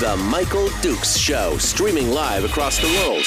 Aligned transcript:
The 0.00 0.16
Michael 0.16 0.68
Dukes 0.80 1.16
Show, 1.16 1.56
streaming 1.58 2.10
live 2.10 2.44
across 2.44 2.78
the 2.78 2.86
world. 2.86 3.24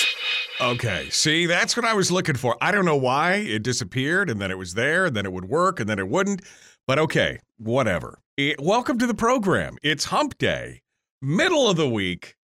Okay, 0.61 1.09
see, 1.09 1.45
that's 1.45 1.75
what 1.75 1.85
I 1.85 1.93
was 1.93 2.11
looking 2.11 2.35
for. 2.37 2.55
I 2.61 2.71
don't 2.71 2.85
know 2.85 2.95
why 2.95 3.33
it 3.35 3.61
disappeared 3.61 4.29
and 4.29 4.39
then 4.39 4.51
it 4.51 4.57
was 4.57 4.73
there 4.73 5.07
and 5.07 5.15
then 5.15 5.25
it 5.25 5.33
would 5.33 5.45
work 5.49 5.81
and 5.81 5.89
then 5.89 5.99
it 5.99 6.07
wouldn't. 6.07 6.43
But 6.87 6.97
okay, 6.99 7.39
whatever. 7.57 8.19
It- 8.37 8.61
welcome 8.61 8.97
to 8.99 9.07
the 9.07 9.13
program. 9.13 9.75
It's 9.83 10.05
hump 10.05 10.37
day, 10.37 10.81
middle 11.21 11.69
of 11.69 11.75
the 11.75 11.89
week, 11.89 12.35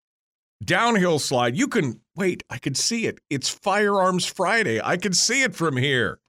downhill 0.61 1.19
slide. 1.19 1.55
You 1.55 1.69
can 1.69 2.01
wait, 2.13 2.43
I 2.49 2.57
can 2.57 2.75
see 2.75 3.05
it. 3.05 3.19
It's 3.29 3.47
Firearms 3.47 4.25
Friday. 4.25 4.81
I 4.83 4.97
can 4.97 5.13
see 5.13 5.43
it 5.43 5.55
from 5.55 5.77
here. 5.77 6.19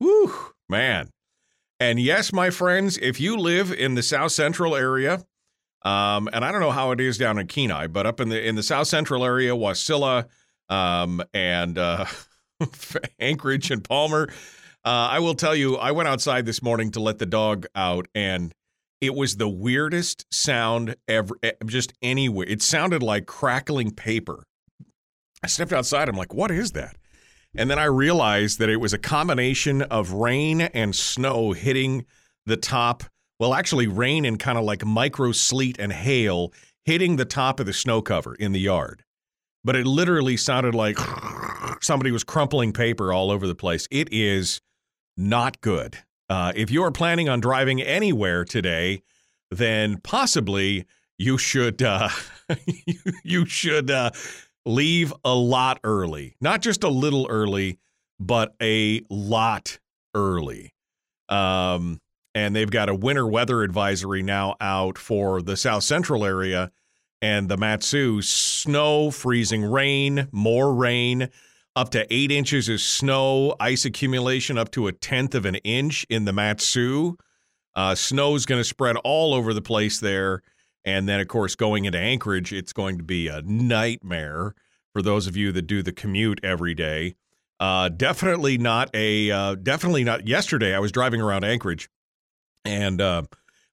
Woo, 0.00 0.32
man. 0.70 1.10
And 1.78 2.00
yes, 2.00 2.32
my 2.32 2.48
friends, 2.48 2.96
if 2.96 3.20
you 3.20 3.36
live 3.36 3.70
in 3.70 3.96
the 3.96 4.02
South 4.02 4.32
Central 4.32 4.74
area, 4.74 5.24
um, 5.84 6.28
and 6.32 6.44
I 6.44 6.52
don't 6.52 6.60
know 6.60 6.70
how 6.70 6.92
it 6.92 7.00
is 7.00 7.18
down 7.18 7.38
in 7.38 7.46
Kenai, 7.46 7.88
but 7.88 8.06
up 8.06 8.20
in 8.20 8.28
the 8.28 8.46
in 8.46 8.54
the 8.54 8.62
South 8.62 8.86
Central 8.86 9.24
area, 9.24 9.52
Wasilla, 9.52 10.26
um, 10.68 11.22
and 11.32 11.76
uh, 11.78 12.06
Anchorage 13.20 13.70
and 13.70 13.84
Palmer, 13.84 14.28
uh, 14.84 15.08
I 15.10 15.18
will 15.18 15.34
tell 15.34 15.54
you, 15.54 15.76
I 15.76 15.92
went 15.92 16.08
outside 16.08 16.46
this 16.46 16.62
morning 16.62 16.90
to 16.92 17.00
let 17.00 17.18
the 17.18 17.26
dog 17.26 17.66
out, 17.74 18.06
and 18.14 18.52
it 19.00 19.14
was 19.14 19.36
the 19.36 19.48
weirdest 19.48 20.26
sound 20.30 20.96
ever, 21.06 21.36
just 21.66 21.92
anywhere. 22.00 22.46
It 22.48 22.62
sounded 22.62 23.02
like 23.02 23.26
crackling 23.26 23.90
paper. 23.90 24.44
I 25.42 25.46
stepped 25.46 25.72
outside. 25.72 26.08
I'm 26.08 26.16
like, 26.16 26.32
what 26.32 26.50
is 26.50 26.72
that? 26.72 26.96
And 27.54 27.70
then 27.70 27.78
I 27.78 27.84
realized 27.84 28.58
that 28.58 28.68
it 28.68 28.78
was 28.78 28.92
a 28.92 28.98
combination 28.98 29.82
of 29.82 30.12
rain 30.12 30.62
and 30.62 30.94
snow 30.94 31.52
hitting 31.52 32.06
the 32.46 32.56
top. 32.56 33.04
Well, 33.44 33.52
actually, 33.52 33.88
rain 33.88 34.24
and 34.24 34.38
kind 34.38 34.56
of 34.56 34.64
like 34.64 34.86
micro 34.86 35.30
sleet 35.32 35.76
and 35.78 35.92
hail 35.92 36.54
hitting 36.86 37.16
the 37.16 37.26
top 37.26 37.60
of 37.60 37.66
the 37.66 37.74
snow 37.74 38.00
cover 38.00 38.34
in 38.34 38.52
the 38.52 38.58
yard. 38.58 39.04
But 39.62 39.76
it 39.76 39.86
literally 39.86 40.38
sounded 40.38 40.74
like 40.74 40.96
somebody 41.82 42.10
was 42.10 42.24
crumpling 42.24 42.72
paper 42.72 43.12
all 43.12 43.30
over 43.30 43.46
the 43.46 43.54
place. 43.54 43.86
It 43.90 44.08
is 44.10 44.62
not 45.18 45.60
good. 45.60 45.98
Uh, 46.30 46.54
if 46.56 46.70
you 46.70 46.82
are 46.84 46.90
planning 46.90 47.28
on 47.28 47.40
driving 47.40 47.82
anywhere 47.82 48.46
today, 48.46 49.02
then 49.50 49.98
possibly 49.98 50.86
you 51.18 51.36
should 51.36 51.82
uh, 51.82 52.08
you, 53.24 53.44
should 53.44 53.90
uh, 53.90 54.12
leave 54.64 55.12
a 55.22 55.34
lot 55.34 55.80
early, 55.84 56.34
not 56.40 56.62
just 56.62 56.82
a 56.82 56.88
little 56.88 57.26
early, 57.28 57.78
but 58.18 58.54
a 58.62 59.02
lot 59.10 59.80
early. 60.14 60.72
Um, 61.28 62.00
and 62.34 62.54
they've 62.54 62.70
got 62.70 62.88
a 62.88 62.94
winter 62.94 63.26
weather 63.26 63.62
advisory 63.62 64.22
now 64.22 64.56
out 64.60 64.98
for 64.98 65.40
the 65.40 65.56
South 65.56 65.84
Central 65.84 66.24
area 66.24 66.70
and 67.22 67.48
the 67.48 67.56
Mat-Su. 67.56 68.20
Snow, 68.22 69.10
freezing 69.10 69.64
rain, 69.64 70.28
more 70.32 70.74
rain, 70.74 71.28
up 71.76 71.90
to 71.90 72.06
eight 72.12 72.30
inches 72.30 72.68
of 72.68 72.80
snow, 72.80 73.54
ice 73.58 73.84
accumulation 73.84 74.58
up 74.58 74.70
to 74.72 74.86
a 74.86 74.92
tenth 74.92 75.34
of 75.34 75.44
an 75.44 75.56
inch 75.56 76.06
in 76.10 76.24
the 76.24 76.32
Mat-Su. 76.32 77.16
Uh, 77.76 77.94
is 77.96 78.12
going 78.12 78.60
to 78.60 78.64
spread 78.64 78.96
all 78.98 79.34
over 79.34 79.52
the 79.52 79.62
place 79.62 79.98
there. 79.98 80.42
And 80.84 81.08
then, 81.08 81.18
of 81.20 81.28
course, 81.28 81.56
going 81.56 81.86
into 81.86 81.98
Anchorage, 81.98 82.52
it's 82.52 82.72
going 82.72 82.98
to 82.98 83.04
be 83.04 83.28
a 83.28 83.42
nightmare 83.42 84.54
for 84.92 85.02
those 85.02 85.26
of 85.26 85.36
you 85.36 85.50
that 85.52 85.62
do 85.62 85.82
the 85.82 85.92
commute 85.92 86.40
every 86.44 86.74
day. 86.74 87.16
Uh, 87.58 87.88
definitely 87.88 88.58
not 88.58 88.90
a, 88.94 89.30
uh, 89.30 89.54
definitely 89.56 90.04
not. 90.04 90.28
Yesterday, 90.28 90.74
I 90.74 90.78
was 90.78 90.92
driving 90.92 91.20
around 91.20 91.44
Anchorage, 91.44 91.88
and 92.64 93.00
uh, 93.00 93.22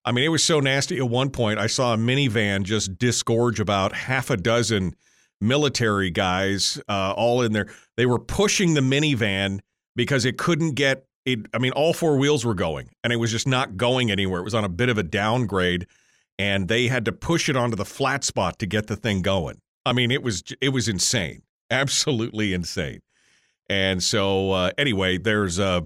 I 0.03 0.11
mean, 0.11 0.23
it 0.23 0.29
was 0.29 0.43
so 0.43 0.59
nasty. 0.59 0.97
At 0.97 1.09
one 1.09 1.29
point, 1.29 1.59
I 1.59 1.67
saw 1.67 1.93
a 1.93 1.97
minivan 1.97 2.63
just 2.63 2.97
disgorge 2.97 3.59
about 3.59 3.93
half 3.93 4.29
a 4.29 4.37
dozen 4.37 4.95
military 5.39 6.09
guys, 6.09 6.81
uh, 6.87 7.13
all 7.15 7.41
in 7.41 7.53
there. 7.53 7.67
They 7.97 8.05
were 8.05 8.19
pushing 8.19 8.73
the 8.73 8.81
minivan 8.81 9.59
because 9.95 10.25
it 10.25 10.37
couldn't 10.37 10.75
get 10.75 11.05
it. 11.25 11.39
I 11.53 11.59
mean, 11.59 11.71
all 11.73 11.93
four 11.93 12.17
wheels 12.17 12.45
were 12.45 12.53
going, 12.53 12.89
and 13.03 13.13
it 13.13 13.17
was 13.17 13.31
just 13.31 13.47
not 13.47 13.77
going 13.77 14.11
anywhere. 14.11 14.41
It 14.41 14.45
was 14.45 14.55
on 14.55 14.63
a 14.63 14.69
bit 14.69 14.89
of 14.89 14.97
a 14.97 15.03
downgrade, 15.03 15.87
and 16.39 16.67
they 16.67 16.87
had 16.87 17.05
to 17.05 17.11
push 17.11 17.49
it 17.49 17.55
onto 17.55 17.75
the 17.75 17.85
flat 17.85 18.23
spot 18.23 18.59
to 18.59 18.65
get 18.65 18.87
the 18.87 18.95
thing 18.95 19.21
going. 19.21 19.59
I 19.85 19.93
mean, 19.93 20.11
it 20.11 20.23
was 20.23 20.43
it 20.61 20.69
was 20.69 20.87
insane, 20.87 21.43
absolutely 21.69 22.53
insane. 22.53 23.01
And 23.69 24.03
so, 24.03 24.51
uh, 24.51 24.71
anyway, 24.77 25.17
there's 25.17 25.59
uh, 25.59 25.81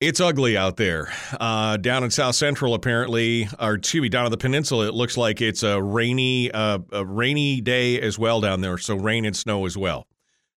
it's 0.00 0.18
ugly 0.18 0.56
out 0.56 0.76
there. 0.76 1.12
Uh, 1.38 1.76
down 1.76 2.02
in 2.02 2.10
South 2.10 2.34
Central, 2.34 2.74
apparently, 2.74 3.48
or 3.58 3.74
excuse 3.74 4.00
me, 4.00 4.08
down 4.08 4.24
on 4.24 4.30
the 4.30 4.38
peninsula, 4.38 4.88
it 4.88 4.94
looks 4.94 5.16
like 5.16 5.40
it's 5.42 5.62
a 5.62 5.80
rainy, 5.80 6.50
uh, 6.50 6.78
a 6.92 7.04
rainy 7.04 7.60
day 7.60 8.00
as 8.00 8.18
well 8.18 8.40
down 8.40 8.62
there. 8.62 8.78
So 8.78 8.96
rain 8.96 9.24
and 9.26 9.36
snow 9.36 9.66
as 9.66 9.76
well. 9.76 10.06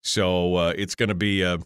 So 0.04 0.56
uh, 0.56 0.74
it's 0.78 0.96
gonna 0.96 1.16
be, 1.16 1.44
uh, 1.44 1.58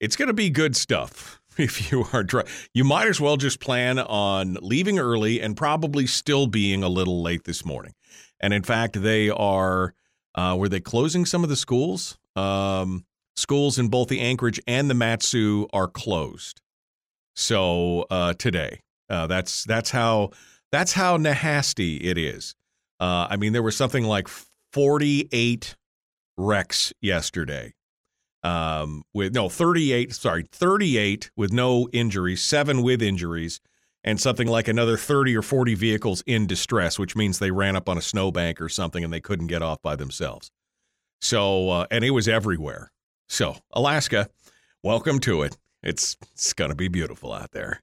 it's 0.00 0.16
gonna 0.16 0.32
be 0.32 0.50
good 0.50 0.76
stuff. 0.76 1.40
If 1.56 1.92
you 1.92 2.04
are, 2.12 2.24
dri- 2.24 2.42
you 2.72 2.82
might 2.82 3.06
as 3.06 3.20
well 3.20 3.36
just 3.36 3.60
plan 3.60 4.00
on 4.00 4.58
leaving 4.60 4.98
early 4.98 5.40
and 5.40 5.56
probably 5.56 6.04
still 6.04 6.48
being 6.48 6.82
a 6.82 6.88
little 6.88 7.22
late 7.22 7.44
this 7.44 7.64
morning. 7.64 7.94
And 8.40 8.52
in 8.52 8.64
fact, 8.64 9.00
they 9.00 9.30
are. 9.30 9.94
Uh, 10.34 10.56
were 10.58 10.68
they 10.68 10.80
closing 10.80 11.24
some 11.24 11.44
of 11.44 11.50
the 11.50 11.54
schools? 11.54 12.18
Um, 12.34 13.04
schools 13.36 13.78
in 13.78 13.86
both 13.86 14.08
the 14.08 14.18
Anchorage 14.18 14.60
and 14.66 14.90
the 14.90 14.94
Mat-Su 14.94 15.68
are 15.72 15.86
closed. 15.86 16.60
So 17.34 18.06
uh, 18.10 18.34
today, 18.34 18.80
uh, 19.10 19.26
that's 19.26 19.64
that's 19.64 19.90
how 19.90 20.30
that's 20.72 20.92
how 20.92 21.16
nasty 21.16 21.96
it 21.96 22.18
is. 22.18 22.54
Uh, 23.00 23.26
I 23.30 23.36
mean, 23.36 23.52
there 23.52 23.62
was 23.62 23.76
something 23.76 24.04
like 24.04 24.28
48 24.72 25.76
wrecks 26.36 26.92
yesterday. 27.00 27.74
Um, 28.42 29.04
with 29.14 29.34
no 29.34 29.48
38, 29.48 30.12
sorry, 30.12 30.44
38 30.52 31.30
with 31.34 31.52
no 31.52 31.88
injuries, 31.92 32.42
seven 32.42 32.82
with 32.82 33.00
injuries, 33.00 33.58
and 34.04 34.20
something 34.20 34.46
like 34.46 34.68
another 34.68 34.98
30 34.98 35.34
or 35.34 35.42
40 35.42 35.74
vehicles 35.74 36.22
in 36.26 36.46
distress, 36.46 36.98
which 36.98 37.16
means 37.16 37.38
they 37.38 37.50
ran 37.50 37.74
up 37.74 37.88
on 37.88 37.96
a 37.96 38.02
snowbank 38.02 38.60
or 38.60 38.68
something 38.68 39.02
and 39.02 39.12
they 39.12 39.20
couldn't 39.20 39.46
get 39.46 39.62
off 39.62 39.80
by 39.80 39.96
themselves. 39.96 40.50
So, 41.22 41.70
uh, 41.70 41.86
and 41.90 42.04
it 42.04 42.10
was 42.10 42.28
everywhere. 42.28 42.92
So, 43.30 43.56
Alaska, 43.72 44.28
welcome 44.82 45.20
to 45.20 45.42
it. 45.42 45.56
It's 45.84 46.16
it's 46.32 46.52
gonna 46.52 46.74
be 46.74 46.88
beautiful 46.88 47.32
out 47.32 47.52
there. 47.52 47.82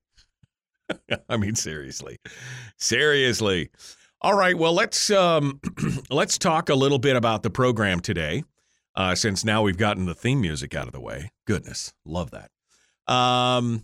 I 1.30 1.38
mean, 1.38 1.56
seriously, 1.56 2.18
seriously. 2.78 3.70
All 4.22 4.36
right, 4.36 4.58
well 4.58 4.74
let's 4.74 5.10
um, 5.10 5.62
let's 6.10 6.38
talk 6.38 6.70
a 6.70 6.76
little 6.76 7.00
bit 7.00 7.16
about 7.16 7.44
the 7.44 7.50
program 7.50 8.00
today, 8.00 8.44
uh, 8.96 9.16
since 9.16 9.46
now 9.46 9.62
we've 9.62 9.78
gotten 9.78 10.06
the 10.06 10.16
theme 10.16 10.42
music 10.42 10.76
out 10.76 10.88
of 10.88 10.94
the 10.94 11.00
way. 11.00 11.32
Goodness, 11.46 11.94
love 12.06 12.32
that. 12.32 12.52
Um, 13.12 13.84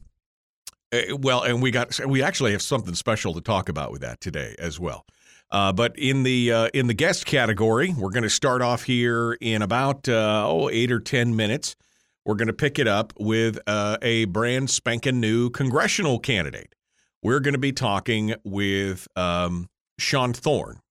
eh, 0.92 1.12
well, 1.12 1.44
and 1.44 1.62
we 1.62 1.72
got 1.72 2.00
we 2.06 2.22
actually 2.22 2.52
have 2.52 2.62
something 2.62 2.96
special 2.96 3.34
to 3.36 3.42
talk 3.42 3.70
about 3.70 3.92
with 3.92 4.02
that 4.02 4.20
today 4.20 4.56
as 4.60 4.80
well. 4.80 5.06
Uh, 5.50 5.72
but 5.72 5.98
in 5.98 6.24
the 6.24 6.52
uh, 6.52 6.70
in 6.74 6.88
the 6.88 6.94
guest 6.94 7.26
category, 7.26 7.94
we're 7.98 8.10
going 8.10 8.24
to 8.24 8.30
start 8.30 8.62
off 8.62 8.84
here 8.84 9.38
in 9.40 9.62
about 9.62 10.10
uh, 10.10 10.46
oh 10.46 10.70
eight 10.70 10.92
or 10.92 11.00
ten 11.00 11.36
minutes. 11.36 11.76
We're 12.28 12.36
going 12.36 12.48
to 12.48 12.54
pick 12.54 12.78
it 12.78 12.90
up 12.90 13.14
with 13.18 13.58
uh, 13.68 14.00
a 14.02 14.26
brand 14.26 14.70
spanking 14.70 15.22
new 15.22 15.50
congressional 15.50 16.20
candidate. 16.20 16.76
We're 17.24 17.40
going 17.40 17.54
to 17.54 17.58
be 17.58 17.72
talking 17.72 18.36
with 18.44 19.08
um, 19.16 19.70
Sean 19.98 20.34
Thorne. 20.34 20.82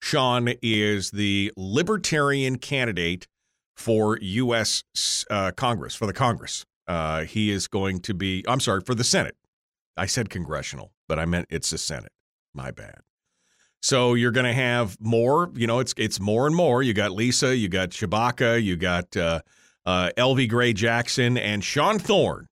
Sean 0.00 0.48
is 0.62 1.10
the 1.10 1.52
Libertarian 1.56 2.58
candidate 2.58 3.26
for 3.74 4.16
U.S. 4.22 4.84
Uh, 5.28 5.50
Congress 5.50 5.96
for 5.96 6.06
the 6.06 6.12
Congress. 6.12 6.64
Uh, 6.86 7.24
he 7.24 7.50
is 7.50 7.66
going 7.66 7.98
to 8.02 8.14
be. 8.14 8.44
I'm 8.46 8.60
sorry 8.60 8.80
for 8.80 8.94
the 8.94 9.02
Senate. 9.02 9.34
I 9.96 10.06
said 10.06 10.30
congressional, 10.30 10.92
but 11.08 11.18
I 11.18 11.26
meant 11.26 11.48
it's 11.50 11.70
the 11.70 11.78
Senate. 11.78 12.12
My 12.54 12.70
bad. 12.70 13.00
So 13.82 14.14
you're 14.14 14.30
going 14.30 14.46
to 14.46 14.52
have 14.52 14.96
more. 15.00 15.50
You 15.56 15.66
know, 15.66 15.80
it's 15.80 15.94
it's 15.96 16.20
more 16.20 16.46
and 16.46 16.54
more. 16.54 16.84
You 16.84 16.94
got 16.94 17.10
Lisa, 17.10 17.56
you 17.56 17.68
got 17.68 17.90
Tshibaka, 17.90 18.62
you 18.62 18.76
got 18.76 19.16
uh, 19.16 19.40
uh, 19.86 20.10
Elvi 20.16 20.48
Gray 20.48 20.72
Jackson, 20.72 21.38
and 21.38 21.64
Sean 21.64 21.98
Thorne 21.98 22.48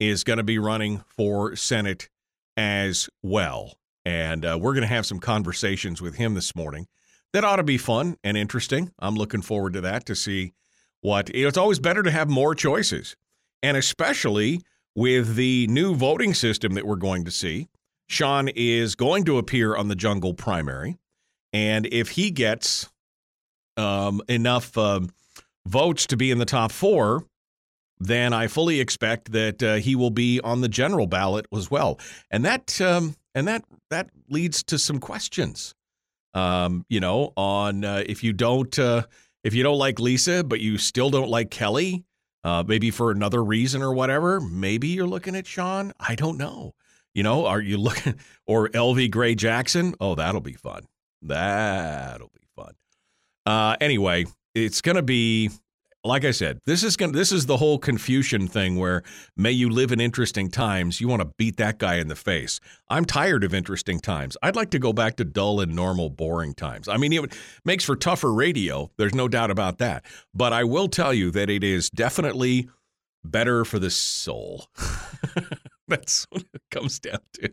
is 0.00 0.24
going 0.24 0.38
to 0.38 0.42
be 0.42 0.58
running 0.58 1.04
for 1.06 1.54
Senate 1.54 2.08
as 2.56 3.08
well. 3.22 3.74
And 4.04 4.44
uh, 4.44 4.58
we're 4.60 4.72
going 4.72 4.82
to 4.82 4.88
have 4.88 5.06
some 5.06 5.20
conversations 5.20 6.02
with 6.02 6.16
him 6.16 6.34
this 6.34 6.56
morning 6.56 6.88
that 7.32 7.44
ought 7.44 7.56
to 7.56 7.62
be 7.62 7.78
fun 7.78 8.16
and 8.24 8.36
interesting. 8.36 8.92
I'm 8.98 9.14
looking 9.14 9.42
forward 9.42 9.74
to 9.74 9.80
that 9.82 10.06
to 10.06 10.16
see 10.16 10.52
what 11.00 11.30
it's 11.30 11.58
always 11.58 11.78
better 11.78 12.02
to 12.02 12.10
have 12.10 12.28
more 12.28 12.54
choices. 12.54 13.16
And 13.62 13.76
especially 13.76 14.60
with 14.94 15.34
the 15.34 15.66
new 15.68 15.94
voting 15.94 16.34
system 16.34 16.74
that 16.74 16.86
we're 16.86 16.96
going 16.96 17.24
to 17.24 17.30
see. 17.30 17.68
Sean 18.08 18.48
is 18.48 18.94
going 18.94 19.24
to 19.24 19.38
appear 19.38 19.74
on 19.74 19.88
the 19.88 19.96
Jungle 19.96 20.34
primary. 20.34 20.96
And 21.52 21.86
if 21.86 22.10
he 22.10 22.30
gets 22.30 22.88
um, 23.76 24.22
enough 24.28 24.76
um, 24.78 25.10
votes 25.66 26.06
to 26.08 26.16
be 26.16 26.30
in 26.30 26.38
the 26.38 26.44
top 26.44 26.72
four, 26.72 27.24
then 27.98 28.32
I 28.32 28.48
fully 28.48 28.80
expect 28.80 29.32
that 29.32 29.62
uh, 29.62 29.74
he 29.76 29.96
will 29.96 30.10
be 30.10 30.40
on 30.40 30.60
the 30.60 30.68
general 30.68 31.06
ballot 31.06 31.46
as 31.54 31.70
well. 31.70 31.98
And 32.30 32.44
that 32.44 32.80
um, 32.80 33.16
and 33.34 33.48
that 33.48 33.64
that 33.90 34.10
leads 34.28 34.62
to 34.64 34.78
some 34.78 34.98
questions. 34.98 35.74
Um, 36.34 36.84
you 36.88 37.00
know, 37.00 37.32
on 37.36 37.84
uh, 37.84 38.02
if 38.06 38.24
you 38.24 38.32
don't 38.32 38.76
uh, 38.78 39.02
if 39.44 39.54
you 39.54 39.62
don't 39.62 39.78
like 39.78 40.00
Lisa, 40.00 40.42
but 40.42 40.60
you 40.60 40.78
still 40.78 41.10
don't 41.10 41.28
like 41.28 41.50
Kelly, 41.50 42.04
uh, 42.42 42.64
maybe 42.66 42.90
for 42.90 43.10
another 43.10 43.42
reason 43.42 43.82
or 43.82 43.94
whatever, 43.94 44.40
maybe 44.40 44.88
you're 44.88 45.06
looking 45.06 45.36
at 45.36 45.46
Sean. 45.46 45.92
I 46.00 46.14
don't 46.14 46.38
know. 46.38 46.74
You 47.14 47.22
know, 47.22 47.46
are 47.46 47.60
you 47.60 47.78
looking 47.78 48.16
or 48.46 48.68
Elvi 48.70 49.10
Gray 49.10 49.34
Jackson? 49.34 49.94
Oh, 50.00 50.14
that'll 50.14 50.40
be 50.40 50.54
fun. 50.54 50.86
That'll 51.22 52.30
be 52.34 52.46
fun. 52.56 52.74
Uh, 53.46 53.76
anyway, 53.80 54.26
it's 54.54 54.80
going 54.80 54.96
to 54.96 55.02
be 55.02 55.50
like 56.06 56.26
I 56.26 56.32
said, 56.32 56.60
this 56.66 56.82
is 56.82 56.96
going 56.96 57.12
this 57.12 57.32
is 57.32 57.46
the 57.46 57.56
whole 57.56 57.78
Confucian 57.78 58.46
thing 58.46 58.76
where 58.76 59.02
may 59.36 59.50
you 59.50 59.70
live 59.70 59.90
in 59.90 60.00
interesting 60.00 60.50
times. 60.50 61.00
You 61.00 61.08
want 61.08 61.22
to 61.22 61.30
beat 61.38 61.56
that 61.56 61.78
guy 61.78 61.96
in 61.96 62.08
the 62.08 62.16
face. 62.16 62.60
I'm 62.90 63.06
tired 63.06 63.42
of 63.42 63.54
interesting 63.54 64.00
times. 64.00 64.36
I'd 64.42 64.56
like 64.56 64.70
to 64.70 64.78
go 64.78 64.92
back 64.92 65.16
to 65.16 65.24
dull 65.24 65.60
and 65.60 65.74
normal, 65.74 66.10
boring 66.10 66.54
times. 66.54 66.88
I 66.88 66.98
mean, 66.98 67.12
it 67.12 67.34
makes 67.64 67.84
for 67.84 67.96
tougher 67.96 68.32
radio. 68.32 68.90
There's 68.98 69.14
no 69.14 69.28
doubt 69.28 69.50
about 69.50 69.78
that. 69.78 70.04
But 70.34 70.52
I 70.52 70.64
will 70.64 70.88
tell 70.88 71.14
you 71.14 71.30
that 71.30 71.48
it 71.48 71.64
is 71.64 71.88
definitely 71.88 72.68
better 73.24 73.64
for 73.64 73.78
the 73.78 73.90
soul. 73.90 74.66
That's 75.88 76.26
what 76.30 76.44
it 76.52 76.62
comes 76.70 76.98
down 76.98 77.20
to. 77.34 77.50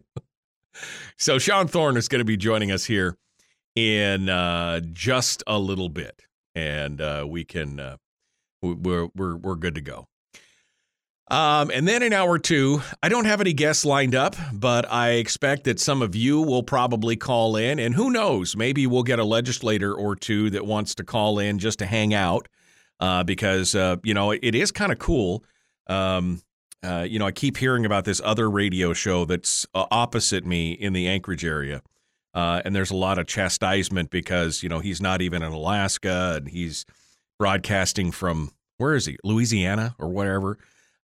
So 1.17 1.37
Sean 1.39 1.67
Thorne 1.67 1.97
is 1.97 2.07
going 2.07 2.19
to 2.19 2.25
be 2.25 2.37
joining 2.37 2.71
us 2.71 2.85
here 2.85 3.15
in 3.75 4.29
uh, 4.29 4.81
just 4.91 5.43
a 5.47 5.57
little 5.57 5.89
bit, 5.89 6.21
and 6.55 7.01
uh, 7.01 7.25
we 7.27 7.43
can 7.43 7.79
uh, 7.79 7.97
we're 8.61 9.07
we're 9.15 9.35
we're 9.37 9.55
good 9.55 9.75
to 9.75 9.81
go. 9.81 10.07
Um, 11.29 11.71
and 11.73 11.87
then 11.87 12.03
in 12.03 12.11
hour 12.11 12.37
two, 12.37 12.81
I 13.01 13.07
don't 13.07 13.23
have 13.23 13.39
any 13.39 13.53
guests 13.53 13.85
lined 13.85 14.15
up, 14.15 14.35
but 14.51 14.91
I 14.91 15.11
expect 15.11 15.63
that 15.63 15.79
some 15.79 16.01
of 16.01 16.13
you 16.13 16.41
will 16.41 16.63
probably 16.63 17.15
call 17.15 17.55
in, 17.55 17.79
and 17.79 17.95
who 17.95 18.09
knows, 18.09 18.57
maybe 18.57 18.85
we'll 18.85 19.03
get 19.03 19.17
a 19.17 19.23
legislator 19.23 19.93
or 19.93 20.17
two 20.17 20.49
that 20.49 20.65
wants 20.65 20.93
to 20.95 21.05
call 21.05 21.39
in 21.39 21.57
just 21.57 21.79
to 21.79 21.85
hang 21.85 22.13
out, 22.13 22.49
uh, 22.99 23.23
because 23.23 23.75
uh, 23.75 23.95
you 24.03 24.13
know 24.13 24.31
it 24.31 24.55
is 24.55 24.71
kind 24.71 24.91
of 24.91 24.99
cool. 24.99 25.43
Um, 25.87 26.41
uh, 26.83 27.05
you 27.07 27.19
know, 27.19 27.27
I 27.27 27.31
keep 27.31 27.57
hearing 27.57 27.85
about 27.85 28.05
this 28.05 28.19
other 28.23 28.49
radio 28.49 28.91
show 28.91 29.23
that's 29.25 29.65
uh, 29.73 29.85
opposite 29.91 30.45
me 30.45 30.71
in 30.71 30.93
the 30.93 31.07
Anchorage 31.07 31.45
area. 31.45 31.81
Uh, 32.33 32.61
and 32.63 32.75
there's 32.75 32.91
a 32.91 32.95
lot 32.95 33.19
of 33.19 33.27
chastisement 33.27 34.09
because, 34.09 34.63
you 34.63 34.69
know, 34.69 34.79
he's 34.79 35.01
not 35.01 35.21
even 35.21 35.43
in 35.43 35.51
Alaska 35.51 36.35
and 36.37 36.47
he's 36.47 36.85
broadcasting 37.37 38.11
from 38.11 38.51
where 38.77 38.95
is 38.95 39.05
he? 39.05 39.17
Louisiana 39.23 39.95
or 39.99 40.09
whatever. 40.09 40.57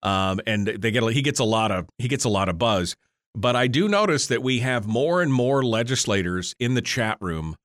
Um, 0.03 0.39
and 0.47 0.67
they 0.67 0.91
get 0.91 1.03
he 1.11 1.21
gets 1.21 1.39
a 1.39 1.43
lot 1.43 1.71
of 1.71 1.87
he 1.97 2.07
gets 2.07 2.23
a 2.23 2.29
lot 2.29 2.49
of 2.49 2.57
buzz. 2.57 2.95
But 3.35 3.55
I 3.55 3.67
do 3.67 3.87
notice 3.87 4.27
that 4.27 4.41
we 4.41 4.59
have 4.59 4.87
more 4.87 5.21
and 5.21 5.31
more 5.31 5.63
legislators 5.63 6.55
in 6.59 6.73
the 6.73 6.81
chat 6.81 7.17
room 7.19 7.55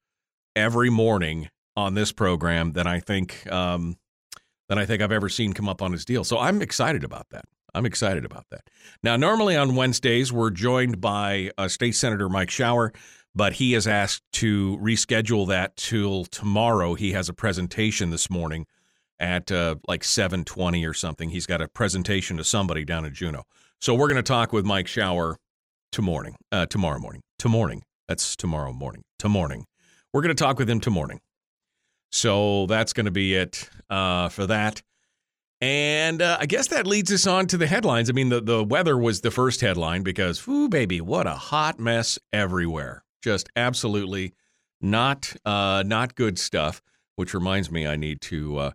every 0.57 0.91
morning 0.91 1.49
on 1.77 1.95
this 1.95 2.13
program 2.13 2.73
than 2.73 2.87
I 2.87 3.01
think 3.01 3.51
um, 3.51 3.97
than 4.69 4.79
I 4.79 4.87
think 4.87 5.03
I've 5.03 5.13
ever 5.13 5.29
seen 5.29 5.53
come 5.53 5.69
up 5.69 5.81
on 5.83 5.93
his 5.93 6.05
deal. 6.05 6.25
So 6.25 6.39
I'm 6.39 6.63
excited 6.63 7.05
about 7.05 7.29
that. 7.31 7.45
I'm 7.75 7.87
excited 7.87 8.25
about 8.25 8.47
that. 8.51 8.69
Now, 9.03 9.17
normally 9.17 9.57
on 9.57 9.77
Wednesdays, 9.77 10.33
we're 10.33 10.51
joined 10.51 11.01
by 11.01 11.51
uh, 11.57 11.69
State 11.69 11.95
Senator 11.95 12.29
Mike 12.29 12.51
Shower 12.51 12.93
but 13.35 13.55
he 13.55 13.73
has 13.73 13.87
asked 13.87 14.23
to 14.33 14.79
reschedule 14.79 15.49
that 15.49 15.77
till 15.77 16.25
tomorrow. 16.25 16.95
He 16.95 17.13
has 17.13 17.29
a 17.29 17.33
presentation 17.33 18.11
this 18.11 18.31
morning 18.31 18.67
at 19.19 19.51
uh, 19.51 19.77
like 19.89 20.03
7:20 20.03 20.89
or 20.89 20.95
something. 20.95 21.31
He's 21.31 21.47
got 21.47 21.61
a 21.61 21.69
presentation 21.69 22.37
to 22.37 22.45
somebody 22.45 22.85
down 22.85 23.05
in 23.05 23.15
Juneau. 23.15 23.45
So 23.81 23.95
we're 23.95 24.09
going 24.09 24.17
to 24.17 24.23
talk 24.23 24.53
with 24.53 24.65
Mike 24.65 24.87
Shower 24.87 25.39
tomorrow, 25.91 26.35
uh, 26.51 26.67
tomorrow 26.67 26.99
morning. 26.99 27.23
Tomorrow. 27.39 27.81
That's 28.09 28.37
tomorrow 28.37 28.73
morning. 28.73 29.03
Tomorrow. 29.19 29.65
We're 30.13 30.23
going 30.23 30.35
to 30.37 30.43
talk 30.43 30.59
with 30.59 30.69
him 30.69 30.81
tomorrow. 30.81 31.19
So 32.11 32.67
that's 32.67 32.93
going 32.93 33.07
to 33.07 33.13
be 33.13 33.35
it 33.35 33.69
uh, 33.89 34.29
for 34.29 34.47
that. 34.47 34.83
And 35.63 36.21
uh, 36.21 36.39
I 36.41 36.47
guess 36.47 36.67
that 36.69 36.87
leads 36.87 37.13
us 37.13 37.27
on 37.27 37.47
to 37.47 37.57
the 37.57 37.69
headlines. 37.69 38.11
I 38.11 38.13
mean, 38.13 38.29
the, 38.29 38.41
the 38.41 38.65
weather 38.65 38.99
was 38.99 39.21
the 39.21 39.31
first 39.31 39.61
headline 39.61 40.03
because, 40.03 40.47
whoo, 40.47 40.69
baby, 40.69 41.01
what 41.01 41.27
a 41.27 41.35
hot 41.35 41.79
mess 41.79 42.19
everywhere. 42.33 43.05
Just 43.23 43.49
absolutely 43.57 44.35
not 44.81 45.35
uh, 45.45 45.83
not 45.87 46.15
good 46.15 46.39
stuff. 46.39 46.83
Which 47.17 47.35
reminds 47.35 47.71
me, 47.71 47.87
I 47.87 47.97
need 47.97 48.21
to 48.23 48.59
uh, 48.59 48.71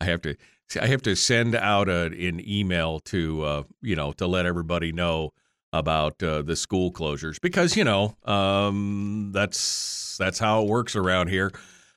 I 0.00 0.04
have 0.04 0.22
to 0.22 0.36
I 0.80 0.86
have 0.86 1.02
to 1.02 1.14
send 1.16 1.54
out 1.54 1.88
a, 1.88 2.06
an 2.06 2.40
email 2.46 3.00
to 3.00 3.42
uh, 3.44 3.62
you 3.80 3.96
know 3.96 4.12
to 4.12 4.26
let 4.26 4.46
everybody 4.46 4.92
know 4.92 5.32
about 5.72 6.22
uh, 6.22 6.42
the 6.42 6.54
school 6.56 6.92
closures 6.92 7.40
because 7.40 7.76
you 7.76 7.84
know 7.84 8.16
um, 8.24 9.30
that's 9.32 10.16
that's 10.18 10.38
how 10.38 10.62
it 10.62 10.68
works 10.68 10.96
around 10.96 11.28
here. 11.28 11.50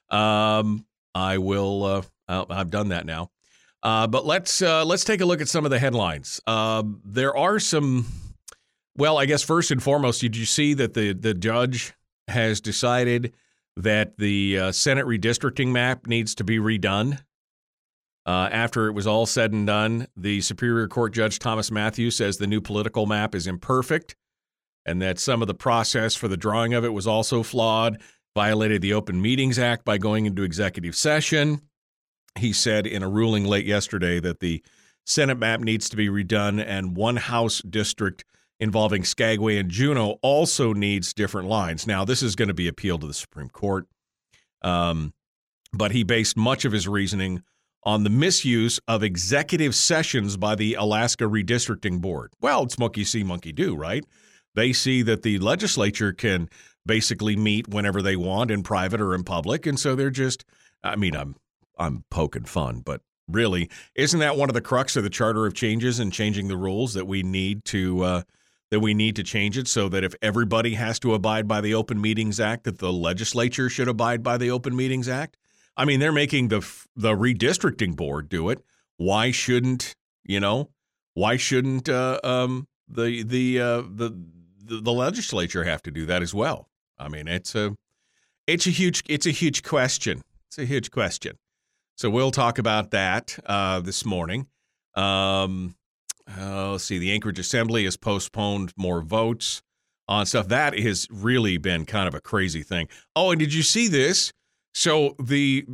Um, 0.09 0.85
I 1.13 1.37
will. 1.37 1.83
Uh, 2.27 2.45
I've 2.49 2.71
done 2.71 2.89
that 2.89 3.05
now. 3.05 3.29
Uh, 3.83 4.07
but 4.07 4.25
let's 4.25 4.61
uh, 4.61 4.83
let's 4.83 5.03
take 5.03 5.21
a 5.21 5.25
look 5.25 5.41
at 5.41 5.47
some 5.47 5.63
of 5.63 5.71
the 5.71 5.79
headlines. 5.79 6.41
Uh, 6.47 6.83
there 7.03 7.35
are 7.37 7.59
some 7.59 8.07
well, 8.97 9.17
I 9.17 9.25
guess 9.25 9.43
first 9.43 9.71
and 9.71 9.81
foremost, 9.81 10.21
did 10.21 10.35
you 10.35 10.45
see 10.45 10.73
that 10.75 10.93
the 10.93 11.13
the 11.13 11.33
judge 11.33 11.93
has 12.27 12.61
decided 12.61 13.33
that 13.77 14.17
the 14.17 14.59
uh, 14.59 14.71
Senate 14.71 15.05
redistricting 15.05 15.67
map 15.67 16.07
needs 16.07 16.35
to 16.35 16.43
be 16.43 16.57
redone? 16.57 17.19
Uh, 18.25 18.49
after 18.51 18.87
it 18.87 18.93
was 18.93 19.05
all 19.05 19.27
said 19.27 19.53
and 19.53 19.67
done, 19.67 20.07
the 20.17 20.41
Superior 20.41 20.87
Court 20.87 21.13
Judge 21.13 21.37
Thomas 21.37 21.69
Matthews 21.69 22.15
says 22.15 22.37
the 22.37 22.47
new 22.47 22.59
political 22.59 23.05
map 23.05 23.35
is 23.35 23.45
imperfect 23.45 24.15
and 24.85 25.01
that 25.01 25.19
some 25.19 25.41
of 25.41 25.47
the 25.47 25.53
process 25.53 26.15
for 26.15 26.27
the 26.27 26.37
drawing 26.37 26.73
of 26.73 26.83
it 26.83 26.93
was 26.93 27.05
also 27.05 27.43
flawed, 27.43 28.01
violated 28.35 28.81
the 28.81 28.93
Open 28.93 29.21
Meetings 29.21 29.59
Act 29.59 29.85
by 29.85 29.97
going 29.97 30.25
into 30.25 30.43
executive 30.43 30.95
session. 30.95 31.61
He 32.37 32.51
said 32.51 32.87
in 32.87 33.03
a 33.03 33.09
ruling 33.09 33.45
late 33.45 33.65
yesterday 33.65 34.19
that 34.19 34.39
the 34.39 34.63
Senate 35.05 35.37
map 35.37 35.59
needs 35.59 35.87
to 35.89 35.95
be 35.95 36.09
redone 36.09 36.63
and 36.65 36.97
one 36.97 37.17
House 37.17 37.61
district 37.61 38.25
involving 38.59 39.03
Skagway 39.03 39.57
and 39.57 39.69
Juneau 39.69 40.17
also 40.21 40.73
needs 40.73 41.13
different 41.13 41.47
lines. 41.47 41.85
Now, 41.85 42.05
this 42.05 42.23
is 42.23 42.35
going 42.35 42.47
to 42.47 42.53
be 42.53 42.67
appealed 42.67 43.01
to 43.01 43.07
the 43.07 43.13
Supreme 43.13 43.49
Court, 43.49 43.87
um, 44.61 45.13
but 45.73 45.91
he 45.91 46.03
based 46.03 46.37
much 46.37 46.65
of 46.65 46.71
his 46.71 46.87
reasoning 46.87 47.43
on 47.83 48.03
the 48.03 48.09
misuse 48.09 48.79
of 48.87 49.03
executive 49.03 49.75
sessions 49.75 50.37
by 50.37 50.55
the 50.55 50.73
Alaska 50.73 51.25
Redistricting 51.25 52.01
Board. 52.01 52.33
Well, 52.41 52.63
it's 52.63 52.79
monkey 52.79 53.03
see, 53.03 53.23
monkey 53.23 53.51
do, 53.51 53.75
right? 53.75 54.03
They 54.55 54.73
see 54.73 55.01
that 55.03 55.21
the 55.21 55.37
legislature 55.39 56.11
can 56.11 56.49
basically 56.85 57.35
meet 57.35 57.67
whenever 57.67 58.01
they 58.01 58.15
want 58.15 58.51
in 58.51 58.63
private 58.63 59.01
or 59.01 59.13
in 59.13 59.23
public, 59.23 59.65
and 59.65 59.79
so 59.79 59.95
they're 59.95 60.09
just. 60.09 60.45
I 60.83 60.95
mean, 60.95 61.15
I'm 61.15 61.35
I'm 61.77 62.05
poking 62.09 62.45
fun, 62.45 62.81
but 62.85 63.01
really, 63.27 63.69
isn't 63.95 64.19
that 64.19 64.37
one 64.37 64.49
of 64.49 64.53
the 64.53 64.61
crux 64.61 64.95
of 64.95 65.03
the 65.03 65.09
Charter 65.09 65.45
of 65.45 65.53
Changes 65.53 65.99
and 65.99 66.13
changing 66.13 66.47
the 66.47 66.57
rules 66.57 66.93
that 66.93 67.05
we 67.05 67.21
need 67.21 67.65
to 67.65 68.03
uh, 68.03 68.21
that 68.71 68.79
we 68.79 68.93
need 68.93 69.15
to 69.15 69.23
change 69.23 69.57
it 69.57 69.67
so 69.67 69.87
that 69.89 70.03
if 70.03 70.15
everybody 70.21 70.73
has 70.73 70.99
to 70.99 71.13
abide 71.13 71.47
by 71.47 71.61
the 71.61 71.73
Open 71.73 72.01
Meetings 72.01 72.39
Act, 72.39 72.63
that 72.63 72.79
the 72.79 72.91
legislature 72.91 73.69
should 73.69 73.87
abide 73.87 74.23
by 74.23 74.37
the 74.37 74.49
Open 74.49 74.75
Meetings 74.75 75.07
Act. 75.07 75.37
I 75.77 75.85
mean, 75.85 75.99
they're 75.99 76.11
making 76.11 76.47
the 76.47 76.65
the 76.95 77.11
redistricting 77.11 77.95
board 77.95 78.29
do 78.29 78.49
it. 78.49 78.63
Why 78.97 79.31
shouldn't 79.31 79.95
you 80.23 80.39
know? 80.39 80.69
Why 81.13 81.37
shouldn't 81.37 81.87
uh, 81.87 82.19
um, 82.23 82.67
the 82.87 83.23
the, 83.23 83.61
uh, 83.61 83.81
the 83.81 84.11
the 84.63 84.91
legislature 84.91 85.63
have 85.63 85.81
to 85.83 85.91
do 85.91 86.05
that 86.05 86.21
as 86.21 86.33
well? 86.33 86.69
I 86.97 87.09
mean, 87.09 87.27
it's 87.27 87.55
a 87.55 87.75
it's 88.47 88.67
a 88.67 88.71
huge 88.71 89.03
it's 89.07 89.25
a 89.25 89.31
huge 89.31 89.63
question. 89.63 90.21
It's 90.47 90.57
a 90.57 90.65
huge 90.65 90.91
question. 90.91 91.37
So 91.97 92.09
we'll 92.09 92.31
talk 92.31 92.57
about 92.57 92.91
that 92.91 93.37
uh, 93.45 93.79
this 93.79 94.05
morning. 94.05 94.47
Um, 94.95 95.75
uh, 96.39 96.71
let's 96.71 96.83
see. 96.83 96.97
The 96.97 97.11
Anchorage 97.11 97.39
Assembly 97.39 97.85
has 97.85 97.97
postponed 97.97 98.73
more 98.77 99.01
votes 99.01 99.61
on 100.07 100.25
stuff. 100.25 100.47
That 100.47 100.77
has 100.77 101.07
really 101.11 101.57
been 101.57 101.85
kind 101.85 102.07
of 102.07 102.15
a 102.15 102.21
crazy 102.21 102.63
thing. 102.63 102.87
Oh, 103.15 103.31
and 103.31 103.39
did 103.39 103.53
you 103.53 103.63
see 103.63 103.87
this? 103.87 104.31
So 104.73 105.15
the 105.19 105.65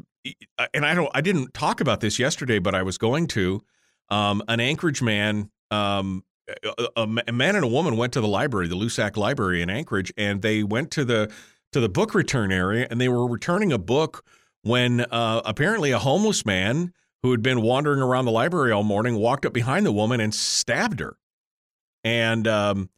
and 0.73 0.85
I 0.85 0.93
don't 0.93 1.09
I 1.13 1.21
didn't 1.21 1.53
talk 1.53 1.81
about 1.81 2.01
this 2.01 2.19
yesterday, 2.19 2.59
but 2.59 2.75
I 2.75 2.83
was 2.83 2.97
going 2.97 3.27
to. 3.27 3.61
Um, 4.09 4.43
an 4.49 4.59
Anchorage 4.59 5.01
man 5.01 5.49
um, 5.71 6.25
a, 6.97 7.03
a 7.27 7.31
man 7.31 7.55
and 7.55 7.63
a 7.63 7.67
woman 7.67 7.97
went 7.97 8.13
to 8.13 8.21
the 8.21 8.27
library, 8.27 8.67
the 8.67 8.75
Loussac 8.75 9.17
Library 9.17 9.61
in 9.61 9.69
Anchorage, 9.69 10.11
and 10.17 10.41
they 10.41 10.63
went 10.63 10.91
to 10.91 11.05
the 11.05 11.31
to 11.71 11.79
the 11.79 11.89
book 11.89 12.13
return 12.13 12.51
area, 12.51 12.87
and 12.89 12.99
they 12.99 13.07
were 13.07 13.25
returning 13.25 13.71
a 13.71 13.77
book 13.77 14.25
when 14.63 15.01
uh, 15.01 15.41
apparently 15.45 15.91
a 15.91 15.99
homeless 15.99 16.45
man 16.45 16.93
who 17.23 17.31
had 17.31 17.41
been 17.41 17.61
wandering 17.61 18.01
around 18.01 18.25
the 18.25 18.31
library 18.31 18.71
all 18.71 18.83
morning 18.83 19.15
walked 19.15 19.45
up 19.45 19.53
behind 19.53 19.85
the 19.85 19.91
woman 19.91 20.19
and 20.19 20.33
stabbed 20.33 20.99
her, 20.99 21.17
and 22.03 22.47
um, 22.47 22.89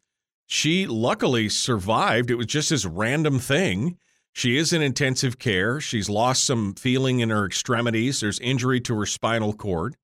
she 0.46 0.86
luckily 0.86 1.48
survived. 1.48 2.30
It 2.30 2.36
was 2.36 2.46
just 2.46 2.70
this 2.70 2.84
random 2.84 3.38
thing. 3.38 3.98
She 4.32 4.56
is 4.56 4.72
in 4.72 4.82
intensive 4.82 5.38
care. 5.38 5.80
She's 5.80 6.10
lost 6.10 6.44
some 6.44 6.74
feeling 6.74 7.20
in 7.20 7.30
her 7.30 7.46
extremities. 7.46 8.20
There's 8.20 8.40
injury 8.40 8.80
to 8.80 8.98
her 8.98 9.06
spinal 9.06 9.52
cord. 9.52 9.96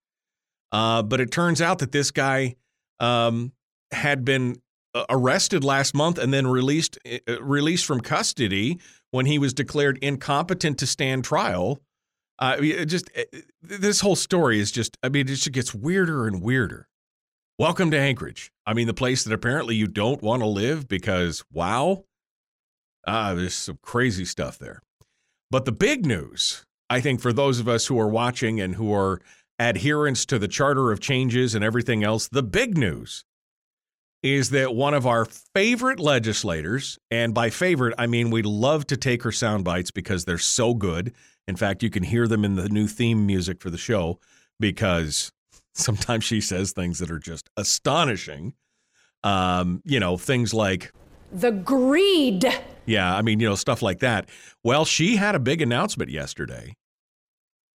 Uh, 0.72 1.02
but 1.02 1.20
it 1.20 1.32
turns 1.32 1.60
out 1.60 1.80
that 1.80 1.90
this 1.90 2.12
guy 2.12 2.54
um, 3.00 3.52
had 3.90 4.24
been 4.24 4.62
uh, 4.94 5.04
arrested 5.10 5.64
last 5.64 5.94
month 5.94 6.18
and 6.18 6.32
then 6.32 6.46
released 6.46 6.96
uh, 7.04 7.42
released 7.42 7.84
from 7.84 8.00
custody 8.00 8.78
when 9.10 9.26
he 9.26 9.38
was 9.38 9.52
declared 9.52 9.98
incompetent 10.00 10.78
to 10.78 10.86
stand 10.86 11.24
trial. 11.24 11.80
Uh, 12.40 12.56
just 12.86 13.10
uh, 13.16 13.38
this 13.62 14.00
whole 14.00 14.16
story 14.16 14.58
is 14.58 14.72
just, 14.72 14.96
I 15.02 15.10
mean, 15.10 15.22
it 15.22 15.28
just 15.28 15.52
gets 15.52 15.74
weirder 15.74 16.26
and 16.26 16.40
weirder. 16.40 16.88
Welcome 17.58 17.90
to 17.90 17.98
Anchorage. 17.98 18.50
I 18.66 18.72
mean, 18.72 18.86
the 18.86 18.94
place 18.94 19.24
that 19.24 19.34
apparently 19.34 19.74
you 19.74 19.86
don't 19.86 20.22
want 20.22 20.40
to 20.40 20.46
live 20.46 20.88
because, 20.88 21.44
wow, 21.52 22.04
ah, 23.06 23.34
there's 23.34 23.54
some 23.54 23.78
crazy 23.82 24.24
stuff 24.24 24.58
there. 24.58 24.80
But 25.50 25.66
the 25.66 25.72
big 25.72 26.06
news, 26.06 26.64
I 26.88 27.02
think, 27.02 27.20
for 27.20 27.34
those 27.34 27.60
of 27.60 27.68
us 27.68 27.88
who 27.88 28.00
are 28.00 28.08
watching 28.08 28.58
and 28.58 28.76
who 28.76 28.90
are 28.94 29.20
adherents 29.58 30.24
to 30.26 30.38
the 30.38 30.48
Charter 30.48 30.90
of 30.90 31.00
Changes 31.00 31.54
and 31.54 31.62
everything 31.62 32.02
else, 32.02 32.28
the 32.28 32.42
big 32.42 32.78
news 32.78 33.24
is 34.22 34.50
that 34.50 34.74
one 34.74 34.94
of 34.94 35.06
our 35.06 35.26
favorite 35.54 36.00
legislators, 36.00 36.98
and 37.10 37.34
by 37.34 37.50
favorite, 37.50 37.94
I 37.98 38.06
mean 38.06 38.30
we 38.30 38.42
love 38.42 38.86
to 38.86 38.96
take 38.96 39.22
her 39.22 39.32
sound 39.32 39.64
bites 39.64 39.90
because 39.90 40.24
they're 40.24 40.38
so 40.38 40.72
good. 40.74 41.14
In 41.50 41.56
fact, 41.56 41.82
you 41.82 41.90
can 41.90 42.04
hear 42.04 42.26
them 42.26 42.44
in 42.46 42.54
the 42.54 42.70
new 42.70 42.86
theme 42.86 43.26
music 43.26 43.60
for 43.60 43.68
the 43.68 43.76
show 43.76 44.18
because 44.58 45.30
Sometimes 45.74 46.24
she 46.24 46.40
says 46.40 46.72
things 46.72 46.98
that 46.98 47.10
are 47.10 47.18
just 47.18 47.48
astonishing. 47.56 48.54
Um, 49.22 49.82
you 49.84 50.00
know, 50.00 50.16
things 50.16 50.52
like 50.54 50.92
the 51.32 51.52
greed. 51.52 52.44
Yeah, 52.86 53.14
I 53.14 53.22
mean, 53.22 53.38
you 53.38 53.48
know, 53.48 53.54
stuff 53.54 53.82
like 53.82 54.00
that. 54.00 54.28
Well, 54.64 54.84
she 54.84 55.16
had 55.16 55.34
a 55.34 55.38
big 55.38 55.62
announcement 55.62 56.10
yesterday. 56.10 56.74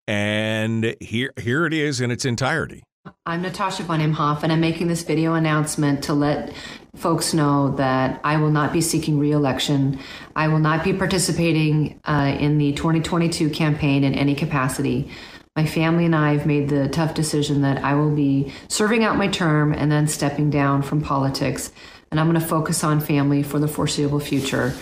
And 0.08 0.96
here 1.00 1.32
here 1.40 1.66
it 1.66 1.74
is 1.74 2.02
in 2.02 2.12
its 2.12 2.26
entirety. 2.26 2.84
I'm 3.26 3.42
Natasha 3.42 3.84
von 3.84 4.00
Imhoff, 4.00 4.44
and 4.44 4.52
I'm 4.52 4.62
making 4.62 4.88
this 4.88 5.04
video 5.04 5.34
announcement 5.34 6.04
to 6.06 6.14
let 6.14 6.54
folks 6.96 7.34
know 7.34 7.76
that 7.76 8.20
I 8.24 8.38
will 8.38 8.52
not 8.52 8.72
be 8.72 8.82
seeking 8.82 9.20
reelection. 9.20 10.00
I 10.36 10.48
will 10.48 10.60
not 10.60 10.84
be 10.84 10.94
participating 10.94 12.00
uh, 12.06 12.36
in 12.40 12.58
the 12.58 12.74
2022 12.74 13.50
campaign 13.50 14.04
in 14.04 14.14
any 14.14 14.36
capacity 14.36 15.10
my 15.56 15.66
family 15.66 16.04
and 16.04 16.14
I 16.14 16.34
have 16.34 16.46
made 16.46 16.68
the 16.68 16.90
tough 16.90 17.14
decision 17.14 17.62
that 17.62 17.82
I 17.82 17.96
will 17.96 18.14
be 18.14 18.52
serving 18.68 19.06
out 19.06 19.16
my 19.16 19.30
term 19.30 19.74
and 19.74 19.90
then 19.90 20.06
stepping 20.06 20.50
down 20.50 20.82
from 20.82 21.02
politics. 21.02 21.72
And 22.12 22.20
I'm 22.20 22.30
going 22.30 22.40
to 22.40 22.46
focus 22.46 22.84
on 22.84 23.00
family 23.00 23.42
for 23.42 23.58
the 23.58 23.68
foreseeable 23.68 24.20
future. 24.20 24.74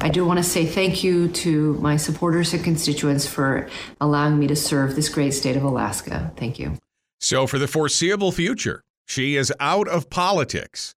I 0.00 0.08
do 0.08 0.24
want 0.24 0.38
to 0.38 0.44
say 0.44 0.64
thank 0.64 1.02
you 1.02 1.28
to 1.28 1.74
my 1.74 1.96
supporters 1.96 2.54
and 2.54 2.62
constituents 2.62 3.26
for 3.26 3.68
allowing 4.00 4.38
me 4.38 4.46
to 4.46 4.56
serve 4.56 4.94
this 4.94 5.08
great 5.08 5.32
state 5.32 5.56
of 5.56 5.64
Alaska. 5.64 6.32
Thank 6.36 6.60
you. 6.60 6.81
So, 7.22 7.46
for 7.46 7.58
the 7.58 7.68
foreseeable 7.68 8.32
future, 8.32 8.82
she 9.06 9.36
is 9.36 9.50
out 9.58 9.88
of 9.88 10.10
politics. 10.10 10.94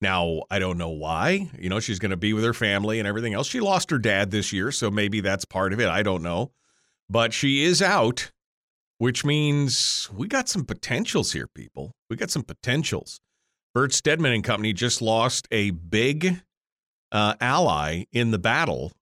Now, 0.00 0.42
I 0.50 0.58
don't 0.58 0.78
know 0.78 0.90
why. 0.90 1.50
You 1.56 1.68
know, 1.68 1.78
she's 1.78 2.00
going 2.00 2.10
to 2.10 2.16
be 2.16 2.32
with 2.32 2.42
her 2.42 2.54
family 2.54 2.98
and 2.98 3.06
everything 3.06 3.34
else. 3.34 3.46
She 3.46 3.60
lost 3.60 3.90
her 3.90 3.98
dad 3.98 4.32
this 4.32 4.52
year, 4.52 4.72
so 4.72 4.90
maybe 4.90 5.20
that's 5.20 5.44
part 5.44 5.72
of 5.72 5.80
it. 5.80 5.88
I 5.88 6.02
don't 6.02 6.22
know. 6.22 6.50
But 7.08 7.32
she 7.32 7.64
is 7.64 7.80
out 7.80 8.32
which 8.98 9.24
means 9.24 10.10
we 10.12 10.26
got 10.26 10.48
some 10.48 10.64
potentials 10.64 11.32
here, 11.32 11.46
people. 11.46 11.92
We 12.10 12.16
got 12.16 12.30
some 12.30 12.42
potentials. 12.42 13.20
Bert 13.74 13.92
Stedman 13.92 14.32
and 14.32 14.44
company 14.44 14.72
just 14.72 15.00
lost 15.00 15.46
a 15.50 15.70
big 15.70 16.42
uh, 17.12 17.34
ally 17.40 18.04
in 18.12 18.32
the 18.32 18.38
battle 18.38 18.92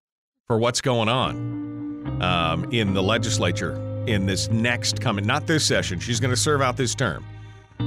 for 0.47 0.59
what's 0.59 0.81
going 0.81 1.09
on 1.09 2.23
um, 2.23 2.71
in 2.73 2.93
the 2.93 3.03
legislature 3.03 3.96
in 4.07 4.27
this 4.27 4.49
next 4.51 5.01
coming, 5.01 5.27
not 5.27 5.47
this 5.47 5.65
session. 5.65 5.99
She's 5.99 6.21
going 6.21 6.31
to 6.33 6.37
serve 6.37 6.63
out 6.63 6.77
this 6.77 6.95
term, 6.95 7.25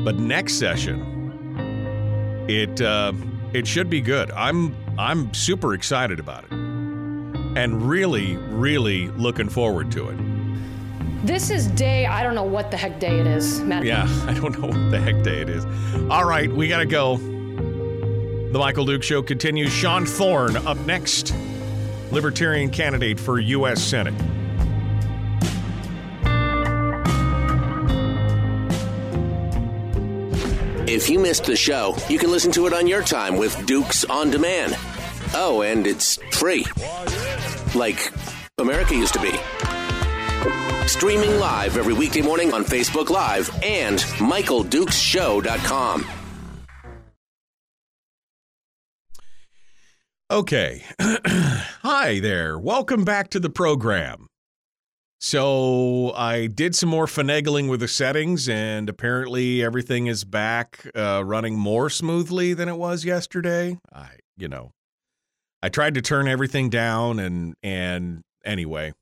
but 0.03 0.15
next 0.15 0.53
session, 0.55 2.45
it 2.49 2.81
uh, 2.81 3.13
it 3.53 3.67
should 3.67 3.89
be 3.89 4.01
good. 4.01 4.31
I'm 4.31 4.75
I'm 4.97 5.33
super 5.33 5.73
excited 5.73 6.19
about 6.19 6.45
it, 6.45 6.51
and 6.51 7.81
really, 7.81 8.37
really 8.37 9.07
looking 9.09 9.49
forward 9.49 9.91
to 9.93 10.09
it. 10.09 10.17
This 11.25 11.49
is 11.49 11.67
day, 11.67 12.05
I 12.05 12.23
don't 12.23 12.33
know 12.33 12.43
what 12.43 12.71
the 12.71 12.77
heck 12.77 12.99
day 12.99 13.19
it 13.19 13.27
is, 13.27 13.59
Matt. 13.61 13.83
Yeah, 13.83 14.07
I 14.27 14.33
don't 14.33 14.57
know 14.57 14.67
what 14.67 14.91
the 14.91 14.99
heck 14.99 15.21
day 15.23 15.41
it 15.41 15.49
is. 15.49 15.65
All 16.09 16.25
right, 16.25 16.51
we 16.51 16.67
got 16.67 16.79
to 16.79 16.85
go. 16.85 17.17
The 17.17 18.57
Michael 18.57 18.85
Duke 18.85 19.03
Show 19.03 19.21
continues. 19.21 19.71
Sean 19.71 20.05
Thorne 20.05 20.55
up 20.57 20.77
next, 20.79 21.35
Libertarian 22.11 22.71
candidate 22.71 23.19
for 23.19 23.39
U.S. 23.39 23.81
Senate. 23.83 24.15
If 30.91 31.07
you 31.07 31.19
missed 31.19 31.43
the 31.43 31.55
show, 31.55 31.95
you 32.09 32.17
can 32.17 32.31
listen 32.31 32.51
to 32.53 32.65
it 32.65 32.73
on 32.73 32.87
your 32.87 33.03
time 33.03 33.37
with 33.37 33.63
Dukes 33.67 34.05
on 34.05 34.31
Demand. 34.31 34.75
Oh, 35.35 35.61
and 35.61 35.85
it's 35.85 36.17
free. 36.31 36.65
Like 37.75 38.11
America 38.57 38.95
used 38.95 39.13
to 39.13 39.21
be. 39.21 39.29
Streaming 40.87 41.39
live 41.39 41.77
every 41.77 41.93
weekday 41.93 42.23
morning 42.23 42.55
on 42.55 42.63
Facebook 42.63 43.11
Live 43.11 43.51
and 43.61 43.99
MichaelDukesShow.com. 43.99 46.07
Okay. 50.31 50.83
Hi 50.99 52.19
there. 52.19 52.57
Welcome 52.57 53.03
back 53.03 53.29
to 53.29 53.39
the 53.39 53.51
program. 53.51 54.25
So 55.21 56.13
I 56.15 56.47
did 56.47 56.75
some 56.75 56.87
more 56.87 57.05
finagling 57.05 57.69
with 57.69 57.81
the 57.81 57.89
settings, 57.89 58.47
and 58.47 58.87
apparently 58.87 59.61
everything 59.61 60.07
is 60.07 60.23
back 60.23 60.89
uh, 60.95 61.23
running 61.25 61.57
more 61.57 61.89
smoothly 61.89 62.53
than 62.53 62.69
it 62.69 62.77
was 62.77 63.03
yesterday. 63.03 63.77
I, 63.93 64.11
you 64.37 64.47
know, 64.47 64.71
I 65.61 65.67
tried 65.67 65.95
to 65.95 66.01
turn 66.01 66.29
everything 66.29 66.69
down, 66.69 67.19
and 67.19 67.55
and 67.61 68.23
anyway, 68.45 68.93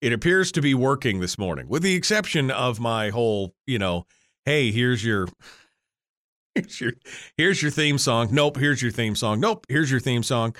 it 0.00 0.12
appears 0.12 0.52
to 0.52 0.62
be 0.62 0.72
working 0.72 1.18
this 1.18 1.36
morning, 1.36 1.68
with 1.68 1.82
the 1.82 1.94
exception 1.94 2.52
of 2.52 2.78
my 2.78 3.10
whole, 3.10 3.52
you 3.66 3.80
know, 3.80 4.06
hey, 4.44 4.70
here's 4.70 5.04
your 5.04 5.26
here's 6.54 6.80
your 6.80 6.92
here's 7.36 7.60
your 7.60 7.72
theme 7.72 7.98
song. 7.98 8.28
Nope, 8.30 8.56
here's 8.56 8.80
your 8.80 8.92
theme 8.92 9.16
song. 9.16 9.40
Nope, 9.40 9.66
here's 9.68 9.90
your 9.90 10.00
theme 10.00 10.22
song. 10.22 10.54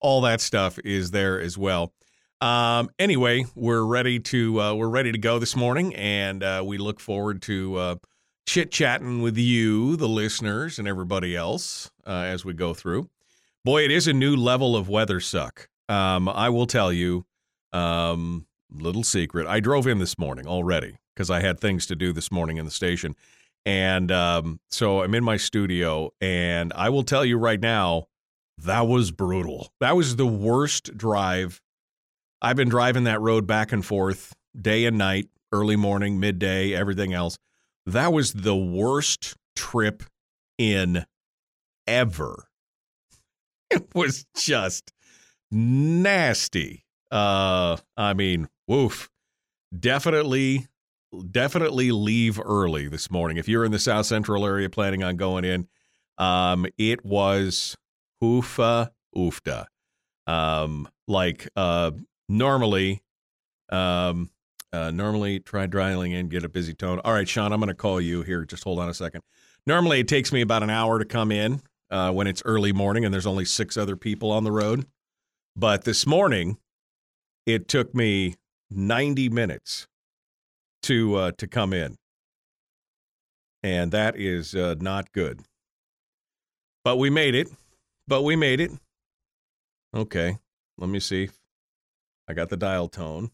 All 0.00 0.20
that 0.20 0.40
stuff 0.40 0.78
is 0.84 1.10
there 1.10 1.40
as 1.40 1.58
well. 1.58 1.92
Um, 2.42 2.90
anyway, 2.98 3.46
we're 3.54 3.84
ready 3.84 4.18
to 4.18 4.60
uh, 4.60 4.74
we're 4.74 4.88
ready 4.88 5.12
to 5.12 5.18
go 5.18 5.38
this 5.38 5.54
morning, 5.54 5.94
and 5.94 6.42
uh, 6.42 6.62
we 6.66 6.76
look 6.76 6.98
forward 6.98 7.40
to 7.42 7.76
uh, 7.76 7.94
chit 8.46 8.72
chatting 8.72 9.22
with 9.22 9.38
you, 9.38 9.96
the 9.96 10.08
listeners, 10.08 10.78
and 10.78 10.88
everybody 10.88 11.36
else 11.36 11.90
uh, 12.06 12.24
as 12.26 12.44
we 12.44 12.52
go 12.52 12.74
through. 12.74 13.08
Boy, 13.64 13.84
it 13.84 13.92
is 13.92 14.08
a 14.08 14.12
new 14.12 14.34
level 14.34 14.76
of 14.76 14.88
weather 14.88 15.20
suck. 15.20 15.68
Um, 15.88 16.28
I 16.28 16.48
will 16.48 16.66
tell 16.66 16.92
you. 16.92 17.24
Um, 17.72 18.46
little 18.74 19.02
secret. 19.02 19.46
I 19.46 19.60
drove 19.60 19.86
in 19.86 19.98
this 19.98 20.18
morning 20.18 20.46
already 20.46 20.96
because 21.14 21.30
I 21.30 21.40
had 21.40 21.60
things 21.60 21.86
to 21.86 21.96
do 21.96 22.12
this 22.12 22.30
morning 22.32 22.56
in 22.56 22.64
the 22.64 22.70
station. 22.70 23.14
And 23.64 24.10
um, 24.10 24.60
so 24.70 25.02
I'm 25.02 25.14
in 25.14 25.22
my 25.22 25.36
studio, 25.36 26.10
and 26.20 26.72
I 26.74 26.88
will 26.88 27.04
tell 27.04 27.24
you 27.24 27.38
right 27.38 27.60
now, 27.60 28.06
that 28.58 28.86
was 28.86 29.10
brutal. 29.10 29.72
That 29.80 29.96
was 29.96 30.16
the 30.16 30.26
worst 30.26 30.96
drive. 30.96 31.60
I've 32.44 32.56
been 32.56 32.68
driving 32.68 33.04
that 33.04 33.20
road 33.20 33.46
back 33.46 33.70
and 33.70 33.86
forth 33.86 34.34
day 34.60 34.84
and 34.84 34.98
night, 34.98 35.28
early 35.52 35.76
morning, 35.76 36.18
midday, 36.18 36.74
everything 36.74 37.12
else. 37.14 37.38
That 37.86 38.12
was 38.12 38.32
the 38.32 38.56
worst 38.56 39.36
trip 39.56 40.02
in 40.58 41.06
ever. 41.86 42.48
It 43.74 43.88
was 43.94 44.26
just 44.36 44.92
nasty. 45.50 46.84
Uh, 47.10 47.78
I 47.96 48.12
mean, 48.12 48.48
woof. 48.68 49.08
Definitely, 49.74 50.66
definitely 51.30 51.90
leave 51.90 52.38
early 52.38 52.88
this 52.88 53.10
morning. 53.10 53.38
If 53.38 53.48
you're 53.48 53.64
in 53.64 53.72
the 53.72 53.78
South 53.78 54.04
Central 54.04 54.44
area 54.44 54.68
planning 54.68 55.02
on 55.02 55.16
going 55.16 55.46
in, 55.46 55.68
um, 56.18 56.66
it 56.76 57.02
was 57.02 57.78
oofa 58.22 58.90
oofta. 59.16 59.64
Um, 60.26 60.86
like 61.08 61.48
uh, 61.56 61.92
normally, 62.28 63.02
um, 63.70 64.30
uh, 64.72 64.90
normally 64.90 65.40
try 65.40 65.66
dialing 65.66 66.12
in, 66.12 66.28
get 66.28 66.44
a 66.44 66.48
busy 66.48 66.74
tone. 66.74 67.00
All 67.04 67.12
right, 67.12 67.28
Sean, 67.28 67.52
I'm 67.52 67.60
going 67.60 67.68
to 67.68 67.74
call 67.74 68.00
you 68.00 68.22
here. 68.22 68.44
Just 68.44 68.64
hold 68.64 68.78
on 68.78 68.88
a 68.88 68.94
second. 68.94 69.22
Normally, 69.66 70.00
it 70.00 70.08
takes 70.08 70.32
me 70.32 70.40
about 70.40 70.62
an 70.62 70.70
hour 70.70 70.98
to 70.98 71.04
come 71.04 71.30
in 71.30 71.60
uh, 71.90 72.10
when 72.12 72.26
it's 72.26 72.42
early 72.44 72.72
morning 72.72 73.04
and 73.04 73.12
there's 73.12 73.26
only 73.26 73.44
six 73.44 73.76
other 73.76 73.96
people 73.96 74.30
on 74.30 74.44
the 74.44 74.52
road. 74.52 74.86
But 75.54 75.84
this 75.84 76.06
morning, 76.06 76.56
it 77.46 77.68
took 77.68 77.94
me 77.94 78.36
90 78.70 79.28
minutes 79.28 79.86
to 80.84 81.14
uh, 81.16 81.32
to 81.38 81.46
come 81.46 81.72
in, 81.72 81.96
and 83.62 83.92
that 83.92 84.16
is 84.18 84.54
uh, 84.54 84.74
not 84.80 85.12
good. 85.12 85.42
But 86.84 86.96
we 86.96 87.10
made 87.10 87.34
it. 87.34 87.48
But 88.08 88.22
we 88.22 88.34
made 88.34 88.60
it. 88.60 88.72
Okay, 89.94 90.38
let 90.78 90.88
me 90.88 90.98
see. 90.98 91.28
I 92.32 92.34
got 92.34 92.48
the 92.48 92.56
dial 92.56 92.88
tone. 92.88 93.30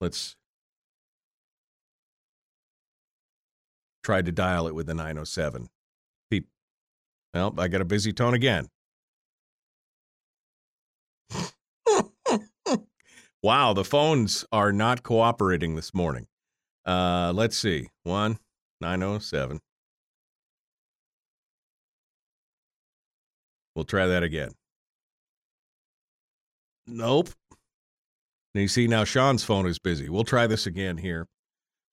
Let's 0.00 0.34
try 4.02 4.20
to 4.20 4.32
dial 4.32 4.66
it 4.66 4.74
with 4.74 4.88
the 4.88 4.94
907. 4.94 5.68
Beep. 6.28 6.48
Well, 7.32 7.54
I 7.56 7.68
got 7.68 7.82
a 7.82 7.84
busy 7.84 8.12
tone 8.12 8.34
again. 8.34 8.66
wow, 13.44 13.74
the 13.74 13.84
phones 13.84 14.44
are 14.50 14.72
not 14.72 15.04
cooperating 15.04 15.76
this 15.76 15.94
morning. 15.94 16.26
Uh, 16.84 17.32
let's 17.32 17.56
see. 17.56 17.90
One, 18.02 18.40
907. 18.80 19.60
We'll 23.76 23.84
try 23.84 24.08
that 24.08 24.24
again. 24.24 24.50
Nope. 26.88 27.28
And 28.54 28.62
you 28.62 28.68
see 28.68 28.86
now 28.88 29.04
Sean's 29.04 29.44
phone 29.44 29.66
is 29.66 29.78
busy. 29.78 30.08
We'll 30.08 30.24
try 30.24 30.46
this 30.46 30.66
again 30.66 30.98
here. 30.98 31.26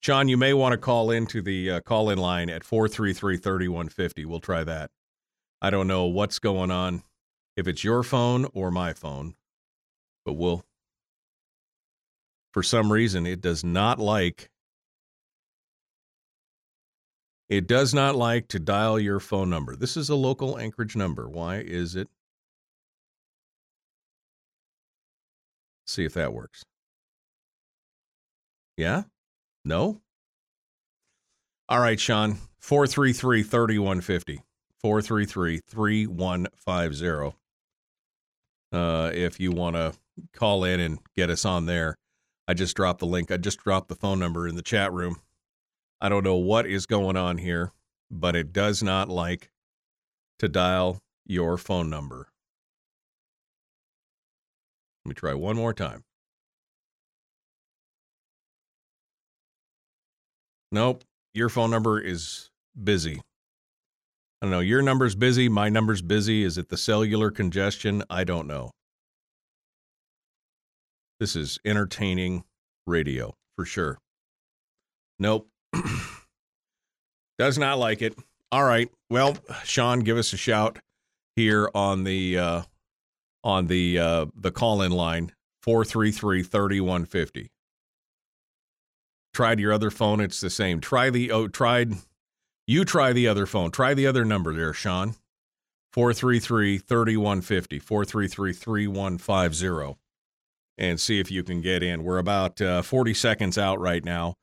Sean, 0.02 0.28
you 0.28 0.38
may 0.38 0.54
want 0.54 0.74
to 0.74 0.78
call 0.78 1.12
into 1.12 1.42
the 1.42 1.72
uh, 1.72 1.80
call 1.82 2.10
in 2.10 2.18
line 2.18 2.50
at 2.50 2.64
433 2.64 3.38
3150. 3.38 4.26
We'll 4.26 4.40
try 4.40 4.64
that. 4.64 4.92
I 5.62 5.70
don't 5.70 5.88
know 5.88 6.06
what's 6.06 6.40
going 6.40 6.72
on, 6.72 7.04
if 7.56 7.68
it's 7.68 7.84
your 7.84 8.04
phone 8.04 8.48
or 8.54 8.72
my 8.72 8.94
phone, 8.94 9.36
but 10.26 10.34
we'll. 10.34 10.64
For 12.54 12.64
some 12.64 12.92
reason, 12.92 13.26
it 13.26 13.42
does 13.42 13.64
not 13.64 14.00
like. 14.00 14.50
It 17.50 17.66
does 17.68 17.94
not 17.94 18.16
like 18.16 18.50
to 18.50 18.60
dial 18.60 19.00
your 19.00 19.20
phone 19.20 19.50
number. 19.50 19.76
This 19.76 19.96
is 19.96 20.10
a 20.10 20.16
local 20.16 20.58
Anchorage 20.58 20.96
number. 20.96 21.30
Why 21.30 21.58
is 21.58 21.96
it? 21.96 22.10
See 25.88 26.06
if 26.06 26.14
that 26.14 26.34
works. 26.34 26.64
Yeah? 28.76 29.04
No? 29.66 30.02
All 31.70 31.80
right, 31.80 32.00
Sean. 32.00 32.38
433 32.60 33.44
3150. 33.44 34.44
433 34.82 35.62
3150. 35.66 37.38
Uh, 38.72 39.12
if 39.14 39.40
you 39.40 39.52
want 39.52 39.76
to 39.76 39.94
call 40.34 40.64
in 40.64 40.80
and 40.80 41.00
get 41.16 41.30
us 41.30 41.46
on 41.46 41.66
there, 41.66 41.96
I 42.48 42.54
just 42.54 42.76
dropped 42.76 43.00
the 43.00 43.06
link. 43.06 43.32
I 43.32 43.38
just 43.38 43.60
dropped 43.60 43.88
the 43.88 43.96
phone 43.96 44.20
number 44.20 44.48
in 44.48 44.56
the 44.56 44.62
chat 44.62 44.92
room. 44.94 45.22
I 46.00 46.10
don't 46.10 46.24
know 46.24 46.36
what 46.36 46.68
is 46.68 46.86
going 46.86 47.18
on 47.18 47.38
here, 47.38 47.72
but 48.12 48.36
it 48.36 48.54
does 48.54 48.84
not 48.84 49.10
like 49.10 49.50
to 50.40 50.48
dial 50.48 51.02
your 51.26 51.58
phone 51.58 51.90
number. 51.90 52.30
Let 55.08 55.12
me 55.12 55.16
try 55.16 55.34
one 55.36 55.56
more 55.56 55.74
time. 55.74 56.04
Nope, 60.70 61.06
your 61.34 61.48
phone 61.48 61.72
number 61.72 61.98
is 61.98 62.50
busy. 62.84 63.22
I 64.42 64.46
don't 64.46 64.52
know. 64.52 64.60
Your 64.60 64.82
number's 64.82 65.16
busy. 65.16 65.48
My 65.48 65.70
number's 65.70 66.02
busy. 66.02 66.44
Is 66.44 66.58
it 66.58 66.68
the 66.68 66.76
cellular 66.76 67.32
congestion? 67.32 68.04
I 68.10 68.26
don't 68.26 68.48
know. 68.48 68.72
This 71.22 71.38
is 71.38 71.58
entertaining 71.64 72.44
radio 72.86 73.34
for 73.56 73.64
sure. 73.64 74.00
Nope. 75.20 75.48
Does 77.40 77.58
not 77.58 77.80
like 77.80 78.02
it. 78.02 78.14
All 78.52 78.66
right. 78.66 78.92
Well, 79.10 79.38
Sean, 79.64 80.02
give 80.02 80.18
us 80.18 80.34
a 80.34 80.38
shout 80.38 80.80
here 81.38 81.72
on 81.74 82.04
the 82.04 82.38
uh, 82.38 82.62
on 83.48 83.68
the 83.68 83.98
uh, 83.98 84.26
the 84.36 84.52
call 84.52 84.82
in 84.82 84.92
line 84.92 85.32
433 85.64 86.44
3150 86.44 87.52
tried 89.38 89.60
your 89.60 89.72
other 89.72 89.92
phone, 89.92 90.20
it's 90.20 90.40
the 90.40 90.50
same. 90.50 90.82
Try 90.82 91.12
the 91.12 91.32
oh, 91.32 91.48
tried 91.48 91.94
you 92.66 92.84
try 92.84 93.14
the 93.14 93.28
other 93.28 93.46
phone. 93.46 93.70
Try 93.70 93.94
the 93.94 94.08
other 94.08 94.26
number 94.26 94.52
there, 94.54 94.74
Sean. 94.74 95.14
433 95.94 96.80
3150, 96.80 97.80
433 97.80 98.54
3150, 98.54 100.00
and 100.80 101.00
see 101.00 101.20
if 101.20 101.30
you 101.30 101.44
can 101.44 101.62
get 101.62 101.84
in. 101.84 102.04
We're 102.04 102.18
about 102.18 102.60
uh, 102.60 102.82
40 102.82 103.14
seconds 103.14 103.58
out 103.60 103.80
right 103.80 104.04
now. 104.04 104.34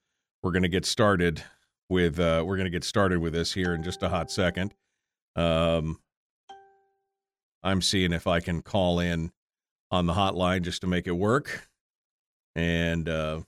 We're 0.43 0.53
going 0.53 0.63
to 0.63 0.69
get 0.69 0.87
started 0.87 1.43
with 1.91 2.21
uh, 2.21 2.45
we're 2.47 2.57
going 2.57 2.67
to 2.67 2.71
get 2.71 2.85
started 2.85 3.19
with 3.19 3.33
this 3.33 3.53
here 3.53 3.75
in 3.75 3.83
just 3.83 4.03
a 4.03 4.09
hot 4.09 4.31
second. 4.31 4.75
Um, 5.35 5.99
I'm 7.65 7.83
seeing 7.83 8.13
if 8.13 8.27
I 8.27 8.41
can 8.41 8.63
call 8.63 9.01
in 9.01 9.33
on 9.91 10.07
the 10.07 10.13
hotline 10.13 10.63
just 10.63 10.83
to 10.83 10.87
make 10.87 11.07
it 11.07 11.13
work. 11.13 11.69
And 12.55 13.09
uh, 13.09 13.41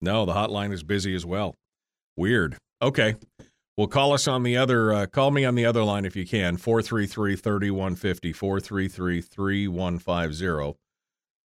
no, 0.00 0.26
the 0.26 0.34
hotline 0.34 0.72
is 0.72 0.82
busy 0.82 1.14
as 1.14 1.24
well. 1.24 1.54
Weird. 2.16 2.58
Okay. 2.82 3.14
Well, 3.76 3.86
call 3.86 4.12
us 4.12 4.26
on 4.26 4.42
the 4.42 4.56
other, 4.56 4.92
uh, 4.92 5.06
call 5.06 5.30
me 5.30 5.44
on 5.44 5.54
the 5.54 5.64
other 5.64 5.84
line 5.84 6.04
if 6.04 6.16
you 6.16 6.26
can, 6.26 6.56
433 6.56 7.36
3150, 7.36 8.32
433 8.32 9.20
3150, 9.20 10.78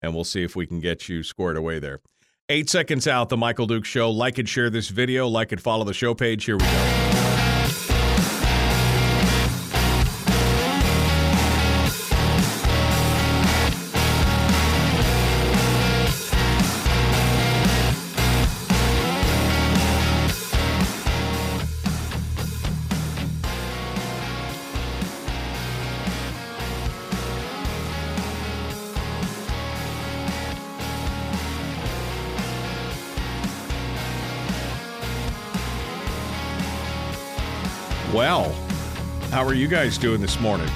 and 0.01 0.15
we'll 0.15 0.23
see 0.23 0.43
if 0.43 0.55
we 0.55 0.65
can 0.65 0.79
get 0.79 1.07
you 1.07 1.21
squared 1.21 1.57
away 1.57 1.77
there. 1.77 1.99
Eight 2.49 2.71
seconds 2.71 3.07
out, 3.07 3.29
The 3.29 3.37
Michael 3.37 3.67
Duke 3.67 3.85
Show. 3.85 4.09
Like 4.09 4.39
and 4.39 4.49
share 4.49 4.71
this 4.71 4.89
video, 4.89 5.27
like 5.27 5.51
and 5.51 5.61
follow 5.61 5.85
the 5.85 5.93
show 5.93 6.15
page. 6.15 6.43
Here 6.45 6.57
we 6.57 6.65
go. 6.65 7.02
You 39.63 39.69
guys 39.69 39.97
doing 39.97 40.19
this 40.19 40.41
morning? 40.41 40.69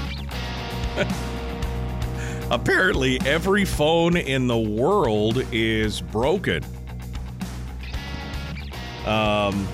Apparently, 2.50 3.20
every 3.26 3.66
phone 3.66 4.16
in 4.16 4.48
the 4.48 4.58
world 4.58 5.46
is 5.52 6.00
broken. 6.00 6.64
Um, 9.06 9.68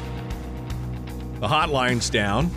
the 1.39 1.47
hotline's 1.47 2.09
down. 2.09 2.49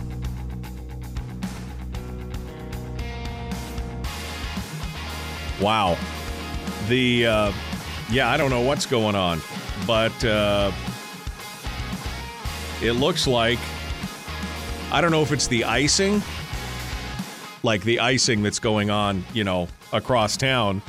Wow. 5.61 5.95
The, 6.87 7.27
uh, 7.27 7.53
yeah, 8.09 8.31
I 8.31 8.37
don't 8.37 8.49
know 8.49 8.61
what's 8.61 8.87
going 8.87 9.13
on, 9.13 9.41
but 9.85 10.25
uh, 10.25 10.71
it 12.81 12.93
looks 12.93 13.27
like, 13.27 13.59
I 14.91 15.01
don't 15.01 15.11
know 15.11 15.21
if 15.21 15.31
it's 15.31 15.45
the 15.45 15.63
icing, 15.63 16.23
like 17.67 17.83
the 17.83 17.99
icing 17.99 18.41
that's 18.41 18.59
going 18.59 18.89
on, 18.89 19.25
you 19.33 19.43
know, 19.43 19.67
across 19.91 20.37
town 20.37 20.81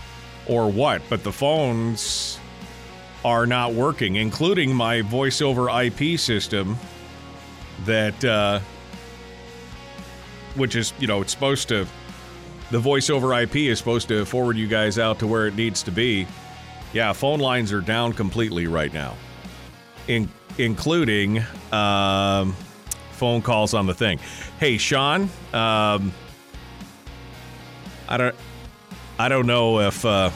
or 0.46 0.70
what, 0.70 1.02
but 1.10 1.24
the 1.24 1.32
phones 1.32 2.38
are 3.24 3.46
not 3.46 3.74
working, 3.74 4.14
including 4.14 4.72
my 4.72 5.02
voice 5.02 5.42
over 5.42 5.68
IP 5.68 6.18
system 6.18 6.76
that, 7.84 8.24
uh, 8.24 8.60
which 10.54 10.76
is, 10.76 10.92
you 11.00 11.08
know, 11.08 11.20
it's 11.20 11.32
supposed 11.32 11.68
to, 11.68 11.84
the 12.70 12.78
voice 12.78 13.10
over 13.10 13.34
IP 13.34 13.56
is 13.56 13.78
supposed 13.78 14.06
to 14.06 14.24
forward 14.24 14.56
you 14.56 14.68
guys 14.68 15.00
out 15.00 15.18
to 15.18 15.26
where 15.26 15.48
it 15.48 15.56
needs 15.56 15.82
to 15.82 15.90
be. 15.90 16.28
Yeah, 16.92 17.12
phone 17.12 17.40
lines 17.40 17.72
are 17.72 17.80
down 17.80 18.12
completely 18.12 18.68
right 18.68 18.94
now, 18.94 19.16
in, 20.06 20.28
including 20.58 21.40
um, 21.72 22.52
phone 23.12 23.42
calls 23.42 23.74
on 23.74 23.88
the 23.88 23.94
thing. 23.94 24.20
Hey, 24.60 24.78
Sean, 24.78 25.28
um, 25.52 26.12
I 28.08 28.16
don't, 28.16 28.34
I 29.18 29.28
don't 29.28 29.46
know 29.46 29.80
if, 29.80 30.04
uh, 30.04 30.30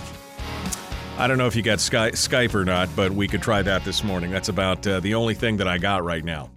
I 1.18 1.26
don't 1.26 1.38
know 1.38 1.46
if 1.46 1.56
you 1.56 1.62
got 1.62 1.80
Sky, 1.80 2.10
Skype 2.12 2.54
or 2.54 2.64
not, 2.64 2.88
but 2.96 3.12
we 3.12 3.28
could 3.28 3.42
try 3.42 3.62
that 3.62 3.84
this 3.84 4.04
morning. 4.04 4.30
That's 4.30 4.48
about 4.50 4.86
uh, 4.86 5.00
the 5.00 5.14
only 5.14 5.34
thing 5.34 5.58
that 5.58 5.68
I 5.68 5.78
got 5.78 6.04
right 6.04 6.24
now. 6.24 6.50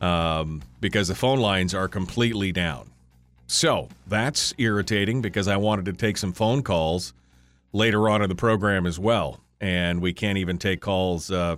um, 0.00 0.62
because 0.80 1.08
the 1.08 1.14
phone 1.14 1.40
lines 1.40 1.74
are 1.74 1.88
completely 1.88 2.52
down. 2.52 2.90
So 3.46 3.88
that's 4.06 4.54
irritating 4.58 5.22
because 5.22 5.48
I 5.48 5.56
wanted 5.56 5.86
to 5.86 5.92
take 5.92 6.16
some 6.18 6.32
phone 6.32 6.62
calls 6.62 7.14
later 7.72 8.08
on 8.08 8.22
in 8.22 8.28
the 8.28 8.34
program 8.34 8.86
as 8.86 8.98
well, 8.98 9.40
and 9.60 10.00
we 10.02 10.12
can't 10.12 10.38
even 10.38 10.58
take 10.58 10.80
calls. 10.80 11.30
Uh, 11.30 11.56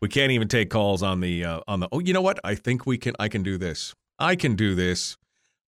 we 0.00 0.08
can't 0.08 0.32
even 0.32 0.48
take 0.48 0.70
calls 0.70 1.02
on 1.02 1.20
the 1.20 1.44
uh, 1.44 1.60
on 1.68 1.80
the. 1.80 1.88
Oh, 1.92 2.00
you 2.00 2.12
know 2.12 2.22
what? 2.22 2.40
I 2.44 2.54
think 2.54 2.86
we 2.86 2.98
can. 2.98 3.14
I 3.18 3.28
can 3.28 3.42
do 3.42 3.58
this. 3.58 3.94
I 4.18 4.36
can 4.36 4.56
do 4.56 4.74
this. 4.74 5.16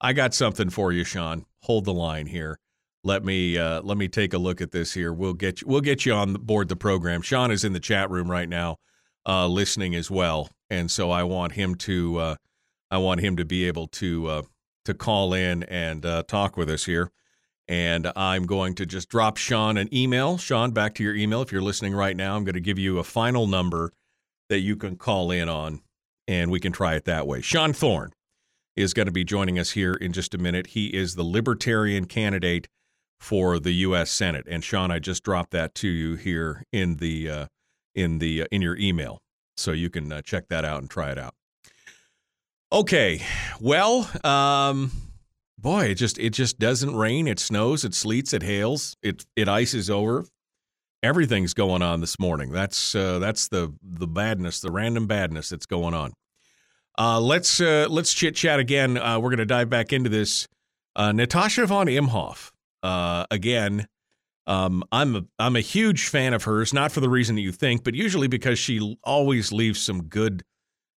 I 0.01 0.13
got 0.13 0.35
something 0.35 0.71
for 0.71 0.93
you, 0.93 1.05
Sean. 1.05 1.45
Hold 1.69 1.85
the 1.85 1.93
line 1.93 2.27
here. 2.27 2.59
Let 3.05 3.25
me 3.25 3.57
uh, 3.59 3.83
let 3.83 3.97
me 3.99 4.09
take 4.09 4.33
a 4.33 4.39
look 4.39 4.61
at 4.61 4.73
this 4.73 4.95
here. 4.95 5.13
We'll 5.13 5.35
get 5.35 5.61
you, 5.61 5.69
we'll 5.69 5.83
get 5.83 6.05
you 6.05 6.15
on 6.15 6.33
board 6.35 6.69
the 6.69 6.77
program. 6.77 7.23
Sean 7.23 7.51
is 7.51 7.63
in 7.63 7.75
the 7.75 7.81
chat 7.81 8.11
room 8.11 8.31
right 8.31 8.49
now, 8.49 8.79
uh, 9.27 9.47
listening 9.47 9.95
as 9.95 10.11
well, 10.11 10.51
and 10.71 10.91
so 10.91 11.11
I 11.11 11.23
want 11.23 11.53
him 11.53 11.75
to 11.77 12.19
uh, 12.19 12.37
I 12.91 12.99
want 12.99 13.21
him 13.21 13.37
to 13.37 13.45
be 13.45 13.67
able 13.67 13.87
to 13.89 14.27
uh, 14.27 14.43
to 14.87 14.95
call 14.95 15.35
in 15.35 15.63
and 15.65 16.05
uh, 16.05 16.23
talk 16.27 16.57
with 16.57 16.71
us 16.71 16.87
here. 16.87 17.13
And 17.69 18.11
I'm 18.17 18.47
going 18.47 18.75
to 18.77 18.87
just 18.87 19.11
drop 19.11 19.37
Sean 19.37 19.77
an 19.77 19.95
email. 19.95 20.39
Sean, 20.39 20.71
back 20.71 20.95
to 20.95 21.05
your 21.05 21.15
email. 21.15 21.43
If 21.43 21.53
you're 21.53 21.61
listening 21.61 21.95
right 21.95 22.17
now, 22.17 22.35
I'm 22.35 22.45
going 22.45 22.55
to 22.55 22.61
give 22.61 22.79
you 22.79 22.99
a 22.99 23.05
final 23.05 23.47
number 23.47 23.93
that 24.49 24.61
you 24.61 24.75
can 24.75 24.97
call 24.97 25.31
in 25.31 25.51
on, 25.51 25.83
and 26.27 26.51
we 26.51 26.61
can 26.61 26.73
try 26.73 26.95
it 26.95 27.05
that 27.05 27.27
way. 27.27 27.43
Sean 27.43 27.75
Thorne 27.75 28.13
is 28.79 28.95
going 28.95 29.07
to 29.07 29.13
be 29.13 29.25
joining 29.25 29.59
us 29.59 29.73
here 29.73 29.95
in 29.95 30.13
just 30.13 30.35
a 30.35 30.39
minute. 30.39 30.69
He 30.69 30.87
is 30.87 31.17
the 31.17 31.25
Libertarian 31.25 32.07
candidate 32.07 32.69
for 33.19 33.59
the 33.59 33.73
U.S. 33.73 34.11
Senate. 34.11 34.47
And 34.49 34.63
Sean, 34.63 34.91
I 34.91 35.01
just 35.01 35.25
dropped 35.25 35.51
that 35.51 35.75
to 35.77 35.89
you 35.89 36.15
here 36.15 36.63
in 36.73 36.97
the 36.97 37.29
uh, 37.29 37.47
in 37.95 38.19
the 38.19 38.43
uh, 38.43 38.47
in 38.53 38.63
your 38.63 38.77
email, 38.77 39.19
so 39.57 39.73
you 39.73 39.91
can 39.91 40.13
uh, 40.13 40.23
check 40.23 40.49
that 40.49 40.65
out 40.65 40.81
and 40.81 40.89
try 40.89 41.11
it 41.11 41.19
out. 41.19 41.35
Okay, 42.73 43.23
well, 43.61 44.09
um, 44.23 44.93
boy, 45.59 45.87
it 45.87 45.95
just 45.95 46.19
it 46.19 46.31
just 46.31 46.59
doesn't 46.59 46.95
rain. 46.95 47.27
It 47.27 47.41
snows. 47.41 47.85
It 47.85 47.95
sleets. 47.95 48.33
It 48.33 48.43
hails. 48.43 48.97
It 49.03 49.27
it 49.35 49.49
ices 49.49 49.91
over. 49.91 50.25
Everything's 51.03 51.55
going 51.55 51.83
on 51.83 52.01
this 52.01 52.19
morning. 52.19 52.53
That's 52.53 52.95
uh, 52.95 53.19
that's 53.19 53.49
the 53.49 53.75
the 53.83 54.07
badness, 54.07 54.61
the 54.61 54.71
random 54.71 55.07
badness 55.09 55.49
that's 55.49 55.67
going 55.67 55.95
on. 55.95 56.13
Uh, 56.99 57.21
let's 57.21 57.61
uh, 57.61 57.87
let's 57.89 58.13
chit 58.13 58.35
chat 58.35 58.59
again. 58.59 58.99
Uh, 58.99 59.19
we're 59.19 59.31
going 59.31 59.39
to 59.39 59.47
dive 59.47 59.71
back 59.71 59.93
into 59.93 60.11
this. 60.11 60.49
Uh, 60.97 61.13
Natasha 61.13 61.65
von 61.67 61.87
Imhoff. 61.87 62.51
Uh, 62.83 63.25
again, 63.31 63.87
um, 64.47 64.83
I'm 64.91 65.15
a, 65.15 65.25
I'm 65.39 65.55
a 65.55 65.61
huge 65.61 66.09
fan 66.09 66.35
of 66.35 66.45
hers, 66.45 66.75
not 66.75 66.91
for 66.91 67.01
the 67.01 67.09
reason 67.09 67.37
that 67.37 67.43
you 67.43 67.53
think, 67.53 67.85
but 67.85 67.95
usually 67.95 68.27
because 68.27 68.59
she 68.59 68.97
always 69.05 69.53
leaves 69.53 69.81
some 69.81 70.05
good 70.05 70.43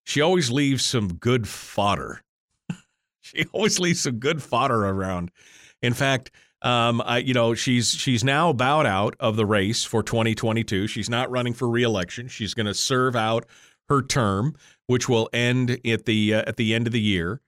she 0.04 0.22
always 0.22 0.50
leaves 0.50 0.84
some 0.84 1.14
good 1.16 1.48
fodder. 1.48 2.22
she 3.22 3.46
always 3.54 3.80
leaves 3.80 4.02
some 4.02 4.20
good 4.20 4.42
fodder 4.42 4.86
around. 4.86 5.32
In 5.82 5.94
fact, 5.94 6.32
um, 6.62 7.02
I, 7.06 7.20
you 7.20 7.34
know, 7.34 7.54
she's 7.54 7.92
she's 7.92 8.24
now 8.24 8.54
bowed 8.54 8.86
out 8.86 9.16
of 9.20 9.36
the 9.36 9.46
race 9.46 9.84
for 9.84 10.04
2022. 10.04 10.88
She's 10.88 11.10
not 11.10 11.32
running 11.32 11.54
for 11.54 11.68
reelection. 11.70 12.28
She's 12.28 12.54
going 12.54 12.68
to 12.68 12.74
serve 12.74 13.16
out 13.16 13.46
her 13.92 14.02
term, 14.02 14.56
which 14.88 15.08
will 15.08 15.30
end 15.34 15.80
at 15.86 16.06
the 16.06 16.34
uh, 16.34 16.44
at 16.48 16.56
the 16.56 16.74
end 16.74 16.88
of 16.88 16.94
the 16.94 17.02
year, 17.02 17.42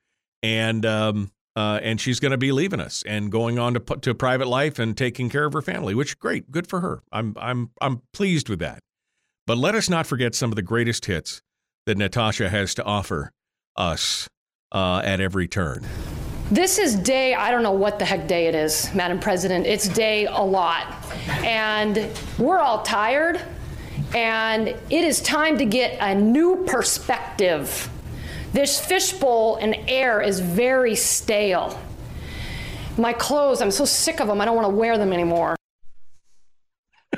and 0.43 0.86
um, 0.86 1.32
uh, 1.56 1.79
and 1.82 1.99
she's 1.99 2.19
going 2.19 2.32
to 2.32 2.38
be 2.38 2.51
leaving 2.51 2.79
us 2.79 3.03
and 3.08 3.32
going 3.32 3.58
on 3.58 3.73
to 3.73 3.79
to 3.79 4.13
private 4.13 4.47
life 4.47 4.77
and 4.77 4.95
taking 4.97 5.29
care 5.29 5.45
of 5.45 5.53
her 5.53 5.62
family. 5.62 5.95
Which 5.95 6.19
great, 6.19 6.51
good 6.51 6.67
for 6.67 6.82
her. 6.82 7.01
I'm 7.12 7.34
I'm 7.39 7.71
I'm 7.82 8.01
pleased 8.12 8.49
with 8.49 8.60
that. 8.60 8.79
But 9.47 9.58
let 9.58 9.73
us 9.73 9.89
not 9.89 10.06
forget 10.06 10.36
some 10.36 10.51
of 10.51 10.56
the 10.56 10.62
greatest 10.62 11.06
hits 11.06 11.41
that 11.86 11.97
Natasha 11.97 12.49
has 12.49 12.73
to 12.75 12.84
offer 12.84 13.32
us 13.75 14.29
uh, 14.71 15.01
at 15.03 15.19
every 15.19 15.47
turn. 15.47 15.86
This 16.51 16.77
is 16.77 16.95
day, 16.95 17.34
I 17.34 17.51
don't 17.51 17.63
know 17.63 17.71
what 17.71 17.99
the 17.99 18.06
heck 18.06 18.27
day 18.27 18.47
it 18.47 18.56
is, 18.56 18.93
Madam 18.93 19.19
President. 19.19 19.65
It's 19.65 19.88
day 19.88 20.25
a 20.25 20.41
lot. 20.41 20.86
And 21.43 22.10
we're 22.38 22.60
all 22.60 22.84
tired, 22.84 23.41
and 24.13 24.67
it 24.67 25.04
is 25.04 25.21
time 25.21 25.58
to 25.58 25.65
get 25.65 25.97
a 25.99 26.13
new 26.13 26.63
perspective. 26.65 27.89
This 28.52 28.80
fishbowl 28.80 29.56
and 29.58 29.76
air 29.88 30.21
is 30.21 30.39
very 30.39 30.95
stale. 30.95 31.80
My 32.97 33.13
clothes, 33.13 33.62
I'm 33.62 33.71
so 33.71 33.86
sick 33.86 34.21
of 34.21 34.28
them, 34.28 34.39
I 34.39 34.45
don't 34.45 34.56
want 34.56 34.69
to 34.69 34.76
wear 34.76 34.97
them 34.97 35.12
anymore. 35.12 35.56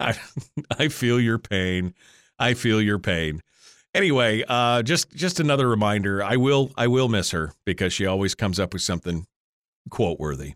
I, 0.00 0.18
I 0.78 0.88
feel 0.88 1.20
your 1.20 1.38
pain. 1.38 1.94
I 2.38 2.54
feel 2.54 2.82
your 2.82 2.98
pain. 2.98 3.40
Anyway, 3.94 4.42
uh, 4.48 4.82
just 4.82 5.10
just 5.12 5.38
another 5.38 5.68
reminder. 5.68 6.24
I 6.24 6.36
will 6.36 6.72
I 6.76 6.88
will 6.88 7.08
miss 7.08 7.30
her 7.30 7.52
because 7.64 7.92
she 7.92 8.06
always 8.06 8.34
comes 8.34 8.58
up 8.58 8.72
with 8.72 8.82
something 8.82 9.26
quote 9.90 10.18
worthy. 10.18 10.54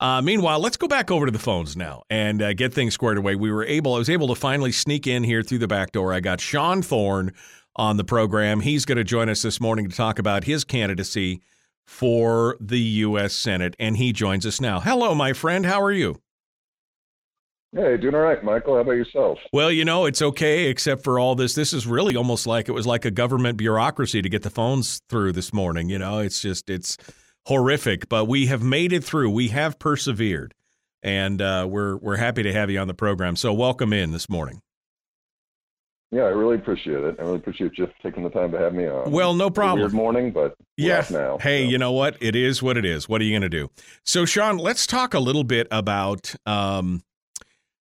Uh, 0.00 0.22
meanwhile, 0.22 0.58
let's 0.58 0.78
go 0.78 0.88
back 0.88 1.10
over 1.10 1.26
to 1.26 1.32
the 1.32 1.38
phones 1.38 1.76
now 1.76 2.02
and 2.08 2.40
uh, 2.40 2.54
get 2.54 2.72
things 2.72 2.94
squared 2.94 3.18
away. 3.18 3.36
We 3.36 3.52
were 3.52 3.64
able, 3.64 3.94
I 3.94 3.98
was 3.98 4.08
able 4.08 4.28
to 4.28 4.34
finally 4.34 4.72
sneak 4.72 5.06
in 5.06 5.24
here 5.24 5.42
through 5.42 5.58
the 5.58 5.68
back 5.68 5.92
door. 5.92 6.14
I 6.14 6.20
got 6.20 6.40
Sean 6.40 6.80
Thorne 6.80 7.32
on 7.76 7.98
the 7.98 8.04
program. 8.04 8.60
He's 8.60 8.86
going 8.86 8.96
to 8.96 9.04
join 9.04 9.28
us 9.28 9.42
this 9.42 9.60
morning 9.60 9.88
to 9.90 9.94
talk 9.94 10.18
about 10.18 10.44
his 10.44 10.64
candidacy 10.64 11.42
for 11.86 12.56
the 12.60 12.78
U.S. 12.78 13.34
Senate, 13.34 13.76
and 13.78 13.96
he 13.96 14.12
joins 14.12 14.46
us 14.46 14.60
now. 14.60 14.80
Hello, 14.80 15.14
my 15.14 15.34
friend. 15.34 15.66
How 15.66 15.82
are 15.82 15.92
you? 15.92 16.20
Hey, 17.72 17.96
doing 17.98 18.14
all 18.14 18.22
right, 18.22 18.42
Michael. 18.42 18.74
How 18.74 18.80
about 18.80 18.92
yourself? 18.92 19.38
Well, 19.52 19.70
you 19.70 19.84
know, 19.84 20.06
it's 20.06 20.22
okay 20.22 20.66
except 20.66 21.04
for 21.04 21.18
all 21.18 21.34
this. 21.34 21.54
This 21.54 21.72
is 21.72 21.86
really 21.86 22.16
almost 22.16 22.46
like 22.46 22.68
it 22.68 22.72
was 22.72 22.86
like 22.86 23.04
a 23.04 23.10
government 23.10 23.58
bureaucracy 23.58 24.22
to 24.22 24.28
get 24.28 24.42
the 24.42 24.50
phones 24.50 25.02
through 25.08 25.32
this 25.32 25.52
morning. 25.52 25.88
You 25.88 25.98
know, 25.98 26.18
it's 26.18 26.40
just, 26.40 26.68
it's 26.70 26.96
horrific, 27.46 28.08
but 28.08 28.26
we 28.26 28.46
have 28.46 28.62
made 28.62 28.92
it 28.92 29.04
through. 29.04 29.30
We 29.30 29.48
have 29.48 29.78
persevered, 29.78 30.54
and 31.02 31.40
uh, 31.40 31.66
we're, 31.68 31.96
we're 31.96 32.16
happy 32.16 32.42
to 32.42 32.52
have 32.52 32.70
you 32.70 32.78
on 32.78 32.88
the 32.88 32.94
program. 32.94 33.36
So, 33.36 33.52
welcome 33.52 33.92
in 33.92 34.12
this 34.12 34.28
morning. 34.28 34.62
Yeah, 36.12 36.22
I 36.22 36.30
really 36.30 36.56
appreciate 36.56 37.04
it. 37.04 37.16
I 37.20 37.22
really 37.22 37.36
appreciate 37.36 37.78
you 37.78 37.86
taking 38.02 38.24
the 38.24 38.30
time 38.30 38.50
to 38.50 38.58
have 38.58 38.74
me 38.74 38.88
on. 38.88 39.12
Well, 39.12 39.32
no 39.32 39.48
problem. 39.48 39.80
Weird 39.80 39.92
morning, 39.92 40.32
but 40.32 40.56
yeah. 40.76 41.06
Now, 41.08 41.38
hey, 41.38 41.64
so. 41.64 41.70
you 41.70 41.78
know 41.78 41.92
what? 41.92 42.16
It 42.20 42.34
is 42.34 42.60
what 42.60 42.76
it 42.76 42.84
is. 42.84 43.08
What 43.08 43.20
are 43.20 43.24
you 43.24 43.32
going 43.32 43.42
to 43.42 43.48
do? 43.48 43.70
So, 44.04 44.24
Sean, 44.24 44.58
let's 44.58 44.88
talk 44.88 45.14
a 45.14 45.20
little 45.20 45.44
bit 45.44 45.68
about 45.70 46.34
um, 46.46 47.04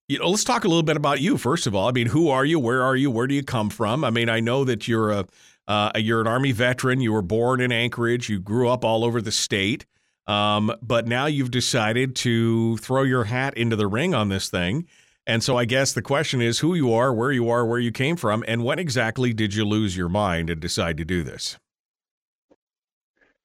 you 0.09 0.17
know, 0.17 0.29
let's 0.29 0.43
talk 0.43 0.63
a 0.63 0.67
little 0.67 0.83
bit 0.83 0.97
about 0.97 1.21
you 1.21 1.37
first 1.37 1.67
of 1.67 1.75
all. 1.75 1.87
I 1.87 1.91
mean, 1.91 2.07
who 2.07 2.29
are 2.29 2.43
you? 2.43 2.59
Where 2.59 2.83
are 2.83 2.95
you? 2.95 3.09
Where 3.11 3.27
do 3.27 3.35
you 3.35 3.43
come 3.43 3.69
from? 3.69 4.03
I 4.03 4.09
mean, 4.09 4.27
I 4.27 4.39
know 4.39 4.63
that 4.65 4.87
you're 4.87 5.11
a 5.11 5.25
uh, 5.69 5.91
you're 5.95 6.19
an 6.19 6.27
Army 6.27 6.51
veteran. 6.51 6.99
You 6.99 7.13
were 7.13 7.21
born 7.21 7.61
in 7.61 7.71
Anchorage. 7.71 8.27
You 8.27 8.39
grew 8.39 8.67
up 8.67 8.83
all 8.83 9.05
over 9.05 9.21
the 9.21 9.31
state, 9.31 9.85
um, 10.25 10.73
but 10.81 11.07
now 11.07 11.27
you've 11.27 11.51
decided 11.51 12.15
to 12.17 12.75
throw 12.77 13.03
your 13.03 13.25
hat 13.25 13.55
into 13.55 13.75
the 13.75 13.87
ring 13.87 14.15
on 14.15 14.29
this 14.29 14.49
thing. 14.49 14.87
And 15.27 15.43
so, 15.43 15.57
I 15.57 15.65
guess 15.65 15.93
the 15.93 16.01
question 16.01 16.41
is 16.41 16.59
who 16.59 16.73
you 16.73 16.91
are, 16.91 17.13
where 17.13 17.31
you 17.31 17.51
are, 17.51 17.63
where 17.63 17.77
you 17.77 17.91
came 17.91 18.15
from, 18.15 18.43
and 18.47 18.63
when 18.63 18.79
exactly 18.79 19.31
did 19.31 19.53
you 19.53 19.63
lose 19.63 19.95
your 19.95 20.09
mind 20.09 20.49
and 20.49 20.59
decide 20.59 20.97
to 20.97 21.05
do 21.05 21.21
this? 21.21 21.59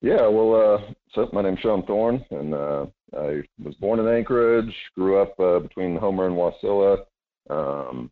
Yeah, 0.00 0.26
well, 0.26 0.54
uh, 0.54 0.92
so 1.14 1.28
my 1.34 1.42
name's 1.42 1.60
Sean 1.60 1.84
Thorne, 1.84 2.24
and 2.30 2.54
uh, 2.54 2.86
I 3.14 3.42
was 3.62 3.74
born 3.74 4.00
in 4.00 4.08
Anchorage, 4.08 4.74
grew 4.94 5.20
up 5.20 5.38
uh, 5.38 5.58
between 5.58 5.96
Homer 5.96 6.26
and 6.26 6.36
Wasilla, 6.36 7.04
um, 7.50 8.10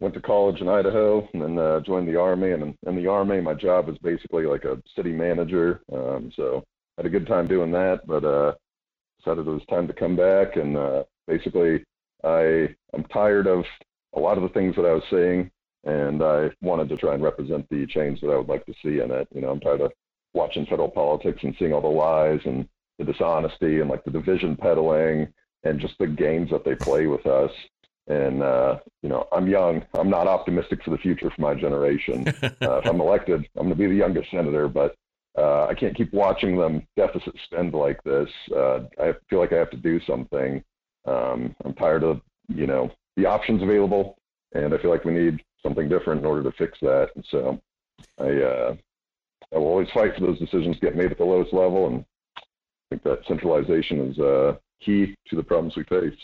went 0.00 0.14
to 0.14 0.20
college 0.20 0.60
in 0.60 0.68
Idaho, 0.68 1.28
and 1.32 1.42
then 1.42 1.58
uh, 1.58 1.80
joined 1.80 2.08
the 2.08 2.18
Army. 2.18 2.52
And 2.52 2.74
in 2.86 2.96
the 2.96 3.06
Army, 3.06 3.40
my 3.40 3.54
job 3.54 3.86
was 3.86 3.98
basically 3.98 4.44
like 4.44 4.64
a 4.64 4.82
city 4.96 5.12
manager. 5.12 5.82
Um, 5.92 6.32
so 6.34 6.64
had 6.96 7.06
a 7.06 7.10
good 7.10 7.26
time 7.26 7.46
doing 7.46 7.70
that, 7.72 8.06
but 8.06 8.24
uh, 8.24 8.54
decided 9.18 9.46
it 9.46 9.50
was 9.50 9.62
time 9.68 9.86
to 9.86 9.92
come 9.92 10.16
back. 10.16 10.56
And 10.56 10.76
uh, 10.76 11.04
basically, 11.26 11.84
I 12.24 12.74
I'm 12.92 13.04
tired 13.12 13.46
of 13.46 13.64
a 14.14 14.20
lot 14.20 14.36
of 14.36 14.42
the 14.42 14.48
things 14.50 14.74
that 14.76 14.86
I 14.86 14.92
was 14.92 15.04
seeing, 15.10 15.50
and 15.84 16.22
I 16.22 16.50
wanted 16.62 16.88
to 16.88 16.96
try 16.96 17.14
and 17.14 17.22
represent 17.22 17.68
the 17.68 17.86
change 17.86 18.20
that 18.20 18.30
I 18.30 18.36
would 18.36 18.48
like 18.48 18.66
to 18.66 18.74
see 18.82 19.00
in 19.00 19.10
it. 19.10 19.28
You 19.34 19.42
know, 19.42 19.50
I'm 19.50 19.60
tired 19.60 19.82
of 19.82 19.92
watching 20.34 20.66
federal 20.66 20.88
politics 20.88 21.40
and 21.42 21.54
seeing 21.58 21.72
all 21.72 21.80
the 21.80 21.88
lies 21.88 22.40
and 22.44 22.68
the 22.98 23.04
dishonesty 23.04 23.80
and 23.80 23.90
like 23.90 24.04
the 24.04 24.10
division 24.10 24.56
peddling 24.56 25.28
and 25.64 25.80
just 25.80 25.94
the 25.98 26.06
games 26.06 26.50
that 26.50 26.64
they 26.64 26.74
play 26.74 27.06
with 27.06 27.26
us. 27.26 27.50
And 28.08 28.42
uh, 28.42 28.78
you 29.02 29.08
know, 29.08 29.28
I'm 29.32 29.46
young. 29.46 29.84
I'm 29.94 30.10
not 30.10 30.26
optimistic 30.26 30.82
for 30.82 30.90
the 30.90 30.98
future 30.98 31.30
for 31.30 31.40
my 31.40 31.54
generation. 31.54 32.26
uh, 32.42 32.78
if 32.78 32.86
I'm 32.86 33.00
elected, 33.00 33.48
I'm 33.56 33.66
going 33.66 33.70
to 33.70 33.74
be 33.76 33.86
the 33.86 33.94
youngest 33.94 34.30
senator, 34.30 34.68
but 34.68 34.96
uh, 35.38 35.66
I 35.66 35.74
can't 35.74 35.96
keep 35.96 36.12
watching 36.12 36.56
them 36.56 36.86
deficit 36.96 37.34
spend 37.44 37.72
like 37.72 38.02
this. 38.02 38.28
Uh, 38.54 38.80
I 38.98 39.14
feel 39.28 39.38
like 39.38 39.52
I 39.52 39.58
have 39.58 39.70
to 39.70 39.76
do 39.76 40.00
something. 40.00 40.62
Um, 41.06 41.54
I'm 41.64 41.74
tired 41.74 42.02
of 42.02 42.20
you 42.48 42.66
know 42.66 42.90
the 43.16 43.26
options 43.26 43.62
available, 43.62 44.18
and 44.54 44.74
I 44.74 44.78
feel 44.78 44.90
like 44.90 45.04
we 45.04 45.12
need 45.12 45.40
something 45.62 45.88
different 45.88 46.20
in 46.20 46.26
order 46.26 46.42
to 46.42 46.56
fix 46.56 46.78
that. 46.80 47.10
And 47.14 47.24
so, 47.30 47.60
I 48.18 48.28
uh, 48.28 48.76
I 49.54 49.58
will 49.58 49.66
always 49.66 49.90
fight 49.92 50.14
for 50.14 50.20
those 50.20 50.38
decisions 50.38 50.76
to 50.76 50.80
get 50.80 50.96
made 50.96 51.12
at 51.12 51.18
the 51.18 51.24
lowest 51.24 51.52
level, 51.52 51.86
and 51.86 52.04
I 52.36 52.42
think 52.90 53.02
that 53.04 53.26
centralization 53.26 54.10
is 54.10 54.18
uh, 54.18 54.56
key 54.80 55.14
to 55.28 55.36
the 55.36 55.42
problems 55.42 55.76
we 55.76 55.84
face. 55.84 56.18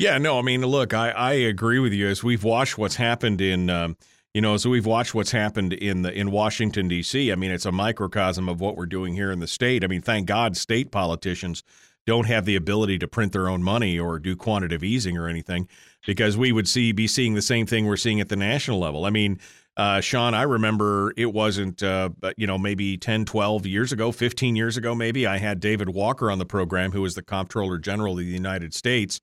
Yeah, 0.00 0.16
no, 0.16 0.38
I 0.38 0.42
mean, 0.42 0.62
look, 0.64 0.94
I, 0.94 1.10
I 1.10 1.32
agree 1.34 1.78
with 1.78 1.92
you. 1.92 2.08
As 2.08 2.24
we've 2.24 2.42
watched 2.42 2.78
what's 2.78 2.96
happened 2.96 3.42
in 3.42 3.68
um, 3.68 3.98
You 4.32 4.40
know, 4.40 4.56
so 4.56 4.70
we've 4.70 4.86
watched 4.86 5.14
what's 5.14 5.32
happened 5.32 5.74
in 5.74 6.00
the 6.02 6.12
in 6.12 6.30
Washington 6.30 6.88
D.C. 6.88 7.30
I 7.32 7.34
mean, 7.34 7.50
it's 7.50 7.66
a 7.66 7.72
microcosm 7.72 8.48
of 8.48 8.60
what 8.62 8.76
we're 8.76 8.86
doing 8.86 9.12
here 9.14 9.32
in 9.32 9.40
the 9.40 9.46
state. 9.46 9.84
I 9.84 9.88
mean, 9.88 10.00
thank 10.00 10.26
God 10.26 10.56
state 10.56 10.90
politicians 10.90 11.64
don't 12.06 12.26
have 12.28 12.46
the 12.46 12.56
ability 12.56 12.98
to 13.00 13.08
print 13.08 13.32
their 13.32 13.48
own 13.48 13.62
money 13.62 13.98
or 13.98 14.18
do 14.18 14.36
quantitative 14.36 14.84
easing 14.84 15.18
or 15.18 15.28
anything, 15.28 15.68
because 16.06 16.36
we 16.36 16.52
would 16.52 16.68
see 16.68 16.92
be 16.92 17.06
seeing 17.06 17.34
the 17.34 17.42
same 17.42 17.66
thing 17.66 17.86
we're 17.86 17.96
seeing 17.96 18.20
at 18.22 18.30
the 18.30 18.36
national 18.36 18.78
level. 18.78 19.04
I 19.04 19.10
mean, 19.10 19.38
uh, 19.76 20.00
Sean, 20.00 20.32
I 20.32 20.44
remember 20.44 21.12
it 21.16 21.34
wasn't, 21.34 21.82
uh, 21.82 22.10
you 22.38 22.46
know, 22.46 22.56
maybe 22.56 22.96
10, 22.96 23.26
12 23.26 23.66
years 23.66 23.92
ago, 23.92 24.12
15 24.12 24.56
years 24.56 24.78
ago, 24.78 24.94
maybe, 24.94 25.26
I 25.26 25.38
had 25.38 25.60
David 25.60 25.90
Walker 25.90 26.30
on 26.30 26.38
the 26.38 26.46
program, 26.46 26.92
who 26.92 27.02
was 27.02 27.16
the 27.16 27.22
Comptroller 27.22 27.78
General 27.78 28.12
of 28.12 28.20
the 28.20 28.24
United 28.24 28.72
States. 28.74 29.20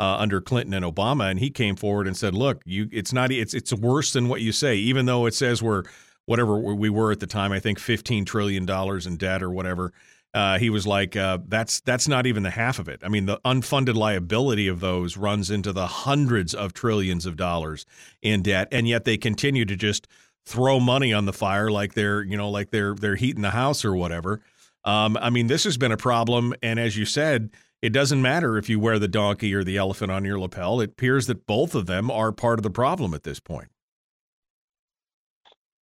Uh, 0.00 0.16
under 0.18 0.40
Clinton 0.40 0.74
and 0.74 0.84
Obama, 0.84 1.28
and 1.28 1.40
he 1.40 1.50
came 1.50 1.74
forward 1.74 2.06
and 2.06 2.16
said, 2.16 2.32
"Look, 2.32 2.62
you, 2.64 2.88
it's 2.92 3.12
not, 3.12 3.32
it's 3.32 3.52
it's 3.52 3.72
worse 3.72 4.12
than 4.12 4.28
what 4.28 4.40
you 4.40 4.52
say. 4.52 4.76
Even 4.76 5.06
though 5.06 5.26
it 5.26 5.34
says 5.34 5.60
we're 5.60 5.82
whatever 6.26 6.56
we 6.56 6.88
were 6.88 7.10
at 7.10 7.18
the 7.18 7.26
time, 7.26 7.50
I 7.50 7.58
think 7.58 7.80
fifteen 7.80 8.24
trillion 8.24 8.64
dollars 8.64 9.06
in 9.06 9.16
debt 9.16 9.42
or 9.42 9.50
whatever. 9.50 9.92
Uh, 10.34 10.58
he 10.58 10.68
was 10.68 10.86
like, 10.86 11.16
uh, 11.16 11.38
that's 11.48 11.80
that's 11.80 12.06
not 12.06 12.26
even 12.26 12.42
the 12.42 12.50
half 12.50 12.78
of 12.78 12.88
it. 12.88 13.00
I 13.02 13.08
mean, 13.08 13.26
the 13.26 13.40
unfunded 13.44 13.94
liability 13.94 14.68
of 14.68 14.80
those 14.80 15.16
runs 15.16 15.50
into 15.50 15.72
the 15.72 15.86
hundreds 15.86 16.54
of 16.54 16.74
trillions 16.74 17.24
of 17.24 17.36
dollars 17.36 17.86
in 18.20 18.42
debt, 18.42 18.68
and 18.70 18.86
yet 18.86 19.04
they 19.04 19.16
continue 19.16 19.64
to 19.64 19.74
just 19.74 20.06
throw 20.44 20.78
money 20.80 21.12
on 21.12 21.24
the 21.24 21.32
fire 21.32 21.70
like 21.70 21.94
they're 21.94 22.22
you 22.22 22.36
know 22.36 22.50
like 22.50 22.70
they're 22.70 22.94
they're 22.94 23.16
heating 23.16 23.42
the 23.42 23.50
house 23.50 23.84
or 23.84 23.94
whatever. 23.96 24.40
Um, 24.84 25.16
I 25.20 25.30
mean, 25.30 25.46
this 25.48 25.64
has 25.64 25.76
been 25.76 25.92
a 25.92 25.96
problem, 25.96 26.54
and 26.62 26.78
as 26.78 26.96
you 26.96 27.04
said, 27.04 27.50
it 27.82 27.90
doesn't 27.90 28.20
matter 28.20 28.58
if 28.58 28.68
you 28.68 28.80
wear 28.80 28.98
the 28.98 29.08
donkey 29.08 29.54
or 29.54 29.64
the 29.64 29.76
elephant 29.76 30.10
on 30.10 30.24
your 30.24 30.38
lapel. 30.38 30.80
It 30.80 30.90
appears 30.90 31.26
that 31.26 31.46
both 31.46 31.74
of 31.74 31.86
them 31.86 32.10
are 32.10 32.32
part 32.32 32.58
of 32.58 32.62
the 32.62 32.70
problem 32.70 33.14
at 33.14 33.22
this 33.22 33.40
point. 33.40 33.68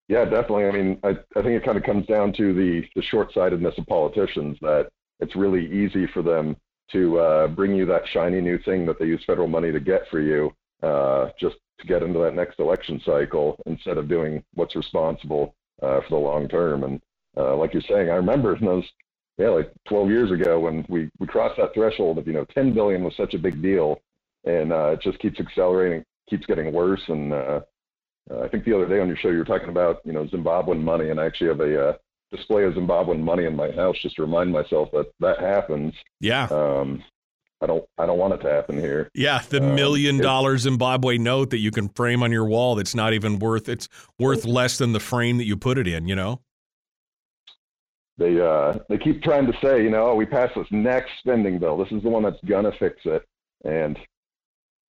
Yeah, 0.08 0.24
definitely. 0.24 0.66
I 0.66 0.72
mean, 0.72 0.98
I, 1.02 1.10
I 1.10 1.42
think 1.42 1.60
it 1.60 1.64
kind 1.64 1.78
of 1.78 1.84
comes 1.84 2.06
down 2.06 2.32
to 2.34 2.52
the, 2.52 2.82
the 2.94 3.02
short 3.02 3.32
sightedness 3.32 3.74
of 3.78 3.86
politicians 3.86 4.58
that 4.60 4.88
it's 5.20 5.34
really 5.34 5.66
easy 5.72 6.06
for 6.12 6.22
them 6.22 6.56
to 6.92 7.18
uh, 7.18 7.48
bring 7.48 7.74
you 7.74 7.86
that 7.86 8.06
shiny 8.12 8.40
new 8.40 8.58
thing 8.58 8.84
that 8.86 8.98
they 8.98 9.06
use 9.06 9.24
federal 9.26 9.48
money 9.48 9.72
to 9.72 9.80
get 9.80 10.02
for 10.10 10.20
you 10.20 10.52
uh, 10.82 11.30
just 11.40 11.56
to 11.80 11.86
get 11.86 12.02
into 12.02 12.18
that 12.18 12.34
next 12.34 12.58
election 12.60 13.00
cycle 13.04 13.56
instead 13.66 13.96
of 13.96 14.08
doing 14.08 14.44
what's 14.54 14.76
responsible 14.76 15.54
uh, 15.82 16.00
for 16.02 16.10
the 16.10 16.16
long 16.16 16.48
term. 16.48 16.84
And 16.84 17.00
uh, 17.36 17.56
like 17.56 17.72
you're 17.72 17.82
saying, 17.88 18.10
I 18.10 18.16
remember 18.16 18.54
in 18.54 18.64
those, 18.66 18.84
yeah, 19.38 19.48
like 19.48 19.72
12 19.88 20.10
years 20.10 20.30
ago 20.30 20.60
when 20.60 20.84
we, 20.88 21.10
we 21.18 21.26
crossed 21.26 21.56
that 21.56 21.74
threshold 21.74 22.18
of, 22.18 22.26
you 22.26 22.32
know, 22.32 22.44
10 22.54 22.72
billion 22.72 23.02
was 23.02 23.16
such 23.16 23.34
a 23.34 23.38
big 23.38 23.60
deal 23.60 24.00
and 24.44 24.72
uh, 24.72 24.90
it 24.90 25.00
just 25.02 25.18
keeps 25.18 25.40
accelerating, 25.40 26.04
keeps 26.28 26.46
getting 26.46 26.72
worse. 26.72 27.02
And 27.08 27.32
uh, 27.32 27.60
uh, 28.30 28.40
I 28.42 28.48
think 28.48 28.64
the 28.64 28.74
other 28.74 28.88
day 28.88 29.00
on 29.00 29.08
your 29.08 29.16
show 29.16 29.30
you 29.30 29.38
were 29.38 29.44
talking 29.44 29.68
about 29.68 30.00
you 30.04 30.12
know 30.12 30.24
Zimbabwean 30.26 30.82
money, 30.82 31.10
and 31.10 31.20
I 31.20 31.26
actually 31.26 31.48
have 31.48 31.60
a 31.60 31.88
uh, 31.88 31.92
display 32.30 32.64
of 32.64 32.74
Zimbabwean 32.74 33.20
money 33.20 33.44
in 33.44 33.56
my 33.56 33.70
house 33.70 33.96
just 34.00 34.16
to 34.16 34.22
remind 34.22 34.52
myself 34.52 34.90
that 34.92 35.10
that 35.20 35.40
happens. 35.40 35.94
Yeah. 36.20 36.44
Um, 36.50 37.02
I 37.60 37.66
don't 37.66 37.84
I 37.98 38.06
don't 38.06 38.18
want 38.18 38.34
it 38.34 38.38
to 38.38 38.50
happen 38.50 38.78
here. 38.78 39.08
Yeah, 39.14 39.40
the 39.48 39.62
um, 39.62 39.74
million 39.74 40.18
dollar 40.18 40.58
Zimbabwe 40.58 41.18
note 41.18 41.50
that 41.50 41.58
you 41.58 41.70
can 41.70 41.88
frame 41.90 42.22
on 42.22 42.30
your 42.32 42.44
wall 42.44 42.74
that's 42.74 42.94
not 42.94 43.14
even 43.14 43.38
worth 43.38 43.68
it's 43.68 43.88
worth 44.18 44.44
less 44.44 44.78
than 44.78 44.92
the 44.92 45.00
frame 45.00 45.38
that 45.38 45.44
you 45.44 45.56
put 45.56 45.78
it 45.78 45.86
in, 45.86 46.06
you 46.08 46.16
know? 46.16 46.40
They 48.16 48.40
uh 48.40 48.78
they 48.88 48.98
keep 48.98 49.22
trying 49.22 49.46
to 49.46 49.58
say, 49.62 49.82
you 49.82 49.90
know, 49.90 50.10
oh, 50.10 50.14
we 50.14 50.26
passed 50.26 50.54
this 50.54 50.66
next 50.70 51.10
spending 51.18 51.58
bill. 51.58 51.76
This 51.76 51.90
is 51.90 52.02
the 52.02 52.08
one 52.08 52.22
that's 52.22 52.40
gonna 52.46 52.72
fix 52.78 53.00
it. 53.04 53.24
And 53.64 53.98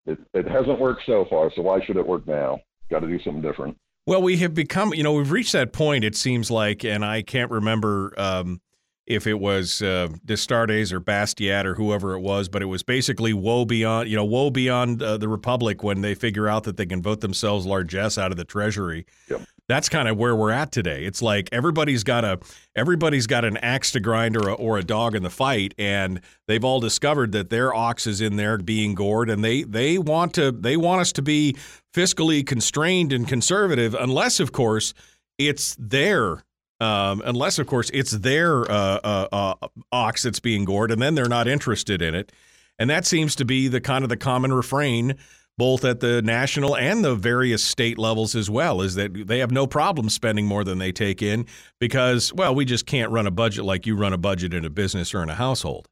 it 0.05 0.19
it 0.33 0.47
hasn't 0.47 0.79
worked 0.79 1.03
so 1.05 1.25
far, 1.29 1.51
so 1.55 1.62
why 1.62 1.83
should 1.86 1.97
it 1.97 2.07
work 2.07 2.27
now? 2.27 2.59
got 2.93 2.99
to 2.99 3.07
do 3.07 3.21
something 3.23 3.41
different. 3.41 3.77
Well, 4.05 4.21
we 4.21 4.38
have 4.38 4.53
become, 4.53 4.93
you 4.93 5.03
know, 5.03 5.13
we've 5.13 5.31
reached 5.31 5.53
that 5.53 5.73
point, 5.73 6.03
it 6.03 6.15
seems 6.15 6.51
like, 6.51 6.83
and 6.83 7.03
I 7.03 7.21
can't 7.21 7.49
remember 7.49 8.13
um, 8.17 8.62
if 9.07 9.25
it 9.25 9.39
was 9.39 9.81
uh, 9.81 10.09
Destardes 10.25 10.91
or 10.91 10.99
Bastiat 10.99 11.65
or 11.65 11.75
whoever 11.75 12.13
it 12.13 12.19
was, 12.19 12.49
but 12.49 12.62
it 12.62 12.65
was 12.65 12.83
basically 12.83 13.33
woe 13.33 13.65
beyond, 13.65 14.09
you 14.09 14.17
know, 14.17 14.25
woe 14.25 14.49
beyond 14.49 15.01
uh, 15.01 15.17
the 15.17 15.29
Republic 15.29 15.83
when 15.83 16.01
they 16.01 16.15
figure 16.15 16.49
out 16.49 16.65
that 16.65 16.75
they 16.77 16.86
can 16.86 17.01
vote 17.01 17.21
themselves 17.21 17.65
largesse 17.65 18.17
out 18.17 18.31
of 18.31 18.38
the 18.38 18.45
Treasury. 18.45 19.05
Yep 19.29 19.41
that's 19.69 19.88
kind 19.89 20.08
of 20.08 20.17
where 20.17 20.36
we're 20.36 20.52
at 20.52 20.71
today. 20.71 21.06
It's 21.06 21.21
like 21.21 21.49
everybody's 21.52 22.04
got 22.04 22.26
a 22.26 22.39
everybody's 22.76 23.28
got 23.28 23.45
an 23.45 23.58
axe 23.58 23.91
to 23.91 23.99
grind 23.99 24.36
or 24.36 24.49
a, 24.49 24.54
or 24.54 24.78
a 24.78 24.84
dog 24.84 25.15
in 25.15 25.23
the 25.23 25.30
fight, 25.30 25.73
and 25.78 26.19
they've 26.47 26.63
all 26.63 26.80
discovered 26.80 27.32
that 27.32 27.49
their 27.49 27.73
ox 27.73 28.06
is 28.06 28.21
in 28.21 28.36
there 28.36 28.58
being 28.58 28.93
gored, 28.95 29.30
and 29.30 29.43
they 29.43 29.63
they 29.63 29.97
want 29.97 30.34
to 30.34 30.52
they 30.52 30.76
want 30.76 31.02
us 31.02 31.12
to 31.13 31.21
be 31.21 31.56
fiscally 31.93 32.45
constrained 32.45 33.13
and 33.13 33.28
conservative, 33.28 33.95
unless 33.95 34.39
of 34.39 34.52
course 34.52 34.93
it's 35.38 35.76
their 35.80 36.43
um, 36.80 37.21
unless 37.26 37.60
of 37.60 37.67
course 37.67 37.89
it's 37.93 38.12
their 38.12 38.69
uh, 38.69 38.99
uh, 39.04 39.28
uh, 39.32 39.67
ox 39.91 40.23
that's 40.23 40.39
being 40.39 40.65
gored, 40.65 40.91
and 40.91 41.02
then 41.02 41.15
they're 41.15 41.30
not 41.30 41.47
interested 41.47 42.02
in 42.02 42.13
it, 42.15 42.34
and 42.78 42.89
that 42.89 43.06
seems 43.06 43.36
to 43.36 43.45
be 43.45 43.69
the 43.69 43.80
kind 43.80 44.04
of 44.04 44.10
the 44.10 44.17
common 44.17 44.52
refrain 44.52 45.15
both 45.58 45.86
at 45.86 46.00
the 46.00 46.22
national 46.22 46.76
and 46.76 47.04
the 47.04 47.16
various 47.16 47.63
state 47.63 47.98
levels 47.98 48.36
as 48.36 48.50
well, 48.50 48.82
is 48.82 48.96
that 48.96 49.28
they 49.28 49.39
have 49.39 49.52
no 49.52 49.68
problem 49.68 50.10
spending 50.10 50.46
more 50.46 50.63
than 50.63 50.80
they 50.80 50.92
take 50.92 51.22
in 51.22 51.46
because, 51.80 52.34
well, 52.34 52.56
we 52.56 52.66
just 52.66 52.86
can't 52.86 53.12
run 53.12 53.28
a 53.28 53.32
budget 53.32 53.66
like 53.66 53.86
you 53.86 53.96
run 53.96 54.13
a 54.13 54.18
budget 54.18 54.54
in 54.54 54.66
a 54.66 54.70
business 54.70 55.13
or 55.13 55.22
in 55.22 55.30
a 55.30 55.36
household. 55.36 55.88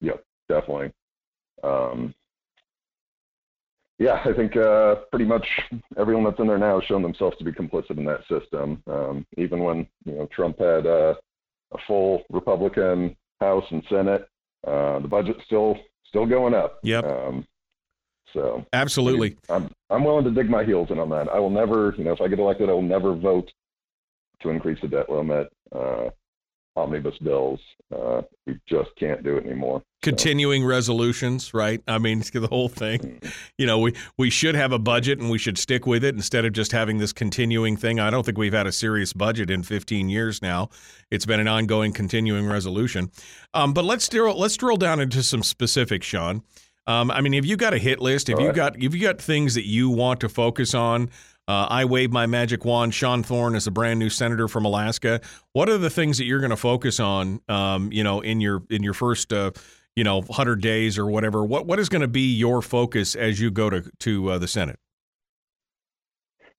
Yep, 0.00 0.22
definitely. 0.48 0.92
Um, 1.62 2.14
yeah, 3.98 4.22
I 4.24 4.32
think 4.32 4.56
uh, 4.56 4.96
pretty 5.10 5.24
much 5.24 5.46
everyone 5.96 6.24
that's 6.24 6.38
in 6.38 6.46
there 6.46 6.58
now 6.58 6.78
has 6.78 6.86
shown 6.86 7.02
themselves 7.02 7.36
to 7.38 7.44
be 7.44 7.50
complicit 7.50 7.98
in 7.98 8.04
that 8.04 8.20
system. 8.28 8.80
Um, 8.86 9.26
even 9.36 9.64
when 9.64 9.88
you 10.04 10.12
know 10.12 10.28
Trump 10.32 10.60
had 10.60 10.86
uh, 10.86 11.14
a 11.72 11.78
full 11.86 12.22
Republican 12.30 13.16
House 13.40 13.64
and 13.70 13.82
Senate, 13.90 14.28
uh, 14.66 15.00
the 15.00 15.08
budget's 15.08 15.44
still 15.46 15.76
still 16.06 16.26
going 16.26 16.54
up. 16.54 16.78
Yep. 16.84 17.04
Um, 17.04 17.46
so 18.32 18.64
absolutely, 18.72 19.36
I'm 19.48 19.70
I'm 19.90 20.04
willing 20.04 20.24
to 20.24 20.30
dig 20.30 20.50
my 20.50 20.64
heels 20.64 20.90
in 20.90 20.98
on 20.98 21.08
that. 21.10 21.28
I 21.28 21.38
will 21.38 21.50
never, 21.50 21.94
you 21.96 22.04
know, 22.04 22.12
if 22.12 22.20
I 22.20 22.28
get 22.28 22.38
elected, 22.38 22.68
I 22.68 22.72
will 22.72 22.82
never 22.82 23.14
vote 23.14 23.50
to 24.42 24.50
increase 24.50 24.78
the 24.80 24.88
debt 24.88 25.10
limit. 25.10 25.48
Uh, 25.74 26.10
omnibus 26.78 27.18
bills. 27.18 27.60
Uh, 27.94 28.22
we 28.46 28.58
just 28.66 28.90
can't 28.98 29.22
do 29.22 29.36
it 29.36 29.44
anymore. 29.44 29.82
Continuing 30.02 30.62
so. 30.62 30.68
resolutions, 30.68 31.52
right? 31.52 31.82
I 31.88 31.98
mean, 31.98 32.22
the 32.32 32.46
whole 32.46 32.68
thing. 32.68 33.00
Mm-hmm. 33.00 33.28
You 33.58 33.66
know, 33.66 33.78
we 33.78 33.94
we 34.16 34.30
should 34.30 34.54
have 34.54 34.72
a 34.72 34.78
budget 34.78 35.18
and 35.18 35.30
we 35.30 35.38
should 35.38 35.58
stick 35.58 35.86
with 35.86 36.04
it 36.04 36.14
instead 36.14 36.44
of 36.44 36.52
just 36.52 36.72
having 36.72 36.98
this 36.98 37.12
continuing 37.12 37.76
thing. 37.76 38.00
I 38.00 38.10
don't 38.10 38.24
think 38.24 38.38
we've 38.38 38.52
had 38.52 38.66
a 38.66 38.72
serious 38.72 39.12
budget 39.12 39.50
in 39.50 39.62
15 39.62 40.08
years 40.08 40.40
now. 40.40 40.70
It's 41.10 41.26
been 41.26 41.40
an 41.40 41.48
ongoing, 41.48 41.92
continuing 41.92 42.46
resolution. 42.46 43.10
Um, 43.52 43.72
but 43.72 43.84
let's 43.84 44.08
drill 44.08 44.38
let's 44.38 44.56
drill 44.56 44.76
down 44.76 45.00
into 45.00 45.22
some 45.22 45.42
specifics, 45.42 46.06
Sean. 46.06 46.42
Um, 46.88 47.10
I 47.10 47.20
mean, 47.20 47.34
have 47.34 47.44
you 47.44 47.56
got 47.56 47.74
a 47.74 47.78
hit 47.78 48.00
list? 48.00 48.28
Have 48.28 48.38
All 48.38 48.42
you 48.42 48.48
right. 48.48 48.56
got 48.56 48.82
have 48.82 48.94
you 48.94 49.02
got 49.02 49.20
things 49.20 49.54
that 49.54 49.66
you 49.66 49.90
want 49.90 50.20
to 50.20 50.28
focus 50.28 50.74
on? 50.74 51.10
Uh, 51.46 51.66
I 51.68 51.84
wave 51.84 52.10
my 52.10 52.26
magic 52.26 52.64
wand. 52.64 52.94
Sean 52.94 53.22
Thorne 53.22 53.54
is 53.54 53.66
a 53.66 53.70
brand 53.70 53.98
new 53.98 54.10
senator 54.10 54.48
from 54.48 54.64
Alaska. 54.64 55.20
What 55.52 55.68
are 55.68 55.78
the 55.78 55.90
things 55.90 56.18
that 56.18 56.24
you're 56.24 56.40
going 56.40 56.50
to 56.50 56.56
focus 56.56 56.98
on? 56.98 57.40
Um, 57.48 57.92
you 57.92 58.02
know, 58.02 58.20
in 58.20 58.40
your 58.40 58.62
in 58.70 58.82
your 58.82 58.94
first 58.94 59.32
uh, 59.34 59.50
you 59.96 60.04
know 60.04 60.22
100 60.22 60.62
days 60.62 60.96
or 60.96 61.06
whatever. 61.06 61.44
What 61.44 61.66
what 61.66 61.78
is 61.78 61.90
going 61.90 62.02
to 62.02 62.08
be 62.08 62.34
your 62.34 62.62
focus 62.62 63.14
as 63.14 63.38
you 63.38 63.50
go 63.50 63.68
to 63.68 63.90
to 64.00 64.30
uh, 64.30 64.38
the 64.38 64.48
Senate? 64.48 64.78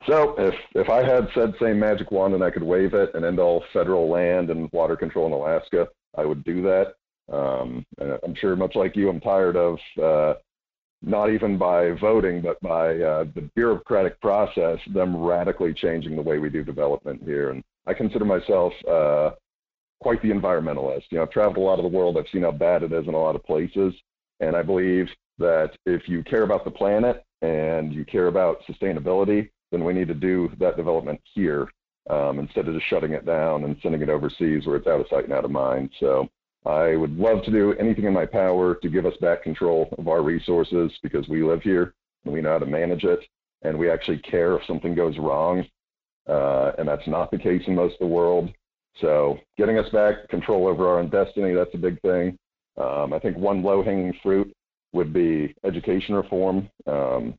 So 0.07 0.35
if 0.37 0.53
if 0.75 0.89
I 0.89 1.03
had 1.03 1.27
said 1.33 1.55
same 1.59 1.79
magic 1.79 2.11
wand 2.11 2.35
and 2.35 2.43
I 2.43 2.51
could 2.51 2.63
wave 2.63 2.93
it 2.93 3.09
and 3.15 3.25
end 3.25 3.39
all 3.39 3.63
federal 3.73 4.07
land 4.09 4.51
and 4.51 4.69
water 4.71 4.95
control 4.95 5.25
in 5.25 5.33
Alaska, 5.33 5.87
I 6.15 6.25
would 6.25 6.43
do 6.43 6.61
that. 6.63 6.93
Um, 7.31 7.85
I'm 7.99 8.35
sure, 8.35 8.55
much 8.55 8.75
like 8.75 8.95
you, 8.95 9.09
I'm 9.09 9.19
tired 9.19 9.55
of 9.55 9.77
uh, 10.01 10.33
not 11.01 11.29
even 11.29 11.57
by 11.57 11.91
voting, 11.91 12.41
but 12.41 12.59
by 12.61 12.95
uh, 12.95 13.25
the 13.35 13.49
bureaucratic 13.55 14.19
process, 14.21 14.79
them 14.93 15.15
radically 15.15 15.73
changing 15.73 16.15
the 16.15 16.21
way 16.21 16.39
we 16.39 16.49
do 16.49 16.63
development 16.63 17.21
here. 17.23 17.51
And 17.51 17.63
I 17.87 17.93
consider 17.93 18.25
myself 18.25 18.73
uh, 18.89 19.31
quite 20.01 20.21
the 20.21 20.29
environmentalist. 20.29 21.03
You 21.09 21.17
know, 21.17 21.23
I've 21.23 21.31
traveled 21.31 21.57
a 21.57 21.61
lot 21.61 21.79
of 21.79 21.83
the 21.83 21.97
world. 21.97 22.17
I've 22.17 22.29
seen 22.31 22.43
how 22.43 22.51
bad 22.51 22.83
it 22.83 22.91
is 22.91 23.07
in 23.07 23.13
a 23.13 23.19
lot 23.19 23.35
of 23.35 23.43
places, 23.43 23.93
and 24.39 24.55
I 24.55 24.61
believe 24.61 25.07
that 25.37 25.71
if 25.85 26.09
you 26.09 26.23
care 26.23 26.43
about 26.43 26.65
the 26.65 26.71
planet 26.71 27.23
and 27.41 27.93
you 27.93 28.03
care 28.03 28.27
about 28.27 28.61
sustainability, 28.69 29.49
then 29.71 29.83
we 29.85 29.93
need 29.93 30.07
to 30.09 30.13
do 30.13 30.51
that 30.59 30.75
development 30.75 31.21
here 31.33 31.69
um, 32.09 32.39
instead 32.39 32.67
of 32.67 32.73
just 32.73 32.87
shutting 32.89 33.13
it 33.13 33.25
down 33.25 33.63
and 33.63 33.77
sending 33.81 34.01
it 34.01 34.09
overseas 34.09 34.65
where 34.65 34.75
it's 34.75 34.87
out 34.87 34.99
of 34.99 35.07
sight 35.09 35.25
and 35.25 35.33
out 35.33 35.45
of 35.45 35.51
mind. 35.51 35.89
So 35.99 36.27
I 36.65 36.95
would 36.95 37.17
love 37.17 37.43
to 37.43 37.51
do 37.51 37.73
anything 37.73 38.05
in 38.05 38.13
my 38.13 38.25
power 38.25 38.75
to 38.75 38.89
give 38.89 39.05
us 39.05 39.15
back 39.21 39.43
control 39.43 39.93
of 39.97 40.07
our 40.07 40.21
resources 40.21 40.91
because 41.01 41.27
we 41.27 41.43
live 41.43 41.61
here 41.61 41.93
and 42.25 42.33
we 42.33 42.41
know 42.41 42.51
how 42.51 42.59
to 42.59 42.65
manage 42.65 43.05
it 43.05 43.19
and 43.61 43.77
we 43.77 43.89
actually 43.89 44.19
care 44.19 44.57
if 44.57 44.65
something 44.65 44.93
goes 44.93 45.17
wrong. 45.17 45.65
Uh, 46.27 46.73
and 46.77 46.87
that's 46.87 47.07
not 47.07 47.31
the 47.31 47.37
case 47.37 47.63
in 47.67 47.75
most 47.75 47.93
of 47.93 47.99
the 47.99 48.07
world. 48.07 48.51
So 48.99 49.39
getting 49.57 49.79
us 49.79 49.89
back 49.89 50.27
control 50.29 50.67
over 50.67 50.87
our 50.87 50.99
own 50.99 51.09
destiny, 51.09 51.53
that's 51.53 51.73
a 51.73 51.77
big 51.77 51.99
thing. 52.01 52.37
Um, 52.77 53.13
I 53.13 53.19
think 53.19 53.37
one 53.37 53.63
low 53.63 53.83
hanging 53.83 54.13
fruit 54.21 54.53
would 54.93 55.13
be 55.13 55.55
education 55.63 56.15
reform. 56.15 56.69
Um, 56.87 57.35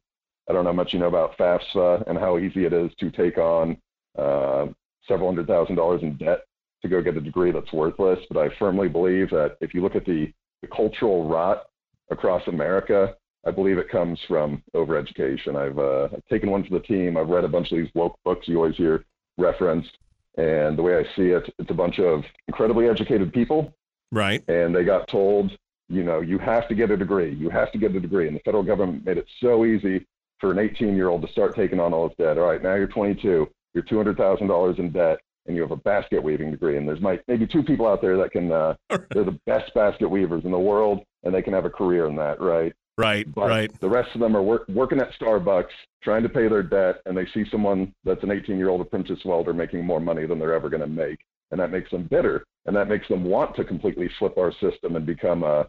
I 0.49 0.53
don't 0.53 0.65
know 0.65 0.73
much 0.73 0.93
you 0.93 0.99
know 0.99 1.07
about 1.07 1.37
FAFSA 1.37 2.09
and 2.09 2.19
how 2.19 2.39
easy 2.39 2.65
it 2.65 2.73
is 2.73 2.91
to 2.99 3.11
take 3.11 3.39
on 3.39 3.77
uh, 4.19 4.67
several 5.07 5.29
hundred 5.29 5.47
thousand 5.47 5.77
dollars 5.77 6.03
in 6.03 6.17
debt 6.17 6.41
to 6.83 6.89
go 6.89 7.03
get 7.03 7.17
a 7.17 7.21
degree 7.21 7.53
that's 7.53 7.73
worthless. 7.73 8.19
But 8.31 8.39
I 8.39 8.55
firmly 8.59 8.89
believe 8.89 9.31
that 9.31 9.57
if 9.61 9.75
you 9.75 9.83
look 9.83 9.97
at 9.97 10.05
the, 10.05 10.33
the 10.63 10.69
cultural 10.69 11.29
rot 11.29 11.65
across 12.11 12.47
America, 12.49 13.15
I 13.47 13.51
believe 13.51 13.79
it 13.79 13.89
comes 13.89 14.21
from 14.29 14.63
overeducation. 14.75 15.57
I've, 15.57 15.79
uh, 15.79 16.15
I've 16.15 16.27
taken 16.27 16.51
one 16.51 16.65
for 16.65 16.71
the 16.71 16.85
team. 16.85 17.17
I've 17.17 17.29
read 17.29 17.45
a 17.45 17.49
bunch 17.49 17.73
of 17.73 17.79
these 17.79 17.91
woke 17.95 18.19
books 18.25 18.49
you 18.49 18.57
always 18.57 18.77
hear 18.77 19.05
referenced. 19.39 19.97
And 20.37 20.79
the 20.79 20.83
way 20.83 20.97
I 20.97 21.03
see 21.17 21.31
it, 21.31 21.53
it's 21.59 21.71
a 21.71 21.75
bunch 21.75 21.99
of 21.99 22.23
incredibly 22.49 22.89
educated 22.89 23.33
people. 23.33 23.75
Right. 24.13 24.43
And 24.49 24.75
they 24.75 24.85
got 24.85 25.09
told, 25.09 25.53
you 25.89 26.05
know, 26.05 26.21
you 26.21 26.39
have 26.39 26.69
to 26.69 26.75
get 26.75 26.91
a 26.91 26.97
degree. 26.97 27.35
You 27.35 27.51
have 27.51 27.73
to 27.73 27.79
get 27.79 27.95
a 27.95 28.01
degree. 28.01 28.27
And 28.27 28.37
the 28.37 28.41
federal 28.41 28.63
government 28.63 29.05
made 29.05 29.19
it 29.19 29.27
so 29.41 29.65
easy 29.65 30.07
for 30.39 30.51
an 30.51 30.59
18 30.59 30.97
year 30.97 31.09
old 31.09 31.23
to 31.23 31.29
start 31.33 31.55
taking 31.55 31.81
on 31.81 31.93
all 31.93 32.09
this 32.09 32.17
debt. 32.17 32.39
All 32.39 32.47
right, 32.47 32.63
now 32.63 32.75
you're 32.75 32.87
22, 32.87 33.49
you're 33.75 33.85
$200,000 33.85 34.79
in 34.79 34.91
debt, 34.91 35.19
and 35.51 35.57
you 35.57 35.63
have 35.63 35.73
a 35.73 35.77
basket 35.77 36.23
weaving 36.23 36.53
degree. 36.53 36.77
And 36.77 36.89
there's 36.89 37.01
might, 37.01 37.23
maybe 37.27 37.47
two 37.47 37.65
people 37.65 37.89
out 37.89 38.01
there 38.01 38.17
that 38.17 38.31
can, 38.31 38.51
uh, 38.53 38.75
they're 38.89 39.25
the 39.25 39.39
best 39.47 39.75
basket 39.75 40.09
weavers 40.09 40.45
in 40.45 40.53
the 40.53 40.59
world, 40.59 41.01
and 41.25 41.35
they 41.35 41.43
can 41.43 41.53
have 41.53 41.65
a 41.65 41.71
career 41.71 42.07
in 42.07 42.17
that, 42.17 42.41
right? 42.41 42.73
Right, 42.97 43.33
But 43.35 43.49
right. 43.49 43.81
the 43.81 43.89
rest 43.89 44.11
of 44.15 44.21
them 44.21 44.37
are 44.37 44.43
work, 44.43 44.69
working 44.69 45.01
at 45.01 45.11
Starbucks, 45.21 45.71
trying 46.03 46.23
to 46.23 46.29
pay 46.29 46.49
their 46.49 46.63
debt, 46.63 47.01
and 47.07 47.17
they 47.17 47.27
see 47.35 47.45
someone 47.51 47.93
that's 48.05 48.23
an 48.23 48.31
18 48.31 48.59
year 48.59 48.69
old 48.69 48.81
apprentice 48.81 49.19
welder 49.25 49.53
making 49.53 49.85
more 49.85 50.01
money 50.01 50.27
than 50.27 50.39
they're 50.39 50.55
ever 50.55 50.69
going 50.69 50.83
to 50.83 50.87
make. 50.87 51.19
And 51.51 51.59
that 51.59 51.73
makes 51.73 51.91
them 51.91 52.05
bitter. 52.05 52.45
And 52.67 52.77
that 52.77 52.89
makes 52.89 53.09
them 53.09 53.25
want 53.25 53.57
to 53.57 53.65
completely 53.65 54.09
flip 54.19 54.39
our 54.39 54.53
system 54.61 54.97
and 54.97 55.05
become 55.05 55.43
a, 55.43 55.67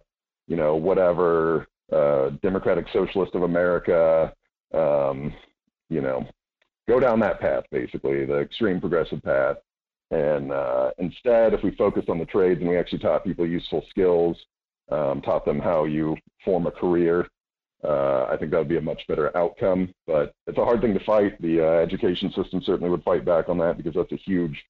you 0.48 0.58
know, 0.58 0.76
whatever, 0.76 1.68
uh, 1.92 2.32
Democratic 2.44 2.86
Socialist 2.94 3.34
of 3.34 3.44
America, 3.44 4.34
um, 4.74 5.34
you 5.90 6.02
know, 6.02 6.28
go 6.88 7.00
down 7.00 7.20
that 7.22 7.40
path, 7.40 7.64
basically, 7.72 8.26
the 8.26 8.40
extreme 8.40 8.80
progressive 8.80 9.24
path. 9.24 9.58
And 10.12 10.52
uh, 10.52 10.92
instead, 10.98 11.54
if 11.54 11.64
we 11.64 11.72
focused 11.72 12.10
on 12.10 12.20
the 12.20 12.26
trades 12.26 12.60
and 12.60 12.70
we 12.70 12.78
actually 12.78 13.00
taught 13.00 13.24
people 13.24 13.48
useful 13.48 13.84
skills, 13.90 14.38
um, 14.92 15.22
taught 15.22 15.46
them 15.46 15.60
how 15.60 15.86
you 15.86 16.18
form 16.44 16.68
a 16.68 16.72
career, 16.72 17.28
uh, 17.84 18.26
I 18.26 18.36
think 18.38 18.52
that 18.52 18.58
would 18.58 18.68
be 18.68 18.78
a 18.78 18.82
much 18.82 19.02
better 19.08 19.36
outcome. 19.36 19.94
But 20.06 20.34
it's 20.48 20.58
a 20.58 20.66
hard 20.66 20.82
thing 20.82 20.94
to 20.94 21.04
fight. 21.06 21.42
The 21.42 21.66
uh, 21.66 21.82
education 21.82 22.32
system 22.36 22.62
certainly 22.66 22.90
would 22.90 23.04
fight 23.04 23.24
back 23.24 23.48
on 23.48 23.58
that 23.60 23.78
because 23.78 23.94
that's 23.96 24.12
a 24.12 24.18
huge 24.18 24.62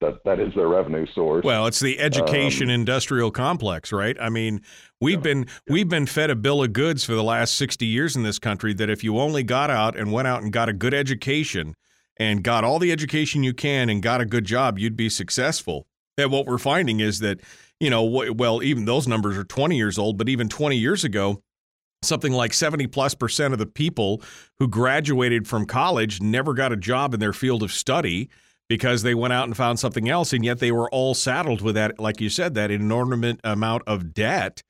that 0.00 0.22
that 0.24 0.38
is 0.38 0.54
their 0.54 0.68
revenue 0.68 1.06
source. 1.14 1.44
Well, 1.44 1.66
it's 1.66 1.80
the 1.80 1.98
education 1.98 2.68
Um, 2.68 2.74
industrial 2.74 3.30
complex, 3.30 3.92
right? 3.92 4.16
I 4.20 4.28
mean, 4.28 4.60
we've 5.00 5.22
been 5.22 5.46
we've 5.68 5.88
been 5.88 6.06
fed 6.06 6.30
a 6.30 6.36
bill 6.36 6.62
of 6.62 6.72
goods 6.72 7.04
for 7.04 7.14
the 7.14 7.24
last 7.24 7.56
60 7.56 7.86
years 7.86 8.14
in 8.14 8.22
this 8.22 8.38
country 8.38 8.74
that 8.74 8.90
if 8.90 9.02
you 9.02 9.18
only 9.18 9.42
got 9.42 9.70
out 9.70 9.96
and 9.96 10.12
went 10.12 10.28
out 10.28 10.42
and 10.42 10.52
got 10.52 10.68
a 10.68 10.72
good 10.72 10.94
education 10.94 11.74
and 12.20 12.44
got 12.44 12.62
all 12.62 12.78
the 12.78 12.92
education 12.92 13.42
you 13.42 13.54
can 13.54 13.88
and 13.88 14.02
got 14.02 14.20
a 14.20 14.26
good 14.26 14.44
job, 14.44 14.78
you'd 14.78 14.96
be 14.96 15.08
successful. 15.08 15.86
And 16.18 16.30
what 16.30 16.46
we're 16.46 16.58
finding 16.58 17.00
is 17.00 17.20
that, 17.20 17.40
you 17.80 17.88
know, 17.88 18.04
well, 18.04 18.62
even 18.62 18.84
those 18.84 19.08
numbers 19.08 19.38
are 19.38 19.44
20 19.44 19.74
years 19.74 19.98
old, 19.98 20.18
but 20.18 20.28
even 20.28 20.50
20 20.50 20.76
years 20.76 21.02
ago, 21.02 21.42
something 22.02 22.32
like 22.32 22.52
70 22.52 22.86
plus 22.88 23.14
percent 23.14 23.54
of 23.54 23.58
the 23.58 23.66
people 23.66 24.22
who 24.58 24.68
graduated 24.68 25.48
from 25.48 25.64
college 25.64 26.20
never 26.20 26.52
got 26.52 26.72
a 26.72 26.76
job 26.76 27.14
in 27.14 27.20
their 27.20 27.32
field 27.32 27.62
of 27.62 27.72
study 27.72 28.28
because 28.68 29.02
they 29.02 29.14
went 29.14 29.32
out 29.32 29.46
and 29.46 29.56
found 29.56 29.78
something 29.78 30.08
else 30.08 30.32
and 30.32 30.44
yet 30.44 30.60
they 30.60 30.72
were 30.72 30.88
all 30.90 31.12
saddled 31.12 31.60
with 31.60 31.74
that 31.74 31.98
like 31.98 32.20
you 32.20 32.30
said 32.30 32.54
that 32.54 32.70
inordinate 32.70 33.38
amount 33.44 33.82
of 33.86 34.14
debt 34.14 34.62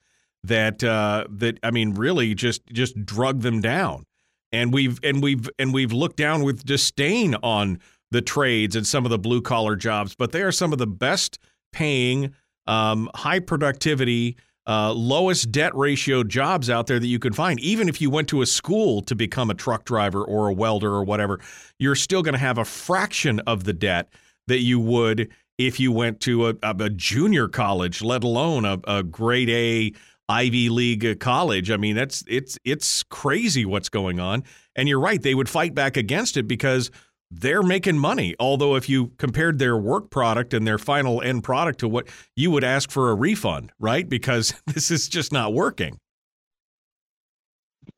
that 0.43 0.83
uh, 0.83 1.25
that 1.31 1.59
I 1.63 1.71
mean 1.71 1.95
really 1.95 2.35
just 2.35 2.67
just 2.67 3.05
drug 3.05 3.43
them 3.43 3.61
down 3.61 4.07
and 4.53 4.73
we've 4.73 4.99
and 5.03 5.23
we've 5.23 5.49
and 5.59 5.73
we've 5.73 5.93
looked 5.93 6.17
down 6.17 6.43
with 6.43 6.65
disdain 6.65 7.35
on 7.43 7.79
the 8.11 8.23
trades 8.23 8.75
and 8.77 8.87
some 8.87 9.05
of 9.05 9.11
the 9.11 9.19
blue 9.19 9.41
collar 9.41 9.77
jobs 9.77 10.15
but 10.15 10.33
they 10.33 10.43
are 10.43 10.53
some 10.53 10.73
of 10.73 10.79
the 10.79 10.87
best 10.87 11.39
paying 11.73 12.35
um, 12.67 13.11
high 13.15 13.41
productivity 13.41 14.37
uh, 14.67 14.93
lowest 14.93 15.51
debt 15.51 15.75
ratio 15.75 16.23
jobs 16.23 16.71
out 16.71 16.87
there 16.87 17.01
that 17.01 17.07
you 17.07 17.19
can 17.19 17.33
find. 17.33 17.59
Even 17.61 17.89
if 17.89 18.01
you 18.01 18.11
went 18.11 18.29
to 18.29 18.43
a 18.43 18.47
school 18.47 19.01
to 19.03 19.17
become 19.17 19.51
a 19.51 19.55
truck 19.55 19.85
driver 19.85 20.23
or 20.23 20.49
a 20.49 20.53
welder 20.53 20.93
or 20.93 21.03
whatever, 21.03 21.41
you're 21.79 21.97
still 21.97 22.23
going 22.23 22.35
to 22.35 22.39
have 22.39 22.59
a 22.59 22.65
fraction 22.65 23.41
of 23.41 23.65
the 23.65 23.73
debt 23.73 24.13
that 24.47 24.61
you 24.61 24.79
would 24.79 25.29
if 25.59 25.79
you 25.79 25.93
went 25.93 26.21
to 26.21 26.49
a, 26.49 26.55
a 26.63 26.89
junior 26.89 27.47
college, 27.47 28.01
let 28.01 28.25
alone 28.25 28.65
a, 28.65 28.79
a 28.85 29.03
grade 29.03 29.51
A 29.51 29.93
Ivy 30.31 30.69
League 30.69 31.19
college. 31.19 31.73
I 31.73 31.77
mean, 31.77 31.97
that's 31.97 32.23
it's 32.29 32.57
it's 32.65 33.03
crazy 33.03 33.65
what's 33.65 33.89
going 33.89 34.21
on. 34.21 34.45
And 34.77 34.89
you're 34.89 35.01
right; 35.01 35.21
they 35.21 35.35
would 35.35 35.49
fight 35.49 35.75
back 35.75 35.97
against 35.97 36.37
it 36.37 36.45
because 36.45 36.93
they're 37.33 37.65
making 37.65 37.99
money. 37.99 38.37
Although, 38.39 38.77
if 38.77 38.89
you 38.89 39.09
compared 39.19 39.59
their 39.59 39.77
work 39.77 40.09
product 40.09 40.55
and 40.55 40.65
their 40.65 40.79
final 40.79 41.21
end 41.21 41.43
product 41.43 41.81
to 41.81 41.89
what 41.89 42.07
you 42.37 42.53
would 42.53 42.63
ask 42.63 42.93
for 42.93 43.11
a 43.11 43.15
refund, 43.15 43.73
right? 43.81 44.09
Because 44.09 44.55
this 44.67 44.93
is 44.93 45.09
just 45.09 45.33
not 45.33 45.53
working. 45.53 45.99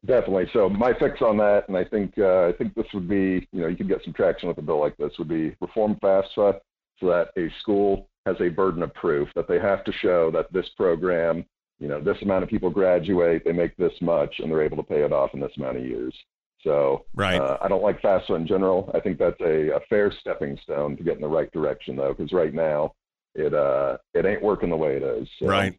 Definitely. 0.07 0.49
So 0.55 0.71
my 0.71 0.95
fix 0.99 1.21
on 1.21 1.37
that, 1.37 1.69
and 1.69 1.77
I 1.77 1.85
think 1.85 2.15
uh, 2.19 2.47
I 2.47 2.53
think 2.53 2.75
this 2.75 2.87
would 2.95 3.09
be, 3.09 3.47
you 3.53 3.61
know, 3.61 3.69
you 3.69 3.77
could 3.77 3.89
get 3.89 4.03
some 4.05 4.15
traction 4.15 4.49
with 4.49 4.57
a 4.57 4.63
bill 4.63 4.81
like 4.81 4.97
this. 4.97 5.13
Would 5.19 5.29
be 5.29 5.55
reform 5.61 5.97
FAFSA 6.03 6.61
so 6.99 7.07
that 7.07 7.29
a 7.37 7.51
school 7.61 8.09
has 8.25 8.37
a 8.41 8.49
burden 8.49 8.83
of 8.83 8.95
proof 8.95 9.29
that 9.35 9.49
they 9.49 9.59
have 9.59 9.85
to 9.85 9.93
show 9.93 10.31
that 10.31 10.51
this 10.51 10.69
program, 10.79 11.45
you 11.83 11.89
know, 11.89 12.01
this 12.01 12.17
amount 12.23 12.45
of 12.45 12.49
people 12.49 12.71
graduate, 12.71 13.43
they 13.45 13.53
make 13.53 13.77
this 13.77 13.93
much, 14.01 14.33
and 14.39 14.51
they're 14.51 14.63
able 14.63 14.77
to 14.77 14.83
pay 14.85 15.03
it 15.03 15.13
off 15.13 15.31
in 15.35 15.41
this 15.41 15.51
amount 15.57 15.77
of 15.79 15.85
years. 15.85 16.15
So 16.63 17.05
Right. 17.15 17.41
uh, 17.41 17.59
I 17.61 17.67
don't 17.67 17.83
like 17.83 18.01
FAFSA 18.01 18.37
in 18.37 18.47
general. 18.47 18.89
I 18.95 19.01
think 19.01 19.19
that's 19.19 19.41
a, 19.41 19.71
a 19.75 19.81
fair 19.91 20.13
stepping 20.21 20.57
stone 20.63 20.97
to 20.97 21.03
get 21.03 21.17
in 21.17 21.21
the 21.21 21.29
right 21.29 21.51
direction, 21.53 21.97
though, 21.97 22.15
because 22.15 22.33
right 22.33 22.55
now 22.55 22.95
it 23.35 23.53
uh, 23.53 23.97
it 24.15 24.25
ain't 24.25 24.43
working 24.43 24.71
the 24.71 24.77
way 24.77 24.97
it 24.97 25.03
is. 25.03 25.29
So, 25.41 25.47
Right. 25.47 25.75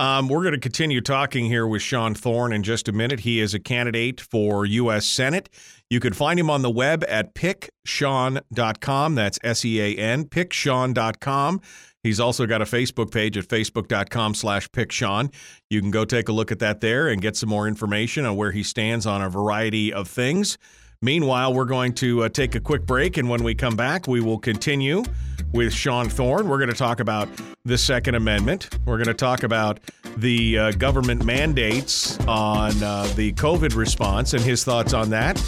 Um, 0.00 0.28
we're 0.28 0.42
going 0.42 0.54
to 0.54 0.60
continue 0.60 1.00
talking 1.00 1.46
here 1.46 1.66
with 1.66 1.82
Sean 1.82 2.14
Thorne 2.14 2.52
in 2.52 2.62
just 2.62 2.86
a 2.88 2.92
minute. 2.92 3.20
He 3.20 3.40
is 3.40 3.52
a 3.52 3.58
candidate 3.58 4.20
for 4.20 4.64
U.S. 4.64 5.04
Senate. 5.04 5.48
You 5.90 5.98
can 5.98 6.12
find 6.12 6.38
him 6.38 6.48
on 6.48 6.62
the 6.62 6.70
web 6.70 7.04
at 7.08 7.34
picksean.com. 7.34 9.14
That's 9.16 9.38
S 9.42 9.64
E 9.64 9.80
A 9.80 9.96
N, 9.96 10.24
picksean.com. 10.26 11.60
He's 12.02 12.20
also 12.20 12.46
got 12.46 12.62
a 12.62 12.64
Facebook 12.64 13.10
page 13.10 13.36
at 13.36 13.44
facebook.com 13.46 14.34
slash 14.34 14.68
picksean. 14.70 15.32
You 15.68 15.80
can 15.80 15.90
go 15.90 16.04
take 16.04 16.28
a 16.28 16.32
look 16.32 16.52
at 16.52 16.60
that 16.60 16.80
there 16.80 17.08
and 17.08 17.20
get 17.20 17.36
some 17.36 17.48
more 17.48 17.66
information 17.66 18.24
on 18.24 18.36
where 18.36 18.52
he 18.52 18.62
stands 18.62 19.04
on 19.06 19.20
a 19.20 19.28
variety 19.28 19.92
of 19.92 20.08
things. 20.08 20.58
Meanwhile, 21.00 21.54
we're 21.54 21.64
going 21.64 21.92
to 21.94 22.24
uh, 22.24 22.28
take 22.28 22.56
a 22.56 22.60
quick 22.60 22.84
break, 22.84 23.18
and 23.18 23.28
when 23.28 23.44
we 23.44 23.54
come 23.54 23.76
back, 23.76 24.08
we 24.08 24.20
will 24.20 24.38
continue 24.38 25.04
with 25.52 25.72
Sean 25.72 26.08
Thorne. 26.08 26.48
We're 26.48 26.58
going 26.58 26.70
to 26.70 26.74
talk 26.74 26.98
about 26.98 27.28
the 27.64 27.78
Second 27.78 28.16
Amendment. 28.16 28.68
We're 28.84 28.96
going 28.96 29.06
to 29.06 29.14
talk 29.14 29.44
about 29.44 29.78
the 30.16 30.58
uh, 30.58 30.72
government 30.72 31.24
mandates 31.24 32.18
on 32.26 32.82
uh, 32.82 33.06
the 33.14 33.32
COVID 33.34 33.76
response 33.76 34.34
and 34.34 34.42
his 34.42 34.64
thoughts 34.64 34.92
on 34.92 35.10
that, 35.10 35.40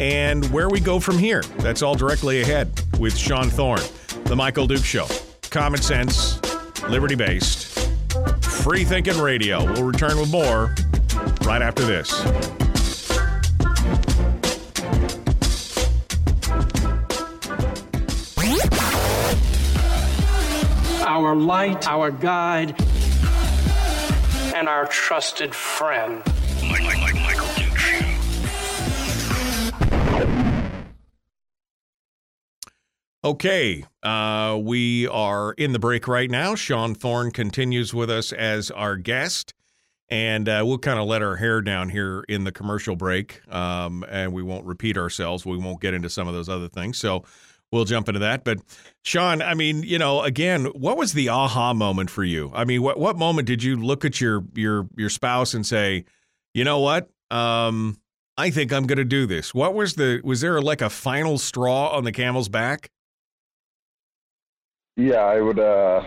and 0.00 0.50
where 0.50 0.70
we 0.70 0.80
go 0.80 0.98
from 0.98 1.18
here. 1.18 1.42
That's 1.58 1.82
all 1.82 1.94
directly 1.94 2.40
ahead 2.40 2.72
with 2.98 3.14
Sean 3.14 3.50
Thorne, 3.50 3.82
The 4.24 4.36
Michael 4.36 4.66
Duke 4.66 4.84
Show. 4.84 5.06
Common 5.54 5.80
sense, 5.80 6.40
liberty 6.88 7.14
based, 7.14 7.78
free 8.42 8.82
thinking 8.82 9.16
radio. 9.20 9.64
We'll 9.64 9.84
return 9.84 10.18
with 10.18 10.28
more 10.32 10.74
right 11.42 11.62
after 11.62 11.84
this. 11.84 12.12
our 21.06 21.36
light, 21.36 21.86
our 21.86 22.10
guide, 22.10 22.74
and 24.56 24.68
our 24.68 24.86
trusted 24.86 25.54
friend. 25.54 26.20
Okay, 33.24 33.86
uh, 34.02 34.60
we 34.62 35.08
are 35.08 35.54
in 35.54 35.72
the 35.72 35.78
break 35.78 36.06
right 36.06 36.30
now. 36.30 36.54
Sean 36.54 36.94
Thorne 36.94 37.30
continues 37.30 37.94
with 37.94 38.10
us 38.10 38.32
as 38.32 38.70
our 38.70 38.96
guest, 38.96 39.54
and 40.10 40.46
uh, 40.46 40.62
we'll 40.62 40.76
kind 40.76 40.98
of 40.98 41.06
let 41.06 41.22
our 41.22 41.36
hair 41.36 41.62
down 41.62 41.88
here 41.88 42.26
in 42.28 42.44
the 42.44 42.52
commercial 42.52 42.96
break, 42.96 43.40
um, 43.50 44.04
and 44.10 44.34
we 44.34 44.42
won't 44.42 44.66
repeat 44.66 44.98
ourselves. 44.98 45.46
We 45.46 45.56
won't 45.56 45.80
get 45.80 45.94
into 45.94 46.10
some 46.10 46.28
of 46.28 46.34
those 46.34 46.50
other 46.50 46.68
things. 46.68 46.98
So 46.98 47.24
we'll 47.72 47.86
jump 47.86 48.10
into 48.10 48.20
that. 48.20 48.44
But 48.44 48.58
Sean, 49.04 49.40
I 49.40 49.54
mean, 49.54 49.84
you 49.84 49.98
know, 49.98 50.20
again, 50.20 50.66
what 50.66 50.98
was 50.98 51.14
the 51.14 51.30
aha 51.30 51.72
moment 51.72 52.10
for 52.10 52.24
you? 52.24 52.52
I 52.54 52.66
mean, 52.66 52.82
what 52.82 53.00
what 53.00 53.16
moment 53.16 53.46
did 53.48 53.62
you 53.62 53.76
look 53.76 54.04
at 54.04 54.20
your 54.20 54.44
your 54.54 54.86
your 54.98 55.08
spouse 55.08 55.54
and 55.54 55.64
say, 55.64 56.04
you 56.52 56.62
know 56.62 56.80
what? 56.80 57.08
Um, 57.30 57.96
I 58.36 58.50
think 58.50 58.70
I'm 58.70 58.86
going 58.86 58.98
to 58.98 59.04
do 59.04 59.24
this. 59.24 59.54
What 59.54 59.72
was 59.72 59.94
the 59.94 60.20
was 60.22 60.42
there 60.42 60.60
like 60.60 60.82
a 60.82 60.90
final 60.90 61.38
straw 61.38 61.88
on 61.88 62.04
the 62.04 62.12
camel's 62.12 62.50
back? 62.50 62.90
Yeah, 64.96 65.16
I 65.16 65.40
would. 65.40 65.58
Uh, 65.58 66.02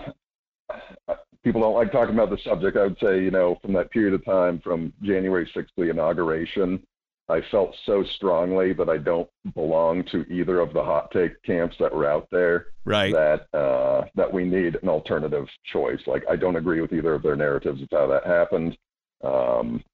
people 1.44 1.60
don't 1.60 1.74
like 1.74 1.92
talking 1.92 2.14
about 2.14 2.30
the 2.30 2.38
subject. 2.44 2.76
I 2.76 2.84
would 2.84 2.98
say, 3.00 3.22
you 3.22 3.30
know, 3.30 3.58
from 3.62 3.72
that 3.74 3.90
period 3.90 4.14
of 4.14 4.24
time 4.24 4.60
from 4.62 4.92
January 5.02 5.50
6th, 5.54 5.68
the 5.76 5.90
inauguration, 5.90 6.82
I 7.28 7.42
felt 7.50 7.74
so 7.84 8.02
strongly 8.16 8.72
that 8.72 8.88
I 8.88 8.96
don't 8.96 9.28
belong 9.54 10.04
to 10.12 10.24
either 10.32 10.60
of 10.60 10.72
the 10.72 10.82
hot 10.82 11.10
take 11.10 11.42
camps 11.42 11.76
that 11.78 11.94
were 11.94 12.06
out 12.06 12.28
there. 12.30 12.68
Right. 12.86 13.12
That 13.12 13.58
uh, 13.58 14.06
that 14.14 14.32
we 14.32 14.44
need 14.44 14.78
an 14.82 14.88
alternative 14.88 15.46
choice. 15.70 16.00
Like 16.06 16.24
I 16.30 16.36
don't 16.36 16.56
agree 16.56 16.80
with 16.80 16.92
either 16.92 17.14
of 17.14 17.22
their 17.22 17.36
narratives 17.36 17.82
of 17.82 17.88
how 17.92 18.06
that 18.06 18.26
happened, 18.26 18.78
um, 19.22 19.84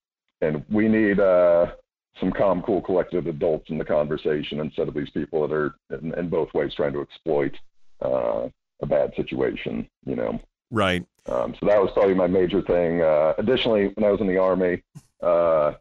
and 0.40 0.64
we 0.70 0.86
need 0.86 1.18
uh, 1.18 1.72
some 2.20 2.30
calm, 2.30 2.62
cool, 2.62 2.80
collected 2.80 3.26
adults 3.26 3.68
in 3.68 3.78
the 3.78 3.84
conversation 3.84 4.60
instead 4.60 4.86
of 4.86 4.94
these 4.94 5.10
people 5.10 5.46
that 5.46 5.52
are 5.52 5.74
in, 5.90 6.16
in 6.16 6.28
both 6.28 6.54
ways 6.54 6.72
trying 6.76 6.92
to 6.92 7.00
exploit 7.00 7.56
uh, 8.00 8.46
a 8.84 8.86
bad 8.86 9.12
situation. 9.16 9.88
You 10.06 10.16
know. 10.16 10.40
Right. 10.70 11.04
Um, 11.26 11.54
so 11.58 11.66
that 11.66 11.80
was 11.80 11.90
probably 11.94 12.14
my 12.14 12.26
major 12.26 12.60
thing. 12.62 13.00
Uh, 13.00 13.34
additionally, 13.38 13.92
when 13.94 14.04
I 14.04 14.10
was 14.10 14.20
in 14.20 14.26
the 14.26 14.38
army, 14.38 14.82
uh, 15.22 15.72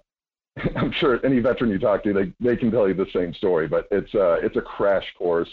I'm 0.76 0.92
sure 0.92 1.24
any 1.26 1.40
veteran 1.40 1.72
you 1.72 1.80
talk 1.80 2.04
to, 2.04 2.14
they, 2.14 2.34
they 2.40 2.56
can 2.56 2.72
tell 2.72 2.88
you 2.88 2.94
the 2.94 3.08
same 3.14 3.34
story, 3.34 3.68
but 3.68 3.88
it's 3.92 4.14
uh, 4.14 4.40
it's 4.42 4.56
a 4.56 4.62
crash 4.62 5.06
course 5.18 5.50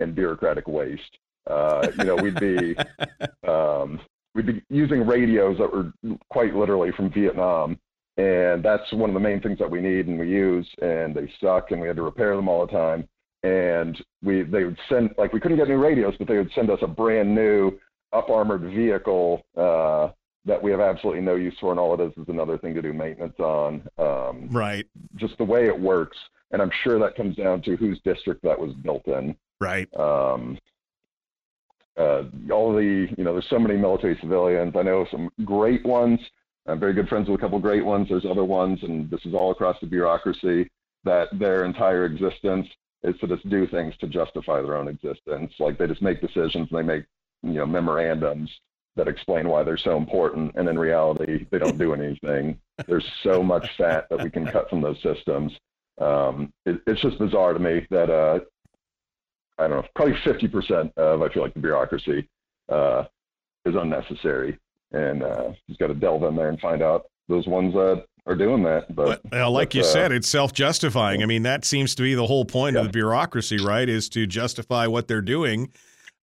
in 0.00 0.14
bureaucratic 0.14 0.68
waste. 0.68 1.18
Uh, 1.48 1.88
you 1.98 2.04
know, 2.04 2.16
we'd 2.16 2.38
be 2.38 2.76
um, 3.48 4.00
we'd 4.34 4.46
be 4.46 4.62
using 4.70 5.06
radios 5.06 5.58
that 5.58 5.72
were 5.72 5.92
quite 6.30 6.54
literally 6.54 6.92
from 6.92 7.10
Vietnam, 7.10 7.78
and 8.16 8.62
that's 8.62 8.92
one 8.92 9.10
of 9.10 9.14
the 9.14 9.20
main 9.20 9.40
things 9.40 9.58
that 9.58 9.70
we 9.70 9.80
need 9.80 10.06
and 10.06 10.18
we 10.18 10.28
use, 10.28 10.68
and 10.80 11.14
they 11.14 11.32
suck, 11.40 11.70
and 11.70 11.80
we 11.80 11.88
had 11.88 11.96
to 11.96 12.02
repair 12.02 12.36
them 12.36 12.48
all 12.48 12.66
the 12.66 12.72
time. 12.72 13.08
And 13.42 14.02
we 14.22 14.42
they 14.42 14.64
would 14.64 14.78
send 14.88 15.10
like 15.18 15.32
we 15.32 15.40
couldn't 15.40 15.58
get 15.58 15.68
new 15.68 15.82
radios, 15.82 16.14
but 16.18 16.28
they 16.28 16.36
would 16.36 16.52
send 16.54 16.70
us 16.70 16.78
a 16.82 16.86
brand 16.86 17.34
new 17.34 17.72
up 18.12 18.30
armored 18.30 18.62
vehicle 18.62 19.44
uh, 19.56 20.08
that 20.44 20.62
we 20.62 20.70
have 20.70 20.80
absolutely 20.80 21.22
no 21.22 21.34
use 21.34 21.54
for, 21.60 21.70
and 21.70 21.80
all 21.80 21.94
it 21.94 22.00
is 22.00 22.12
is 22.16 22.28
another 22.28 22.58
thing 22.58 22.74
to 22.74 22.82
do 22.82 22.92
maintenance 22.92 23.38
on. 23.38 23.86
Um, 23.98 24.48
right. 24.50 24.86
Just 25.16 25.38
the 25.38 25.44
way 25.44 25.66
it 25.66 25.78
works, 25.78 26.16
and 26.50 26.60
I'm 26.60 26.70
sure 26.82 26.98
that 26.98 27.16
comes 27.16 27.36
down 27.36 27.62
to 27.62 27.76
whose 27.76 28.00
district 28.04 28.42
that 28.42 28.58
was 28.58 28.72
built 28.74 29.06
in. 29.06 29.36
Right. 29.60 29.88
Um, 29.96 30.58
uh, 31.96 32.22
all 32.50 32.72
the, 32.72 33.08
you 33.16 33.24
know, 33.24 33.32
there's 33.32 33.48
so 33.50 33.58
many 33.58 33.76
military 33.76 34.16
civilians. 34.20 34.74
I 34.76 34.82
know 34.82 35.06
some 35.10 35.28
great 35.44 35.84
ones. 35.84 36.18
I'm 36.66 36.80
very 36.80 36.94
good 36.94 37.08
friends 37.08 37.28
with 37.28 37.38
a 37.38 37.42
couple 37.42 37.58
great 37.58 37.84
ones. 37.84 38.08
There's 38.08 38.24
other 38.24 38.44
ones, 38.44 38.78
and 38.82 39.10
this 39.10 39.20
is 39.24 39.34
all 39.34 39.50
across 39.50 39.76
the 39.80 39.86
bureaucracy 39.86 40.70
that 41.04 41.26
their 41.38 41.64
entire 41.64 42.04
existence 42.06 42.66
is 43.04 43.18
to 43.20 43.26
just 43.26 43.48
do 43.48 43.66
things 43.66 43.94
to 43.98 44.06
justify 44.06 44.60
their 44.60 44.76
own 44.76 44.88
existence. 44.88 45.52
Like 45.58 45.78
they 45.78 45.86
just 45.86 46.02
make 46.02 46.20
decisions 46.20 46.68
and 46.70 46.78
they 46.78 46.82
make, 46.82 47.04
you 47.42 47.54
know, 47.54 47.66
memorandums 47.66 48.50
that 48.96 49.08
explain 49.08 49.48
why 49.48 49.62
they're 49.62 49.76
so 49.76 49.96
important. 49.96 50.52
And 50.54 50.68
in 50.68 50.78
reality, 50.78 51.46
they 51.50 51.58
don't 51.58 51.78
do 51.78 51.94
anything. 51.94 52.58
There's 52.86 53.08
so 53.22 53.42
much 53.42 53.68
fat 53.76 54.06
that 54.10 54.22
we 54.22 54.30
can 54.30 54.46
cut 54.46 54.68
from 54.68 54.82
those 54.82 55.00
systems. 55.02 55.52
Um, 56.00 56.52
it, 56.66 56.80
it's 56.86 57.00
just 57.00 57.18
bizarre 57.18 57.54
to 57.54 57.58
me 57.58 57.86
that, 57.90 58.10
uh, 58.10 58.40
I 59.58 59.68
don't 59.68 59.82
know, 59.82 59.88
probably 59.94 60.14
50% 60.14 60.92
of, 60.96 61.22
I 61.22 61.28
feel 61.32 61.42
like 61.42 61.54
the 61.54 61.60
bureaucracy, 61.60 62.28
uh, 62.68 63.04
is 63.64 63.74
unnecessary. 63.74 64.58
And, 64.92 65.22
uh, 65.22 65.52
just 65.68 65.80
got 65.80 65.86
to 65.88 65.94
delve 65.94 66.24
in 66.24 66.36
there 66.36 66.50
and 66.50 66.60
find 66.60 66.82
out 66.82 67.06
those 67.28 67.46
ones 67.46 67.72
that 67.74 68.04
are 68.26 68.34
doing 68.34 68.62
that. 68.62 68.94
But 68.94 69.20
well, 69.30 69.50
like 69.50 69.74
you 69.74 69.80
uh, 69.80 69.84
said, 69.84 70.12
it's 70.12 70.28
self-justifying. 70.28 71.22
I 71.22 71.26
mean, 71.26 71.42
that 71.42 71.64
seems 71.64 71.94
to 71.96 72.02
be 72.02 72.14
the 72.14 72.26
whole 72.26 72.44
point 72.44 72.74
yeah. 72.74 72.80
of 72.80 72.86
the 72.86 72.92
bureaucracy, 72.92 73.58
right? 73.58 73.88
Is 73.88 74.08
to 74.10 74.26
justify 74.26 74.86
what 74.86 75.08
they're 75.08 75.20
doing 75.20 75.72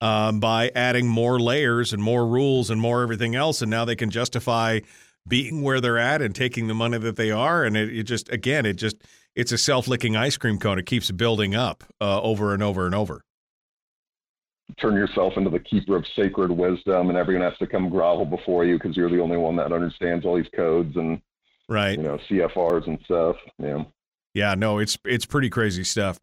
um, 0.02 0.40
by 0.40 0.72
adding 0.76 1.08
more 1.08 1.40
layers 1.40 1.92
and 1.92 2.02
more 2.02 2.26
rules 2.26 2.70
and 2.70 2.80
more 2.80 3.04
everything 3.04 3.36
else, 3.36 3.62
and 3.62 3.70
now 3.70 3.86
they 3.86 3.96
can 3.96 4.10
justify 4.10 4.80
being 5.28 5.62
where 5.62 5.82
they're 5.82 5.98
at 5.98 6.22
and 6.22 6.34
taking 6.34 6.68
the 6.68 6.74
money 6.74 6.98
that 6.98 7.18
they 7.18 7.32
are. 7.32 7.64
And 7.64 7.76
it, 7.76 7.96
it 7.96 8.04
just, 8.04 8.32
again, 8.32 8.66
it 8.66 8.78
just, 8.78 8.96
it's 9.36 9.52
a 9.52 9.58
self-licking 9.58 10.16
ice 10.16 10.38
cream 10.38 10.58
cone. 10.58 10.80
It 10.80 10.86
keeps 10.86 11.12
building 11.12 11.54
up 11.54 11.84
uh, 12.00 12.22
over 12.22 12.54
and 12.54 12.64
over 12.64 12.86
and 12.86 12.96
over. 12.96 13.22
Turn 14.80 14.96
yourself 14.96 15.34
into 15.36 15.50
the 15.50 15.60
keeper 15.60 15.98
of 15.98 16.06
sacred 16.16 16.52
wisdom, 16.52 17.10
and 17.10 17.18
everyone 17.18 17.48
has 17.48 17.58
to 17.60 17.68
come 17.68 17.90
grovel 17.90 18.26
before 18.26 18.66
you 18.66 18.76
because 18.76 18.96
you're 18.96 19.10
the 19.10 19.20
only 19.20 19.38
one 19.38 19.56
that 19.58 19.74
understands 19.74 20.26
all 20.26 20.38
these 20.38 20.50
codes 20.56 20.96
and 20.96 21.22
right, 21.70 21.98
you 21.98 22.04
know, 22.04 22.18
CFRs 22.30 22.88
and 22.88 23.00
stuff. 23.06 23.36
Yeah. 23.58 23.84
Yeah, 24.34 24.56
no, 24.56 24.78
it's 24.78 24.98
it's 25.06 25.26
pretty 25.26 25.50
crazy 25.50 25.84
stuff. 25.84 26.20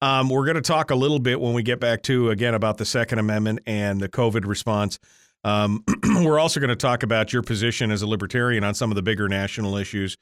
Um, 0.00 0.28
we're 0.28 0.44
going 0.44 0.56
to 0.56 0.62
talk 0.62 0.90
a 0.90 0.96
little 0.96 1.20
bit 1.20 1.40
when 1.40 1.54
we 1.54 1.62
get 1.62 1.78
back 1.78 2.02
to 2.04 2.30
again 2.30 2.54
about 2.54 2.78
the 2.78 2.84
Second 2.84 3.18
Amendment 3.18 3.60
and 3.66 4.00
the 4.00 4.08
COVID 4.08 4.46
response. 4.46 4.98
Um, 5.44 5.84
we're 6.24 6.38
also 6.38 6.60
going 6.60 6.70
to 6.70 6.76
talk 6.76 7.02
about 7.02 7.32
your 7.32 7.42
position 7.42 7.90
as 7.90 8.02
a 8.02 8.06
libertarian 8.06 8.64
on 8.64 8.74
some 8.74 8.90
of 8.90 8.96
the 8.96 9.02
bigger 9.02 9.28
national 9.28 9.76
issues, 9.76 10.16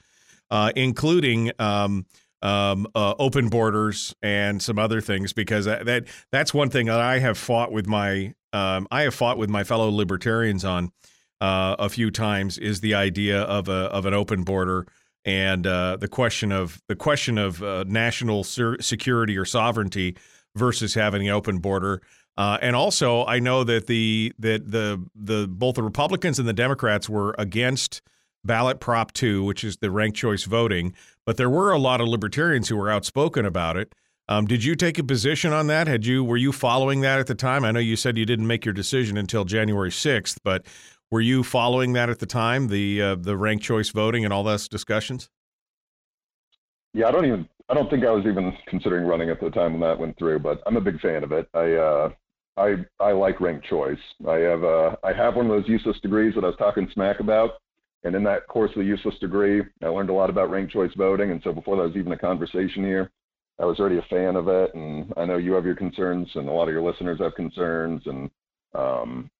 uh, 0.50 0.72
including 0.76 1.52
um, 1.58 2.06
um, 2.42 2.86
uh, 2.94 3.14
open 3.18 3.48
borders 3.48 4.14
and 4.22 4.62
some 4.62 4.78
other 4.78 5.00
things, 5.00 5.32
because 5.32 5.66
that, 5.66 5.86
that, 5.86 6.08
that's 6.30 6.52
one 6.52 6.70
thing 6.70 6.86
that 6.86 7.00
I 7.00 7.18
have 7.18 7.38
fought 7.38 7.70
with 7.72 7.86
my 7.86 8.34
um, 8.52 8.88
I 8.90 9.02
have 9.02 9.14
fought 9.14 9.38
with 9.38 9.48
my 9.48 9.62
fellow 9.62 9.88
libertarians 9.90 10.64
on 10.64 10.90
uh, 11.40 11.76
a 11.78 11.88
few 11.88 12.10
times 12.10 12.58
is 12.58 12.80
the 12.80 12.94
idea 12.94 13.42
of 13.42 13.68
a 13.68 13.88
of 13.92 14.06
an 14.06 14.14
open 14.14 14.42
border 14.42 14.86
and 15.24 15.66
uh, 15.66 15.96
the 15.96 16.08
question 16.08 16.52
of 16.52 16.80
the 16.88 16.96
question 16.96 17.38
of 17.38 17.62
uh, 17.62 17.84
national 17.86 18.44
ser- 18.44 18.80
security 18.80 19.36
or 19.36 19.44
sovereignty 19.44 20.16
versus 20.56 20.94
having 20.94 21.28
an 21.28 21.34
open 21.34 21.58
border. 21.58 22.02
Uh, 22.36 22.56
and 22.62 22.74
also, 22.74 23.26
I 23.26 23.38
know 23.38 23.64
that 23.64 23.86
the 23.86 24.32
that 24.38 24.70
the 24.70 25.04
the 25.14 25.46
both 25.48 25.74
the 25.74 25.82
Republicans 25.82 26.38
and 26.38 26.48
the 26.48 26.52
Democrats 26.54 27.08
were 27.08 27.34
against 27.38 28.00
ballot 28.44 28.80
Prop 28.80 29.12
two, 29.12 29.44
which 29.44 29.62
is 29.64 29.76
the 29.78 29.90
ranked 29.90 30.16
choice 30.16 30.44
voting, 30.44 30.94
but 31.26 31.36
there 31.36 31.50
were 31.50 31.72
a 31.72 31.78
lot 31.78 32.00
of 32.00 32.08
libertarians 32.08 32.68
who 32.68 32.76
were 32.76 32.90
outspoken 32.90 33.44
about 33.44 33.76
it. 33.76 33.94
Um, 34.28 34.46
did 34.46 34.64
you 34.64 34.76
take 34.76 34.98
a 34.98 35.04
position 35.04 35.52
on 35.52 35.66
that? 35.66 35.88
Had 35.88 36.06
you 36.06 36.24
were 36.24 36.38
you 36.38 36.52
following 36.52 37.00
that 37.02 37.18
at 37.18 37.26
the 37.26 37.34
time? 37.34 37.64
I 37.64 37.72
know 37.72 37.80
you 37.80 37.96
said 37.96 38.16
you 38.16 38.24
didn't 38.24 38.46
make 38.46 38.64
your 38.64 38.72
decision 38.74 39.18
until 39.18 39.44
January 39.44 39.90
sixth, 39.90 40.38
but 40.42 40.64
were 41.10 41.20
you 41.20 41.42
following 41.42 41.92
that 41.94 42.08
at 42.08 42.18
the 42.18 42.26
time, 42.26 42.68
the 42.68 43.02
uh, 43.02 43.14
the 43.16 43.36
ranked 43.36 43.64
choice 43.64 43.90
voting 43.90 44.24
and 44.24 44.32
all 44.32 44.44
those 44.44 44.68
discussions? 44.68 45.30
Yeah, 46.94 47.08
I 47.08 47.10
don't 47.10 47.26
even. 47.26 47.48
I 47.68 47.74
don't 47.74 47.88
think 47.88 48.04
I 48.04 48.10
was 48.10 48.26
even 48.26 48.52
considering 48.66 49.06
running 49.06 49.30
at 49.30 49.40
the 49.40 49.50
time 49.50 49.72
when 49.72 49.80
that 49.82 49.98
went 49.98 50.18
through, 50.18 50.40
but 50.40 50.60
I'm 50.66 50.76
a 50.76 50.80
big 50.80 51.00
fan 51.00 51.22
of 51.22 51.30
it. 51.32 51.48
I 51.54 51.72
uh, 51.74 52.10
I 52.56 52.74
I 52.98 53.12
like 53.12 53.40
ranked 53.40 53.66
choice. 53.66 53.98
I 54.28 54.36
have 54.36 54.64
uh, 54.64 54.96
I 55.02 55.12
have 55.12 55.36
one 55.36 55.46
of 55.46 55.52
those 55.52 55.68
useless 55.68 55.98
degrees 56.00 56.34
that 56.34 56.44
I 56.44 56.48
was 56.48 56.56
talking 56.56 56.88
smack 56.92 57.20
about, 57.20 57.60
and 58.04 58.14
in 58.14 58.24
that 58.24 58.46
course 58.48 58.70
of 58.70 58.78
the 58.78 58.84
useless 58.84 59.18
degree, 59.20 59.62
I 59.82 59.86
learned 59.86 60.10
a 60.10 60.14
lot 60.14 60.30
about 60.30 60.50
ranked 60.50 60.72
choice 60.72 60.92
voting. 60.96 61.30
And 61.30 61.40
so 61.44 61.52
before 61.52 61.76
that 61.76 61.82
was 61.82 61.96
even 61.96 62.12
a 62.12 62.18
conversation 62.18 62.82
here, 62.84 63.10
I 63.58 63.64
was 63.64 63.78
already 63.78 63.98
a 63.98 64.06
fan 64.10 64.36
of 64.36 64.48
it. 64.48 64.74
And 64.74 65.12
I 65.16 65.24
know 65.24 65.36
you 65.36 65.52
have 65.52 65.66
your 65.66 65.76
concerns, 65.76 66.28
and 66.34 66.48
a 66.48 66.52
lot 66.52 66.68
of 66.68 66.74
your 66.74 66.82
listeners 66.82 67.18
have 67.20 67.34
concerns, 67.34 68.02
and 68.06 68.30
um, 68.74 69.30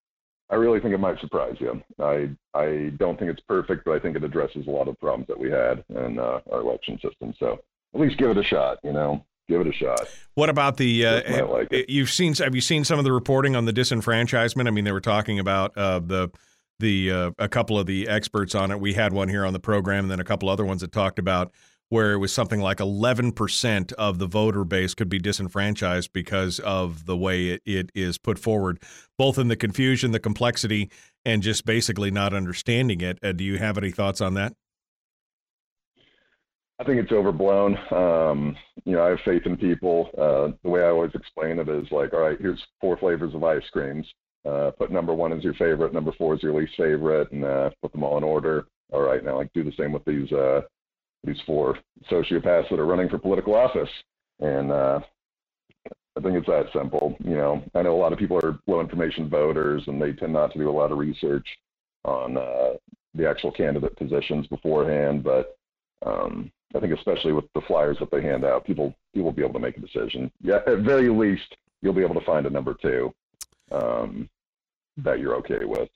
I 0.51 0.57
really 0.57 0.81
think 0.81 0.93
it 0.93 0.99
might 0.99 1.21
surprise 1.21 1.57
you. 1.61 1.81
I 2.01 2.31
I 2.55 2.93
don't 2.97 3.19
think 3.19 3.31
it's 3.31 3.41
perfect, 3.41 3.85
but 3.85 3.93
I 3.93 4.01
think 4.01 4.17
it 4.17 4.25
addresses 4.25 4.67
a 4.67 4.71
lot 4.71 4.89
of 4.89 4.99
problems 4.99 5.29
that 5.29 5.39
we 5.39 5.51
had 5.51 5.85
in 5.89 6.19
uh, 6.19 6.41
our 6.53 6.61
election 6.61 6.99
system. 7.01 7.33
So 7.39 7.61
at 7.95 8.01
least 8.01 8.19
give 8.19 8.31
it 8.31 8.37
a 8.37 8.43
shot. 8.43 8.79
You 8.83 8.93
know, 8.93 9.25
give 9.49 9.61
it 9.61 9.69
a 9.69 9.73
shot. 9.73 10.01
What 10.35 10.51
about 10.51 10.77
the? 10.77 11.07
Uh, 11.07 11.47
like 11.47 11.69
you've 11.89 12.11
seen? 12.11 12.35
Have 12.35 12.55
you 12.55 12.61
seen 12.61 12.85
some 12.85 12.99
of 12.99 13.05
the 13.05 13.13
reporting 13.13 13.55
on 13.55 13.65
the 13.65 13.73
disenfranchisement? 13.73 14.67
I 14.67 14.71
mean, 14.71 14.85
they 14.85 14.93
were 14.93 15.01
talking 15.01 15.39
about 15.39 15.77
uh, 15.79 16.01
the 16.01 16.31
the 16.81 17.13
uh, 17.13 17.31
a 17.39 17.49
couple 17.49 17.79
of 17.79 17.87
the 17.87 18.09
experts 18.09 18.55
on 18.55 18.73
it. 18.73 18.81
We 18.81 18.95
had 18.95 19.13
one 19.13 19.29
here 19.29 19.47
on 19.47 19.53
the 19.53 19.61
program, 19.61 20.05
and 20.05 20.11
then 20.11 20.21
a 20.21 20.25
couple 20.25 20.49
other 20.49 20.65
ones 20.65 20.81
that 20.81 20.91
talked 20.91 21.19
about 21.19 21.53
where 21.91 22.13
it 22.13 22.19
was 22.19 22.33
something 22.33 22.61
like 22.61 22.79
11% 22.79 23.93
of 23.95 24.19
the 24.19 24.27
voter 24.27 24.65
base 24.65 24.95
could 24.95 25.09
be 25.09 25.19
disenfranchised 25.19 26.13
because 26.13 26.61
of 26.61 27.05
the 27.05 27.17
way 27.17 27.49
it, 27.49 27.63
it 27.67 27.91
is 27.95 28.17
put 28.17 28.39
forward, 28.39 28.81
both 29.19 29.39
in 29.39 29.49
the 29.49 29.57
confusion, 29.57 30.13
the 30.13 30.21
complexity, 30.21 30.89
and 31.25 31.43
just 31.43 31.67
basically 31.67 32.11
not 32.11 32.33
understanding 32.33 33.01
it. 33.01 33.19
Uh, 33.23 33.33
do 33.33 33.45
you 33.45 33.59
have 33.59 33.77
any 33.77 33.91
thoughts 33.91 34.21
on 34.21 34.35
that? 34.35 34.55
I 36.79 36.85
think 36.85 36.99
it's 36.99 37.13
overblown. 37.13 37.77
Um, 37.91 38.57
you 38.85 38.93
know, 38.93 39.05
I 39.05 39.11
have 39.11 39.21
faith 39.25 39.43
in 39.45 39.57
people. 39.57 40.09
Uh, 40.17 40.57
the 40.63 40.71
way 40.71 40.83
I 40.83 40.89
always 40.89 41.11
explain 41.15 41.59
it 41.59 41.69
is 41.69 41.91
like, 41.91 42.15
all 42.15 42.21
right, 42.21 42.39
here's 42.41 42.65
four 42.81 42.97
flavors 42.97 43.35
of 43.35 43.45
ice 43.45 43.69
creams. 43.73 44.07
Uh, 44.49 44.71
put 44.79 44.91
number 44.91 45.13
one 45.13 45.33
as 45.33 45.45
your 45.45 45.55
favorite, 45.55 45.93
number 45.93 46.13
four 46.17 46.35
is 46.35 46.43
your 46.43 46.55
least 46.55 46.73
favorite, 46.77 47.31
and 47.33 47.45
uh, 47.45 47.69
put 47.83 47.93
them 47.93 48.05
all 48.05 48.17
in 48.17 48.25
order. 48.25 48.67
All 48.93 49.03
right, 49.03 49.23
now 49.23 49.37
like 49.37 49.53
do 49.53 49.63
the 49.63 49.75
same 49.79 49.93
with 49.93 50.05
these 50.07 50.33
uh, 50.33 50.63
these 51.25 51.41
four 51.47 51.79
sociopaths 52.11 52.69
that 52.71 52.79
are 52.79 52.87
running 52.87 53.09
for 53.09 53.19
political 53.19 53.55
office. 53.55 53.91
And 54.41 54.71
uh, 54.71 55.01
I 56.17 56.21
think 56.21 56.37
it's 56.37 56.47
that 56.47 56.67
simple. 56.73 57.17
You 57.23 57.37
know, 57.37 57.63
I 57.75 57.83
know 57.83 57.95
a 57.95 57.99
lot 58.01 58.13
of 58.13 58.19
people 58.19 58.39
are 58.39 58.59
low 58.67 58.81
information 58.81 59.29
voters 59.29 59.83
and 59.87 60.01
they 60.01 60.13
tend 60.13 60.33
not 60.33 60.53
to 60.53 60.59
do 60.59 60.71
a 60.71 60.73
lot 60.73 60.93
of 60.93 60.99
research 60.99 61.47
on 62.05 62.37
uh, 62.37 62.75
the 63.15 63.29
actual 63.29 63.53
candidate 63.53 63.97
positions 63.97 64.47
beforehand. 64.47 65.23
But 65.23 65.57
um, 66.05 66.51
I 66.75 66.81
think 66.81 66.95
especially 66.95 67.33
with 67.33 67.45
the 67.55 67.61
flyers 67.63 67.99
that 68.01 68.11
they 68.11 68.23
hand 68.23 68.45
out, 68.45 68.65
people 68.65 68.95
people 69.13 69.27
will 69.27 69.33
be 69.33 69.43
able 69.43 69.55
to 69.55 69.61
make 69.61 69.77
a 69.77 69.81
decision. 69.81 70.31
Yeah, 70.41 70.61
at 70.67 70.79
very 70.79 71.11
least, 71.11 71.57
you'll 71.83 71.93
be 71.93 72.03
able 72.03 72.15
to 72.15 72.27
find 72.27 72.47
a 72.47 72.51
number 72.51 72.75
two 72.75 73.13
um, 73.71 74.29
that 74.97 75.19
you're 75.19 75.35
okay 75.37 75.65
with. 75.65 75.89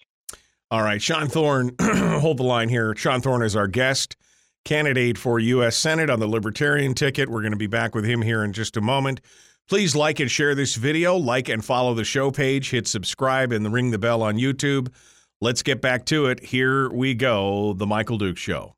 All 0.70 0.82
right, 0.82 1.00
Sean 1.00 1.28
Thorne, 1.28 1.74
hold 1.80 2.38
the 2.38 2.42
line 2.42 2.68
here. 2.68 2.94
Sean 2.96 3.20
Thorne 3.20 3.42
is 3.42 3.54
our 3.54 3.68
guest. 3.68 4.16
Candidate 4.64 5.18
for 5.18 5.38
U.S. 5.38 5.76
Senate 5.76 6.10
on 6.10 6.20
the 6.20 6.26
Libertarian 6.26 6.94
ticket. 6.94 7.28
We're 7.28 7.42
going 7.42 7.52
to 7.52 7.58
be 7.58 7.66
back 7.66 7.94
with 7.94 8.04
him 8.04 8.22
here 8.22 8.42
in 8.42 8.52
just 8.52 8.76
a 8.76 8.80
moment. 8.80 9.20
Please 9.68 9.96
like 9.96 10.20
and 10.20 10.30
share 10.30 10.54
this 10.54 10.74
video, 10.74 11.16
like 11.16 11.48
and 11.48 11.64
follow 11.64 11.94
the 11.94 12.04
show 12.04 12.30
page, 12.30 12.70
hit 12.70 12.86
subscribe, 12.86 13.52
and 13.52 13.72
ring 13.72 13.90
the 13.90 13.98
bell 13.98 14.22
on 14.22 14.36
YouTube. 14.36 14.92
Let's 15.40 15.62
get 15.62 15.80
back 15.80 16.06
to 16.06 16.26
it. 16.26 16.40
Here 16.40 16.90
we 16.90 17.14
go 17.14 17.72
The 17.72 17.86
Michael 17.86 18.18
Duke 18.18 18.38
Show. 18.38 18.76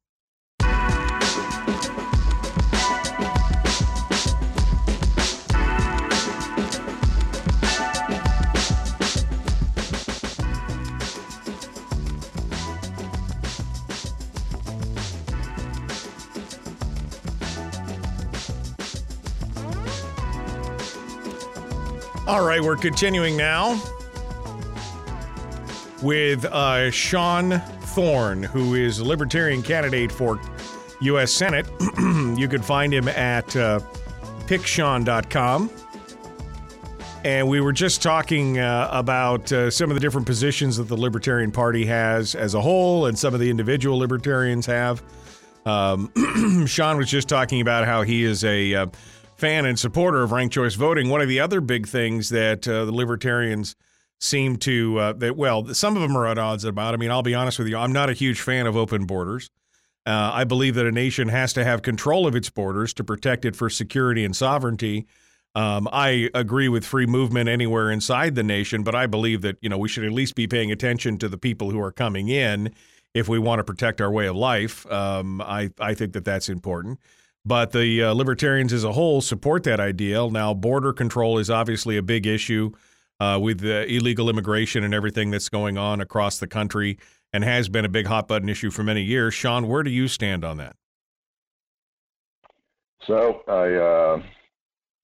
All 22.27 22.45
right, 22.45 22.61
we're 22.61 22.74
continuing 22.74 23.37
now 23.37 23.81
with 26.03 26.45
uh, 26.45 26.91
Sean 26.91 27.61
Thorne, 27.61 28.43
who 28.43 28.74
is 28.74 28.99
a 28.99 29.05
Libertarian 29.05 29.62
candidate 29.62 30.11
for 30.11 30.41
U.S. 31.03 31.31
Senate. 31.33 31.68
you 32.37 32.49
can 32.49 32.62
find 32.62 32.93
him 32.93 33.07
at 33.07 33.55
uh, 33.55 33.79
picksean.com. 34.47 35.70
And 37.24 37.49
we 37.49 37.61
were 37.61 37.72
just 37.72 38.03
talking 38.03 38.59
uh, 38.59 38.89
about 38.91 39.53
uh, 39.53 39.70
some 39.70 39.93
of 39.93 39.95
the 39.95 40.01
different 40.01 40.27
positions 40.27 40.79
that 40.79 40.89
the 40.89 40.97
Libertarian 40.97 41.53
Party 41.53 41.87
has 41.87 42.35
as 42.35 42.55
a 42.55 42.61
whole 42.61 43.07
and 43.07 43.16
some 43.16 43.35
of 43.35 43.41
the 43.41 43.51
individual 43.51 43.99
libertarians 43.99 44.66
have. 44.66 45.01
Um, 45.64 46.12
Sean 46.66 46.97
was 46.97 47.09
just 47.09 47.29
talking 47.29 47.61
about 47.61 47.87
how 47.87 48.03
he 48.03 48.24
is 48.24 48.43
a 48.45 48.74
uh, 48.74 48.87
fan 49.37 49.64
and 49.64 49.78
supporter 49.78 50.22
of 50.22 50.32
ranked 50.32 50.55
choice 50.55 50.74
voting. 50.74 51.09
One 51.09 51.20
of 51.20 51.28
the 51.28 51.41
other 51.41 51.61
big 51.61 51.87
things 51.87 52.30
that 52.30 52.66
uh, 52.66 52.84
the 52.84 52.93
libertarians 52.93 53.76
seem 54.18 54.57
to 54.57 54.99
uh, 54.99 55.12
that 55.14 55.37
well, 55.37 55.74
some 55.74 55.97
of 55.97 56.03
them 56.03 56.16
are 56.16 56.26
at 56.26 56.39
odds 56.39 56.64
about. 56.64 56.95
I 56.95 56.97
mean, 56.97 57.11
I'll 57.11 57.22
be 57.22 57.34
honest 57.34 57.59
with 57.59 57.68
you, 57.68 57.76
I'm 57.76 57.93
not 57.93 58.11
a 58.11 58.14
huge 58.14 58.41
fan 58.41 58.66
of 58.66 58.76
open 58.76 59.05
borders. 59.05 59.51
Uh, 60.07 60.30
I 60.32 60.45
believe 60.45 60.76
that 60.76 60.87
a 60.87 60.93
nation 60.93 61.28
has 61.28 61.53
to 61.55 61.64
have 61.64 61.82
control 61.82 62.26
of 62.26 62.37
its 62.37 62.49
borders 62.49 62.95
to 62.95 63.05
protect 63.05 63.45
it 63.45 63.57
for 63.57 63.68
security 63.68 64.24
and 64.24 64.37
sovereignty. 64.37 65.07
Um, 65.57 65.89
I 65.91 66.30
agree 66.32 66.68
with 66.68 66.84
free 66.84 67.07
movement 67.07 67.49
anywhere 67.49 67.91
inside 67.91 68.34
the 68.34 68.43
nation, 68.43 68.82
but 68.82 68.95
I 68.95 69.07
believe 69.07 69.43
that 69.43 69.57
you 69.61 69.68
know 69.68 69.78
we 69.78 69.89
should 69.89 70.05
at 70.05 70.12
least 70.12 70.34
be 70.34 70.47
paying 70.47 70.70
attention 70.70 71.18
to 71.18 71.28
the 71.28 71.39
people 71.39 71.70
who 71.70 71.80
are 71.80 71.93
coming 71.93 72.28
in 72.28 72.72
if 73.14 73.28
we 73.28 73.39
want 73.39 73.59
to 73.59 73.64
protect 73.64 74.01
our 74.01 74.11
way 74.11 74.26
of 74.26 74.37
life. 74.37 74.91
Um, 74.91 75.41
I 75.41 75.70
I 75.80 75.95
think 75.95 76.12
that 76.12 76.24
that's 76.24 76.49
important. 76.49 77.01
But 77.47 77.71
the 77.71 78.03
uh, 78.03 78.13
libertarians 78.13 78.73
as 78.73 78.83
a 78.83 78.91
whole 78.91 79.21
support 79.21 79.63
that 79.63 79.79
idea. 79.79 80.29
Now, 80.29 80.53
border 80.53 80.93
control 80.93 81.39
is 81.39 81.49
obviously 81.49 81.97
a 81.97 82.03
big 82.03 82.27
issue 82.27 82.73
uh, 83.21 83.39
with 83.41 83.65
illegal 83.65 84.29
immigration 84.29 84.83
and 84.83 84.93
everything 84.93 85.31
that's 85.31 85.49
going 85.49 85.79
on 85.79 86.01
across 86.01 86.39
the 86.41 86.49
country 86.49 86.99
and 87.33 87.45
has 87.45 87.69
been 87.69 87.85
a 87.85 87.89
big 87.89 88.07
hot 88.07 88.27
button 88.27 88.49
issue 88.49 88.73
for 88.73 88.83
many 88.83 89.03
years. 89.03 89.33
Sean, 89.33 89.69
where 89.69 89.85
do 89.85 89.91
you 89.91 90.09
stand 90.09 90.45
on 90.45 90.57
that? 90.57 90.75
So 93.07 93.43
I 93.47 93.75
uh, 93.75 94.23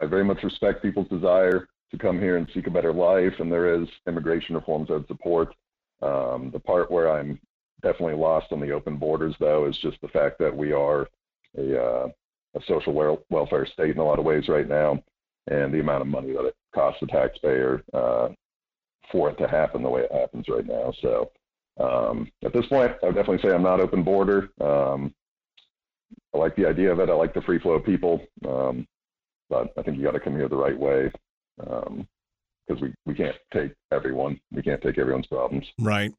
I 0.01 0.07
very 0.07 0.25
much 0.25 0.43
respect 0.43 0.83
people's 0.83 1.09
desire 1.09 1.69
to 1.93 1.99
come 1.99 2.19
here 2.19 2.39
and 2.39 2.49
seek 2.53 2.67
a 2.67 2.71
better 2.71 2.93
life, 2.93 3.35
and 3.39 3.53
there 3.53 3.81
is 3.81 3.87
immigration 4.09 4.57
reforms 4.57 4.89
I 4.91 4.95
would 4.95 5.07
support. 5.07 5.55
Um, 6.01 6.51
the 6.51 6.59
part 6.59 6.91
where 6.91 7.09
I'm 7.09 7.39
definitely 7.83 8.17
lost 8.17 8.51
on 8.51 8.61
the 8.61 8.73
open 8.73 8.97
borders, 8.97 9.37
though, 9.39 9.67
is 9.67 9.79
just 9.79 10.01
the 10.01 10.09
fact 10.09 10.41
that 10.41 10.57
we 10.57 10.73
are 10.73 11.07
a 11.57 11.81
uh, 11.81 12.09
a 12.55 12.61
social 12.67 12.93
wel- 12.93 13.25
welfare 13.31 13.67
state 13.67 13.91
in 13.91 13.99
a 13.99 14.05
lot 14.05 14.19
of 14.19 14.25
ways 14.25 14.49
right 14.49 14.69
now, 14.69 15.03
and 15.49 15.73
the 15.73 15.81
amount 15.81 16.03
of 16.03 16.07
money 16.07 16.33
that 16.33 16.47
it 16.47 16.57
costs 16.75 17.01
the 17.01 17.07
taxpayer 17.07 17.83
uh, 17.95 18.29
for 19.11 19.31
it 19.31 19.39
to 19.39 19.49
happen 19.49 19.83
the 19.83 19.89
way 19.89 20.03
it 20.03 20.13
happens 20.13 20.47
right 20.49 20.67
now. 20.67 20.93
So 21.01 21.31
um, 21.81 22.31
at 22.45 22.53
this 22.53 22.67
point, 22.67 22.93
I 23.03 23.07
would 23.07 23.15
definitely 23.15 23.43
say 23.43 23.55
I'm 23.55 23.63
not 23.63 23.81
open 23.81 24.03
border. 24.03 24.51
Um, 24.61 25.15
I 26.35 26.39
like 26.39 26.57
the 26.57 26.67
idea 26.67 26.93
of 26.93 27.01
it. 27.01 27.11
I 27.11 27.15
like 27.15 27.35
the 27.35 27.43
free 27.43 27.59
flow 27.59 27.73
of 27.73 27.85
people, 27.85 28.23
um, 28.49 28.87
but 29.51 29.73
I 29.77 29.83
think 29.83 29.99
you 29.99 30.05
got 30.05 30.13
to 30.13 30.21
come 30.21 30.35
here 30.35 30.49
the 30.49 30.57
right 30.57 30.79
way 30.79 31.11
because 31.59 31.87
um, 32.71 32.81
we, 32.81 32.95
we 33.07 33.15
can't 33.15 33.37
take 33.53 33.73
everyone. 33.91 34.41
We 34.51 34.63
can't 34.63 34.81
take 34.81 34.99
everyone's 34.99 35.27
problems. 35.27 35.67
Right. 35.79 36.13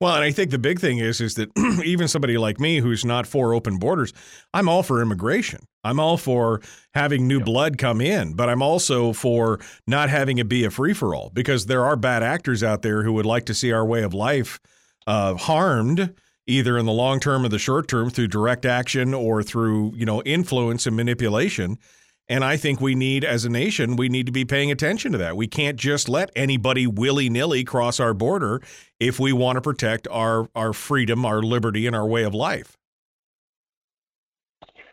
Well, 0.00 0.14
and 0.14 0.24
I 0.24 0.30
think 0.30 0.50
the 0.50 0.58
big 0.58 0.80
thing 0.80 0.98
is 0.98 1.20
is 1.20 1.34
that 1.34 1.50
even 1.84 2.08
somebody 2.08 2.38
like 2.38 2.60
me 2.60 2.78
who's 2.78 3.04
not 3.04 3.26
for 3.26 3.54
open 3.54 3.78
borders, 3.78 4.12
I'm 4.52 4.68
all 4.68 4.82
for 4.82 5.02
immigration. 5.02 5.60
I'm 5.84 6.00
all 6.00 6.16
for 6.16 6.60
having 6.94 7.28
new 7.28 7.40
blood 7.40 7.78
come 7.78 8.00
in, 8.00 8.34
but 8.34 8.48
I'm 8.48 8.62
also 8.62 9.12
for 9.12 9.60
not 9.86 10.10
having 10.10 10.38
it 10.38 10.48
be 10.48 10.64
a 10.64 10.70
free 10.70 10.94
for 10.94 11.14
all 11.14 11.30
because 11.32 11.66
there 11.66 11.84
are 11.84 11.96
bad 11.96 12.22
actors 12.22 12.62
out 12.64 12.82
there 12.82 13.02
who 13.04 13.12
would 13.12 13.26
like 13.26 13.46
to 13.46 13.54
see 13.54 13.72
our 13.72 13.86
way 13.86 14.02
of 14.02 14.12
life 14.12 14.58
uh, 15.06 15.34
harmed 15.36 16.12
either 16.46 16.78
in 16.78 16.86
the 16.86 16.92
long 16.92 17.20
term 17.20 17.44
or 17.44 17.48
the 17.48 17.58
short 17.58 17.88
term 17.88 18.10
through 18.10 18.28
direct 18.28 18.64
action 18.64 19.14
or 19.14 19.42
through, 19.42 19.92
you 19.96 20.06
know, 20.06 20.22
influence 20.22 20.86
and 20.86 20.96
manipulation. 20.96 21.78
And 22.28 22.42
I 22.42 22.56
think 22.56 22.80
we 22.80 22.94
need, 22.96 23.24
as 23.24 23.44
a 23.44 23.48
nation, 23.48 23.94
we 23.94 24.08
need 24.08 24.26
to 24.26 24.32
be 24.32 24.44
paying 24.44 24.70
attention 24.70 25.12
to 25.12 25.18
that. 25.18 25.36
We 25.36 25.46
can't 25.46 25.76
just 25.76 26.08
let 26.08 26.30
anybody 26.34 26.86
willy 26.86 27.30
nilly 27.30 27.62
cross 27.62 28.00
our 28.00 28.14
border 28.14 28.60
if 28.98 29.20
we 29.20 29.32
want 29.32 29.56
to 29.56 29.60
protect 29.60 30.08
our, 30.08 30.48
our 30.54 30.72
freedom, 30.72 31.24
our 31.24 31.40
liberty, 31.40 31.86
and 31.86 31.94
our 31.94 32.06
way 32.06 32.24
of 32.24 32.34
life. 32.34 32.76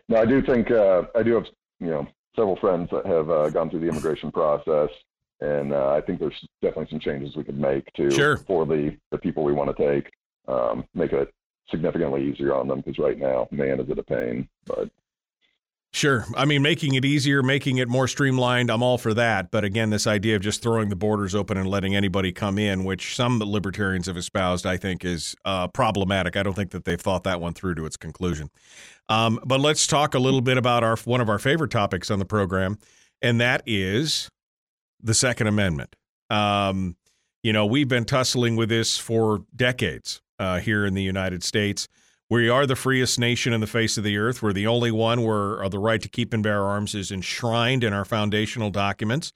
No, 0.10 0.18
I 0.18 0.26
do 0.26 0.42
think 0.42 0.70
uh, 0.70 1.04
I 1.16 1.24
do 1.24 1.34
have 1.36 1.46
you 1.80 1.88
know 1.88 2.08
several 2.36 2.58
friends 2.58 2.90
that 2.92 3.06
have 3.06 3.30
uh, 3.30 3.50
gone 3.50 3.70
through 3.70 3.80
the 3.80 3.88
immigration 3.88 4.32
process, 4.32 4.90
and 5.42 5.74
uh, 5.74 5.90
I 5.92 6.02
think 6.02 6.20
there's 6.20 6.40
definitely 6.62 6.88
some 6.90 7.00
changes 7.00 7.36
we 7.36 7.44
could 7.44 7.58
make 7.58 7.92
to 7.94 8.12
sure. 8.12 8.38
for 8.38 8.66
the 8.66 8.96
the 9.12 9.18
people 9.18 9.44
we 9.44 9.54
want 9.54 9.76
to 9.76 9.96
take, 9.96 10.12
um, 10.48 10.84
make 10.94 11.14
it 11.14 11.34
significantly 11.72 12.30
easier 12.30 12.54
on 12.54 12.68
them 12.68 12.82
because 12.82 13.00
right 13.00 13.18
now, 13.18 13.48
man, 13.50 13.80
is 13.80 13.90
it 13.90 13.98
a 13.98 14.04
pain. 14.04 14.48
But 14.66 14.90
Sure. 15.94 16.26
I 16.36 16.46
mean, 16.46 16.64
making 16.64 16.96
it 16.96 17.06
easier, 17.06 17.44
making 17.44 17.78
it 17.78 17.88
more 17.88 18.08
streamlined, 18.08 18.72
I'm 18.72 18.82
all 18.82 18.98
for 18.98 19.14
that. 19.14 19.52
But 19.52 19.64
again, 19.64 19.92
this 19.92 20.08
idea 20.08 20.36
of 20.36 20.42
just 20.42 20.64
throwing 20.64 20.90
the 20.90 20.96
borders 20.96 21.36
open 21.36 21.56
and 21.56 21.70
letting 21.70 21.96
anybody 21.96 22.32
come 22.32 22.58
in, 22.58 22.84
which 22.84 23.16
some 23.16 23.38
libertarians 23.40 24.08
have 24.08 24.18
espoused, 24.18 24.66
I 24.66 24.76
think 24.76 25.06
is 25.06 25.36
uh, 25.46 25.68
problematic. 25.68 26.36
I 26.36 26.42
don't 26.42 26.56
think 26.56 26.72
that 26.72 26.86
they've 26.86 27.00
thought 27.00 27.24
that 27.26 27.40
one 27.40 27.54
through 27.54 27.76
to 27.76 27.86
its 27.86 27.96
conclusion. 27.96 28.50
Um, 29.08 29.40
but 29.46 29.60
let's 29.60 29.86
talk 29.86 30.16
a 30.16 30.20
little 30.20 30.42
bit 30.42 30.58
about 30.58 30.84
our 30.84 30.98
one 31.06 31.22
of 31.22 31.30
our 31.30 31.38
favorite 31.38 31.70
topics 31.70 32.10
on 32.10 32.18
the 32.18 32.26
program, 32.26 32.80
and 33.22 33.40
that 33.40 33.62
is 33.68 34.30
the 35.00 35.14
Second 35.14 35.46
Amendment. 35.46 35.96
Um, 36.32 36.96
you 37.44 37.54
know, 37.54 37.68
we've 37.68 37.88
been 37.88 38.06
tussling 38.06 38.56
with 38.56 38.70
this 38.70 38.98
for 38.98 39.44
decades 39.56 40.22
uh, 40.40 40.60
here 40.60 40.86
in 40.86 40.96
the 40.96 41.04
United 41.04 41.44
States. 41.44 41.88
We 42.30 42.50
are 42.50 42.66
the 42.66 42.76
freest 42.76 43.20
nation 43.20 43.54
in 43.54 43.62
the 43.62 43.68
face 43.68 43.98
of 43.98 44.04
the 44.04 44.18
earth. 44.18 44.42
We're 44.42 44.54
the 44.54 44.68
only 44.68 44.92
one 44.92 45.24
where 45.24 45.64
uh, 45.64 45.70
the 45.70 45.80
right 45.80 46.02
to 46.02 46.10
keep 46.10 46.34
and 46.34 46.42
bear 46.42 46.64
arms 46.64 46.96
is 46.96 47.12
enshrined 47.12 47.84
in 47.84 47.94
our 47.94 48.06
foundational 48.06 48.70
documents, 48.70 49.32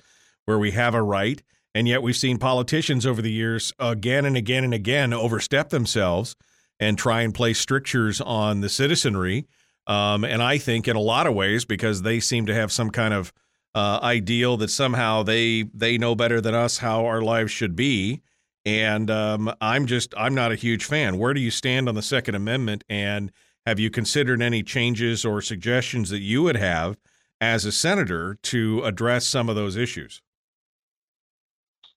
where 0.45 0.57
we 0.57 0.71
have 0.71 0.95
a 0.95 1.03
right. 1.03 1.41
And 1.75 1.88
yet 1.88 2.01
we've 2.01 2.15
seen 2.15 2.38
politicians 2.38 3.05
over 3.05 3.21
the 3.21 3.31
years 3.31 3.71
again 3.77 4.25
and 4.25 4.35
again 4.35 4.63
and 4.63 4.73
again 4.73 5.13
overstep 5.13 5.69
themselves 5.69 6.35
and 6.79 6.97
try 6.97 7.21
and 7.21 7.33
place 7.33 7.59
strictures 7.59 8.21
on 8.21 8.61
the 8.61 8.69
citizenry. 8.69 9.47
Um, 9.85 10.23
and 10.23 10.41
I 10.41 10.57
think 10.57 10.88
in 10.88 10.95
a 10.95 11.01
lot 11.01 11.27
of 11.27 11.35
ways, 11.35 11.65
because 11.65 12.01
they 12.01 12.19
seem 12.19 12.45
to 12.47 12.53
have 12.53 12.71
some 12.71 12.89
kind 12.89 13.13
of 13.13 13.31
uh, 13.75 13.99
ideal 14.01 14.57
that 14.57 14.69
somehow 14.69 15.23
they 15.23 15.63
they 15.73 15.97
know 15.97 16.15
better 16.15 16.41
than 16.41 16.55
us 16.55 16.79
how 16.79 17.05
our 17.05 17.21
lives 17.21 17.51
should 17.51 17.75
be 17.75 18.21
and 18.68 19.09
um, 19.09 19.49
I'm 19.61 19.86
just 19.86 20.13
I'm 20.18 20.36
not 20.36 20.51
a 20.51 20.55
huge 20.55 20.84
fan. 20.84 21.18
Where 21.18 21.34
do 21.34 21.39
you 21.39 21.51
stand 21.51 21.88
on 21.88 21.95
the 21.95 22.01
Second 22.01 22.36
Amendment? 22.36 22.84
And 22.89 23.32
have 23.65 23.80
you 23.80 23.89
considered 23.89 24.41
any 24.41 24.61
changes 24.61 25.24
or 25.24 25.41
suggestions 25.41 26.09
that 26.09 26.20
you 26.20 26.43
would 26.43 26.57
have 26.57 26.97
as 27.39 27.63
a 27.63 27.72
senator 27.72 28.38
to 28.43 28.84
address 28.84 29.26
some 29.26 29.47
of 29.47 29.55
those 29.55 29.78
issues? 29.78 30.22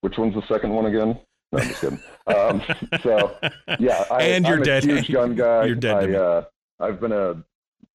Which 0.02 0.16
one's 0.16 0.34
the 0.34 0.46
second 0.46 0.70
one 0.70 0.86
again? 0.86 1.18
No, 1.50 1.58
I'm 1.58 1.68
just 1.68 1.80
kidding. 1.80 2.00
um, 2.28 2.62
so 3.02 3.36
yeah, 3.80 4.04
I, 4.08 4.22
and 4.22 4.46
you're 4.46 4.58
I'm 4.58 4.62
dead. 4.62 4.84
a 4.84 4.86
huge 4.86 5.12
gun 5.12 5.34
guy. 5.34 5.64
You're 5.64 5.74
dead. 5.74 6.14
I, 6.14 6.18
uh, 6.18 6.44
I've 6.78 7.00
been 7.00 7.12
a 7.12 7.42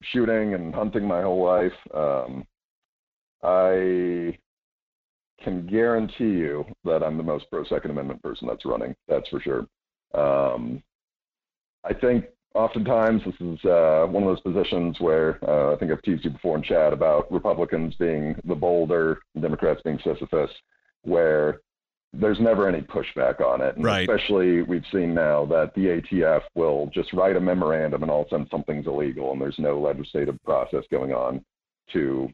shooting 0.04 0.54
and 0.54 0.76
hunting 0.76 1.08
my 1.08 1.22
whole 1.22 1.42
life. 1.42 1.72
Um, 1.94 2.46
I 3.42 4.38
can 5.46 5.66
guarantee 5.66 6.24
you 6.24 6.66
that 6.84 7.04
I'm 7.04 7.18
the 7.18 7.24
most 7.24 7.46
pro 7.50 7.64
Second 7.64 7.92
Amendment 7.92 8.22
person 8.22 8.48
that's 8.48 8.66
running. 8.66 8.96
That's 9.08 9.30
for 9.30 9.40
sure. 9.40 9.66
Um, 10.14 10.84
I 11.84 11.94
think 11.94 12.26
oftentimes 12.56 13.22
this 13.24 13.36
is 13.40 13.64
uh, 13.64 14.08
one 14.10 14.24
of 14.24 14.30
those 14.30 14.42
positions 14.42 15.00
where 15.00 15.40
uh, 15.48 15.74
I 15.74 15.78
think 15.78 15.92
I've 15.92 16.02
teased 16.02 16.26
you 16.26 16.32
before 16.32 16.58
in 16.58 16.64
chat 16.64 16.92
about 16.92 17.32
Republicans 17.32 17.94
being 17.96 18.36
the 18.46 18.56
boulder, 18.56 19.20
Democrats 19.40 19.82
being 19.84 20.00
Sisyphus, 20.04 20.50
where 21.04 21.62
there's 22.12 22.40
never 22.40 22.68
any 22.68 22.82
pushback 22.82 23.42
on 23.42 23.62
it. 23.62 23.76
And 23.76 23.86
Right. 23.86 24.10
Especially 24.10 24.64
we've 24.64 24.86
seen 24.92 25.14
now 25.14 25.46
that 25.46 25.74
the 25.76 26.02
ATF 26.02 26.42
will 26.56 26.90
just 26.94 27.14
write 27.14 27.36
a 27.36 27.42
memorandum 27.42 28.02
and 28.02 28.12
all 28.12 28.22
of 28.22 28.28
a 28.28 28.30
sudden 28.32 28.48
something's 28.50 28.88
illegal 28.88 29.32
and 29.32 29.42
there's 29.42 29.60
no 29.60 29.80
legislative 29.80 30.42
process 30.44 30.84
going 30.90 31.14
on 31.14 31.44
to 31.94 32.30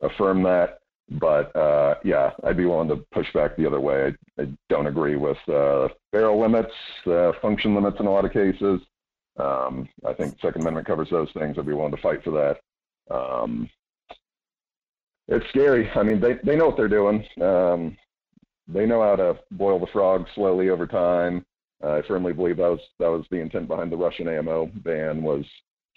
affirm 0.00 0.42
that. 0.44 0.80
But 1.10 1.54
uh, 1.56 1.94
yeah, 2.04 2.32
I'd 2.44 2.56
be 2.56 2.66
willing 2.66 2.88
to 2.88 2.96
push 3.12 3.32
back 3.32 3.56
the 3.56 3.66
other 3.66 3.80
way. 3.80 4.14
I, 4.38 4.42
I 4.42 4.48
don't 4.68 4.86
agree 4.86 5.16
with 5.16 5.38
uh, 5.48 5.88
barrel 6.12 6.40
limits, 6.40 6.72
uh, 7.06 7.32
function 7.40 7.74
limits 7.74 7.96
in 7.98 8.06
a 8.06 8.10
lot 8.10 8.24
of 8.24 8.32
cases. 8.32 8.80
Um, 9.38 9.88
I 10.06 10.12
think 10.12 10.36
Second 10.42 10.62
Amendment 10.62 10.86
covers 10.86 11.08
those 11.10 11.30
things. 11.32 11.56
I'd 11.58 11.66
be 11.66 11.72
willing 11.72 11.94
to 11.94 12.02
fight 12.02 12.22
for 12.24 12.30
that. 12.32 13.14
Um, 13.14 13.70
it's 15.28 15.48
scary. 15.50 15.90
I 15.94 16.02
mean, 16.02 16.20
they, 16.20 16.38
they 16.44 16.56
know 16.56 16.66
what 16.66 16.76
they're 16.76 16.88
doing. 16.88 17.24
Um, 17.40 17.96
they 18.66 18.84
know 18.84 19.02
how 19.02 19.16
to 19.16 19.38
boil 19.52 19.78
the 19.78 19.86
frog 19.86 20.26
slowly 20.34 20.68
over 20.70 20.86
time. 20.86 21.44
I 21.82 22.02
firmly 22.08 22.32
believe 22.32 22.56
that 22.56 22.70
was 22.70 22.80
that 22.98 23.08
was 23.08 23.24
the 23.30 23.36
intent 23.36 23.68
behind 23.68 23.92
the 23.92 23.96
Russian 23.96 24.28
ammo 24.28 24.66
ban 24.66 25.22
was 25.22 25.44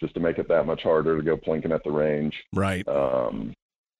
just 0.00 0.14
to 0.14 0.20
make 0.20 0.38
it 0.38 0.48
that 0.48 0.66
much 0.66 0.82
harder 0.82 1.16
to 1.16 1.22
go 1.22 1.36
plinking 1.36 1.74
at 1.74 1.82
the 1.84 1.90
range. 1.90 2.34
Right. 2.52 2.86
Um, 2.86 3.52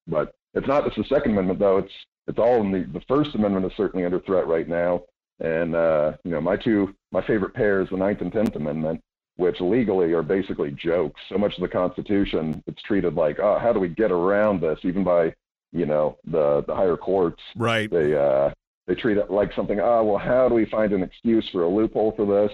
but 0.07 0.33
it's 0.53 0.67
not 0.67 0.83
just 0.85 0.97
the 0.97 1.03
Second 1.15 1.31
Amendment 1.33 1.59
though. 1.59 1.77
It's 1.77 1.93
it's 2.27 2.39
all 2.39 2.61
in 2.61 2.71
the 2.71 2.83
the 2.97 3.05
First 3.07 3.35
Amendment 3.35 3.65
is 3.65 3.71
certainly 3.77 4.05
under 4.05 4.19
threat 4.19 4.47
right 4.47 4.67
now. 4.67 5.03
And 5.39 5.75
uh, 5.75 6.13
you 6.23 6.31
know, 6.31 6.41
my 6.41 6.55
two 6.57 6.93
my 7.11 7.25
favorite 7.25 7.53
pairs, 7.53 7.89
the 7.89 7.97
Ninth 7.97 8.21
and 8.21 8.31
Tenth 8.31 8.55
Amendment, 8.55 9.01
which 9.37 9.59
legally 9.59 10.13
are 10.13 10.23
basically 10.23 10.71
jokes. 10.71 11.19
So 11.29 11.37
much 11.37 11.55
of 11.55 11.61
the 11.61 11.67
Constitution, 11.67 12.63
it's 12.67 12.81
treated 12.83 13.15
like, 13.15 13.39
oh, 13.39 13.57
how 13.59 13.73
do 13.73 13.79
we 13.79 13.89
get 13.89 14.11
around 14.11 14.61
this? 14.61 14.79
Even 14.83 15.03
by 15.03 15.33
you 15.71 15.85
know 15.85 16.17
the 16.25 16.63
the 16.67 16.75
higher 16.75 16.97
courts, 16.97 17.41
Right. 17.55 17.89
they 17.89 18.15
uh, 18.15 18.51
they 18.87 18.95
treat 18.95 19.17
it 19.17 19.31
like 19.31 19.53
something. 19.53 19.79
Oh, 19.79 20.03
well, 20.03 20.17
how 20.17 20.47
do 20.49 20.55
we 20.55 20.65
find 20.65 20.93
an 20.93 21.03
excuse 21.03 21.49
for 21.49 21.63
a 21.63 21.69
loophole 21.69 22.13
for 22.15 22.25
this? 22.25 22.51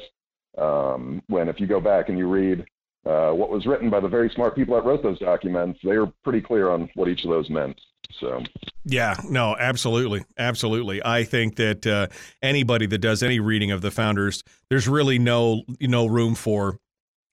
Um, 0.58 1.22
when 1.28 1.47
if 1.47 1.60
you 1.60 1.68
go 1.68 1.80
back 1.80 2.10
and 2.10 2.18
you 2.18 2.28
read 2.28 2.66
uh, 3.06 3.32
what 3.32 3.50
was 3.50 3.66
written 3.66 3.89
by 3.89 4.00
the 4.00 4.08
very 4.08 4.30
smart 4.36 4.56
people 4.56 4.76
that 4.76 4.86
wrote 4.86 5.02
those 5.02 5.20
documents, 5.20 5.80
they 5.84 5.97
were 5.97 6.12
pretty 6.24 6.41
clear 6.41 6.70
on 6.70 6.89
what 6.95 7.08
each 7.08 7.24
of 7.24 7.30
those 7.30 7.50
meant. 7.50 7.80
So 8.20 8.41
Yeah, 8.86 9.16
no, 9.30 9.56
absolutely. 9.58 10.24
Absolutely. 10.38 11.02
I 11.04 11.24
think 11.24 11.56
that 11.58 11.86
uh, 11.86 12.08
anybody 12.41 12.86
that 12.88 12.97
does 12.97 13.24
any 13.24 13.39
reading 13.39 13.72
of 13.72 13.82
the 13.82 13.91
founders, 13.91 14.43
there's 14.70 14.88
really 14.88 15.20
no 15.20 15.64
no 15.80 16.06
room 16.08 16.36
for 16.36 16.78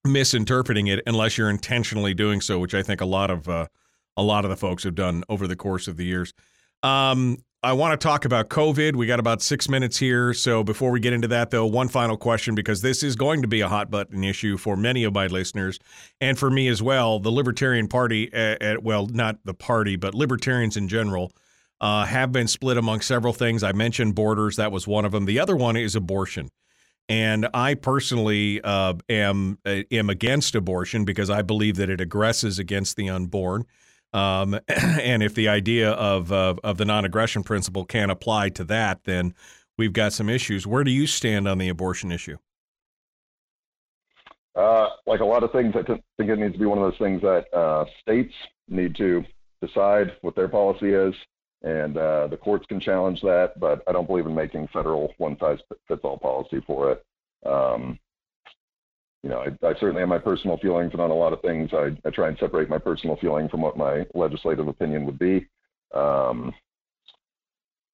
misinterpreting 0.05 0.87
it 0.87 1.03
unless 1.07 1.37
you're 1.37 1.51
intentionally 1.51 2.15
doing 2.15 2.41
so, 2.41 2.59
which 2.59 2.75
I 2.75 2.83
think 2.83 3.01
a 3.01 3.07
lot 3.07 3.31
of 3.31 3.49
uh, 3.49 3.67
a 4.17 4.23
lot 4.23 4.45
of 4.45 4.51
the 4.51 4.57
folks 4.57 4.85
have 4.85 4.95
done 4.95 5.25
over 5.29 5.47
the 5.47 5.57
course 5.57 5.89
of 5.89 5.97
the 5.97 6.05
years. 6.05 6.33
Um, 6.83 7.39
I 7.67 7.73
want 7.73 8.01
to 8.01 8.07
talk 8.07 8.25
about 8.25 8.49
COVID. 8.49 8.95
We 8.95 9.09
got 9.09 9.19
about 9.19 9.43
six 9.43 9.69
minutes 9.69 9.99
here. 9.99 10.33
So 10.33 10.63
before 10.63 10.93
we 10.93 11.01
get 11.01 11.13
into 11.13 11.27
that, 11.27 11.51
though, 11.51 11.67
one 11.67 11.89
final 11.89 12.17
question 12.17 12.55
because 12.55 12.81
this 12.81 13.03
is 13.03 13.17
going 13.17 13.43
to 13.43 13.49
be 13.49 13.61
a 13.61 13.69
hot 13.69 13.91
button 13.91 14.23
issue 14.23 14.57
for 14.57 14.77
many 14.77 15.03
of 15.03 15.13
my 15.13 15.27
listeners 15.27 15.81
and 16.21 16.39
for 16.39 16.49
me 16.49 16.69
as 16.69 16.81
well. 16.81 17.19
The 17.19 17.33
Libertarian 17.33 17.89
Party, 17.89 18.33
uh, 18.33 18.57
uh, 18.61 18.77
well, 18.81 19.09
not 19.09 19.41
the 19.45 19.53
party, 19.53 19.97
but 19.97 20.15
libertarians 20.15 20.77
in 20.77 20.87
general, 20.87 21.33
uh, 21.81 22.05
have 22.05 22.31
been 22.31 22.47
split 22.47 22.77
among 22.77 23.01
several 23.01 23.33
things. 23.33 23.65
I 23.65 23.73
mentioned 23.73 24.15
borders. 24.15 24.55
That 24.55 24.71
was 24.71 24.87
one 24.87 25.05
of 25.05 25.11
them. 25.11 25.25
The 25.25 25.41
other 25.41 25.57
one 25.57 25.75
is 25.75 25.97
abortion. 25.97 26.51
And 27.09 27.49
I 27.53 27.75
personally 27.75 28.61
uh, 28.63 28.95
am 29.09 29.59
uh, 29.67 29.83
am 29.91 30.09
against 30.09 30.55
abortion 30.55 31.05
because 31.05 31.31
I 31.31 31.43
believe 31.43 31.75
that 31.79 31.91
it 31.91 32.01
aggresses 32.01 32.61
against 32.61 32.97
the 32.97 33.11
unborn. 33.11 33.65
Um, 34.17 34.59
and 34.69 35.23
if 35.23 35.35
the 35.35 35.49
idea 35.49 35.91
of 35.91 36.33
of 36.33 36.79
the 36.79 36.85
non-aggression 36.85 37.43
principle 37.43 37.85
can't 37.85 38.11
apply 38.11 38.49
to 38.51 38.65
that, 38.65 39.05
then 39.05 39.35
we've 39.77 39.93
got 39.93 40.13
some 40.15 40.29
issues. 40.31 40.67
Where 40.67 40.85
do 40.85 40.91
you 40.91 41.07
stand 41.07 41.47
on 41.47 41.59
the 41.59 41.69
abortion 41.69 42.11
issue? 42.11 42.39
Uh, 44.55 44.89
like 45.07 45.21
a 45.21 45.25
lot 45.25 45.43
of 45.43 45.53
things, 45.53 45.75
I 45.77 45.83
think 45.83 46.01
it 46.19 46.39
needs 46.39 46.55
to 46.55 46.59
be 46.59 46.65
one 46.65 46.79
of 46.79 46.85
those 46.85 46.99
things 46.99 47.21
that 47.21 47.45
uh, 47.55 47.85
states 48.01 48.33
need 48.69 48.97
to 48.97 49.23
decide 49.61 50.13
what 50.23 50.35
their 50.35 50.49
policy 50.49 50.95
is, 50.95 51.15
and 51.63 51.99
uh, 51.99 52.27
the 52.29 52.39
courts 52.39 52.65
can 52.67 52.81
challenge 52.81 53.21
that. 53.21 53.61
But 53.61 53.83
I 53.87 53.93
don't 53.93 54.07
believe 54.07 54.25
in 54.25 54.35
making 54.35 54.69
federal 54.73 55.13
one-size-fits-all 55.19 56.19
policy 56.19 56.63
for 56.67 56.93
it. 56.93 57.05
Um, 57.45 57.99
you 59.23 59.31
know, 59.31 59.41
I, 59.41 59.67
I 59.67 59.73
certainly 59.81 60.01
have 60.01 60.09
my 60.09 60.19
personal 60.19 60.59
feelings, 60.59 60.93
and 60.93 61.01
on 61.01 61.11
a 61.11 61.15
lot 61.15 61.33
of 61.33 61.41
things, 61.43 61.71
I, 61.73 61.97
I 62.05 62.11
try 62.11 62.29
and 62.29 62.39
separate 62.39 62.69
my 62.69 62.79
personal 62.79 63.17
feeling 63.21 63.49
from 63.49 63.61
what 63.61 63.77
my 63.77 64.07
legislative 64.15 64.69
opinion 64.69 65.05
would 65.07 65.19
be. 65.19 65.47
Um, 65.95 66.53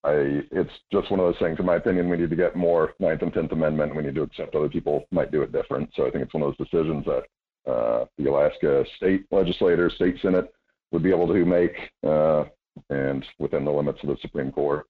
I, 0.05 0.43
it's 0.51 0.73
just 0.91 1.11
one 1.11 1.21
of 1.21 1.27
those 1.27 1.39
things. 1.39 1.61
In 1.61 1.67
my 1.67 1.77
opinion, 1.77 2.09
we 2.09 2.17
need 2.17 2.31
to 2.31 2.37
get 2.37 2.57
more 2.57 2.95
Ninth 2.99 3.23
and 3.23 3.33
Tenth 3.33 3.53
Amendment. 3.53 3.95
We 3.95 4.03
need 4.03 4.17
to 4.17 4.23
accept 4.23 4.55
other 4.55 4.69
people 4.69 5.05
might 5.13 5.31
do 5.31 5.43
it 5.43 5.53
different. 5.53 5.91
So 5.95 6.07
I 6.07 6.11
think 6.11 6.25
it's 6.25 6.35
one 6.35 6.43
of 6.43 6.55
those 6.57 6.69
decisions 6.69 7.05
that 7.05 7.71
uh, 7.71 8.07
the 8.19 8.29
Alaska 8.29 8.85
state 8.97 9.25
legislature, 9.31 9.91
state 9.91 10.17
senate 10.21 10.53
would 10.91 11.03
be 11.03 11.11
able 11.11 11.29
to 11.29 11.45
make, 11.45 11.77
uh, 12.05 12.45
and 12.91 13.25
within 13.39 13.65
the 13.65 13.71
limits 13.71 14.01
of 14.03 14.09
the 14.09 14.17
Supreme 14.23 14.51
Court. 14.51 14.87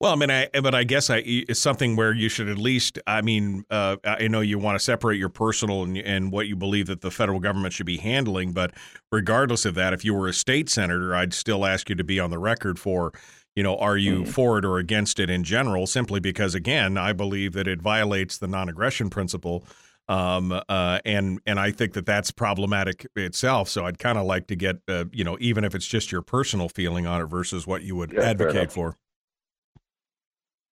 Well, 0.00 0.12
I 0.12 0.16
mean, 0.16 0.30
I 0.30 0.48
but 0.62 0.74
I 0.74 0.84
guess 0.84 1.10
I 1.10 1.18
it's 1.26 1.60
something 1.60 1.94
where 1.94 2.14
you 2.14 2.30
should 2.30 2.48
at 2.48 2.56
least. 2.56 2.98
I 3.06 3.20
mean, 3.20 3.64
uh, 3.68 3.96
I 4.02 4.28
know 4.28 4.40
you 4.40 4.58
want 4.58 4.76
to 4.76 4.82
separate 4.82 5.18
your 5.18 5.28
personal 5.28 5.82
and, 5.82 5.98
and 5.98 6.32
what 6.32 6.46
you 6.46 6.56
believe 6.56 6.86
that 6.86 7.02
the 7.02 7.10
federal 7.10 7.38
government 7.38 7.74
should 7.74 7.84
be 7.84 7.98
handling, 7.98 8.52
but 8.52 8.72
regardless 9.12 9.66
of 9.66 9.74
that, 9.74 9.92
if 9.92 10.02
you 10.02 10.14
were 10.14 10.26
a 10.26 10.32
state 10.32 10.70
senator, 10.70 11.14
I'd 11.14 11.34
still 11.34 11.66
ask 11.66 11.90
you 11.90 11.96
to 11.96 12.04
be 12.04 12.18
on 12.18 12.30
the 12.30 12.38
record 12.38 12.78
for, 12.78 13.12
you 13.54 13.62
know, 13.62 13.76
are 13.76 13.98
you 13.98 14.24
for 14.24 14.56
it 14.56 14.64
or 14.64 14.78
against 14.78 15.20
it 15.20 15.28
in 15.28 15.44
general? 15.44 15.86
Simply 15.86 16.18
because, 16.18 16.54
again, 16.54 16.96
I 16.96 17.12
believe 17.12 17.52
that 17.52 17.68
it 17.68 17.82
violates 17.82 18.38
the 18.38 18.48
non-aggression 18.48 19.10
principle. 19.10 19.66
Um, 20.08 20.50
uh, 20.66 20.98
and 21.04 21.40
and 21.44 21.60
I 21.60 21.72
think 21.72 21.92
that 21.92 22.06
that's 22.06 22.30
problematic 22.30 23.06
itself. 23.16 23.68
So 23.68 23.84
I'd 23.84 23.98
kind 23.98 24.16
of 24.16 24.24
like 24.24 24.46
to 24.46 24.56
get, 24.56 24.78
uh, 24.88 25.04
you 25.12 25.24
know, 25.24 25.36
even 25.40 25.62
if 25.62 25.74
it's 25.74 25.86
just 25.86 26.10
your 26.10 26.22
personal 26.22 26.70
feeling 26.70 27.06
on 27.06 27.20
it 27.20 27.26
versus 27.26 27.66
what 27.66 27.82
you 27.82 27.96
would 27.96 28.14
Yeah, 28.14 28.22
advocate 28.22 28.72
for. 28.72 28.96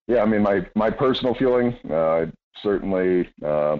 Yeah, 0.09 0.23
I 0.23 0.25
mean, 0.25 0.41
my 0.41 0.65
my 0.75 0.89
personal 0.89 1.35
feeling, 1.35 1.77
uh, 1.87 1.93
I 1.93 2.25
certainly 2.63 3.29
uh, 3.45 3.77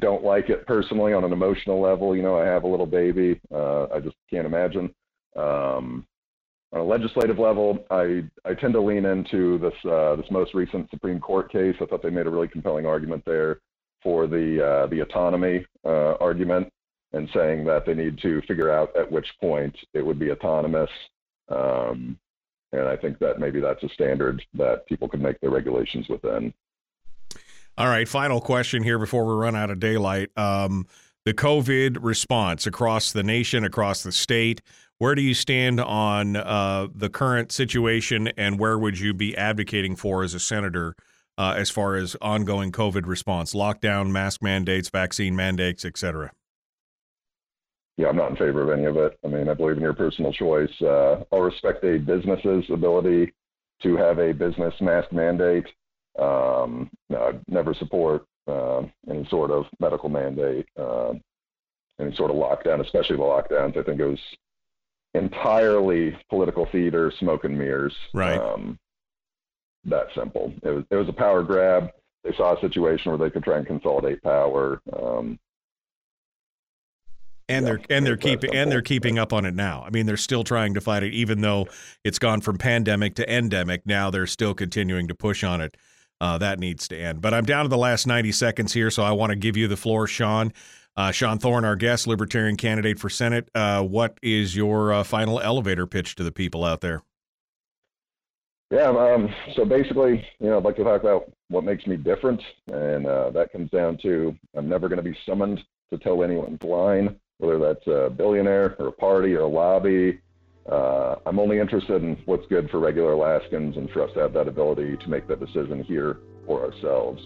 don't 0.00 0.24
like 0.24 0.50
it 0.50 0.66
personally 0.66 1.12
on 1.12 1.22
an 1.22 1.32
emotional 1.32 1.80
level. 1.80 2.16
You 2.16 2.22
know, 2.22 2.36
I 2.36 2.44
have 2.46 2.64
a 2.64 2.66
little 2.66 2.86
baby. 2.86 3.40
Uh, 3.54 3.84
I 3.84 4.00
just 4.00 4.16
can't 4.28 4.44
imagine. 4.44 4.92
Um, 5.36 6.04
on 6.72 6.80
a 6.80 6.82
legislative 6.82 7.38
level, 7.38 7.84
I 7.92 8.24
I 8.44 8.54
tend 8.54 8.74
to 8.74 8.80
lean 8.80 9.04
into 9.04 9.56
this 9.58 9.74
uh, 9.88 10.16
this 10.16 10.28
most 10.32 10.52
recent 10.52 10.90
Supreme 10.90 11.20
Court 11.20 11.52
case. 11.52 11.76
I 11.80 11.86
thought 11.86 12.02
they 12.02 12.10
made 12.10 12.26
a 12.26 12.30
really 12.30 12.48
compelling 12.48 12.84
argument 12.84 13.22
there 13.24 13.60
for 14.02 14.26
the 14.26 14.66
uh, 14.66 14.86
the 14.88 14.98
autonomy 14.98 15.64
uh, 15.84 16.14
argument 16.14 16.68
and 17.12 17.28
saying 17.32 17.64
that 17.66 17.86
they 17.86 17.94
need 17.94 18.18
to 18.22 18.42
figure 18.48 18.70
out 18.70 18.96
at 18.96 19.12
which 19.12 19.28
point 19.40 19.76
it 19.94 20.04
would 20.04 20.18
be 20.18 20.32
autonomous. 20.32 20.90
Um, 21.50 22.18
and 22.72 22.88
I 22.88 22.96
think 22.96 23.18
that 23.18 23.38
maybe 23.38 23.60
that's 23.60 23.82
a 23.82 23.88
standard 23.90 24.42
that 24.54 24.86
people 24.86 25.08
can 25.08 25.20
make 25.20 25.40
their 25.40 25.50
regulations 25.50 26.08
within. 26.08 26.52
All 27.78 27.88
right, 27.88 28.06
final 28.06 28.40
question 28.40 28.82
here 28.82 28.98
before 28.98 29.24
we 29.24 29.32
run 29.32 29.56
out 29.56 29.70
of 29.70 29.80
daylight. 29.80 30.30
Um, 30.36 30.86
the 31.24 31.32
COVID 31.32 31.98
response 32.00 32.66
across 32.66 33.12
the 33.12 33.22
nation, 33.22 33.64
across 33.64 34.02
the 34.02 34.12
state. 34.12 34.60
Where 34.98 35.14
do 35.14 35.22
you 35.22 35.34
stand 35.34 35.80
on 35.80 36.36
uh, 36.36 36.88
the 36.94 37.08
current 37.08 37.50
situation, 37.50 38.28
and 38.36 38.58
where 38.58 38.78
would 38.78 38.98
you 38.98 39.14
be 39.14 39.36
advocating 39.36 39.96
for 39.96 40.22
as 40.22 40.34
a 40.34 40.40
senator 40.40 40.94
uh, 41.38 41.54
as 41.56 41.70
far 41.70 41.96
as 41.96 42.16
ongoing 42.20 42.72
COVID 42.72 43.06
response, 43.06 43.54
lockdown, 43.54 44.10
mask 44.10 44.42
mandates, 44.42 44.90
vaccine 44.90 45.34
mandates, 45.34 45.84
et 45.84 45.96
cetera? 45.96 46.30
Yeah, 47.96 48.08
I'm 48.08 48.16
not 48.16 48.30
in 48.30 48.36
favor 48.36 48.62
of 48.62 48.76
any 48.76 48.86
of 48.86 48.96
it. 48.96 49.18
I 49.24 49.28
mean, 49.28 49.48
I 49.48 49.54
believe 49.54 49.76
in 49.76 49.82
your 49.82 49.92
personal 49.92 50.32
choice. 50.32 50.72
Uh, 50.80 51.24
I'll 51.30 51.40
respect 51.40 51.84
a 51.84 51.98
business's 51.98 52.64
ability 52.70 53.32
to 53.82 53.96
have 53.96 54.18
a 54.18 54.32
business 54.32 54.74
mask 54.80 55.12
mandate. 55.12 55.66
Um, 56.18 56.90
no, 57.10 57.28
I'd 57.28 57.42
never 57.48 57.74
support 57.74 58.24
uh, 58.46 58.82
any 59.08 59.26
sort 59.28 59.50
of 59.50 59.66
medical 59.78 60.08
mandate, 60.08 60.66
uh, 60.78 61.12
any 62.00 62.14
sort 62.16 62.30
of 62.30 62.36
lockdown, 62.36 62.80
especially 62.80 63.16
the 63.16 63.22
lockdowns. 63.22 63.76
I 63.76 63.82
think 63.82 64.00
it 64.00 64.06
was 64.06 64.18
entirely 65.14 66.16
political 66.30 66.66
theater, 66.72 67.12
smoke 67.18 67.44
and 67.44 67.58
mirrors. 67.58 67.94
Right. 68.14 68.38
Um, 68.38 68.78
that 69.84 70.06
simple. 70.14 70.52
It 70.62 70.70
was 70.70 70.84
it 70.90 70.96
was 70.96 71.08
a 71.08 71.12
power 71.12 71.42
grab. 71.42 71.90
They 72.24 72.32
saw 72.36 72.56
a 72.56 72.60
situation 72.60 73.10
where 73.10 73.18
they 73.18 73.32
could 73.32 73.42
try 73.42 73.58
and 73.58 73.66
consolidate 73.66 74.22
power. 74.22 74.80
Um, 74.92 75.38
And 77.52 77.66
Yeah, 77.66 77.72
they're 77.72 77.96
and 77.96 78.06
they're 78.06 78.16
keeping 78.16 78.54
and 78.54 78.72
they're 78.72 78.82
keeping 78.82 79.18
up 79.18 79.32
on 79.32 79.44
it 79.44 79.54
now. 79.54 79.84
I 79.86 79.90
mean, 79.90 80.06
they're 80.06 80.16
still 80.16 80.44
trying 80.44 80.74
to 80.74 80.80
fight 80.80 81.02
it, 81.02 81.12
even 81.12 81.40
though 81.40 81.66
it's 82.04 82.18
gone 82.18 82.40
from 82.40 82.58
pandemic 82.58 83.14
to 83.16 83.32
endemic. 83.32 83.86
Now 83.86 84.10
they're 84.10 84.26
still 84.26 84.54
continuing 84.54 85.08
to 85.08 85.14
push 85.14 85.44
on 85.44 85.60
it. 85.60 85.76
Uh, 86.20 86.38
that 86.38 86.58
needs 86.58 86.86
to 86.88 86.96
end. 86.96 87.20
But 87.20 87.34
I'm 87.34 87.44
down 87.44 87.64
to 87.64 87.68
the 87.68 87.76
last 87.76 88.06
90 88.06 88.30
seconds 88.30 88.72
here, 88.72 88.90
so 88.90 89.02
I 89.02 89.10
want 89.10 89.30
to 89.30 89.36
give 89.36 89.56
you 89.56 89.66
the 89.66 89.76
floor, 89.76 90.06
Sean. 90.06 90.52
Uh, 90.96 91.10
Sean 91.10 91.38
Thorne, 91.38 91.64
our 91.64 91.74
guest, 91.74 92.06
Libertarian 92.06 92.56
candidate 92.56 92.98
for 92.98 93.08
Senate. 93.08 93.48
Uh, 93.54 93.82
what 93.82 94.18
is 94.22 94.54
your 94.54 94.92
uh, 94.92 95.04
final 95.04 95.40
elevator 95.40 95.86
pitch 95.86 96.14
to 96.16 96.22
the 96.22 96.30
people 96.30 96.64
out 96.64 96.80
there? 96.80 97.02
Yeah, 98.70 98.88
um, 98.88 99.28
so 99.54 99.64
basically, 99.64 100.24
you 100.38 100.48
know, 100.48 100.58
I'd 100.58 100.64
like 100.64 100.76
to 100.76 100.84
talk 100.84 101.02
about 101.02 101.30
what 101.48 101.64
makes 101.64 101.86
me 101.86 101.96
different, 101.96 102.40
and 102.68 103.06
uh, 103.06 103.30
that 103.30 103.52
comes 103.52 103.70
down 103.70 103.98
to 104.02 104.34
I'm 104.56 104.68
never 104.68 104.88
going 104.88 105.02
to 105.02 105.02
be 105.02 105.16
summoned 105.26 105.60
to 105.90 105.98
tell 105.98 106.22
anyone's 106.22 106.62
line, 106.62 107.16
whether 107.42 107.58
that's 107.58 107.86
a 107.86 108.10
billionaire 108.10 108.76
or 108.78 108.88
a 108.88 108.92
party 108.92 109.34
or 109.34 109.40
a 109.40 109.48
lobby. 109.48 110.20
Uh, 110.70 111.16
I'm 111.26 111.40
only 111.40 111.58
interested 111.58 112.02
in 112.02 112.16
what's 112.24 112.46
good 112.46 112.70
for 112.70 112.78
regular 112.78 113.12
Alaskans 113.12 113.76
and 113.76 113.90
for 113.90 114.02
us 114.02 114.10
to 114.14 114.20
have 114.20 114.32
that 114.34 114.46
ability 114.46 114.96
to 114.96 115.08
make 115.08 115.26
that 115.26 115.40
decision 115.40 115.82
here 115.82 116.20
for 116.46 116.64
ourselves. 116.64 117.20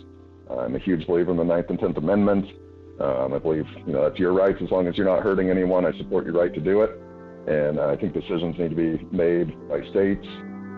I'm 0.50 0.74
a 0.74 0.78
huge 0.78 1.06
believer 1.06 1.32
in 1.32 1.36
the 1.36 1.44
Ninth 1.44 1.66
and 1.68 1.78
Tenth 1.78 1.98
Amendments. 1.98 2.48
Um, 2.98 3.34
I 3.34 3.38
believe, 3.38 3.66
you 3.86 3.92
know, 3.92 4.08
that's 4.08 4.18
your 4.18 4.32
rights 4.32 4.58
as 4.62 4.70
long 4.70 4.86
as 4.86 4.96
you're 4.96 5.06
not 5.06 5.22
hurting 5.22 5.50
anyone. 5.50 5.84
I 5.84 5.96
support 5.98 6.24
your 6.24 6.34
right 6.34 6.52
to 6.54 6.60
do 6.60 6.82
it. 6.82 6.98
And 7.46 7.78
I 7.78 7.94
think 7.96 8.14
decisions 8.14 8.58
need 8.58 8.70
to 8.70 8.76
be 8.76 9.04
made 9.14 9.68
by 9.68 9.80
states, 9.90 10.26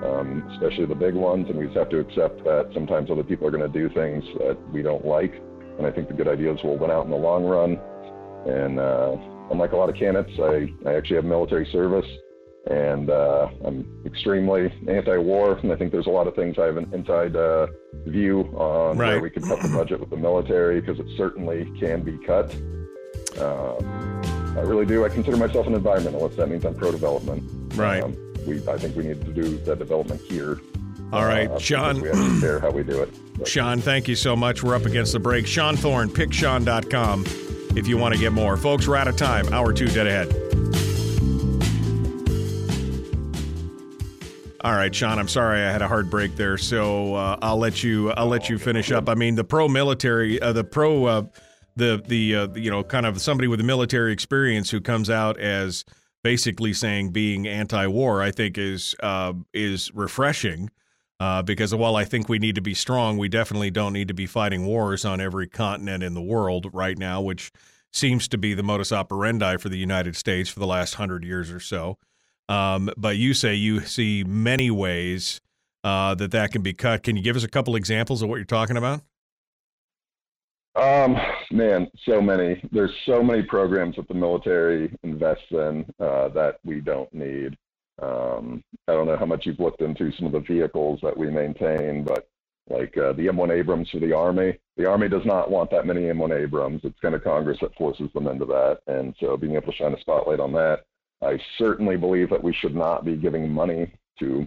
um, 0.04 0.50
especially 0.54 0.86
the 0.86 0.96
big 0.96 1.14
ones, 1.14 1.46
and 1.48 1.58
we 1.58 1.66
just 1.66 1.76
have 1.76 1.90
to 1.90 2.00
accept 2.00 2.42
that 2.44 2.70
sometimes 2.74 3.10
other 3.10 3.22
people 3.22 3.46
are 3.46 3.50
going 3.50 3.70
to 3.70 3.78
do 3.78 3.88
things 3.94 4.24
that 4.38 4.58
we 4.72 4.82
don't 4.82 5.06
like. 5.06 5.32
And 5.78 5.86
I 5.86 5.92
think 5.92 6.08
the 6.08 6.14
good 6.14 6.28
ideas 6.28 6.58
will 6.64 6.76
win 6.76 6.90
out 6.90 7.04
in 7.04 7.10
the 7.10 7.16
long 7.16 7.44
run. 7.44 7.78
And 8.46 8.78
uh, 8.78 9.16
unlike 9.50 9.72
a 9.72 9.76
lot 9.76 9.88
of 9.88 9.96
candidates, 9.96 10.38
I, 10.40 10.72
I 10.88 10.94
actually 10.94 11.16
have 11.16 11.24
military 11.24 11.66
service, 11.72 12.06
and 12.70 13.10
uh, 13.10 13.48
I'm 13.64 14.02
extremely 14.06 14.72
anti-war. 14.88 15.58
And 15.58 15.72
I 15.72 15.76
think 15.76 15.92
there's 15.92 16.06
a 16.06 16.10
lot 16.10 16.26
of 16.26 16.34
things 16.34 16.58
I 16.58 16.66
have 16.66 16.76
an 16.76 16.88
inside 16.92 17.36
uh, 17.36 17.66
view 18.06 18.40
on 18.56 18.96
Right. 18.98 19.12
where 19.14 19.20
we 19.20 19.30
could 19.30 19.42
cut 19.44 19.60
the 19.62 19.68
budget 19.68 20.00
with 20.00 20.10
the 20.10 20.16
military 20.16 20.80
because 20.80 20.98
it 20.98 21.06
certainly 21.16 21.64
can 21.78 22.02
be 22.02 22.16
cut. 22.18 22.54
Um, 23.40 24.22
I 24.56 24.60
really 24.62 24.86
do. 24.86 25.04
I 25.04 25.08
consider 25.08 25.36
myself 25.36 25.66
an 25.66 25.74
environmentalist. 25.74 26.36
That 26.36 26.48
means 26.48 26.64
I'm 26.64 26.74
pro-development. 26.74 27.74
Right. 27.76 28.02
Um, 28.02 28.16
we, 28.46 28.66
I 28.68 28.78
think 28.78 28.96
we 28.96 29.04
need 29.04 29.24
to 29.24 29.32
do 29.32 29.58
that 29.58 29.78
development 29.78 30.20
here. 30.22 30.58
All 31.12 31.24
right, 31.24 31.50
uh, 31.50 31.58
Sean. 31.58 32.00
We 32.00 32.08
have 32.08 32.16
to 32.16 32.40
care 32.40 32.60
how 32.60 32.70
we 32.70 32.82
do 32.82 33.02
it. 33.02 33.10
But- 33.38 33.48
Sean, 33.48 33.80
thank 33.80 34.08
you 34.08 34.14
so 34.16 34.34
much. 34.36 34.62
We're 34.62 34.74
up 34.74 34.84
against 34.86 35.12
the 35.12 35.18
break. 35.20 35.46
Sean 35.46 35.76
Thorne, 35.76 36.08
picksean.com 36.10 37.24
if 37.76 37.86
you 37.86 37.96
want 37.96 38.14
to 38.14 38.20
get 38.20 38.32
more. 38.32 38.56
Folks, 38.56 38.86
we're 38.86 38.96
out 38.96 39.08
of 39.08 39.16
time. 39.16 39.48
Hour 39.52 39.72
two 39.72 39.88
dead 39.88 40.06
ahead. 40.06 40.34
All 44.62 44.72
right, 44.72 44.92
Sean. 44.92 45.18
I'm 45.18 45.28
sorry 45.28 45.60
I 45.60 45.70
had 45.70 45.82
a 45.82 45.88
hard 45.88 46.10
break 46.10 46.34
there, 46.34 46.58
so 46.58 47.14
uh, 47.14 47.38
I'll 47.40 47.58
let 47.58 47.84
you. 47.84 48.10
I'll 48.12 48.26
let 48.26 48.48
you 48.48 48.58
finish 48.58 48.90
up. 48.90 49.08
I 49.08 49.14
mean, 49.14 49.36
the 49.36 49.44
pro 49.44 49.68
military, 49.68 50.40
uh, 50.42 50.52
the 50.52 50.64
pro, 50.64 51.04
uh, 51.04 51.22
the 51.76 52.02
the 52.06 52.34
uh, 52.34 52.48
you 52.54 52.70
know, 52.70 52.82
kind 52.82 53.06
of 53.06 53.20
somebody 53.20 53.46
with 53.46 53.60
a 53.60 53.64
military 53.64 54.12
experience 54.12 54.68
who 54.70 54.80
comes 54.80 55.10
out 55.10 55.38
as 55.38 55.84
basically 56.24 56.72
saying 56.72 57.10
being 57.10 57.46
anti-war, 57.46 58.20
I 58.20 58.32
think 58.32 58.58
is 58.58 58.96
uh, 59.00 59.34
is 59.54 59.94
refreshing. 59.94 60.70
Uh, 61.20 61.42
because 61.42 61.74
while 61.74 61.96
I 61.96 62.04
think 62.04 62.28
we 62.28 62.38
need 62.38 62.54
to 62.54 62.60
be 62.60 62.74
strong, 62.74 63.18
we 63.18 63.28
definitely 63.28 63.70
don't 63.70 63.92
need 63.92 64.08
to 64.08 64.14
be 64.14 64.26
fighting 64.26 64.66
wars 64.66 65.04
on 65.04 65.20
every 65.20 65.48
continent 65.48 66.04
in 66.04 66.14
the 66.14 66.22
world 66.22 66.70
right 66.72 66.96
now, 66.96 67.20
which 67.20 67.50
seems 67.92 68.28
to 68.28 68.38
be 68.38 68.54
the 68.54 68.62
modus 68.62 68.92
operandi 68.92 69.56
for 69.56 69.68
the 69.68 69.78
United 69.78 70.14
States 70.14 70.48
for 70.48 70.60
the 70.60 70.66
last 70.66 70.94
hundred 70.94 71.24
years 71.24 71.50
or 71.50 71.58
so. 71.58 71.98
Um, 72.48 72.90
but 72.96 73.16
you 73.16 73.34
say 73.34 73.54
you 73.54 73.80
see 73.80 74.24
many 74.24 74.70
ways 74.70 75.40
uh, 75.84 76.14
that 76.14 76.30
that 76.30 76.52
can 76.52 76.62
be 76.62 76.72
cut. 76.72 77.02
Can 77.02 77.16
you 77.16 77.22
give 77.22 77.36
us 77.36 77.44
a 77.44 77.48
couple 77.48 77.74
examples 77.76 78.22
of 78.22 78.28
what 78.28 78.36
you're 78.36 78.44
talking 78.44 78.76
about? 78.76 79.02
Um, 80.76 81.16
man, 81.50 81.88
so 82.04 82.20
many. 82.20 82.62
There's 82.70 82.94
so 83.04 83.22
many 83.22 83.42
programs 83.42 83.96
that 83.96 84.06
the 84.06 84.14
military 84.14 84.96
invests 85.02 85.50
in 85.50 85.84
uh, 85.98 86.28
that 86.28 86.58
we 86.64 86.80
don't 86.80 87.12
need. 87.12 87.56
Um, 88.00 88.62
I 88.86 88.92
don't 88.92 89.06
know 89.06 89.16
how 89.16 89.26
much 89.26 89.46
you've 89.46 89.60
looked 89.60 89.82
into 89.82 90.12
some 90.12 90.26
of 90.26 90.32
the 90.32 90.40
vehicles 90.40 91.00
that 91.02 91.16
we 91.16 91.30
maintain, 91.30 92.04
but 92.04 92.28
like 92.68 92.96
uh, 92.98 93.12
the 93.14 93.26
M1 93.26 93.50
Abrams 93.50 93.90
for 93.90 93.98
the 93.98 94.12
Army, 94.12 94.58
the 94.76 94.88
Army 94.88 95.08
does 95.08 95.24
not 95.24 95.50
want 95.50 95.70
that 95.70 95.86
many 95.86 96.02
M1 96.02 96.38
Abrams. 96.38 96.82
It's 96.84 97.00
kind 97.00 97.14
of 97.14 97.24
Congress 97.24 97.58
that 97.60 97.74
forces 97.76 98.10
them 98.14 98.28
into 98.28 98.44
that. 98.46 98.80
And 98.86 99.14
so 99.18 99.36
being 99.36 99.54
able 99.54 99.72
to 99.72 99.78
shine 99.78 99.94
a 99.94 100.00
spotlight 100.00 100.40
on 100.40 100.52
that, 100.52 100.84
I 101.22 101.40
certainly 101.56 101.96
believe 101.96 102.30
that 102.30 102.44
we 102.44 102.52
should 102.52 102.76
not 102.76 103.04
be 103.04 103.16
giving 103.16 103.50
money 103.50 103.92
to 104.20 104.46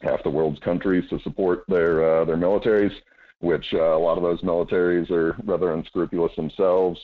half 0.00 0.22
the 0.22 0.30
world's 0.30 0.60
countries 0.60 1.08
to 1.10 1.18
support 1.20 1.64
their 1.68 2.20
uh, 2.20 2.24
their 2.24 2.38
militaries 2.38 2.94
which 3.40 3.72
uh, 3.72 3.96
a 3.96 3.98
lot 3.98 4.16
of 4.16 4.22
those 4.22 4.40
militaries 4.42 5.10
are 5.10 5.34
rather 5.44 5.72
unscrupulous 5.72 6.34
themselves. 6.36 7.00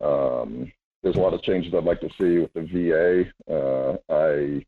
Um, 0.00 0.72
there's 1.02 1.16
a 1.16 1.20
lot 1.20 1.34
of 1.34 1.42
changes 1.42 1.74
I'd 1.74 1.84
like 1.84 2.00
to 2.00 2.08
see 2.18 2.38
with 2.38 2.52
the 2.54 2.62
VA. 2.62 3.52
Uh, 3.52 3.96
I 4.08 4.64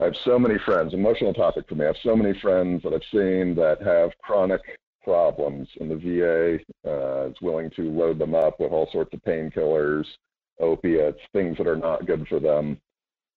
I 0.00 0.04
have 0.04 0.16
so 0.24 0.38
many 0.38 0.58
friends, 0.58 0.92
emotional 0.92 1.32
topic 1.32 1.68
for 1.68 1.76
me. 1.76 1.84
I 1.84 1.88
have 1.88 1.96
so 2.02 2.16
many 2.16 2.38
friends 2.40 2.82
that 2.82 2.92
I've 2.92 3.02
seen 3.12 3.54
that 3.54 3.80
have 3.82 4.10
chronic 4.18 4.60
problems, 5.04 5.68
and 5.78 5.90
the 5.90 5.96
VA 5.96 6.58
uh, 6.88 7.28
is 7.28 7.36
willing 7.40 7.70
to 7.76 7.82
load 7.90 8.18
them 8.18 8.34
up 8.34 8.58
with 8.58 8.72
all 8.72 8.88
sorts 8.90 9.14
of 9.14 9.22
painkillers, 9.22 10.04
opiates, 10.60 11.20
things 11.32 11.56
that 11.58 11.68
are 11.68 11.76
not 11.76 12.06
good 12.06 12.26
for 12.28 12.40
them. 12.40 12.78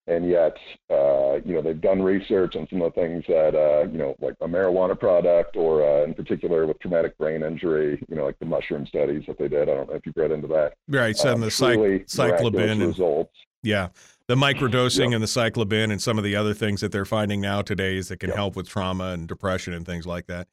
And 0.08 0.30
yet 0.30 0.55
uh, 0.89 1.36
you 1.43 1.53
know 1.53 1.62
they've 1.62 1.82
done 1.82 2.01
research 2.01 2.55
on 2.55 2.66
some 2.70 2.82
of 2.82 2.93
the 2.93 3.01
things 3.01 3.26
that 3.28 3.53
uh, 3.53 3.91
you 3.91 3.97
know 3.97 4.16
like 4.22 4.36
a 4.39 4.47
marijuana 4.47 4.97
product 4.97 5.58
or 5.58 5.84
uh, 5.84 6.05
in 6.05 6.14
particular 6.14 6.66
with 6.66 6.80
traumatic 6.80 7.18
brain 7.18 7.43
injury 7.43 8.01
you 8.08 8.16
know 8.16 8.24
like 8.24 8.39
the 8.39 8.45
mushroom 8.45 8.86
studies 8.88 9.24
that 9.28 9.38
they 9.38 9.49
did. 9.49 9.64
I 9.64 9.76
don't 9.76 9.89
know 9.89 9.95
if 9.95 10.05
you've 10.05 10.16
read 10.16 10.32
into 10.32 10.47
that. 10.47 10.76
Right, 10.88 11.18
so 11.18 11.34
Um, 11.34 11.41
the 11.41 11.47
cyc- 11.47 11.74
truly 11.74 11.99
psilocybin 12.05 12.88
results. 12.88 13.34
Yeah, 13.64 13.89
the 14.28 14.36
microdosing 14.36 15.05
Yep. 15.11 15.13
and 15.13 15.23
the 15.23 15.28
psilocybin 15.28 15.91
and 15.91 16.01
some 16.01 16.17
of 16.17 16.23
the 16.23 16.36
other 16.36 16.53
things 16.53 16.82
that 16.82 16.91
they're 16.91 17.05
finding 17.05 17.39
now 17.41 17.61
today 17.61 17.95
is 17.95 18.09
that 18.09 18.19
can 18.19 18.30
Yep. 18.30 18.36
help 18.38 18.55
with 18.55 18.67
trauma 18.67 19.05
and 19.11 19.28
depression 19.28 19.73
and 19.73 19.86
things 19.86 20.05
like 20.05 20.28
that. 20.28 20.47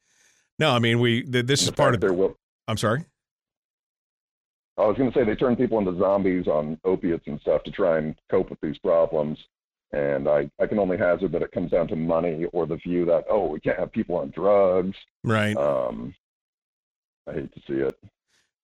No, 0.57 0.71
I 0.71 0.79
mean 0.79 0.99
we. 0.99 1.23
Th- 1.23 1.45
this 1.45 1.63
is 1.63 1.71
part 1.71 1.93
of. 1.93 2.01
they're 2.01 2.13
will- 2.13 2.37
I'm 2.67 2.77
sorry. 2.77 3.05
i 4.77 4.85
was 4.85 4.97
going 4.97 5.11
to 5.11 5.17
say 5.17 5.23
they 5.23 5.35
turn 5.35 5.55
people 5.55 5.77
into 5.79 5.97
zombies 5.99 6.47
on 6.47 6.77
opiates 6.83 7.27
and 7.27 7.39
stuff 7.41 7.63
to 7.63 7.71
try 7.71 7.97
and 7.97 8.15
cope 8.29 8.49
with 8.49 8.59
these 8.61 8.77
problems 8.79 9.37
and 9.93 10.27
I, 10.27 10.49
I 10.59 10.65
can 10.67 10.79
only 10.79 10.97
hazard 10.97 11.31
that 11.33 11.41
it 11.43 11.51
comes 11.53 11.71
down 11.71 11.87
to 11.89 11.95
money 11.95 12.45
or 12.51 12.65
the 12.65 12.75
view 12.77 13.05
that 13.05 13.23
oh 13.29 13.47
we 13.47 13.59
can't 13.61 13.79
have 13.79 13.91
people 13.91 14.15
on 14.17 14.31
drugs 14.31 14.97
Right. 15.23 15.55
um, 15.55 16.13
i 17.27 17.33
hate 17.33 17.53
to 17.53 17.59
see 17.67 17.79
it 17.79 17.97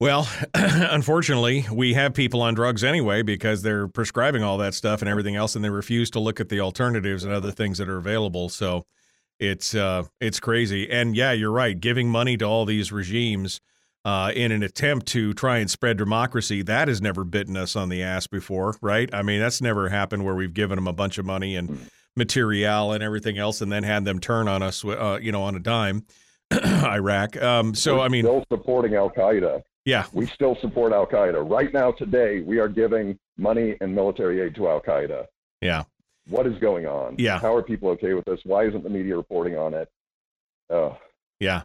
Well, 0.02 0.28
unfortunately, 0.56 1.68
we 1.72 1.93
have 1.93 2.16
people 2.16 2.41
on 2.41 2.56
drugs 2.56 2.84
anyway 2.84 3.22
because 3.22 3.62
they're 3.62 3.88
prescribing 3.88 4.41
all 4.41 4.58
that 4.58 4.74
stuff 4.74 5.04
and 5.04 5.08
everything 5.08 5.36
else, 5.36 5.56
and 5.56 5.64
they 5.64 5.70
refuse 5.70 6.10
to 6.10 6.20
look 6.20 6.39
at 6.39 6.49
the 6.49 6.60
alternatives 6.60 7.24
and 7.24 7.32
other 7.32 7.52
things 7.52 7.78
that 7.78 7.88
are 7.88 7.99
available. 7.99 8.49
So 8.49 8.84
it's 9.39 9.76
uh, 9.76 10.06
it's 10.20 10.39
crazy. 10.39 10.89
And 10.89 11.16
yeah, 11.16 11.34
you're 11.34 11.52
right. 11.52 11.80
Giving 11.80 12.10
money 12.10 12.36
to 12.38 12.45
all 12.45 12.66
these 12.66 12.91
regimes 12.91 13.62
uh, 14.04 14.32
in 14.36 14.52
an 14.52 14.64
attempt 14.64 15.06
to 15.10 15.36
try 15.36 15.60
and 15.60 15.70
spread 15.70 15.97
democracy 15.97 16.64
that 16.64 16.88
has 16.88 16.99
never 16.99 17.24
bitten 17.24 17.56
us 17.56 17.76
on 17.76 17.89
the 17.89 18.02
ass 18.02 18.26
before, 18.26 18.78
right? 18.82 19.14
I 19.14 19.22
mean, 19.22 19.39
that's 19.39 19.62
never 19.62 19.89
happened 19.89 20.26
where 20.26 20.34
we've 20.34 20.56
given 20.56 20.78
them 20.78 20.88
a 20.88 20.93
bunch 20.93 21.20
of 21.20 21.28
money 21.28 21.56
and 21.56 21.80
material 22.16 22.91
and 22.91 23.04
everything 23.04 23.38
else, 23.38 23.62
and 23.62 23.72
then 23.72 23.84
had 23.84 24.06
them 24.06 24.18
turn 24.18 24.47
on 24.47 24.64
us, 24.64 24.84
uh, 24.84 25.20
you 25.22 25.32
know, 25.32 25.43
on 25.43 25.56
a 25.56 25.60
dime. 25.60 26.08
Iraq. 26.52 27.39
Um, 27.39 27.76
so 27.76 27.97
We're 27.97 28.02
I 28.02 28.08
mean, 28.08 28.26
still 28.26 28.43
supporting 28.49 28.95
Al 28.95 29.12
Qaeda. 29.12 29.62
Yeah, 29.86 30.06
We 30.14 30.28
still 30.28 30.56
support 30.62 30.94
Al 30.94 31.08
Qaeda. 31.08 31.50
Right 31.50 31.74
now, 31.74 31.92
today, 31.92 32.42
we 32.42 32.60
are 32.60 32.68
giving 32.68 33.18
money 33.38 33.76
and 33.82 33.94
military 33.94 34.42
aid 34.42 34.56
to 34.56 34.68
Al 34.68 34.82
Qaeda. 34.82 35.26
yeah. 35.62 35.84
What 36.28 36.46
is 36.46 36.58
going 36.60 36.86
on? 36.86 37.16
Yeah. 37.18 37.40
How 37.40 37.56
are 37.56 37.64
people 37.64 37.90
okay 37.90 38.14
with 38.14 38.26
this? 38.26 38.40
Why 38.44 38.66
isn't 38.66 38.84
the 38.84 38.90
media 38.92 39.18
reporting 39.18 39.58
on 39.58 39.74
it? 39.74 39.90
Oh, 40.70 40.98
Yeah. 41.40 41.64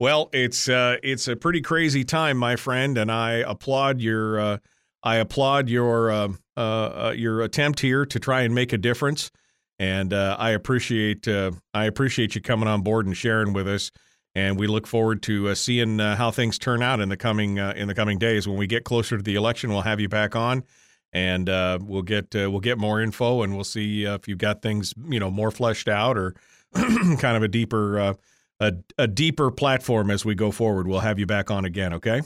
Well, 0.00 0.28
it's 0.32 0.68
uh, 0.68 0.96
it's 1.04 1.28
a 1.28 1.36
pretty 1.36 1.60
crazy 1.60 2.02
time, 2.02 2.36
my 2.36 2.56
friend, 2.56 2.98
and 2.98 3.12
I 3.12 3.34
applaud 3.34 4.00
your 4.00 4.40
uh, 4.40 4.58
I 5.04 5.16
applaud 5.16 5.68
your 5.68 6.10
uh, 6.10 6.28
uh, 6.56 6.60
uh, 6.60 7.14
your 7.16 7.42
attempt 7.42 7.78
here 7.78 8.04
to 8.06 8.18
try 8.18 8.42
and 8.42 8.52
make 8.52 8.72
a 8.72 8.78
difference, 8.78 9.30
and 9.78 10.12
uh, 10.12 10.36
I 10.40 10.50
appreciate 10.50 11.28
uh, 11.28 11.52
I 11.72 11.84
appreciate 11.84 12.34
you 12.34 12.40
coming 12.40 12.68
on 12.68 12.82
board 12.82 13.06
and 13.06 13.16
sharing 13.16 13.52
with 13.52 13.68
us. 13.68 13.92
And 14.34 14.58
we 14.58 14.66
look 14.66 14.86
forward 14.86 15.22
to 15.24 15.50
uh, 15.50 15.54
seeing 15.54 16.00
uh, 16.00 16.16
how 16.16 16.30
things 16.30 16.58
turn 16.58 16.82
out 16.82 17.00
in 17.00 17.10
the 17.10 17.16
coming 17.16 17.58
uh, 17.58 17.74
in 17.76 17.88
the 17.88 17.94
coming 17.94 18.18
days. 18.18 18.48
When 18.48 18.56
we 18.56 18.66
get 18.66 18.84
closer 18.84 19.16
to 19.18 19.22
the 19.22 19.34
election, 19.34 19.70
we'll 19.70 19.82
have 19.82 20.00
you 20.00 20.08
back 20.08 20.34
on, 20.34 20.64
and 21.12 21.48
uh, 21.50 21.78
we'll 21.82 22.02
get 22.02 22.34
uh, 22.34 22.50
we'll 22.50 22.60
get 22.60 22.78
more 22.78 23.02
info, 23.02 23.42
and 23.42 23.54
we'll 23.54 23.64
see 23.64 24.04
if 24.04 24.26
you've 24.26 24.38
got 24.38 24.62
things 24.62 24.94
you 25.08 25.20
know 25.20 25.30
more 25.30 25.50
fleshed 25.50 25.86
out 25.86 26.16
or 26.16 26.34
kind 26.74 27.36
of 27.36 27.42
a 27.42 27.48
deeper 27.48 28.00
uh, 28.00 28.14
a, 28.58 28.72
a 28.96 29.06
deeper 29.06 29.50
platform 29.50 30.10
as 30.10 30.24
we 30.24 30.34
go 30.34 30.50
forward. 30.50 30.86
We'll 30.86 31.00
have 31.00 31.18
you 31.18 31.26
back 31.26 31.50
on 31.50 31.66
again, 31.66 31.92
okay? 31.94 32.22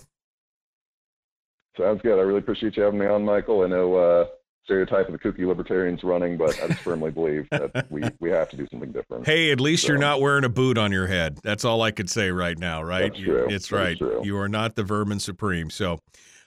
sounds 1.76 2.00
good. 2.02 2.18
I 2.18 2.22
really 2.22 2.38
appreciate 2.38 2.76
you 2.76 2.82
having 2.82 3.00
me 3.00 3.07
on, 3.07 3.24
Michael. 3.24 3.62
I 3.62 3.66
know 3.66 4.26
stereotype 4.66 5.06
of 5.08 5.12
the 5.12 5.18
kooky 5.18 5.46
libertarians 5.46 6.02
running, 6.02 6.36
but 6.36 6.60
I 6.60 6.66
just 6.66 6.80
firmly 6.80 7.12
believe 7.12 7.46
that 7.50 7.86
we, 7.88 8.02
we 8.18 8.30
have 8.30 8.50
to 8.50 8.56
do 8.56 8.66
something 8.68 8.90
different. 8.90 9.24
Hey, 9.24 9.52
at 9.52 9.60
least 9.60 9.86
you're 9.86 9.96
not 9.96 10.20
wearing 10.20 10.42
a 10.42 10.48
boot 10.48 10.76
on 10.76 10.90
your 10.90 11.06
head. 11.06 11.38
That's 11.44 11.64
all 11.64 11.82
I 11.82 11.92
could 11.92 12.10
say 12.10 12.32
right 12.32 12.58
now, 12.58 12.82
right? 12.82 13.12
That's 13.12 13.24
true. 13.24 13.46
It's 13.48 13.68
That 13.68 13.76
right. 13.76 13.96
true. 13.96 14.20
You 14.24 14.36
are 14.38 14.48
not 14.48 14.74
the 14.74 14.82
vermin 14.82 15.20
supreme. 15.20 15.70
So, 15.70 16.00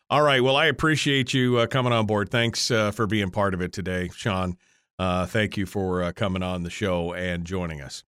all 0.10 0.22
right. 0.22 0.44
Well, 0.44 0.58
I 0.58 0.66
appreciate 0.66 1.34
you 1.34 1.60
uh, 1.60 1.68
coming 1.68 1.94
on 1.94 2.08
board. 2.08 2.30
Thanks 2.30 2.70
uh, 2.70 2.92
for 2.92 3.08
being 3.08 3.32
part 3.32 3.54
of 3.54 3.62
it 3.62 3.72
today, 3.72 4.10
Sean. 4.14 4.58
Uh, 5.00 5.26
thank 5.26 5.56
you 5.56 5.66
for 5.66 6.04
uh, 6.04 6.12
coming 6.12 6.44
on 6.44 6.64
the 6.64 6.70
show 6.70 7.14
and 7.14 7.46
joining 7.46 7.80
us. 7.80 8.04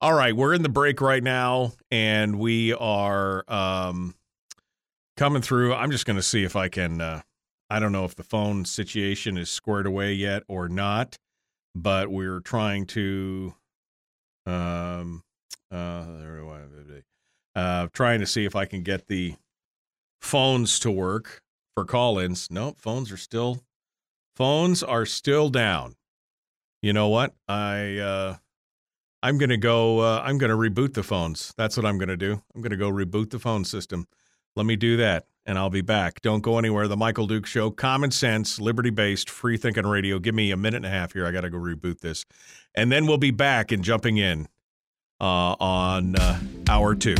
All 0.00 0.14
right, 0.14 0.34
we're 0.34 0.54
in 0.54 0.62
the 0.62 0.68
break 0.68 1.00
right 1.00 1.22
now, 1.22 1.72
and 1.90 2.38
we 2.38 2.72
are 2.72 3.44
um, 3.48 4.14
coming 5.16 5.42
through. 5.42 5.74
I'm 5.74 5.90
just 5.90 6.06
going 6.06 6.16
to 6.16 6.22
see 6.22 6.44
if 6.44 6.54
I 6.54 6.68
can. 6.68 7.22
I 7.70 7.78
don't 7.78 7.92
know 7.92 8.04
if 8.04 8.16
the 8.16 8.24
phone 8.24 8.64
situation 8.64 9.38
is 9.38 9.48
squared 9.48 9.86
away 9.86 10.12
yet 10.12 10.42
or 10.48 10.68
not, 10.68 11.16
but 11.74 12.10
we're 12.10 12.40
trying 12.40 12.86
to. 12.86 13.54
Um, 14.46 15.22
uh, 15.72 16.06
uh, 17.54 17.88
trying 17.92 18.20
to 18.20 18.26
see 18.26 18.44
if 18.44 18.56
I 18.56 18.64
can 18.64 18.82
get 18.82 19.06
the 19.06 19.34
phones 20.20 20.78
to 20.80 20.90
work 20.90 21.42
for 21.74 21.84
call-ins. 21.84 22.48
Nope, 22.50 22.80
phones 22.80 23.12
are 23.12 23.16
still 23.16 23.62
phones 24.36 24.82
are 24.82 25.06
still 25.06 25.50
down. 25.50 25.96
You 26.82 26.92
know 26.92 27.08
what? 27.08 27.34
I 27.48 27.98
uh, 27.98 28.36
I'm 29.22 29.38
gonna 29.38 29.58
go. 29.58 30.00
Uh, 30.00 30.22
I'm 30.24 30.38
gonna 30.38 30.56
reboot 30.56 30.94
the 30.94 31.02
phones. 31.02 31.52
That's 31.56 31.76
what 31.76 31.84
I'm 31.84 31.98
gonna 31.98 32.16
do. 32.16 32.42
I'm 32.54 32.62
gonna 32.62 32.76
go 32.76 32.90
reboot 32.90 33.30
the 33.30 33.38
phone 33.38 33.64
system. 33.64 34.06
Let 34.56 34.66
me 34.66 34.76
do 34.76 34.96
that, 34.96 35.26
and 35.50 35.58
I'll 35.58 35.68
be 35.68 35.80
back. 35.80 36.22
Don't 36.22 36.42
go 36.42 36.58
anywhere. 36.58 36.86
The 36.86 36.96
Michael 36.96 37.26
Duke 37.26 37.44
Show, 37.44 37.72
common 37.72 38.12
sense, 38.12 38.60
liberty 38.60 38.90
based, 38.90 39.28
free 39.28 39.56
thinking 39.56 39.84
radio. 39.84 40.20
Give 40.20 40.32
me 40.32 40.52
a 40.52 40.56
minute 40.56 40.76
and 40.76 40.86
a 40.86 40.90
half 40.90 41.12
here. 41.12 41.26
I 41.26 41.32
got 41.32 41.40
to 41.40 41.50
go 41.50 41.58
reboot 41.58 41.98
this, 41.98 42.24
and 42.76 42.92
then 42.92 43.04
we'll 43.04 43.18
be 43.18 43.32
back 43.32 43.72
and 43.72 43.82
jumping 43.82 44.16
in 44.16 44.46
uh, 45.20 45.56
on 45.58 46.14
uh, 46.14 46.38
hour 46.68 46.94
two. 46.94 47.16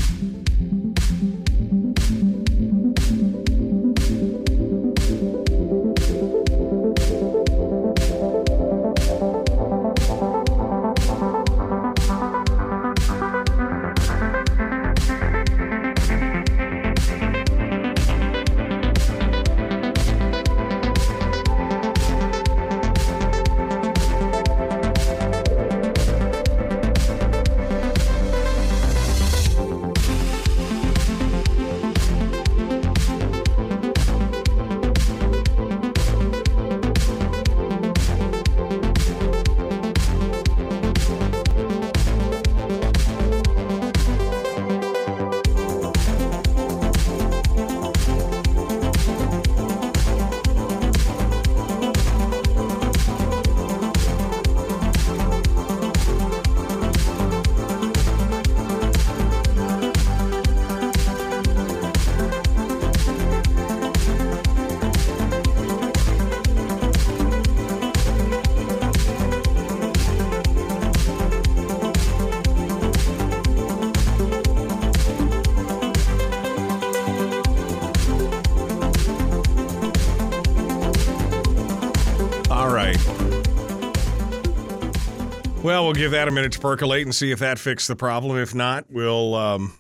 Well, 85.91 85.97
give 85.97 86.13
that 86.13 86.29
a 86.29 86.31
minute 86.31 86.53
to 86.53 86.61
percolate 86.61 87.05
and 87.05 87.13
see 87.13 87.33
if 87.33 87.41
that 87.41 87.59
fixed 87.59 87.89
the 87.89 87.97
problem. 87.97 88.39
If 88.39 88.55
not, 88.55 88.85
we'll 88.89 89.35
um 89.35 89.73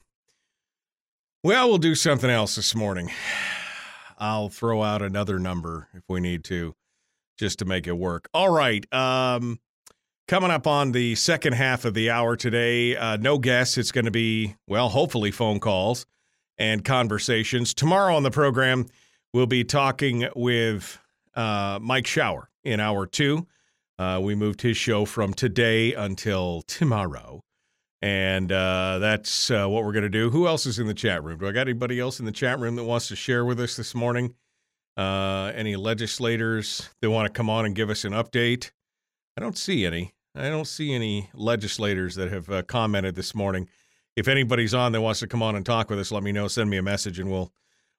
well, 1.45 1.69
we'll 1.69 1.79
do 1.79 1.95
something 1.95 2.29
else 2.29 2.57
this 2.57 2.75
morning. 2.75 3.13
I'll 4.19 4.49
throw 4.49 4.83
out 4.83 5.03
another 5.03 5.39
number 5.39 5.87
if 5.95 6.03
we 6.09 6.19
need 6.19 6.43
to 6.47 6.75
just 7.39 7.61
to 7.61 7.65
make 7.65 7.87
it 7.87 7.93
work. 7.93 8.29
All 8.35 8.49
right. 8.49 8.85
Um 8.93 9.61
coming 10.27 10.51
up 10.51 10.67
on 10.67 10.91
the 10.91 11.15
second 11.15 11.53
half 11.53 11.85
of 11.85 11.95
the 11.95 12.11
hour 12.11 12.35
today, 12.35 12.97
uh 12.97 13.17
no 13.19 13.39
guests, 13.39 13.79
it's 13.79 13.93
going 13.93 14.07
to 14.07 14.11
be 14.11 14.57
well, 14.67 14.89
hopefully 14.89 15.31
phone 15.31 15.61
calls 15.61 16.07
and 16.59 16.85
conversations. 16.85 17.73
Tomorrow 17.73 18.17
on 18.17 18.25
the 18.25 18.33
program, 18.33 18.87
we'll 19.33 19.47
be 19.47 19.63
talking 19.63 20.27
with 20.35 20.99
uh, 21.37 21.79
Mike 21.81 22.09
Shower 22.09 22.51
in 22.65 22.81
hour 22.81 23.07
two. 23.07 23.47
Uh, 24.01 24.19
we 24.19 24.35
moved 24.35 24.63
his 24.63 24.79
show 24.79 25.05
from 25.05 25.35
today 25.35 25.93
until 25.93 26.63
tomorrow. 26.63 27.43
And 28.01 28.51
uh, 28.51 28.99
that's 28.99 29.51
uh, 29.51 29.67
what 29.67 29.85
we're 29.85 29.93
going 29.93 30.05
to 30.05 30.09
do. 30.09 30.31
Who 30.31 30.47
else 30.47 30.65
is 30.65 30.79
in 30.79 30.87
the 30.87 30.95
chat 30.95 31.23
room? 31.23 31.39
Do 31.39 31.47
I 31.47 31.53
got 31.53 31.69
anybody 31.69 32.01
else 32.01 32.19
in 32.19 32.25
the 32.25 32.33
chat 32.33 32.59
room 32.59 32.77
that 32.77 32.85
wants 32.85 33.09
to 33.09 33.17
share 33.17 33.45
with 33.45 33.61
us 33.61 33.77
this 33.77 33.95
morning? 33.95 34.37
Uh, 34.97 35.53
any 35.55 35.77
legislators 35.77 36.89
that 37.03 37.11
want 37.11 37.27
to 37.27 37.33
come 37.37 37.51
on 37.51 37.67
and 37.67 37.77
give 37.77 37.91
us 37.91 38.07
an 38.07 38.15
update? 38.15 38.71
I 39.37 39.43
don't 39.43 39.59
see 39.59 39.85
any. 39.85 40.15
I 40.35 40.49
don't 40.49 40.67
see 40.67 40.95
any 40.95 41.29
legislators 41.35 42.15
that 42.15 42.33
have 42.33 42.49
uh, 42.49 42.63
commented 42.63 43.17
this 43.17 43.35
morning. 43.35 43.69
If 44.17 44.29
anybody's 44.29 44.73
on 44.73 44.93
that 44.93 45.03
wants 45.03 45.21
to 45.21 45.27
come 45.27 45.43
on 45.43 45.57
and 45.57 45.67
talk 45.67 45.91
with 45.91 45.99
us, 45.99 46.11
let 46.11 46.23
me 46.23 46.33
know. 46.33 46.49
Send 46.49 46.71
me 46.71 46.79
a 46.79 46.83
message, 46.83 47.19
and 47.19 47.31
we'll 47.31 47.53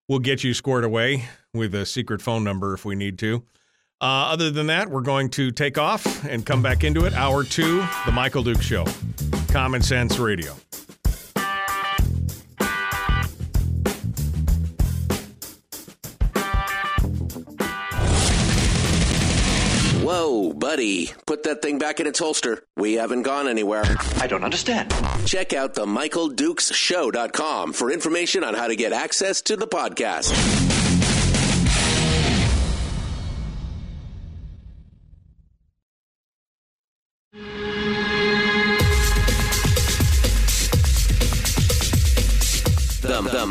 we'll 0.09 0.17
get 0.17 0.43
you 0.43 0.55
squared 0.55 0.83
away 0.83 1.25
with 1.53 1.75
a 1.75 1.85
secret 1.85 2.23
phone 2.23 2.43
number 2.43 2.73
if 2.73 2.85
we 2.85 2.95
need 2.95 3.19
to. 3.19 3.43
Uh, 4.01 4.33
other 4.33 4.49
than 4.49 4.67
that, 4.67 4.89
we're 4.89 5.01
going 5.01 5.29
to 5.29 5.51
take 5.51 5.77
off 5.77 6.25
and 6.25 6.43
come 6.43 6.63
back 6.63 6.83
into 6.83 7.05
it. 7.05 7.13
Hour 7.13 7.43
two, 7.43 7.85
The 8.05 8.11
Michael 8.11 8.41
Duke 8.41 8.61
Show, 8.61 8.85
Common 9.49 9.83
Sense 9.83 10.17
Radio. 10.17 10.55
Whoa, 20.03 20.51
buddy. 20.53 21.11
Put 21.27 21.43
that 21.43 21.61
thing 21.61 21.77
back 21.77 21.99
in 21.99 22.07
its 22.07 22.17
holster. 22.17 22.63
We 22.75 22.93
haven't 22.93 23.21
gone 23.21 23.47
anywhere. 23.47 23.83
I 24.17 24.25
don't 24.27 24.43
understand. 24.43 24.91
Check 25.25 25.53
out 25.53 25.75
the 25.75 25.85
MichaelDukesShow.com 25.85 27.73
for 27.73 27.91
information 27.91 28.43
on 28.43 28.55
how 28.55 28.67
to 28.67 28.75
get 28.75 28.91
access 28.93 29.41
to 29.43 29.55
the 29.55 29.67
podcast. 29.67 30.31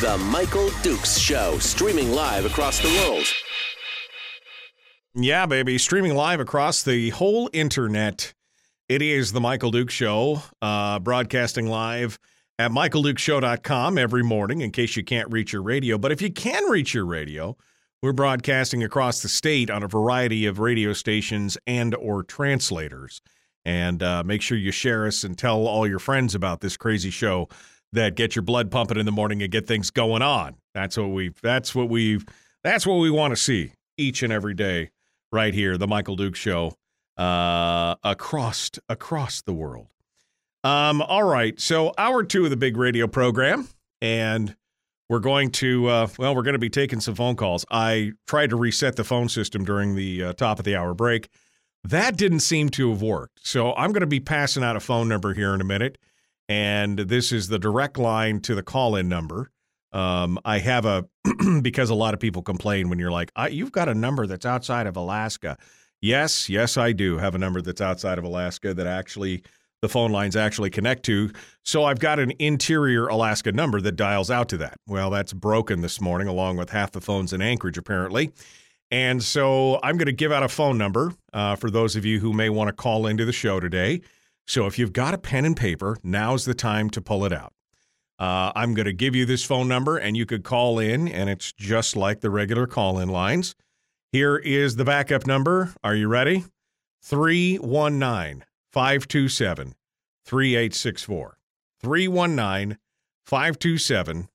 The 0.00 0.16
Michael 0.16 0.70
Dukes 0.80 1.18
Show, 1.18 1.58
streaming 1.58 2.12
live 2.12 2.46
across 2.46 2.80
the 2.80 2.88
world. 2.88 3.26
Yeah, 5.14 5.44
baby. 5.44 5.76
Streaming 5.76 6.14
live 6.14 6.40
across 6.40 6.82
the 6.82 7.10
whole 7.10 7.50
internet. 7.52 8.32
It 8.88 9.02
is 9.02 9.32
the 9.32 9.42
Michael 9.42 9.70
Duke 9.70 9.90
Show, 9.90 10.42
uh, 10.62 11.00
broadcasting 11.00 11.66
live 11.66 12.18
at 12.58 12.70
michaeldukeshow.com 12.70 13.98
every 13.98 14.24
morning 14.24 14.62
in 14.62 14.70
case 14.70 14.96
you 14.96 15.04
can't 15.04 15.30
reach 15.30 15.52
your 15.52 15.62
radio. 15.62 15.98
But 15.98 16.12
if 16.12 16.22
you 16.22 16.32
can 16.32 16.64
reach 16.70 16.94
your 16.94 17.04
radio, 17.04 17.58
we're 18.02 18.14
broadcasting 18.14 18.82
across 18.82 19.20
the 19.20 19.28
state 19.28 19.68
on 19.68 19.82
a 19.82 19.88
variety 19.88 20.46
of 20.46 20.60
radio 20.60 20.94
stations 20.94 21.58
and 21.66 21.94
or 21.94 22.22
translators. 22.22 23.20
And 23.66 24.02
uh, 24.02 24.24
make 24.24 24.40
sure 24.40 24.56
you 24.56 24.70
share 24.70 25.06
us 25.06 25.24
and 25.24 25.36
tell 25.36 25.66
all 25.66 25.86
your 25.86 25.98
friends 25.98 26.34
about 26.34 26.62
this 26.62 26.78
crazy 26.78 27.10
show 27.10 27.50
that 27.92 28.14
get 28.14 28.36
your 28.36 28.42
blood 28.42 28.70
pumping 28.70 28.98
in 28.98 29.06
the 29.06 29.12
morning 29.12 29.42
and 29.42 29.50
get 29.50 29.66
things 29.66 29.90
going 29.90 30.22
on. 30.22 30.56
That's 30.74 30.96
what 30.96 31.10
we 31.10 31.32
that's 31.42 31.74
what 31.74 31.88
we 31.88 32.20
that's 32.62 32.86
what 32.86 32.96
we 32.96 33.10
want 33.10 33.32
to 33.32 33.36
see 33.36 33.72
each 33.96 34.22
and 34.22 34.32
every 34.32 34.54
day 34.54 34.90
right 35.32 35.54
here, 35.54 35.76
the 35.76 35.86
Michael 35.86 36.16
Duke 36.16 36.36
Show, 36.36 36.74
uh, 37.16 37.96
across 38.02 38.70
across 38.88 39.42
the 39.42 39.52
world. 39.52 39.88
Um, 40.62 41.00
all 41.02 41.24
right. 41.24 41.58
So, 41.58 41.92
hour 41.96 42.22
two 42.22 42.44
of 42.44 42.50
the 42.50 42.56
big 42.56 42.76
radio 42.76 43.06
program, 43.06 43.68
and 44.00 44.54
we're 45.08 45.20
going 45.20 45.50
to, 45.52 45.86
uh, 45.88 46.08
well, 46.18 46.34
we're 46.34 46.42
going 46.42 46.54
to 46.54 46.58
be 46.58 46.70
taking 46.70 47.00
some 47.00 47.14
phone 47.14 47.34
calls. 47.34 47.64
I 47.70 48.12
tried 48.26 48.50
to 48.50 48.56
reset 48.56 48.96
the 48.96 49.04
phone 49.04 49.28
system 49.28 49.64
during 49.64 49.94
the 49.94 50.24
uh, 50.24 50.32
top 50.34 50.58
of 50.58 50.64
the 50.64 50.76
hour 50.76 50.94
break. 50.94 51.28
That 51.82 52.16
didn't 52.18 52.40
seem 52.40 52.68
to 52.70 52.90
have 52.90 53.00
worked. 53.00 53.46
So, 53.46 53.72
I'm 53.74 53.92
going 53.92 54.02
to 54.02 54.06
be 54.06 54.20
passing 54.20 54.62
out 54.62 54.76
a 54.76 54.80
phone 54.80 55.08
number 55.08 55.32
here 55.32 55.54
in 55.54 55.60
a 55.60 55.64
minute. 55.64 55.96
And 56.50 56.98
this 56.98 57.30
is 57.30 57.46
the 57.46 57.60
direct 57.60 57.96
line 57.96 58.40
to 58.40 58.56
the 58.56 58.62
call 58.64 58.96
in 58.96 59.08
number. 59.08 59.52
Um, 59.92 60.36
I 60.44 60.58
have 60.58 60.84
a, 60.84 61.06
because 61.62 61.90
a 61.90 61.94
lot 61.94 62.12
of 62.12 62.18
people 62.18 62.42
complain 62.42 62.90
when 62.90 62.98
you're 62.98 63.12
like, 63.12 63.30
you've 63.50 63.70
got 63.70 63.88
a 63.88 63.94
number 63.94 64.26
that's 64.26 64.44
outside 64.44 64.88
of 64.88 64.96
Alaska. 64.96 65.56
Yes, 66.00 66.48
yes, 66.48 66.76
I 66.76 66.90
do 66.90 67.18
have 67.18 67.36
a 67.36 67.38
number 67.38 67.62
that's 67.62 67.80
outside 67.80 68.18
of 68.18 68.24
Alaska 68.24 68.74
that 68.74 68.88
actually 68.88 69.44
the 69.80 69.88
phone 69.88 70.10
lines 70.10 70.34
actually 70.34 70.70
connect 70.70 71.04
to. 71.04 71.30
So 71.64 71.84
I've 71.84 72.00
got 72.00 72.18
an 72.18 72.32
interior 72.40 73.06
Alaska 73.06 73.52
number 73.52 73.80
that 73.82 73.92
dials 73.92 74.28
out 74.28 74.48
to 74.48 74.56
that. 74.56 74.76
Well, 74.88 75.10
that's 75.10 75.32
broken 75.32 75.82
this 75.82 76.00
morning, 76.00 76.26
along 76.26 76.56
with 76.56 76.70
half 76.70 76.90
the 76.90 77.00
phones 77.00 77.32
in 77.32 77.40
Anchorage, 77.40 77.78
apparently. 77.78 78.32
And 78.90 79.22
so 79.22 79.78
I'm 79.84 79.96
going 79.98 80.06
to 80.06 80.12
give 80.12 80.32
out 80.32 80.42
a 80.42 80.48
phone 80.48 80.78
number 80.78 81.12
uh, 81.32 81.54
for 81.54 81.70
those 81.70 81.94
of 81.94 82.04
you 82.04 82.18
who 82.18 82.32
may 82.32 82.48
want 82.48 82.66
to 82.66 82.72
call 82.72 83.06
into 83.06 83.24
the 83.24 83.32
show 83.32 83.60
today. 83.60 84.00
So 84.46 84.66
if 84.66 84.78
you've 84.78 84.92
got 84.92 85.14
a 85.14 85.18
pen 85.18 85.44
and 85.44 85.56
paper, 85.56 85.96
now's 86.02 86.44
the 86.44 86.54
time 86.54 86.90
to 86.90 87.00
pull 87.00 87.24
it 87.24 87.32
out. 87.32 87.52
Uh, 88.18 88.52
I'm 88.54 88.74
going 88.74 88.86
to 88.86 88.92
give 88.92 89.16
you 89.16 89.24
this 89.24 89.44
phone 89.44 89.66
number, 89.66 89.96
and 89.96 90.16
you 90.16 90.26
could 90.26 90.44
call 90.44 90.78
in, 90.78 91.08
and 91.08 91.30
it's 91.30 91.52
just 91.52 91.96
like 91.96 92.20
the 92.20 92.30
regular 92.30 92.66
call 92.66 92.98
in 92.98 93.08
lines. 93.08 93.54
Here 94.12 94.36
is 94.36 94.76
the 94.76 94.84
backup 94.84 95.26
number. 95.26 95.72
Are 95.82 95.94
you 95.94 96.08
ready? 96.08 96.44
319 97.02 98.44
527 98.72 99.74
3864. 100.24 101.38
319 101.80 102.78
527 103.24 104.28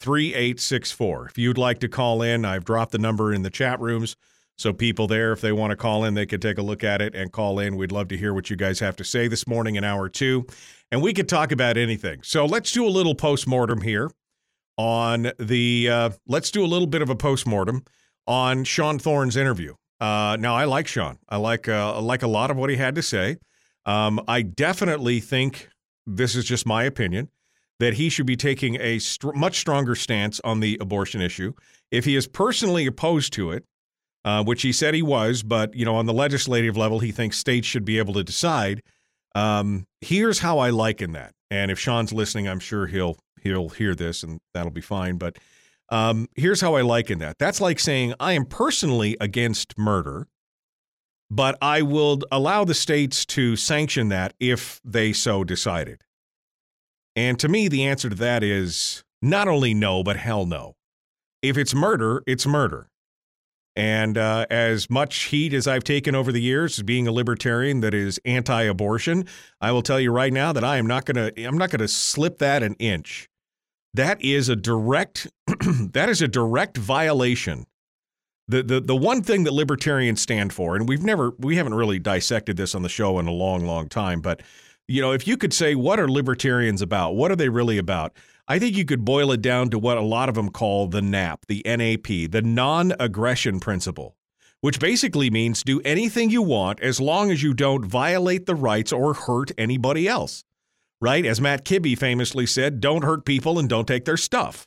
3864. 0.00 1.26
If 1.26 1.38
you'd 1.38 1.58
like 1.58 1.80
to 1.80 1.88
call 1.88 2.22
in, 2.22 2.44
I've 2.44 2.64
dropped 2.64 2.92
the 2.92 2.98
number 2.98 3.32
in 3.32 3.42
the 3.42 3.50
chat 3.50 3.80
rooms. 3.80 4.16
So, 4.58 4.72
people 4.72 5.06
there, 5.06 5.32
if 5.32 5.40
they 5.40 5.52
want 5.52 5.70
to 5.70 5.76
call 5.76 6.04
in, 6.04 6.14
they 6.14 6.26
could 6.26 6.42
take 6.42 6.58
a 6.58 6.62
look 6.62 6.82
at 6.82 7.00
it 7.00 7.14
and 7.14 7.30
call 7.30 7.60
in. 7.60 7.76
We'd 7.76 7.92
love 7.92 8.08
to 8.08 8.16
hear 8.16 8.34
what 8.34 8.50
you 8.50 8.56
guys 8.56 8.80
have 8.80 8.96
to 8.96 9.04
say 9.04 9.28
this 9.28 9.46
morning 9.46 9.76
in 9.76 9.84
hour 9.84 10.08
two. 10.08 10.46
And 10.90 11.00
we 11.00 11.12
could 11.12 11.28
talk 11.28 11.52
about 11.52 11.76
anything. 11.76 12.22
So, 12.22 12.44
let's 12.44 12.72
do 12.72 12.84
a 12.84 12.90
little 12.90 13.14
postmortem 13.14 13.82
here 13.82 14.10
on 14.76 15.30
the, 15.38 15.88
uh, 15.88 16.10
let's 16.26 16.50
do 16.50 16.64
a 16.64 16.66
little 16.66 16.88
bit 16.88 17.02
of 17.02 17.10
a 17.10 17.16
postmortem 17.16 17.84
on 18.26 18.64
Sean 18.64 18.98
Thorne's 18.98 19.36
interview. 19.36 19.74
Uh, 20.00 20.36
now, 20.38 20.54
I 20.54 20.64
like 20.64 20.86
Sean. 20.88 21.18
I 21.28 21.36
like, 21.36 21.68
uh, 21.68 22.00
like 22.00 22.22
a 22.22 22.28
lot 22.28 22.50
of 22.50 22.56
what 22.56 22.70
he 22.70 22.76
had 22.76 22.94
to 22.96 23.02
say. 23.02 23.36
Um, 23.86 24.20
I 24.28 24.42
definitely 24.42 25.20
think 25.20 25.68
this 26.06 26.34
is 26.34 26.44
just 26.44 26.66
my 26.66 26.82
opinion 26.84 27.28
that 27.80 27.94
he 27.94 28.08
should 28.08 28.26
be 28.26 28.36
taking 28.36 28.76
a 28.80 28.98
str- 28.98 29.32
much 29.32 29.58
stronger 29.58 29.94
stance 29.94 30.40
on 30.42 30.60
the 30.60 30.76
abortion 30.80 31.20
issue. 31.20 31.52
If 31.90 32.04
he 32.04 32.16
is 32.16 32.26
personally 32.26 32.86
opposed 32.86 33.32
to 33.34 33.52
it, 33.52 33.64
uh, 34.28 34.44
which 34.44 34.60
he 34.60 34.72
said 34.72 34.92
he 34.92 35.00
was, 35.00 35.42
but 35.42 35.74
you 35.74 35.86
know, 35.86 35.96
on 35.96 36.04
the 36.04 36.12
legislative 36.12 36.76
level, 36.76 36.98
he 36.98 37.10
thinks 37.10 37.38
states 37.38 37.66
should 37.66 37.86
be 37.86 37.96
able 37.96 38.12
to 38.12 38.22
decide. 38.22 38.82
Um, 39.34 39.86
here's 40.02 40.38
how 40.40 40.58
I 40.58 40.68
liken 40.68 41.12
that, 41.12 41.32
and 41.50 41.70
if 41.70 41.78
Sean's 41.78 42.12
listening, 42.12 42.46
I'm 42.46 42.60
sure 42.60 42.86
he'll 42.86 43.16
he'll 43.40 43.70
hear 43.70 43.94
this, 43.94 44.22
and 44.22 44.38
that'll 44.52 44.70
be 44.70 44.82
fine. 44.82 45.16
But 45.16 45.38
um, 45.88 46.28
here's 46.34 46.60
how 46.60 46.74
I 46.74 46.82
liken 46.82 47.20
that. 47.20 47.38
That's 47.38 47.58
like 47.58 47.80
saying 47.80 48.12
I 48.20 48.34
am 48.34 48.44
personally 48.44 49.16
against 49.18 49.78
murder, 49.78 50.28
but 51.30 51.56
I 51.62 51.80
will 51.80 52.20
allow 52.30 52.66
the 52.66 52.74
states 52.74 53.24
to 53.26 53.56
sanction 53.56 54.10
that 54.10 54.34
if 54.38 54.78
they 54.84 55.14
so 55.14 55.42
decided. 55.42 56.02
And 57.16 57.38
to 57.38 57.48
me, 57.48 57.66
the 57.68 57.86
answer 57.86 58.10
to 58.10 58.16
that 58.16 58.42
is 58.42 59.02
not 59.22 59.48
only 59.48 59.72
no, 59.72 60.02
but 60.02 60.18
hell 60.18 60.44
no. 60.44 60.74
If 61.40 61.56
it's 61.56 61.74
murder, 61.74 62.22
it's 62.26 62.46
murder. 62.46 62.90
And 63.78 64.18
uh, 64.18 64.44
as 64.50 64.90
much 64.90 65.24
heat 65.26 65.54
as 65.54 65.68
I've 65.68 65.84
taken 65.84 66.14
over 66.16 66.32
the 66.32 66.42
years 66.42 66.82
being 66.82 67.06
a 67.06 67.12
libertarian 67.12 67.80
that 67.80 67.94
is 67.94 68.20
anti-abortion, 68.24 69.26
I 69.60 69.70
will 69.70 69.82
tell 69.82 70.00
you 70.00 70.10
right 70.10 70.32
now 70.32 70.52
that 70.52 70.64
I 70.64 70.78
am 70.78 70.86
not 70.86 71.04
going 71.04 71.32
to 71.32 71.46
I'm 71.46 71.56
not 71.56 71.70
going 71.70 71.80
to 71.80 71.88
slip 71.88 72.38
that 72.38 72.62
an 72.64 72.74
inch. 72.80 73.28
That 73.94 74.20
is 74.20 74.48
a 74.48 74.56
direct 74.56 75.28
that 75.46 76.08
is 76.08 76.20
a 76.20 76.28
direct 76.28 76.76
violation 76.76 77.66
the, 78.48 78.62
the 78.62 78.80
the 78.80 78.96
one 78.96 79.22
thing 79.22 79.44
that 79.44 79.52
libertarians 79.52 80.22
stand 80.22 80.52
for, 80.52 80.74
and 80.74 80.88
we've 80.88 81.04
never 81.04 81.34
we 81.38 81.56
haven't 81.56 81.74
really 81.74 81.98
dissected 81.98 82.56
this 82.56 82.74
on 82.74 82.82
the 82.82 82.88
show 82.88 83.18
in 83.18 83.28
a 83.28 83.32
long, 83.32 83.66
long 83.66 83.88
time, 83.88 84.20
but 84.20 84.42
you 84.88 85.02
know, 85.02 85.12
if 85.12 85.26
you 85.26 85.36
could 85.36 85.52
say 85.52 85.74
what 85.74 86.00
are 86.00 86.10
libertarians 86.10 86.80
about, 86.80 87.14
what 87.14 87.30
are 87.30 87.36
they 87.36 87.50
really 87.50 87.76
about? 87.76 88.16
I 88.50 88.58
think 88.58 88.78
you 88.78 88.86
could 88.86 89.04
boil 89.04 89.30
it 89.30 89.42
down 89.42 89.68
to 89.70 89.78
what 89.78 89.98
a 89.98 90.02
lot 90.02 90.30
of 90.30 90.34
them 90.34 90.48
call 90.48 90.86
the 90.86 91.02
NAP, 91.02 91.44
the 91.48 91.62
NAP, 91.66 92.30
the 92.30 92.40
non-aggression 92.42 93.60
principle, 93.60 94.16
which 94.62 94.80
basically 94.80 95.28
means 95.28 95.62
do 95.62 95.82
anything 95.84 96.30
you 96.30 96.40
want 96.40 96.80
as 96.80 96.98
long 96.98 97.30
as 97.30 97.42
you 97.42 97.52
don't 97.52 97.84
violate 97.84 98.46
the 98.46 98.54
rights 98.54 98.90
or 98.90 99.12
hurt 99.12 99.52
anybody 99.58 100.08
else. 100.08 100.44
Right? 100.98 101.26
As 101.26 101.42
Matt 101.42 101.66
Kibbe 101.66 101.96
famously 101.96 102.46
said, 102.46 102.80
don't 102.80 103.04
hurt 103.04 103.26
people 103.26 103.58
and 103.58 103.68
don't 103.68 103.86
take 103.86 104.06
their 104.06 104.16
stuff. 104.16 104.66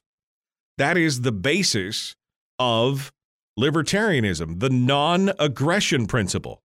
That 0.77 0.95
is 0.95 1.21
the 1.21 1.31
basis 1.31 2.15
of 2.59 3.11
libertarianism, 3.59 4.59
the 4.59 4.69
non-aggression 4.69 6.05
principle. 6.05 6.60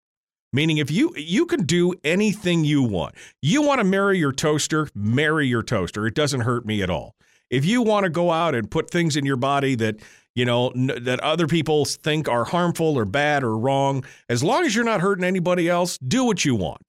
Meaning 0.56 0.78
if 0.78 0.90
you 0.90 1.12
you 1.18 1.44
can 1.44 1.64
do 1.66 1.92
anything 2.02 2.64
you 2.64 2.82
want. 2.82 3.14
You 3.42 3.60
want 3.60 3.78
to 3.80 3.84
marry 3.84 4.18
your 4.18 4.32
toaster, 4.32 4.88
marry 4.94 5.46
your 5.46 5.62
toaster. 5.62 6.06
It 6.06 6.14
doesn't 6.14 6.40
hurt 6.40 6.64
me 6.64 6.82
at 6.82 6.88
all. 6.88 7.14
If 7.50 7.66
you 7.66 7.82
want 7.82 8.04
to 8.04 8.10
go 8.10 8.30
out 8.30 8.54
and 8.54 8.70
put 8.70 8.88
things 8.88 9.16
in 9.16 9.26
your 9.26 9.36
body 9.36 9.74
that, 9.74 9.96
you 10.34 10.46
know, 10.46 10.70
n- 10.70 10.92
that 11.02 11.20
other 11.20 11.46
people 11.46 11.84
think 11.84 12.26
are 12.26 12.46
harmful 12.46 12.96
or 12.96 13.04
bad 13.04 13.44
or 13.44 13.58
wrong, 13.58 14.02
as 14.30 14.42
long 14.42 14.64
as 14.64 14.74
you're 14.74 14.82
not 14.82 15.02
hurting 15.02 15.24
anybody 15.24 15.68
else, 15.68 15.98
do 15.98 16.24
what 16.24 16.42
you 16.46 16.54
want. 16.54 16.80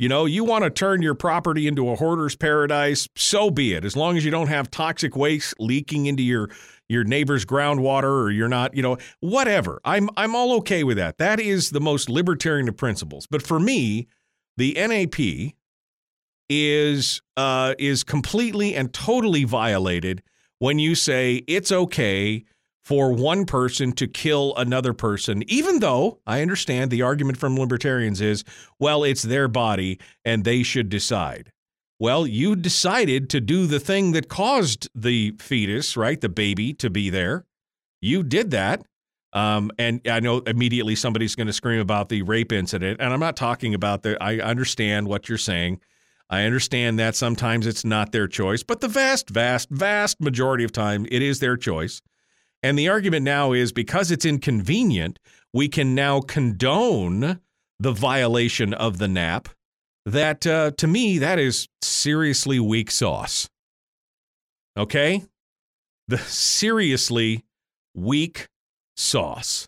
You 0.00 0.08
know, 0.08 0.24
you 0.26 0.42
want 0.42 0.64
to 0.64 0.70
turn 0.70 1.00
your 1.00 1.14
property 1.14 1.68
into 1.68 1.90
a 1.90 1.96
hoarder's 1.96 2.34
paradise, 2.34 3.08
so 3.14 3.48
be 3.48 3.74
it. 3.74 3.84
As 3.84 3.96
long 3.96 4.16
as 4.16 4.24
you 4.24 4.32
don't 4.32 4.48
have 4.48 4.72
toxic 4.72 5.14
waste 5.14 5.54
leaking 5.60 6.06
into 6.06 6.24
your 6.24 6.50
your 6.88 7.04
neighbor's 7.04 7.44
groundwater 7.44 8.22
or 8.22 8.30
you're 8.30 8.48
not, 8.48 8.74
you 8.74 8.82
know, 8.82 8.96
whatever. 9.20 9.80
I'm 9.84 10.08
I'm 10.16 10.34
all 10.34 10.54
okay 10.58 10.84
with 10.84 10.96
that. 10.96 11.18
That 11.18 11.40
is 11.40 11.70
the 11.70 11.80
most 11.80 12.08
libertarian 12.08 12.68
of 12.68 12.76
principles. 12.76 13.26
But 13.26 13.42
for 13.42 13.60
me, 13.60 14.08
the 14.56 14.74
NAP 14.74 15.54
is 16.48 17.22
uh, 17.36 17.74
is 17.78 18.04
completely 18.04 18.74
and 18.74 18.92
totally 18.92 19.44
violated 19.44 20.22
when 20.58 20.78
you 20.78 20.94
say 20.94 21.42
it's 21.46 21.70
okay 21.70 22.44
for 22.84 23.12
one 23.12 23.44
person 23.44 23.92
to 23.92 24.06
kill 24.06 24.54
another 24.56 24.94
person, 24.94 25.42
even 25.46 25.80
though 25.80 26.20
I 26.26 26.40
understand 26.40 26.90
the 26.90 27.02
argument 27.02 27.36
from 27.36 27.54
libertarians 27.54 28.22
is, 28.22 28.44
well, 28.78 29.04
it's 29.04 29.22
their 29.22 29.46
body 29.46 30.00
and 30.24 30.42
they 30.42 30.62
should 30.62 30.88
decide. 30.88 31.52
Well, 32.00 32.26
you 32.26 32.54
decided 32.54 33.28
to 33.30 33.40
do 33.40 33.66
the 33.66 33.80
thing 33.80 34.12
that 34.12 34.28
caused 34.28 34.88
the 34.94 35.32
fetus, 35.38 35.96
right, 35.96 36.20
the 36.20 36.28
baby, 36.28 36.72
to 36.74 36.90
be 36.90 37.10
there. 37.10 37.44
You 38.00 38.22
did 38.22 38.52
that. 38.52 38.84
Um, 39.32 39.70
and 39.78 40.00
I 40.08 40.20
know 40.20 40.38
immediately 40.38 40.94
somebody's 40.94 41.34
going 41.34 41.48
to 41.48 41.52
scream 41.52 41.80
about 41.80 42.08
the 42.08 42.22
rape 42.22 42.52
incident. 42.52 43.00
And 43.00 43.12
I'm 43.12 43.20
not 43.20 43.36
talking 43.36 43.74
about 43.74 44.02
the, 44.02 44.16
I 44.22 44.38
understand 44.38 45.08
what 45.08 45.28
you're 45.28 45.38
saying. 45.38 45.80
I 46.30 46.44
understand 46.44 46.98
that 46.98 47.16
sometimes 47.16 47.66
it's 47.66 47.84
not 47.84 48.12
their 48.12 48.28
choice, 48.28 48.62
but 48.62 48.80
the 48.80 48.88
vast, 48.88 49.30
vast, 49.30 49.68
vast 49.70 50.20
majority 50.20 50.64
of 50.64 50.72
time 50.72 51.06
it 51.10 51.22
is 51.22 51.40
their 51.40 51.56
choice. 51.56 52.00
And 52.62 52.78
the 52.78 52.88
argument 52.88 53.24
now 53.24 53.52
is 53.52 53.72
because 53.72 54.10
it's 54.10 54.24
inconvenient, 54.24 55.18
we 55.52 55.68
can 55.68 55.94
now 55.94 56.20
condone 56.20 57.40
the 57.80 57.92
violation 57.92 58.74
of 58.74 58.98
the 58.98 59.08
NAP 59.08 59.48
that 60.12 60.46
uh, 60.46 60.70
to 60.78 60.86
me 60.86 61.18
that 61.18 61.38
is 61.38 61.68
seriously 61.82 62.58
weak 62.58 62.90
sauce. 62.90 63.48
Okay, 64.76 65.24
the 66.06 66.18
seriously 66.18 67.44
weak 67.94 68.48
sauce. 68.96 69.66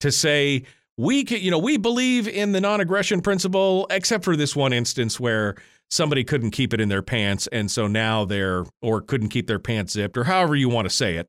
To 0.00 0.12
say 0.12 0.64
we 0.96 1.24
can, 1.24 1.40
you 1.40 1.50
know 1.50 1.58
we 1.58 1.76
believe 1.76 2.28
in 2.28 2.52
the 2.52 2.60
non-aggression 2.60 3.20
principle 3.20 3.86
except 3.90 4.24
for 4.24 4.36
this 4.36 4.54
one 4.54 4.72
instance 4.72 5.18
where 5.18 5.56
somebody 5.90 6.24
couldn't 6.24 6.50
keep 6.50 6.74
it 6.74 6.80
in 6.80 6.88
their 6.88 7.02
pants 7.02 7.46
and 7.48 7.70
so 7.70 7.86
now 7.86 8.24
they're 8.24 8.64
or 8.82 9.00
couldn't 9.00 9.28
keep 9.28 9.46
their 9.46 9.58
pants 9.58 9.92
zipped 9.92 10.16
or 10.16 10.24
however 10.24 10.56
you 10.56 10.68
want 10.68 10.86
to 10.86 10.94
say 10.94 11.16
it. 11.16 11.28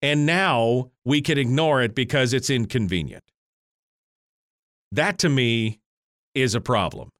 And 0.00 0.26
now 0.26 0.90
we 1.04 1.20
can 1.20 1.38
ignore 1.38 1.80
it 1.80 1.94
because 1.94 2.32
it's 2.32 2.50
inconvenient. 2.50 3.22
That 4.90 5.18
to 5.18 5.28
me 5.28 5.78
is 6.34 6.54
a 6.54 6.60
problem 6.60 7.11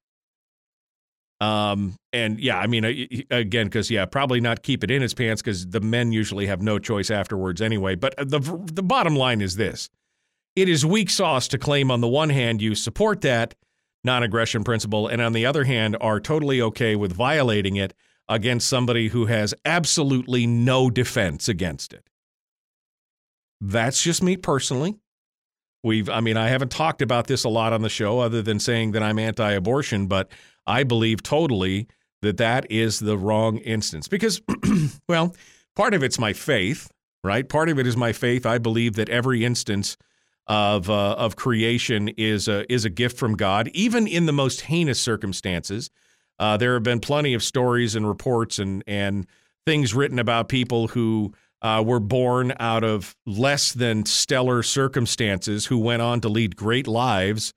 um, 1.42 1.96
and 2.12 2.38
yeah, 2.38 2.56
I 2.56 2.68
mean, 2.68 2.84
again, 3.32 3.66
because 3.66 3.90
yeah, 3.90 4.06
probably 4.06 4.40
not 4.40 4.62
keep 4.62 4.84
it 4.84 4.92
in 4.92 5.02
his 5.02 5.12
pants 5.12 5.42
because 5.42 5.66
the 5.66 5.80
men 5.80 6.12
usually 6.12 6.46
have 6.46 6.62
no 6.62 6.78
choice 6.78 7.10
afterwards 7.10 7.60
anyway. 7.60 7.96
But 7.96 8.14
the 8.16 8.38
the 8.72 8.82
bottom 8.82 9.16
line 9.16 9.40
is 9.40 9.56
this: 9.56 9.90
it 10.54 10.68
is 10.68 10.86
weak 10.86 11.10
sauce 11.10 11.48
to 11.48 11.58
claim 11.58 11.90
on 11.90 12.00
the 12.00 12.06
one 12.06 12.30
hand 12.30 12.62
you 12.62 12.76
support 12.76 13.22
that, 13.22 13.56
non 14.04 14.22
aggression 14.22 14.62
principle, 14.62 15.08
and 15.08 15.20
on 15.20 15.32
the 15.32 15.44
other 15.44 15.64
hand, 15.64 15.96
are 16.00 16.20
totally 16.20 16.62
okay 16.62 16.94
with 16.94 17.12
violating 17.12 17.74
it 17.74 17.92
against 18.28 18.68
somebody 18.68 19.08
who 19.08 19.26
has 19.26 19.52
absolutely 19.64 20.46
no 20.46 20.90
defense 20.90 21.48
against 21.48 21.92
it. 21.92 22.08
That's 23.60 24.00
just 24.00 24.22
me 24.22 24.36
personally. 24.36 25.00
We've, 25.82 26.08
I 26.08 26.20
mean, 26.20 26.36
I 26.36 26.48
haven't 26.48 26.70
talked 26.70 27.02
about 27.02 27.26
this 27.26 27.42
a 27.42 27.48
lot 27.48 27.72
on 27.72 27.82
the 27.82 27.88
show 27.88 28.20
other 28.20 28.42
than 28.42 28.60
saying 28.60 28.92
that 28.92 29.02
I'm 29.02 29.18
anti 29.18 29.50
abortion, 29.50 30.06
but 30.06 30.30
I 30.66 30.84
believe 30.84 31.22
totally 31.22 31.88
that 32.22 32.36
that 32.36 32.70
is 32.70 33.00
the 33.00 33.18
wrong 33.18 33.58
instance 33.58 34.08
because, 34.08 34.40
well, 35.08 35.34
part 35.74 35.94
of 35.94 36.02
it's 36.02 36.18
my 36.18 36.32
faith, 36.32 36.90
right? 37.24 37.48
Part 37.48 37.68
of 37.68 37.78
it 37.78 37.86
is 37.86 37.96
my 37.96 38.12
faith. 38.12 38.46
I 38.46 38.58
believe 38.58 38.94
that 38.94 39.08
every 39.08 39.44
instance 39.44 39.96
of 40.46 40.90
uh, 40.90 41.12
of 41.12 41.36
creation 41.36 42.08
is 42.08 42.48
a, 42.48 42.70
is 42.72 42.84
a 42.84 42.90
gift 42.90 43.16
from 43.16 43.36
God, 43.36 43.68
even 43.74 44.06
in 44.06 44.26
the 44.26 44.32
most 44.32 44.62
heinous 44.62 45.00
circumstances. 45.00 45.90
Uh, 46.38 46.56
there 46.56 46.74
have 46.74 46.82
been 46.82 47.00
plenty 47.00 47.34
of 47.34 47.42
stories 47.42 47.94
and 47.94 48.06
reports 48.06 48.58
and 48.58 48.82
and 48.86 49.26
things 49.64 49.94
written 49.94 50.18
about 50.18 50.48
people 50.48 50.88
who 50.88 51.32
uh, 51.62 51.82
were 51.86 52.00
born 52.00 52.52
out 52.58 52.82
of 52.82 53.14
less 53.24 53.72
than 53.72 54.04
stellar 54.04 54.62
circumstances, 54.62 55.66
who 55.66 55.78
went 55.78 56.02
on 56.02 56.20
to 56.20 56.28
lead 56.28 56.56
great 56.56 56.88
lives 56.88 57.52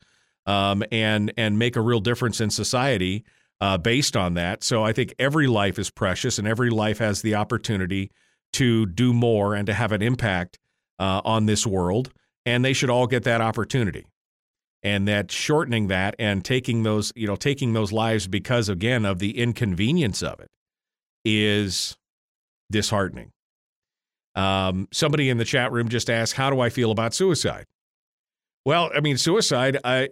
um, 0.46 0.84
and 0.92 1.34
and 1.38 1.58
make 1.60 1.76
a 1.76 1.82
real 1.82 2.00
difference 2.00 2.42
in 2.42 2.50
society 2.50 3.24
uh, 3.62 3.78
based 3.78 4.16
on 4.16 4.34
that. 4.36 4.64
So 4.64 4.84
I 4.84 4.94
think 4.94 5.14
every 5.20 5.48
life 5.48 5.80
is 5.80 5.90
precious, 5.90 6.38
and 6.38 6.48
every 6.48 6.70
life 6.70 7.00
has 7.00 7.22
the 7.22 7.36
opportunity 7.36 8.12
to 8.54 8.86
do 8.86 9.14
more 9.14 9.56
and 9.56 9.66
to 9.68 9.74
have 9.74 9.92
an 9.92 10.02
impact 10.02 10.60
uh, 11.00 11.22
on 11.26 11.46
this 11.46 11.66
world, 11.66 12.12
and 12.46 12.64
they 12.64 12.74
should 12.74 12.90
all 12.90 13.08
get 13.08 13.24
that 13.24 13.42
opportunity. 13.42 14.06
And 14.84 15.08
that 15.08 15.32
shortening 15.32 15.88
that 15.88 16.16
and 16.20 16.46
taking 16.46 16.84
those, 16.84 17.12
you 17.16 17.26
know, 17.26 17.36
taking 17.36 17.74
those 17.74 17.92
lives 17.92 18.28
because 18.28 18.70
again 18.70 19.04
of 19.04 19.18
the 19.18 19.40
inconvenience 19.40 20.22
of 20.22 20.40
it 20.40 20.50
is 21.24 21.98
disheartening. 22.72 23.32
Um, 24.36 24.88
somebody 24.92 25.30
in 25.30 25.38
the 25.38 25.46
chat 25.46 25.72
room 25.72 25.90
just 25.90 26.10
asked, 26.10 26.34
"How 26.34 26.52
do 26.52 26.60
I 26.60 26.70
feel 26.70 26.92
about 26.92 27.16
suicide?" 27.16 27.66
Well, 28.66 28.90
I 28.96 29.00
mean, 29.00 29.18
suicide. 29.18 29.78
I 29.84 30.10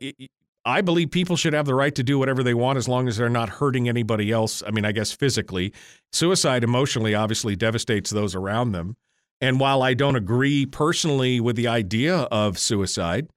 I 0.66 0.82
believe 0.82 1.12
people 1.12 1.36
should 1.36 1.54
have 1.54 1.66
the 1.66 1.76
right 1.76 1.94
to 1.96 2.04
do 2.04 2.18
whatever 2.18 2.42
they 2.44 2.54
want 2.54 2.78
as 2.78 2.88
long 2.88 3.08
as 3.08 3.18
they're 3.18 3.30
not 3.30 3.50
hurting 3.50 3.90
anybody 3.90 4.32
else. 4.32 4.64
I 4.66 4.72
mean, 4.72 4.86
I 4.86 4.94
guess 4.94 5.12
physically, 5.12 5.74
suicide 6.14 6.64
emotionally 6.64 7.16
obviously 7.16 7.56
devastates 7.56 8.12
those 8.12 8.34
around 8.34 8.72
them. 8.72 8.96
And 9.42 9.60
while 9.60 9.84
I 9.84 9.94
don't 9.94 10.16
agree 10.16 10.66
personally 10.66 11.42
with 11.42 11.58
the 11.58 11.68
idea 11.68 12.16
of 12.16 12.58
suicide, 12.58 13.28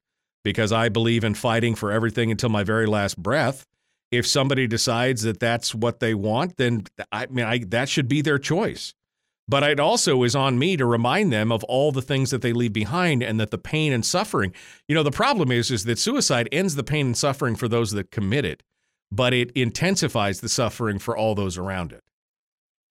because 0.45 0.71
I 0.71 0.87
believe 0.87 1.25
in 1.25 1.33
fighting 1.33 1.75
for 1.75 1.91
everything 1.91 2.31
until 2.31 2.47
my 2.47 2.63
very 2.63 2.85
last 2.85 3.21
breath, 3.21 3.65
if 4.09 4.25
somebody 4.25 4.67
decides 4.67 5.23
that 5.23 5.41
that's 5.41 5.75
what 5.75 5.99
they 5.99 6.13
want, 6.13 6.55
then 6.55 6.83
I 7.11 7.25
mean, 7.25 7.43
I, 7.43 7.57
that 7.69 7.89
should 7.89 8.07
be 8.07 8.21
their 8.21 8.39
choice. 8.39 8.93
But 9.49 9.63
it 9.63 9.79
also 9.79 10.23
is 10.23 10.35
on 10.35 10.59
me 10.59 10.75
to 10.75 10.85
remind 10.85 11.31
them 11.31 11.51
of 11.51 11.63
all 11.65 11.91
the 11.91 12.01
things 12.01 12.31
that 12.31 12.41
they 12.41 12.51
leave 12.51 12.73
behind 12.73 13.23
and 13.23 13.39
that 13.39 13.51
the 13.51 13.57
pain 13.57 13.93
and 13.93 14.05
suffering. 14.05 14.53
You 14.87 14.95
know, 14.95 15.03
the 15.03 15.11
problem 15.11 15.51
is 15.51 15.71
is 15.71 15.85
that 15.85 15.99
suicide 15.99 16.49
ends 16.51 16.75
the 16.75 16.83
pain 16.83 17.07
and 17.07 17.17
suffering 17.17 17.55
for 17.55 17.67
those 17.67 17.91
that 17.91 18.11
commit 18.11 18.43
it, 18.43 18.63
but 19.09 19.33
it 19.33 19.51
intensifies 19.51 20.41
the 20.41 20.49
suffering 20.49 20.99
for 20.99 21.15
all 21.15 21.33
those 21.33 21.57
around 21.57 21.93
it. 21.93 22.03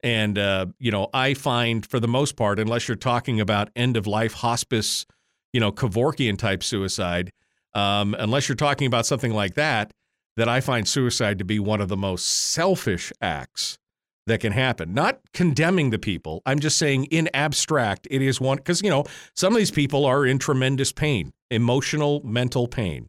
And 0.02 0.38
uh, 0.38 0.66
you 0.78 0.90
know, 0.90 1.08
I 1.12 1.34
find 1.34 1.84
for 1.84 2.00
the 2.00 2.08
most 2.08 2.36
part, 2.36 2.58
unless 2.58 2.88
you're 2.88 2.96
talking 2.96 3.40
about 3.40 3.70
end 3.76 3.96
of 3.96 4.06
life 4.06 4.34
hospice, 4.34 5.04
you 5.52 5.60
know, 5.60 5.72
Kevorkian 5.72 6.38
type 6.38 6.62
suicide, 6.62 7.32
um, 7.74 8.14
unless 8.18 8.48
you're 8.48 8.56
talking 8.56 8.86
about 8.86 9.04
something 9.04 9.32
like 9.32 9.54
that, 9.54 9.92
that 10.36 10.48
I 10.48 10.60
find 10.60 10.88
suicide 10.88 11.38
to 11.38 11.44
be 11.44 11.58
one 11.58 11.82
of 11.82 11.88
the 11.88 11.96
most 11.96 12.26
selfish 12.26 13.12
acts 13.20 13.78
that 14.26 14.40
can 14.40 14.52
happen. 14.52 14.92
Not 14.92 15.20
condemning 15.32 15.90
the 15.90 15.98
people. 15.98 16.42
I'm 16.44 16.58
just 16.58 16.78
saying, 16.78 17.04
in 17.06 17.28
abstract, 17.32 18.08
it 18.10 18.22
is 18.22 18.40
one 18.40 18.56
because, 18.56 18.82
you 18.82 18.90
know, 18.90 19.04
some 19.34 19.52
of 19.52 19.58
these 19.58 19.70
people 19.70 20.04
are 20.04 20.26
in 20.26 20.38
tremendous 20.38 20.92
pain, 20.92 21.32
emotional, 21.50 22.20
mental 22.24 22.66
pain. 22.66 23.08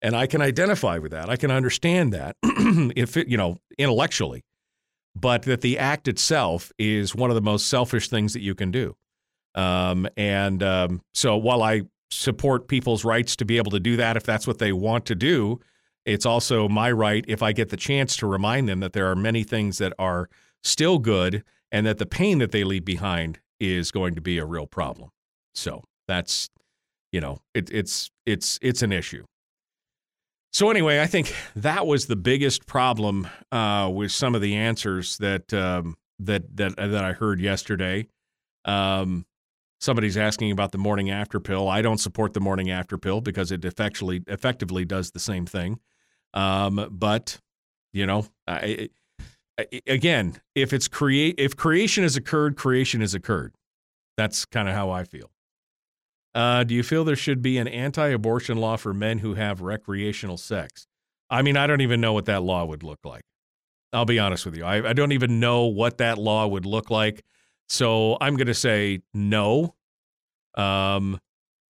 And 0.00 0.14
I 0.14 0.26
can 0.26 0.42
identify 0.42 0.98
with 0.98 1.12
that. 1.12 1.28
I 1.28 1.36
can 1.36 1.50
understand 1.50 2.12
that 2.12 2.36
if 2.42 3.16
it, 3.16 3.28
you 3.28 3.36
know, 3.36 3.56
intellectually. 3.78 4.44
But 5.16 5.42
that 5.42 5.60
the 5.60 5.78
act 5.78 6.08
itself 6.08 6.72
is 6.76 7.14
one 7.14 7.30
of 7.30 7.36
the 7.36 7.42
most 7.42 7.68
selfish 7.68 8.08
things 8.08 8.32
that 8.32 8.40
you 8.40 8.54
can 8.54 8.72
do. 8.72 8.96
Um, 9.54 10.08
and 10.16 10.60
um, 10.62 11.02
so 11.14 11.36
while 11.36 11.62
I 11.62 11.82
support 12.10 12.66
people's 12.66 13.04
rights 13.04 13.36
to 13.36 13.44
be 13.44 13.56
able 13.56 13.70
to 13.72 13.80
do 13.80 13.96
that 13.96 14.16
if 14.16 14.24
that's 14.24 14.46
what 14.46 14.58
they 14.58 14.72
want 14.72 15.06
to 15.06 15.14
do, 15.14 15.60
it's 16.04 16.26
also 16.26 16.68
my 16.68 16.90
right 16.90 17.24
if 17.28 17.42
I 17.42 17.52
get 17.52 17.70
the 17.70 17.76
chance 17.76 18.16
to 18.18 18.26
remind 18.26 18.68
them 18.68 18.80
that 18.80 18.92
there 18.92 19.10
are 19.10 19.16
many 19.16 19.42
things 19.42 19.78
that 19.78 19.92
are 19.98 20.28
still 20.64 20.98
good 20.98 21.44
and 21.70 21.86
that 21.86 21.98
the 21.98 22.06
pain 22.06 22.38
that 22.38 22.50
they 22.50 22.64
leave 22.64 22.84
behind 22.84 23.38
is 23.60 23.90
going 23.90 24.14
to 24.14 24.20
be 24.20 24.38
a 24.38 24.44
real 24.44 24.66
problem. 24.66 25.10
So 25.54 25.82
that's, 26.08 26.50
you 27.12 27.20
know, 27.20 27.38
it, 27.54 27.70
it's 27.70 28.10
it's 28.26 28.58
it's 28.62 28.82
an 28.82 28.92
issue. 28.92 29.24
So 30.52 30.70
anyway, 30.70 31.00
I 31.00 31.06
think 31.06 31.34
that 31.56 31.86
was 31.86 32.06
the 32.06 32.16
biggest 32.16 32.66
problem 32.66 33.26
uh, 33.50 33.90
with 33.92 34.12
some 34.12 34.36
of 34.36 34.40
the 34.40 34.54
answers 34.54 35.18
that 35.18 35.52
um, 35.52 35.96
that 36.20 36.56
that 36.56 36.76
that 36.76 37.04
I 37.04 37.12
heard 37.12 37.40
yesterday. 37.40 38.06
Um, 38.64 39.26
somebody's 39.80 40.16
asking 40.16 40.52
about 40.52 40.72
the 40.72 40.78
morning 40.78 41.10
after 41.10 41.40
pill. 41.40 41.68
I 41.68 41.82
don't 41.82 41.98
support 41.98 42.34
the 42.34 42.40
morning 42.40 42.70
after 42.70 42.96
pill 42.96 43.20
because 43.20 43.50
it 43.52 43.64
effectively 43.64 44.22
effectively 44.28 44.84
does 44.84 45.10
the 45.10 45.18
same 45.18 45.44
thing. 45.44 45.80
Um, 46.34 46.88
but 46.90 47.40
you 47.92 48.06
know, 48.06 48.26
I, 48.46 48.90
again, 49.86 50.40
if 50.54 50.72
it's 50.72 50.88
create 50.88 51.36
if 51.38 51.56
creation 51.56 52.02
has 52.02 52.16
occurred, 52.16 52.56
creation 52.56 53.00
has 53.00 53.14
occurred. 53.14 53.54
That's 54.16 54.44
kind 54.44 54.68
of 54.68 54.74
how 54.74 54.90
I 54.90 55.04
feel. 55.04 55.30
Uh, 56.34 56.64
do 56.64 56.74
you 56.74 56.82
feel 56.82 57.04
there 57.04 57.14
should 57.14 57.42
be 57.42 57.58
an 57.58 57.68
anti-abortion 57.68 58.58
law 58.58 58.76
for 58.76 58.92
men 58.92 59.18
who 59.18 59.34
have 59.34 59.60
recreational 59.60 60.36
sex? 60.36 60.86
I 61.30 61.42
mean, 61.42 61.56
I 61.56 61.66
don't 61.66 61.80
even 61.80 62.00
know 62.00 62.12
what 62.12 62.26
that 62.26 62.42
law 62.42 62.64
would 62.64 62.82
look 62.82 63.00
like. 63.04 63.22
I'll 63.92 64.04
be 64.04 64.18
honest 64.18 64.44
with 64.44 64.56
you. 64.56 64.64
I, 64.64 64.90
I 64.90 64.92
don't 64.92 65.12
even 65.12 65.38
know 65.38 65.66
what 65.66 65.98
that 65.98 66.18
law 66.18 66.46
would 66.46 66.66
look 66.66 66.90
like. 66.90 67.22
So 67.68 68.18
I'm 68.20 68.36
going 68.36 68.48
to 68.48 68.54
say 68.54 69.00
no. 69.14 69.74
Um, 70.56 71.20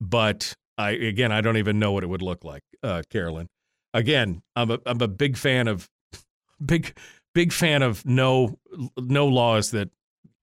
but 0.01 0.55
I 0.77 0.91
again, 0.91 1.33
I 1.33 1.41
don't 1.41 1.57
even 1.57 1.79
know 1.79 1.93
what 1.93 2.03
it 2.03 2.09
would 2.09 2.23
look 2.23 2.45
like, 2.45 2.63
uh, 2.83 3.03
Carolyn. 3.11 3.49
Again, 3.93 4.43
I'm 4.57 4.71
a 4.71 4.79
I'm 4.87 5.01
a 5.01 5.09
big 5.09 5.37
fan 5.37 5.69
of 5.69 5.89
big 6.65 6.97
big 7.35 7.53
fan 7.53 7.83
of 7.83 8.05
no 8.07 8.59
no 8.97 9.27
laws 9.27 9.71
that 9.73 9.91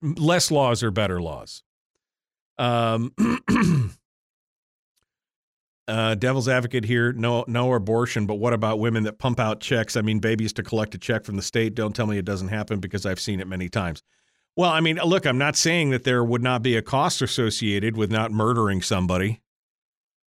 less 0.02 0.52
laws 0.52 0.84
are 0.84 0.92
better 0.92 1.22
laws. 1.22 1.64
Um, 2.58 3.14
uh, 5.88 6.16
devil's 6.16 6.48
advocate 6.48 6.86
here. 6.86 7.14
No, 7.14 7.44
no 7.48 7.74
abortion, 7.74 8.26
but 8.26 8.36
what 8.36 8.54
about 8.54 8.80
women 8.80 9.04
that 9.04 9.18
pump 9.18 9.40
out 9.40 9.60
checks? 9.62 9.96
I 9.96 10.02
mean, 10.02 10.20
babies 10.20 10.54
to 10.54 10.64
collect 10.64 10.94
a 10.96 10.98
check 10.98 11.24
from 11.24 11.36
the 11.38 11.42
state. 11.42 11.76
Don't 11.76 11.96
tell 11.96 12.08
me 12.08 12.18
it 12.18 12.26
doesn't 12.26 12.50
happen 12.50 12.80
because 12.80 13.06
I've 13.06 13.20
seen 13.20 13.40
it 13.40 13.48
many 13.48 13.70
times. 13.70 14.04
Well, 14.56 14.70
I 14.70 14.82
mean, 14.82 14.98
look, 14.98 15.26
I'm 15.26 15.38
not 15.38 15.56
saying 15.56 15.92
that 15.92 16.04
there 16.04 16.24
would 16.24 16.44
not 16.44 16.62
be 16.62 16.76
a 16.76 16.82
cost 16.82 17.22
associated 17.22 17.96
with 17.96 18.12
not 18.12 18.32
murdering 18.32 18.82
somebody, 18.82 19.42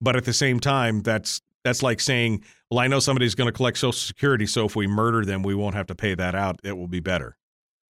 but 0.01 0.16
at 0.16 0.24
the 0.24 0.32
same 0.32 0.61
time, 0.61 1.03
that's 1.03 1.43
that's 1.65 1.83
like 1.83 2.01
saying, 2.01 2.45
well, 2.71 2.81
I 2.81 2.89
know 2.89 2.99
somebody's 2.99 3.35
going 3.35 3.49
to 3.49 3.53
collect 3.53 3.79
Social 3.79 3.93
Security, 3.93 4.47
so 4.47 4.67
if 4.67 4.75
we 4.75 4.87
murder 4.87 5.25
them, 5.25 5.43
we 5.43 5.55
won't 5.55 5.75
have 5.75 5.87
to 5.87 5.95
pay 5.95 6.15
that 6.15 6.35
out. 6.35 6.61
It 6.65 6.77
will 6.77 6.89
be 6.89 7.01
better. 7.01 7.37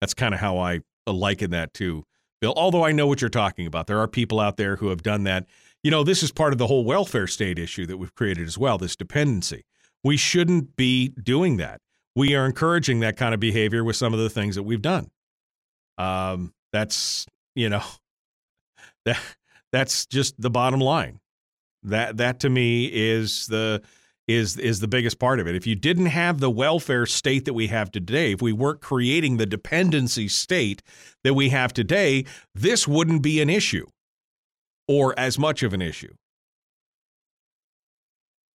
That's 0.02 0.14
kind 0.14 0.34
of 0.34 0.40
how 0.40 0.58
I 0.58 0.82
liken 1.08 1.52
that 1.52 1.74
to 1.76 2.04
Bill. 2.42 2.54
Although 2.56 2.84
I 2.84 2.92
know 2.92 3.08
what 3.08 3.22
you're 3.22 3.30
talking 3.30 3.68
about, 3.68 3.88
there 3.88 4.00
are 4.00 4.08
people 4.08 4.40
out 4.40 4.58
there 4.58 4.76
who 4.76 4.90
have 4.90 5.04
done 5.04 5.24
that. 5.24 5.46
You 5.84 5.92
know, 5.92 6.04
this 6.04 6.24
is 6.24 6.32
part 6.32 6.54
of 6.54 6.60
the 6.60 6.68
whole 6.68 6.84
welfare 6.84 7.28
state 7.28 7.60
issue 7.60 7.86
that 7.86 7.98
we've 7.98 8.14
created 8.14 8.48
as 8.48 8.58
well. 8.58 8.78
This 8.78 8.96
dependency. 8.96 9.64
We 10.04 10.18
shouldn't 10.18 10.76
be 10.76 11.10
doing 11.10 11.58
that. 11.58 11.80
We 12.16 12.36
are 12.36 12.46
encouraging 12.46 13.00
that 13.02 13.16
kind 13.16 13.34
of 13.34 13.40
behavior 13.40 13.84
with 13.84 13.96
some 13.96 14.14
of 14.14 14.20
the 14.20 14.30
things 14.30 14.56
that 14.56 14.64
we've 14.64 14.82
done. 14.82 15.10
Um, 15.98 16.54
that's 16.74 17.26
you 17.56 17.70
know, 17.70 17.84
that 19.06 19.20
that's 19.72 20.06
just 20.08 20.40
the 20.42 20.50
bottom 20.50 20.80
line. 20.80 21.21
That 21.84 22.18
that 22.18 22.40
to 22.42 22.50
me 22.50 22.86
is 22.86 23.48
the 23.48 23.82
is 24.28 24.58
is 24.58 24.80
the 24.80 24.88
biggest 24.88 25.20
part 25.20 25.40
of 25.40 25.48
it. 25.48 25.56
If 25.56 25.66
you 25.66 25.76
didn't 25.76 26.08
have 26.08 26.40
the 26.40 26.50
welfare 26.50 27.06
state 27.06 27.46
that 27.46 27.54
we 27.54 27.68
have 27.68 27.92
today, 27.92 28.34
if 28.34 28.42
we 28.42 28.54
weren't 28.54 28.82
creating 28.82 29.38
the 29.38 29.46
dependency 29.46 30.28
state 30.28 30.82
that 31.24 31.34
we 31.34 31.50
have 31.50 31.74
today, 31.74 32.26
this 32.54 32.88
wouldn't 32.88 33.22
be 33.24 33.42
an 33.42 33.50
issue 33.50 33.88
or 34.88 35.18
as 35.18 35.40
much 35.40 35.64
of 35.64 35.74
an 35.74 35.82
issue. 35.82 36.14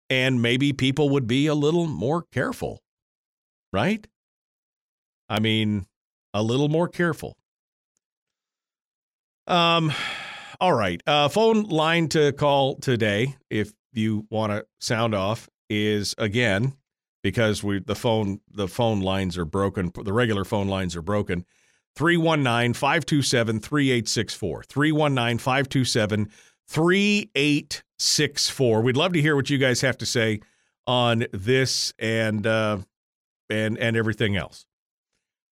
And 0.09 0.41
maybe 0.41 0.73
people 0.73 1.09
would 1.09 1.27
be 1.27 1.47
a 1.47 1.55
little 1.55 1.87
more 1.87 2.25
careful, 2.31 2.81
right? 3.71 4.05
I 5.29 5.39
mean, 5.39 5.85
a 6.33 6.43
little 6.43 6.69
more 6.69 6.87
careful. 6.87 7.37
Um 9.47 9.91
all 10.63 10.73
right. 10.73 11.03
Uh, 11.05 11.27
phone 11.27 11.63
line 11.63 12.07
to 12.07 12.31
call 12.31 12.77
today, 12.77 13.35
if 13.49 13.73
you 13.91 14.25
want 14.29 14.53
to 14.53 14.65
sound 14.79 15.13
off, 15.13 15.49
is 15.69 16.15
again 16.17 16.77
because 17.21 17.61
we 17.61 17.81
the 17.81 17.95
phone 17.95 18.39
the 18.49 18.69
phone 18.69 19.01
lines 19.01 19.37
are 19.37 19.43
broken. 19.43 19.91
The 19.93 20.13
regular 20.13 20.45
phone 20.45 20.69
lines 20.69 20.95
are 20.95 21.01
broken. 21.01 21.43
319 21.97 22.75
527 22.75 23.59
3864. 23.59 24.63
319 24.63 25.37
527 25.37 26.29
3864. 26.69 28.81
We'd 28.81 28.95
love 28.95 29.11
to 29.11 29.21
hear 29.21 29.35
what 29.35 29.49
you 29.49 29.57
guys 29.57 29.81
have 29.81 29.97
to 29.97 30.05
say 30.05 30.39
on 30.87 31.25
this 31.33 31.93
and 31.99 32.47
uh, 32.47 32.77
and 33.49 33.77
and 33.77 33.97
everything 33.97 34.37
else. 34.37 34.65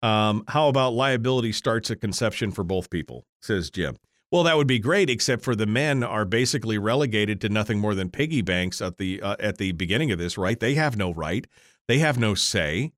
Um, 0.03 0.43
how 0.49 0.67
about 0.67 0.95
liability 0.95 1.53
starts 1.53 1.89
at 1.91 2.01
conception 2.01 2.51
for 2.51 2.65
both 2.65 2.89
people? 2.89 3.25
Says 3.41 3.69
Jim. 3.69 3.95
Well, 4.31 4.43
that 4.43 4.57
would 4.57 4.67
be 4.67 4.79
great, 4.79 5.09
except 5.09 5.43
for 5.43 5.55
the 5.55 5.65
men 5.65 6.03
are 6.03 6.25
basically 6.25 6.77
relegated 6.77 7.39
to 7.41 7.49
nothing 7.49 7.79
more 7.79 7.95
than 7.95 8.09
piggy 8.09 8.41
banks 8.41 8.81
at 8.81 8.97
the 8.97 9.21
uh, 9.21 9.37
at 9.39 9.57
the 9.57 9.71
beginning 9.71 10.11
of 10.11 10.19
this, 10.19 10.37
right? 10.37 10.59
They 10.59 10.73
have 10.75 10.97
no 10.97 11.13
right, 11.13 11.47
they 11.87 11.99
have 11.99 12.17
no 12.17 12.35
say 12.35 12.91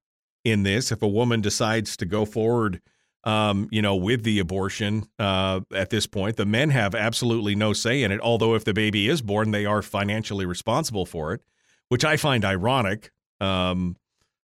in 0.43 0.63
this. 0.63 0.91
If 0.91 1.03
a 1.03 1.07
woman 1.07 1.41
decides 1.41 1.95
to 1.97 2.05
go 2.05 2.25
forward, 2.25 2.81
um, 3.25 3.67
you 3.71 3.81
know, 3.81 3.95
with 3.95 4.23
the 4.23 4.39
abortion 4.39 5.07
uh, 5.19 5.61
at 5.71 5.91
this 5.91 6.07
point, 6.07 6.37
the 6.37 6.47
men 6.47 6.71
have 6.71 6.95
absolutely 6.95 7.53
no 7.53 7.73
say 7.73 8.01
in 8.01 8.11
it. 8.11 8.21
Although, 8.21 8.55
if 8.55 8.65
the 8.65 8.73
baby 8.73 9.07
is 9.07 9.21
born, 9.21 9.51
they 9.51 9.65
are 9.65 9.83
financially 9.83 10.47
responsible 10.47 11.05
for 11.05 11.33
it, 11.33 11.41
which 11.89 12.03
I 12.03 12.17
find 12.17 12.43
ironic, 12.43 13.11
um, 13.39 13.97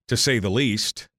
to 0.07 0.15
say 0.15 0.37
the 0.37 0.51
least. 0.51 1.09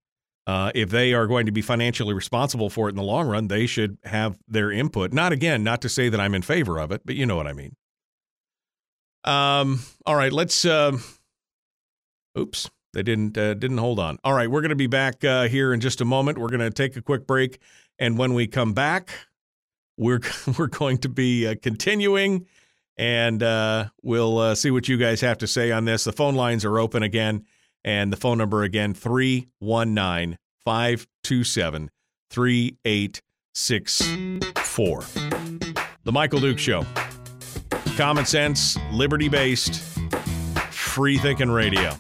Uh, 0.47 0.71
if 0.77 0.91
they 0.91 1.13
are 1.13 1.27
going 1.27 1.47
to 1.47 1.53
be 1.53 1.61
financially 1.61 2.15
responsible 2.15 2.71
for 2.71 2.87
it 2.87 2.91
in 2.91 2.97
the 2.97 3.03
long 3.03 3.27
run, 3.27 3.49
they 3.49 3.67
should 3.67 3.99
have 4.05 4.39
their 4.47 4.71
input. 4.71 5.13
Not 5.13 5.33
again, 5.33 5.65
not 5.65 5.81
to 5.83 5.89
say 5.89 6.09
that 6.09 6.21
I'm 6.21 6.35
in 6.35 6.43
favor 6.43 6.79
of 6.79 6.93
it, 6.93 7.03
but 7.05 7.17
you 7.17 7.27
know 7.27 7.35
what 7.35 7.49
I 7.49 7.53
mean. 7.53 7.75
Um, 9.25 9.81
all 10.07 10.15
right, 10.15 10.33
let's. 10.33 10.65
Uh, 10.65 10.99
oops, 12.39 12.71
they 12.93 13.03
didn't 13.03 13.37
uh, 13.37 13.55
didn't 13.55 13.79
hold 13.79 13.99
on. 13.99 14.19
All 14.23 14.35
right, 14.35 14.49
we're 14.49 14.61
going 14.61 14.71
to 14.71 14.77
be 14.77 14.87
back 14.87 15.25
uh, 15.25 15.49
here 15.49 15.73
in 15.75 15.81
just 15.81 16.01
a 16.01 16.05
moment. 16.05 16.39
We're 16.39 16.49
going 16.49 16.61
to 16.61 16.71
take 16.71 16.97
a 16.97 17.03
quick 17.03 17.27
break, 17.27 17.59
and 17.99 18.17
when 18.17 18.33
we 18.33 18.47
come 18.47 18.73
back, 18.73 19.11
we're 19.97 20.21
we're 20.59 20.69
going 20.69 20.99
to 20.99 21.09
be 21.09 21.49
uh, 21.49 21.57
continuing, 21.61 22.47
and 22.97 23.43
uh, 23.43 23.87
we'll 24.01 24.55
see 24.55 24.71
what 24.71 24.87
you 24.87 24.97
guys 24.97 25.23
have 25.23 25.39
to 25.39 25.49
say 25.49 25.73
on 25.73 25.87
this. 25.87 26.05
The 26.05 26.13
phone 26.13 26.37
lines 26.37 26.65
are 26.65 26.79
open 26.79 27.03
again. 27.03 27.47
And 27.87 28.13
the 28.13 28.17
phone 28.17 28.37
number 28.37 28.65
again, 28.65 28.93
319 28.93 30.37
527 30.65 31.91
3864. 32.31 35.05
The 36.03 36.13
Michael 36.13 36.41
Duke 36.41 36.59
Show. 36.59 36.85
Common 37.97 38.27
sense, 38.27 38.77
liberty 38.93 39.29
based, 39.29 39.81
free 40.71 41.17
thinking 41.17 41.51
radio. 41.51 41.93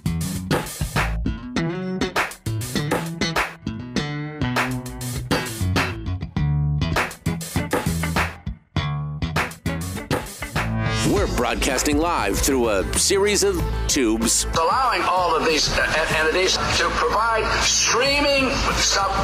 We're 11.16 11.34
broadcasting 11.34 11.96
live 11.96 12.38
through 12.38 12.68
a 12.68 12.98
series 12.98 13.42
of 13.42 13.58
tubes. 13.88 14.44
allowing 14.60 15.00
all 15.00 15.34
of 15.34 15.46
these 15.46 15.66
uh, 15.70 16.04
entities 16.14 16.58
to 16.58 16.90
provide 16.90 17.50
streaming 17.62 18.50
stuff 18.74 19.16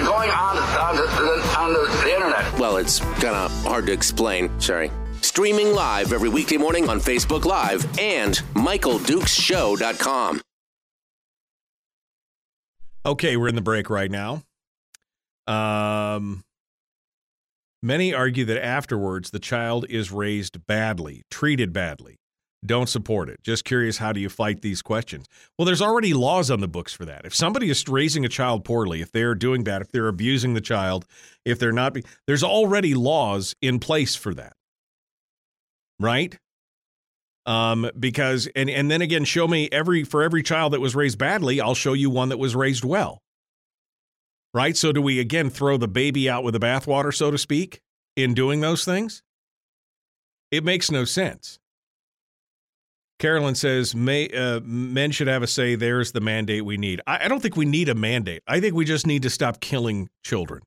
going 0.00 0.30
on 0.30 0.58
on 0.58 0.96
the, 0.96 1.08
on 1.56 1.72
the, 1.74 2.02
the 2.02 2.12
internet. 2.12 2.58
Well, 2.58 2.76
it's 2.76 2.98
kind 2.98 3.36
of 3.36 3.52
hard 3.62 3.86
to 3.86 3.92
explain. 3.92 4.50
Sorry. 4.58 4.90
Streaming 5.20 5.72
live 5.74 6.12
every 6.12 6.28
weekday 6.28 6.56
morning 6.56 6.88
on 6.88 6.98
Facebook 6.98 7.44
Live 7.44 7.86
and 8.00 8.34
MichaelDukesShow.com. 8.54 10.40
Okay, 13.06 13.36
we're 13.36 13.48
in 13.48 13.54
the 13.54 13.60
break 13.60 13.90
right 13.90 14.10
now. 14.10 14.42
Um, 15.46 16.42
many 17.82 18.14
argue 18.14 18.44
that 18.46 18.64
afterwards 18.64 19.30
the 19.30 19.38
child 19.38 19.86
is 19.88 20.12
raised 20.12 20.66
badly, 20.66 21.22
treated 21.30 21.72
badly. 21.72 22.16
Don't 22.66 22.88
support 22.88 23.28
it. 23.28 23.40
Just 23.42 23.64
curious, 23.64 23.98
how 23.98 24.12
do 24.12 24.18
you 24.18 24.28
fight 24.28 24.62
these 24.62 24.82
questions? 24.82 25.26
Well, 25.56 25.66
there's 25.66 25.80
already 25.80 26.12
laws 26.12 26.50
on 26.50 26.60
the 26.60 26.66
books 26.66 26.92
for 26.92 27.04
that. 27.04 27.24
If 27.24 27.34
somebody 27.34 27.70
is 27.70 27.86
raising 27.88 28.24
a 28.24 28.28
child 28.28 28.64
poorly, 28.64 29.00
if 29.00 29.12
they're 29.12 29.36
doing 29.36 29.62
bad, 29.62 29.80
if 29.80 29.92
they're 29.92 30.08
abusing 30.08 30.54
the 30.54 30.60
child, 30.60 31.06
if 31.44 31.60
they're 31.60 31.72
not, 31.72 31.94
be, 31.94 32.02
there's 32.26 32.42
already 32.42 32.94
laws 32.94 33.54
in 33.62 33.78
place 33.78 34.16
for 34.16 34.34
that, 34.34 34.54
right? 36.00 36.36
Um, 37.46 37.90
because 37.98 38.48
and 38.54 38.68
and 38.68 38.90
then 38.90 39.00
again, 39.00 39.24
show 39.24 39.48
me 39.48 39.68
every 39.72 40.04
for 40.04 40.22
every 40.22 40.42
child 40.42 40.72
that 40.74 40.80
was 40.80 40.94
raised 40.94 41.16
badly, 41.16 41.60
I'll 41.60 41.74
show 41.74 41.94
you 41.94 42.10
one 42.10 42.28
that 42.28 42.38
was 42.38 42.54
raised 42.54 42.84
well. 42.84 43.20
Right? 44.58 44.76
So 44.76 44.90
do 44.90 45.00
we 45.00 45.20
again 45.20 45.50
throw 45.50 45.76
the 45.76 45.86
baby 45.86 46.28
out 46.28 46.42
with 46.42 46.52
the 46.52 46.58
bathwater, 46.58 47.14
so 47.14 47.30
to 47.30 47.38
speak, 47.38 47.80
in 48.16 48.34
doing 48.34 48.60
those 48.60 48.84
things? 48.84 49.22
It 50.50 50.64
makes 50.64 50.90
no 50.90 51.04
sense. 51.04 51.60
Carolyn 53.20 53.54
says 53.54 53.94
May, 53.94 54.28
uh, 54.30 54.58
men 54.64 55.12
should 55.12 55.28
have 55.28 55.44
a 55.44 55.46
say. 55.46 55.76
There's 55.76 56.10
the 56.10 56.20
mandate 56.20 56.64
we 56.64 56.76
need. 56.76 57.00
I, 57.06 57.26
I 57.26 57.28
don't 57.28 57.38
think 57.38 57.56
we 57.56 57.66
need 57.66 57.88
a 57.88 57.94
mandate. 57.94 58.42
I 58.48 58.58
think 58.58 58.74
we 58.74 58.84
just 58.84 59.06
need 59.06 59.22
to 59.22 59.30
stop 59.30 59.60
killing 59.60 60.08
children. 60.24 60.64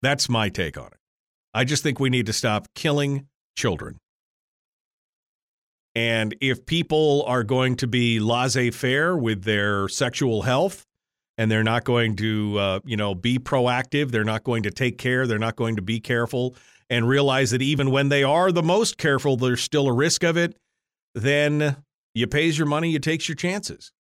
That's 0.00 0.28
my 0.28 0.48
take 0.48 0.78
on 0.78 0.86
it. 0.86 0.98
I 1.52 1.64
just 1.64 1.82
think 1.82 1.98
we 1.98 2.10
need 2.10 2.26
to 2.26 2.32
stop 2.32 2.68
killing 2.76 3.26
children. 3.56 3.98
And 5.96 6.36
if 6.40 6.64
people 6.64 7.24
are 7.26 7.42
going 7.42 7.74
to 7.78 7.88
be 7.88 8.20
laissez 8.20 8.70
faire 8.70 9.16
with 9.16 9.42
their 9.42 9.88
sexual 9.88 10.42
health 10.42 10.86
and 11.36 11.50
they're 11.50 11.64
not 11.64 11.84
going 11.84 12.16
to, 12.16 12.58
uh, 12.58 12.80
you 12.84 12.96
know, 12.96 13.14
be 13.14 13.38
proactive, 13.38 14.10
they're 14.10 14.24
not 14.24 14.44
going 14.44 14.62
to 14.62 14.70
take 14.70 14.98
care, 14.98 15.26
they're 15.26 15.38
not 15.38 15.56
going 15.56 15.76
to 15.76 15.82
be 15.82 16.00
careful 16.00 16.54
and 16.90 17.08
realize 17.08 17.50
that 17.50 17.62
even 17.62 17.90
when 17.90 18.08
they 18.08 18.22
are 18.22 18.52
the 18.52 18.62
most 18.62 18.98
careful, 18.98 19.36
there's 19.36 19.62
still 19.62 19.88
a 19.88 19.92
risk 19.92 20.22
of 20.22 20.36
it, 20.36 20.56
then 21.14 21.76
you 22.14 22.26
pays 22.26 22.58
your 22.58 22.66
money, 22.66 22.90
you 22.90 22.98
takes 22.98 23.28
your 23.28 23.36
chances. 23.36 23.92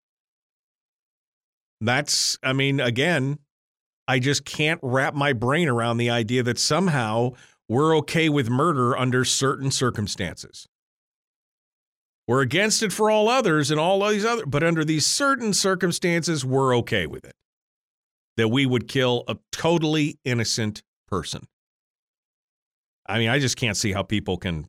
That's, 1.81 2.39
I 2.43 2.53
mean, 2.53 2.81
again, 2.81 3.39
I 4.07 4.19
just 4.19 4.45
can't 4.45 4.81
wrap 4.83 5.15
my 5.15 5.33
brain 5.33 5.69
around 5.69 5.97
the 5.97 6.11
idea 6.11 6.43
that 6.43 6.59
somehow 6.59 7.31
we're 7.69 7.97
okay 7.99 8.29
with 8.29 8.51
murder 8.51 8.97
under 8.97 9.25
certain 9.25 9.71
circumstances. 9.71 10.69
We're 12.29 12.41
against 12.41 12.83
it 12.83 12.93
for 12.93 13.11
all 13.11 13.29
others 13.29 13.71
and 13.71 13.81
all 13.81 14.07
these 14.07 14.25
other, 14.25 14.47
but 14.47 14.63
under 14.63 14.85
these 14.85 15.07
certain 15.07 15.53
circumstances, 15.53 16.45
we're 16.45 16.77
okay 16.79 17.07
with 17.07 17.25
it. 17.25 17.35
That 18.37 18.49
we 18.49 18.65
would 18.65 18.89
kill 18.89 19.25
a 19.29 19.37
totally 19.51 20.19
innocent 20.25 20.83
person. 21.09 21.47
I 23.07 23.19
mean, 23.19 23.29
I 23.29 23.39
just 23.39 23.57
can't 23.57 23.77
see 23.77 23.93
how 23.93 24.03
people 24.03 24.37
can 24.37 24.67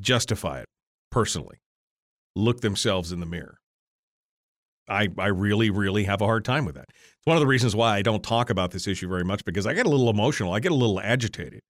justify 0.00 0.60
it 0.60 0.66
personally, 1.10 1.58
look 2.36 2.60
themselves 2.60 3.10
in 3.10 3.20
the 3.20 3.26
mirror. 3.26 3.58
I, 4.88 5.08
I 5.18 5.26
really, 5.26 5.70
really 5.70 6.04
have 6.04 6.20
a 6.20 6.26
hard 6.26 6.44
time 6.44 6.64
with 6.64 6.74
that. 6.74 6.86
It's 6.88 7.26
one 7.26 7.36
of 7.36 7.40
the 7.40 7.46
reasons 7.46 7.74
why 7.74 7.96
I 7.96 8.02
don't 8.02 8.22
talk 8.22 8.48
about 8.48 8.70
this 8.70 8.86
issue 8.86 9.08
very 9.08 9.24
much 9.24 9.44
because 9.44 9.66
I 9.66 9.74
get 9.74 9.86
a 9.86 9.90
little 9.90 10.08
emotional. 10.08 10.52
I 10.52 10.60
get 10.60 10.72
a 10.72 10.76
little 10.76 11.00
agitated 11.00 11.60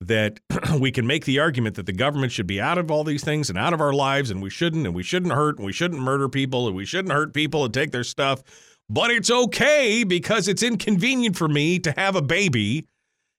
that 0.00 0.40
we 0.80 0.90
can 0.90 1.06
make 1.06 1.24
the 1.24 1.38
argument 1.38 1.76
that 1.76 1.86
the 1.86 1.92
government 1.92 2.32
should 2.32 2.46
be 2.46 2.60
out 2.60 2.78
of 2.78 2.90
all 2.90 3.04
these 3.04 3.24
things 3.24 3.50
and 3.50 3.58
out 3.58 3.72
of 3.72 3.80
our 3.80 3.92
lives 3.92 4.30
and 4.30 4.42
we 4.42 4.50
shouldn't 4.50 4.86
and 4.86 4.94
we 4.94 5.02
shouldn't 5.02 5.32
hurt 5.32 5.56
and 5.56 5.66
we 5.66 5.72
shouldn't 5.72 6.00
murder 6.00 6.28
people 6.28 6.66
and 6.66 6.76
we 6.76 6.84
shouldn't 6.84 7.12
hurt 7.12 7.34
people 7.34 7.64
and 7.64 7.74
take 7.74 7.90
their 7.90 8.04
stuff. 8.04 8.42
But 8.88 9.10
it's 9.10 9.30
okay 9.30 10.04
because 10.04 10.48
it's 10.48 10.62
inconvenient 10.62 11.36
for 11.36 11.48
me 11.48 11.78
to 11.80 11.92
have 11.92 12.16
a 12.16 12.22
baby, 12.22 12.86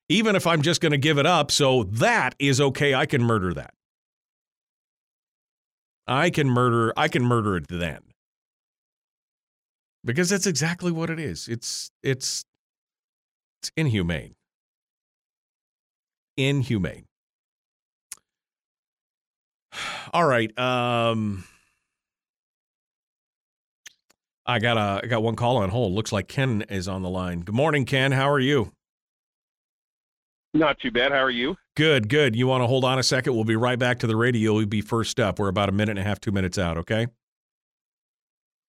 even 0.08 0.36
if 0.36 0.46
I'm 0.46 0.62
just 0.62 0.82
going 0.82 0.92
to 0.92 0.98
give 0.98 1.18
it 1.18 1.26
up. 1.26 1.50
So 1.50 1.84
that 1.84 2.36
is 2.38 2.62
okay. 2.62 2.94
I 2.94 3.06
can 3.06 3.24
murder 3.24 3.54
that. 3.54 3.74
I 6.08 6.30
can 6.32 6.50
murder 6.50 6.92
I 6.98 7.08
can 7.08 7.24
murder 7.24 7.56
it 7.56 7.68
then. 7.68 8.00
Because 10.04 10.30
that's 10.30 10.48
exactly 10.48 10.92
what 10.92 11.10
it 11.10 11.20
is. 11.20 11.48
It's 11.48 11.92
it's 12.04 12.44
it's 13.62 13.72
inhumane. 13.76 14.34
Inhumane. 16.40 17.06
All 20.14 20.26
right. 20.26 20.58
Um 20.58 21.44
I 24.46 24.58
got 24.60 24.78
a 24.78 25.02
I 25.04 25.08
got 25.08 25.22
one 25.22 25.36
call 25.36 25.58
on 25.58 25.70
hold. 25.70 25.94
Looks 25.94 26.12
like 26.12 26.28
Ken 26.28 26.64
is 26.70 26.88
on 26.88 27.04
the 27.04 27.10
line. 27.10 27.42
Good 27.42 27.56
morning, 27.56 27.86
Ken. 27.86 28.12
How 28.12 28.30
are 28.30 28.40
you? 28.40 28.72
Not 30.54 30.80
too 30.80 30.90
bad. 30.90 31.12
How 31.12 31.20
are 31.20 31.30
you? 31.30 31.56
Good, 31.76 32.10
good. 32.10 32.36
You 32.36 32.48
want 32.48 32.64
to 32.64 32.68
hold 32.68 32.84
on 32.84 32.98
a 32.98 33.04
second? 33.04 33.36
We'll 33.36 33.44
be 33.44 33.56
right 33.56 33.78
back 33.78 34.00
to 34.00 34.08
the 34.08 34.16
radio. 34.16 34.54
We'll 34.54 34.66
be 34.66 34.82
first 34.82 35.20
up. 35.20 35.38
We're 35.38 35.48
about 35.48 35.70
a 35.70 35.72
minute 35.72 35.92
and 35.92 36.00
a 36.00 36.04
half, 36.04 36.20
two 36.20 36.32
minutes 36.32 36.58
out, 36.58 36.78
okay? 36.80 37.08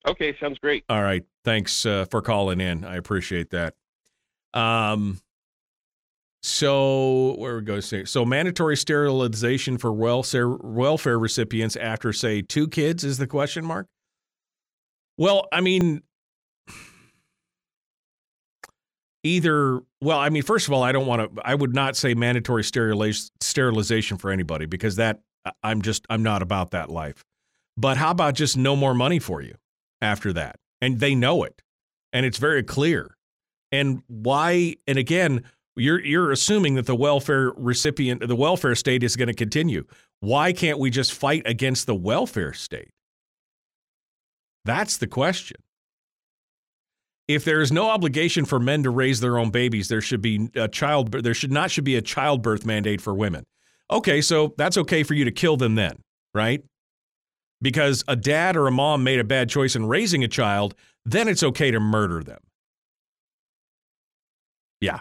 Okay, 0.06 0.36
sounds 0.38 0.58
great. 0.58 0.84
All 0.88 1.02
right. 1.02 1.24
Thanks 1.44 1.86
uh, 1.86 2.04
for 2.10 2.20
calling 2.20 2.60
in. 2.60 2.84
I 2.84 2.96
appreciate 2.96 3.50
that. 3.50 3.74
Um, 4.52 5.20
so 6.42 7.34
where 7.36 7.56
we 7.56 7.62
go? 7.62 7.80
Say 7.80 8.04
so 8.04 8.24
mandatory 8.24 8.76
sterilization 8.76 9.76
for 9.78 9.92
welfare 9.92 10.48
welfare 10.48 11.18
recipients 11.18 11.76
after 11.76 12.12
say 12.12 12.42
two 12.42 12.66
kids 12.68 13.04
is 13.04 13.18
the 13.18 13.26
question 13.26 13.64
mark. 13.64 13.86
Well, 15.18 15.48
I 15.52 15.60
mean, 15.60 16.02
either 19.22 19.80
well 20.00 20.18
i 20.18 20.30
mean 20.30 20.42
first 20.42 20.66
of 20.66 20.72
all 20.72 20.82
i 20.82 20.92
don't 20.92 21.06
want 21.06 21.34
to 21.34 21.42
i 21.44 21.54
would 21.54 21.74
not 21.74 21.96
say 21.96 22.14
mandatory 22.14 22.64
sterilization 22.64 24.16
for 24.16 24.30
anybody 24.30 24.66
because 24.66 24.96
that 24.96 25.20
i'm 25.62 25.82
just 25.82 26.06
i'm 26.08 26.22
not 26.22 26.40
about 26.40 26.70
that 26.70 26.88
life 26.88 27.22
but 27.76 27.96
how 27.96 28.10
about 28.10 28.34
just 28.34 28.56
no 28.56 28.74
more 28.74 28.94
money 28.94 29.18
for 29.18 29.42
you 29.42 29.54
after 30.00 30.32
that 30.32 30.56
and 30.80 31.00
they 31.00 31.14
know 31.14 31.44
it 31.44 31.60
and 32.12 32.24
it's 32.24 32.38
very 32.38 32.62
clear 32.62 33.14
and 33.70 34.02
why 34.06 34.74
and 34.86 34.98
again 34.98 35.44
you're 35.76 36.04
you're 36.04 36.30
assuming 36.30 36.74
that 36.74 36.86
the 36.86 36.94
welfare 36.94 37.52
recipient 37.56 38.26
the 38.26 38.36
welfare 38.36 38.74
state 38.74 39.02
is 39.02 39.16
going 39.16 39.28
to 39.28 39.34
continue 39.34 39.84
why 40.20 40.52
can't 40.52 40.78
we 40.78 40.90
just 40.90 41.12
fight 41.12 41.42
against 41.46 41.86
the 41.86 41.94
welfare 41.94 42.52
state 42.52 42.90
that's 44.64 44.96
the 44.96 45.06
question 45.06 45.56
if 47.34 47.44
there 47.44 47.60
is 47.60 47.70
no 47.70 47.88
obligation 47.88 48.44
for 48.44 48.58
men 48.58 48.82
to 48.82 48.90
raise 48.90 49.20
their 49.20 49.38
own 49.38 49.50
babies, 49.50 49.88
there 49.88 50.00
should 50.00 50.20
be 50.20 50.50
a 50.56 50.66
child. 50.66 51.12
There 51.12 51.34
should 51.34 51.52
not 51.52 51.70
should 51.70 51.84
be 51.84 51.94
a 51.94 52.02
childbirth 52.02 52.66
mandate 52.66 53.00
for 53.00 53.14
women. 53.14 53.44
Okay, 53.90 54.20
so 54.20 54.54
that's 54.56 54.76
okay 54.76 55.02
for 55.04 55.14
you 55.14 55.24
to 55.24 55.30
kill 55.30 55.56
them 55.56 55.76
then, 55.76 56.00
right? 56.34 56.62
Because 57.62 58.02
a 58.08 58.16
dad 58.16 58.56
or 58.56 58.66
a 58.66 58.72
mom 58.72 59.04
made 59.04 59.20
a 59.20 59.24
bad 59.24 59.48
choice 59.48 59.76
in 59.76 59.86
raising 59.86 60.24
a 60.24 60.28
child, 60.28 60.74
then 61.04 61.28
it's 61.28 61.42
okay 61.42 61.70
to 61.70 61.78
murder 61.78 62.22
them. 62.22 62.40
Yeah, 64.80 65.00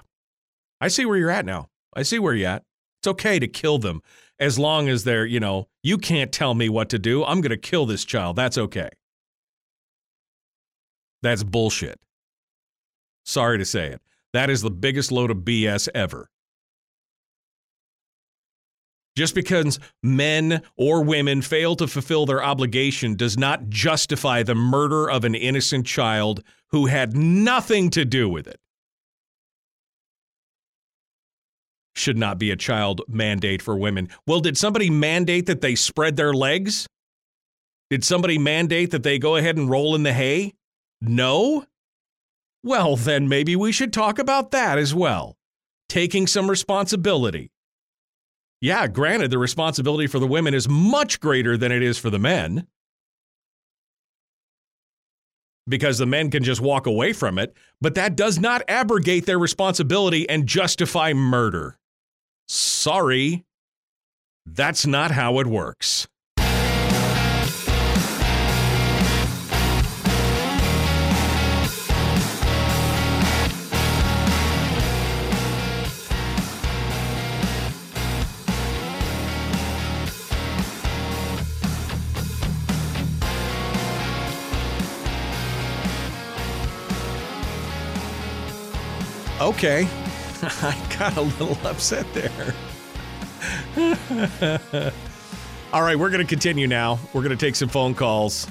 I 0.82 0.88
see 0.88 1.06
where 1.06 1.18
you're 1.18 1.30
at 1.30 1.46
now. 1.46 1.70
I 1.94 2.04
see 2.04 2.20
where 2.20 2.34
you're 2.34 2.50
at. 2.50 2.64
It's 3.00 3.08
okay 3.08 3.40
to 3.40 3.48
kill 3.48 3.80
them 3.80 4.02
as 4.40 4.58
long 4.58 4.88
as 4.90 5.04
they're, 5.04 5.26
you 5.26 5.40
know, 5.40 5.68
you 5.84 5.98
can't 5.98 6.32
tell 6.32 6.54
me 6.54 6.70
what 6.70 6.90
to 6.90 7.00
do. 7.00 7.24
I'm 7.24 7.42
going 7.42 7.52
to 7.52 7.58
kill 7.58 7.86
this 7.86 8.06
child. 8.06 8.36
That's 8.36 8.58
okay. 8.58 8.90
That's 11.22 11.44
bullshit. 11.44 12.00
Sorry 13.26 13.58
to 13.58 13.66
say 13.66 13.88
it. 13.88 14.02
That 14.34 14.50
is 14.50 14.62
the 14.62 14.72
biggest 14.72 15.12
load 15.12 15.32
of 15.32 15.38
BS 15.40 15.90
ever. 15.94 16.30
Just 19.16 19.36
because 19.36 19.80
men 20.02 20.62
or 20.78 21.04
women 21.04 21.42
fail 21.42 21.76
to 21.76 21.88
fulfill 21.88 22.26
their 22.26 22.44
obligation 22.44 23.16
does 23.16 23.38
not 23.38 23.70
justify 23.70 24.44
the 24.44 24.56
murder 24.56 25.10
of 25.10 25.26
an 25.26 25.36
innocent 25.36 25.86
child 25.86 26.42
who 26.68 26.86
had 26.86 27.18
nothing 27.18 27.90
to 27.90 28.06
do 28.06 28.30
with 28.30 28.48
it. 28.48 28.62
Should 31.96 32.18
not 32.18 32.38
be 32.38 32.52
a 32.52 32.56
child 32.56 33.02
mandate 33.08 33.62
for 33.62 33.78
women. 33.78 34.10
Well, 34.26 34.40
did 34.40 34.58
somebody 34.58 34.90
mandate 34.90 35.48
that 35.48 35.62
they 35.62 35.76
spread 35.76 36.16
their 36.16 36.34
legs? 36.34 36.88
Did 37.90 38.04
somebody 38.04 38.38
mandate 38.38 38.92
that 38.92 39.04
they 39.04 39.20
go 39.20 39.36
ahead 39.36 39.58
and 39.58 39.70
roll 39.70 39.96
in 39.96 40.04
the 40.04 40.14
hay? 40.14 40.54
No. 41.02 41.66
Well, 42.64 42.96
then 42.96 43.28
maybe 43.28 43.56
we 43.56 43.72
should 43.72 43.92
talk 43.92 44.20
about 44.20 44.52
that 44.52 44.78
as 44.78 44.94
well. 44.94 45.36
Taking 45.88 46.28
some 46.28 46.50
responsibility. 46.50 47.52
Yeah, 48.62 48.88
granted, 48.88 49.32
the 49.32 49.38
responsibility 49.38 50.08
for 50.08 50.20
the 50.20 50.28
women 50.28 50.54
is 50.54 50.70
much 50.70 51.20
greater 51.20 51.58
than 51.58 51.72
it 51.72 51.82
is 51.82 51.98
for 51.98 52.10
the 52.10 52.20
men 52.20 52.68
because 55.70 56.00
the 56.00 56.06
men 56.06 56.32
can 56.32 56.44
just 56.44 56.60
walk 56.60 56.88
away 56.88 57.14
from 57.14 57.38
it, 57.38 57.56
but 57.80 57.96
that 57.96 58.16
does 58.16 58.40
not 58.40 58.64
abrogate 58.68 59.26
their 59.26 59.40
responsibility 59.40 60.28
and 60.28 60.48
justify 60.48 61.14
murder. 61.14 61.78
Sorry, 62.52 63.46
that's 64.44 64.88
not 64.88 65.12
how 65.12 65.38
it 65.38 65.46
works. 65.46 66.08
Okay. 89.40 89.88
I 90.42 90.96
got 90.98 91.18
a 91.18 91.22
little 91.22 91.58
upset 91.68 92.06
there. 92.14 92.54
All 95.74 95.82
right, 95.82 95.98
we're 95.98 96.10
going 96.10 96.26
to 96.26 96.28
continue 96.28 96.66
now. 96.66 96.98
We're 97.14 97.24
going 97.24 97.38
to 97.38 97.46
take 97.46 97.56
some 97.56 97.68
phone 97.68 97.94
calls 97.94 98.48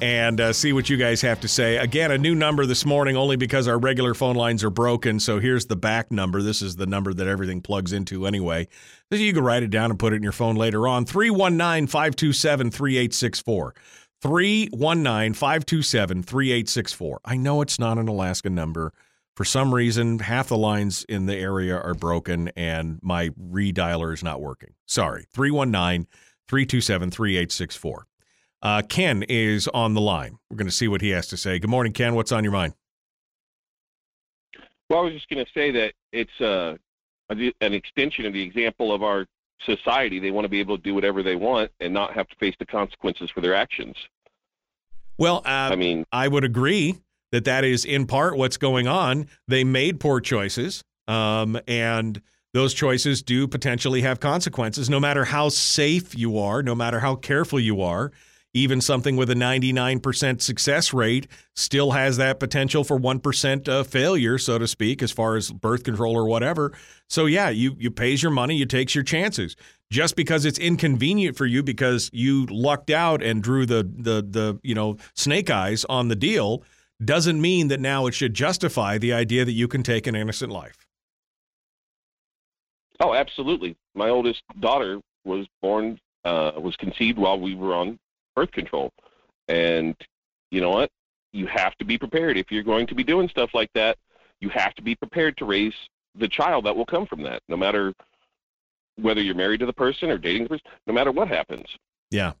and 0.00 0.40
uh, 0.40 0.52
see 0.52 0.72
what 0.72 0.90
you 0.90 0.96
guys 0.96 1.20
have 1.22 1.40
to 1.40 1.48
say. 1.48 1.76
Again, 1.76 2.10
a 2.10 2.18
new 2.18 2.34
number 2.34 2.66
this 2.66 2.84
morning 2.84 3.16
only 3.16 3.36
because 3.36 3.68
our 3.68 3.78
regular 3.78 4.14
phone 4.14 4.34
lines 4.34 4.64
are 4.64 4.70
broken. 4.70 5.20
So 5.20 5.38
here's 5.38 5.66
the 5.66 5.76
back 5.76 6.10
number. 6.10 6.42
This 6.42 6.60
is 6.60 6.74
the 6.74 6.86
number 6.86 7.14
that 7.14 7.28
everything 7.28 7.60
plugs 7.60 7.92
into 7.92 8.26
anyway. 8.26 8.66
So 9.12 9.18
you 9.18 9.32
can 9.32 9.44
write 9.44 9.62
it 9.62 9.70
down 9.70 9.90
and 9.90 9.98
put 9.98 10.12
it 10.12 10.16
in 10.16 10.22
your 10.24 10.32
phone 10.32 10.56
later 10.56 10.88
on. 10.88 11.04
319 11.04 11.86
527 11.86 12.70
3864. 12.72 13.74
319 14.20 15.34
527 15.34 16.22
3864. 16.24 17.20
I 17.24 17.36
know 17.36 17.60
it's 17.60 17.78
not 17.78 17.98
an 17.98 18.08
Alaska 18.08 18.50
number 18.50 18.92
for 19.34 19.44
some 19.44 19.74
reason, 19.74 20.20
half 20.20 20.48
the 20.48 20.56
lines 20.56 21.04
in 21.08 21.26
the 21.26 21.36
area 21.36 21.76
are 21.76 21.94
broken 21.94 22.50
and 22.56 23.00
my 23.02 23.30
redialer 23.30 24.12
is 24.14 24.22
not 24.22 24.40
working. 24.40 24.74
Sorry. 24.86 25.26
319 25.32 26.06
327 26.48 27.10
3864. 27.10 28.06
Uh, 28.62 28.82
Ken 28.88 29.24
is 29.24 29.68
on 29.68 29.94
the 29.94 30.00
line. 30.00 30.38
We're 30.48 30.56
going 30.56 30.68
to 30.68 30.72
see 30.72 30.88
what 30.88 31.00
he 31.00 31.10
has 31.10 31.26
to 31.28 31.36
say. 31.36 31.58
Good 31.58 31.70
morning, 31.70 31.92
Ken. 31.92 32.14
What's 32.14 32.32
on 32.32 32.44
your 32.44 32.52
mind? 32.52 32.74
Well, 34.88 35.00
I 35.00 35.02
was 35.02 35.12
just 35.14 35.28
going 35.28 35.44
to 35.44 35.50
say 35.52 35.70
that 35.72 35.94
it's 36.12 36.40
uh, 36.40 36.76
an 37.30 37.74
extension 37.74 38.26
of 38.26 38.32
the 38.32 38.42
example 38.42 38.92
of 38.92 39.02
our 39.02 39.26
society. 39.66 40.20
They 40.20 40.30
want 40.30 40.44
to 40.44 40.48
be 40.48 40.60
able 40.60 40.76
to 40.76 40.82
do 40.82 40.94
whatever 40.94 41.22
they 41.22 41.36
want 41.36 41.70
and 41.80 41.92
not 41.92 42.14
have 42.14 42.28
to 42.28 42.36
face 42.36 42.54
the 42.58 42.66
consequences 42.66 43.30
for 43.30 43.40
their 43.40 43.54
actions. 43.54 43.96
Well, 45.18 45.38
uh, 45.44 45.70
I 45.72 45.76
mean, 45.76 46.06
I 46.12 46.28
would 46.28 46.44
agree 46.44 46.98
that 47.34 47.46
that 47.46 47.64
is 47.64 47.84
in 47.84 48.06
part 48.06 48.36
what's 48.36 48.56
going 48.56 48.86
on. 48.86 49.26
They 49.48 49.64
made 49.64 49.98
poor 49.98 50.20
choices, 50.20 50.84
um, 51.08 51.58
and 51.66 52.22
those 52.52 52.72
choices 52.72 53.22
do 53.22 53.48
potentially 53.48 54.02
have 54.02 54.20
consequences. 54.20 54.88
No 54.88 55.00
matter 55.00 55.24
how 55.24 55.48
safe 55.48 56.16
you 56.16 56.38
are, 56.38 56.62
no 56.62 56.76
matter 56.76 57.00
how 57.00 57.16
careful 57.16 57.58
you 57.58 57.82
are, 57.82 58.12
even 58.52 58.80
something 58.80 59.16
with 59.16 59.30
a 59.30 59.34
99% 59.34 60.40
success 60.40 60.94
rate 60.94 61.26
still 61.56 61.90
has 61.90 62.18
that 62.18 62.38
potential 62.38 62.84
for 62.84 63.00
1% 63.00 63.68
uh, 63.68 63.82
failure, 63.82 64.38
so 64.38 64.56
to 64.56 64.68
speak, 64.68 65.02
as 65.02 65.10
far 65.10 65.34
as 65.34 65.50
birth 65.50 65.82
control 65.82 66.16
or 66.16 66.26
whatever. 66.26 66.72
So 67.08 67.26
yeah, 67.26 67.48
you 67.48 67.74
you 67.80 67.90
pays 67.90 68.22
your 68.22 68.30
money, 68.30 68.54
you 68.54 68.64
takes 68.64 68.94
your 68.94 69.02
chances. 69.02 69.56
Just 69.90 70.14
because 70.14 70.44
it's 70.44 70.58
inconvenient 70.58 71.36
for 71.36 71.46
you 71.46 71.64
because 71.64 72.10
you 72.12 72.46
lucked 72.46 72.90
out 72.90 73.24
and 73.24 73.42
drew 73.42 73.66
the 73.66 73.82
the 73.82 74.22
the 74.22 74.60
you 74.62 74.74
know 74.76 74.98
snake 75.14 75.50
eyes 75.50 75.84
on 75.86 76.06
the 76.06 76.16
deal 76.16 76.62
doesn't 77.06 77.40
mean 77.40 77.68
that 77.68 77.80
now 77.80 78.06
it 78.06 78.14
should 78.14 78.34
justify 78.34 78.98
the 78.98 79.12
idea 79.12 79.44
that 79.44 79.52
you 79.52 79.68
can 79.68 79.82
take 79.82 80.06
an 80.06 80.14
innocent 80.14 80.52
life. 80.52 80.86
Oh, 83.00 83.14
absolutely. 83.14 83.76
My 83.94 84.08
oldest 84.08 84.42
daughter 84.60 85.00
was 85.24 85.46
born, 85.60 85.98
uh, 86.24 86.52
was 86.56 86.76
conceived 86.76 87.18
while 87.18 87.38
we 87.40 87.54
were 87.54 87.74
on 87.74 87.98
birth 88.36 88.52
control. 88.52 88.90
And 89.48 89.96
you 90.50 90.60
know 90.60 90.70
what? 90.70 90.90
You 91.32 91.46
have 91.46 91.74
to 91.76 91.84
be 91.84 91.98
prepared. 91.98 92.36
If 92.36 92.52
you're 92.52 92.62
going 92.62 92.86
to 92.86 92.94
be 92.94 93.02
doing 93.02 93.28
stuff 93.28 93.50
like 93.54 93.70
that, 93.74 93.98
you 94.40 94.48
have 94.50 94.74
to 94.74 94.82
be 94.82 94.94
prepared 94.94 95.36
to 95.38 95.44
raise 95.44 95.74
the 96.14 96.28
child 96.28 96.66
that 96.66 96.76
will 96.76 96.86
come 96.86 97.06
from 97.06 97.22
that, 97.24 97.42
no 97.48 97.56
matter 97.56 97.92
whether 98.96 99.20
you're 99.20 99.34
married 99.34 99.60
to 99.60 99.66
the 99.66 99.72
person 99.72 100.10
or 100.10 100.18
dating 100.18 100.44
the 100.44 100.50
person, 100.50 100.66
no 100.86 100.94
matter 100.94 101.10
what 101.10 101.26
happens. 101.26 101.66
Yeah. 102.10 102.32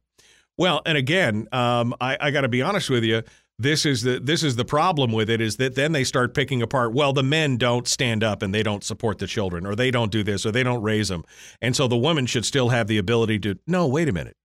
Well, 0.56 0.82
and 0.86 0.96
again, 0.96 1.48
um, 1.50 1.94
I, 2.00 2.16
I 2.20 2.30
got 2.30 2.42
to 2.42 2.48
be 2.48 2.62
honest 2.62 2.88
with 2.88 3.02
you 3.02 3.22
this 3.58 3.86
is 3.86 4.02
the 4.02 4.18
this 4.18 4.42
is 4.42 4.56
the 4.56 4.64
problem 4.64 5.12
with 5.12 5.30
it 5.30 5.40
is 5.40 5.56
that 5.56 5.74
then 5.74 5.92
they 5.92 6.04
start 6.04 6.34
picking 6.34 6.60
apart 6.60 6.92
well 6.92 7.12
the 7.12 7.22
men 7.22 7.56
don't 7.56 7.86
stand 7.86 8.24
up 8.24 8.42
and 8.42 8.52
they 8.52 8.62
don't 8.62 8.82
support 8.82 9.18
the 9.18 9.26
children 9.26 9.64
or 9.64 9.76
they 9.76 9.90
don't 9.90 10.10
do 10.10 10.22
this 10.22 10.44
or 10.44 10.50
they 10.50 10.62
don't 10.62 10.82
raise 10.82 11.08
them 11.08 11.24
and 11.60 11.76
so 11.76 11.86
the 11.86 11.96
woman 11.96 12.26
should 12.26 12.44
still 12.44 12.70
have 12.70 12.88
the 12.88 12.98
ability 12.98 13.38
to 13.38 13.58
no 13.66 13.86
wait 13.86 14.08
a 14.08 14.12
minute. 14.12 14.36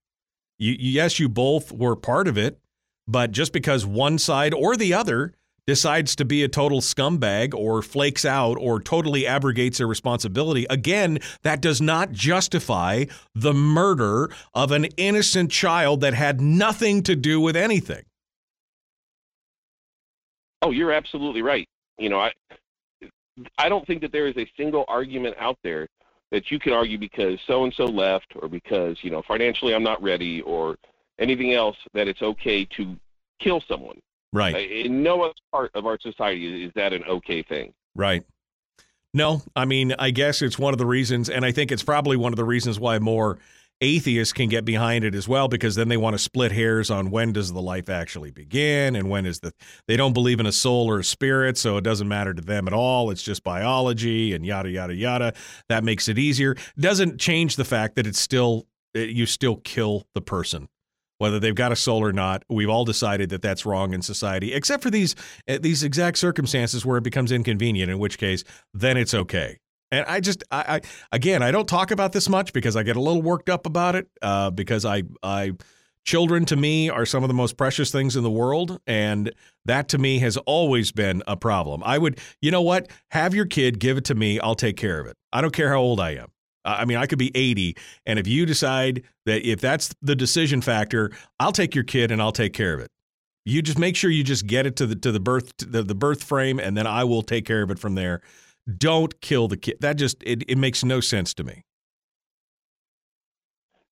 You, 0.57 0.75
yes 0.77 1.19
you 1.19 1.27
both 1.27 1.71
were 1.71 1.95
part 1.95 2.27
of 2.27 2.37
it 2.37 2.59
but 3.07 3.31
just 3.31 3.51
because 3.51 3.85
one 3.85 4.19
side 4.19 4.53
or 4.53 4.75
the 4.75 4.93
other 4.93 5.33
decides 5.65 6.15
to 6.15 6.25
be 6.25 6.43
a 6.43 6.47
total 6.47 6.81
scumbag 6.81 7.53
or 7.53 7.81
flakes 7.81 8.25
out 8.25 8.57
or 8.59 8.79
totally 8.79 9.25
abrogates 9.25 9.79
their 9.79 9.87
responsibility 9.87 10.67
again 10.69 11.19
that 11.41 11.61
does 11.61 11.81
not 11.81 12.11
justify 12.11 13.05
the 13.33 13.53
murder 13.53 14.29
of 14.53 14.71
an 14.71 14.85
innocent 14.97 15.49
child 15.51 16.01
that 16.01 16.13
had 16.13 16.41
nothing 16.41 17.01
to 17.01 17.15
do 17.15 17.39
with 17.41 17.55
anything 17.55 18.03
Oh, 20.61 20.71
you're 20.71 20.91
absolutely 20.91 21.41
right. 21.41 21.67
You 21.97 22.09
know, 22.09 22.19
I 22.19 22.31
I 23.57 23.69
don't 23.69 23.85
think 23.87 24.01
that 24.01 24.11
there 24.11 24.27
is 24.27 24.37
a 24.37 24.49
single 24.57 24.85
argument 24.87 25.35
out 25.39 25.57
there 25.63 25.87
that 26.31 26.51
you 26.51 26.59
can 26.59 26.73
argue 26.73 26.97
because 26.97 27.39
so 27.47 27.63
and 27.63 27.73
so 27.73 27.85
left 27.85 28.33
or 28.35 28.47
because, 28.47 28.97
you 29.01 29.09
know, 29.09 29.21
financially 29.27 29.73
I'm 29.73 29.83
not 29.83 30.01
ready 30.01 30.41
or 30.41 30.77
anything 31.17 31.53
else 31.53 31.77
that 31.93 32.07
it's 32.07 32.21
okay 32.21 32.65
to 32.65 32.95
kill 33.39 33.61
someone. 33.67 33.99
Right. 34.31 34.69
In 34.69 35.01
no 35.01 35.23
other 35.23 35.33
part 35.51 35.71
of 35.73 35.85
our 35.85 35.97
society 35.99 36.65
is 36.65 36.71
that 36.75 36.93
an 36.93 37.03
okay 37.05 37.41
thing. 37.41 37.73
Right. 37.95 38.23
No, 39.11 39.41
I 39.55 39.65
mean, 39.65 39.95
I 39.97 40.11
guess 40.11 40.43
it's 40.43 40.59
one 40.59 40.73
of 40.73 40.77
the 40.77 40.85
reasons, 40.85 41.29
and 41.29 41.43
I 41.43 41.51
think 41.51 41.71
it's 41.71 41.81
probably 41.81 42.15
one 42.15 42.31
of 42.31 42.37
the 42.37 42.45
reasons 42.45 42.79
why 42.79 42.99
more 42.99 43.39
atheists 43.81 44.33
can 44.33 44.49
get 44.49 44.65
behind 44.65 45.03
it 45.03 45.15
as 45.15 45.27
well, 45.27 45.47
because 45.47 45.75
then 45.75 45.87
they 45.87 45.97
want 45.97 46.13
to 46.13 46.19
split 46.19 46.51
hairs 46.51 46.89
on 46.89 47.11
when 47.11 47.33
does 47.33 47.53
the 47.53 47.61
life 47.61 47.89
actually 47.89 48.31
begin 48.31 48.95
and 48.95 49.09
when 49.09 49.25
is 49.25 49.39
the. 49.39 49.53
They 49.87 49.97
don't 49.97 50.13
believe 50.13 50.39
in 50.39 50.45
a 50.45 50.51
soul 50.51 50.89
or 50.89 50.99
a 50.99 51.03
spirit, 51.03 51.57
so 51.57 51.77
it 51.77 51.83
doesn't 51.83 52.07
matter 52.07 52.33
to 52.33 52.41
them 52.41 52.67
at 52.67 52.73
all. 52.73 53.11
It's 53.11 53.23
just 53.23 53.43
biology 53.43 54.33
and 54.33 54.45
yada 54.45 54.69
yada 54.69 54.95
yada. 54.95 55.33
That 55.67 55.83
makes 55.83 56.07
it 56.07 56.17
easier. 56.17 56.55
Doesn't 56.77 57.19
change 57.19 57.55
the 57.55 57.65
fact 57.65 57.95
that 57.95 58.07
it's 58.07 58.19
still 58.19 58.67
you 58.93 59.25
still 59.25 59.57
kill 59.57 60.07
the 60.13 60.21
person 60.21 60.67
whether 61.19 61.39
they've 61.39 61.53
got 61.53 61.71
a 61.71 61.75
soul 61.75 62.01
or 62.01 62.11
not. 62.11 62.43
We've 62.49 62.69
all 62.69 62.85
decided 62.85 63.29
that 63.29 63.41
that's 63.41 63.65
wrong 63.65 63.93
in 63.93 64.01
society, 64.01 64.53
except 64.53 64.81
for 64.81 64.89
these 64.89 65.15
uh, 65.47 65.59
these 65.61 65.83
exact 65.83 66.17
circumstances 66.17 66.85
where 66.85 66.97
it 66.97 67.03
becomes 67.03 67.31
inconvenient. 67.31 67.91
In 67.91 67.99
which 67.99 68.17
case, 68.17 68.43
then 68.73 68.97
it's 68.97 69.13
okay. 69.13 69.59
And 69.91 70.05
I 70.05 70.19
just, 70.19 70.43
I, 70.51 70.75
I 70.75 70.81
again, 71.11 71.41
I 71.41 71.51
don't 71.51 71.67
talk 71.67 71.91
about 71.91 72.11
this 72.11 72.29
much 72.29 72.53
because 72.53 72.75
I 72.75 72.83
get 72.83 72.95
a 72.95 73.01
little 73.01 73.21
worked 73.21 73.49
up 73.49 73.65
about 73.65 73.95
it. 73.95 74.07
Uh, 74.21 74.51
because 74.51 74.85
I, 74.85 75.03
I, 75.23 75.53
children 76.09 76.45
to 76.45 76.55
me 76.55 76.89
are 76.89 77.05
some 77.05 77.23
of 77.23 77.27
the 77.27 77.33
most 77.33 77.57
precious 77.57 77.91
things 77.91 78.15
in 78.15 78.23
the 78.23 78.31
world, 78.31 78.79
and 78.87 79.31
that 79.65 79.89
to 79.89 79.97
me 79.97 80.19
has 80.19 80.37
always 80.37 80.91
been 80.91 81.21
a 81.27 81.37
problem. 81.37 81.83
I 81.85 81.97
would, 81.97 82.19
you 82.41 82.51
know 82.51 82.61
what, 82.61 82.89
have 83.11 83.35
your 83.35 83.45
kid 83.45 83.79
give 83.79 83.97
it 83.97 84.05
to 84.05 84.15
me. 84.15 84.39
I'll 84.39 84.55
take 84.55 84.77
care 84.77 84.99
of 84.99 85.07
it. 85.07 85.15
I 85.31 85.41
don't 85.41 85.53
care 85.53 85.69
how 85.69 85.79
old 85.79 85.99
I 85.99 86.11
am. 86.11 86.29
I 86.65 86.85
mean, 86.85 86.97
I 86.97 87.05
could 87.05 87.19
be 87.19 87.31
80, 87.35 87.77
and 88.05 88.19
if 88.19 88.27
you 88.27 88.45
decide 88.45 89.03
that 89.25 89.47
if 89.47 89.61
that's 89.61 89.93
the 90.01 90.15
decision 90.15 90.61
factor, 90.61 91.11
I'll 91.39 91.51
take 91.51 91.73
your 91.73 91.83
kid 91.83 92.11
and 92.11 92.21
I'll 92.21 92.31
take 92.31 92.53
care 92.53 92.73
of 92.73 92.79
it. 92.79 92.89
You 93.45 93.61
just 93.61 93.79
make 93.79 93.95
sure 93.95 94.09
you 94.09 94.23
just 94.23 94.45
get 94.45 94.65
it 94.65 94.75
to 94.77 94.85
the 94.85 94.95
to 94.95 95.11
the 95.11 95.19
birth 95.19 95.55
to 95.57 95.65
the, 95.65 95.83
the 95.83 95.95
birth 95.95 96.23
frame, 96.23 96.59
and 96.59 96.75
then 96.75 96.85
I 96.85 97.05
will 97.05 97.21
take 97.21 97.45
care 97.45 97.61
of 97.61 97.71
it 97.71 97.79
from 97.79 97.95
there. 97.95 98.21
Don't 98.77 99.19
kill 99.21 99.47
the 99.47 99.57
kid. 99.57 99.77
That 99.79 99.95
just 99.95 100.17
it, 100.23 100.43
it 100.47 100.57
makes 100.57 100.83
no 100.83 100.99
sense 100.99 101.33
to 101.35 101.43
me. 101.43 101.63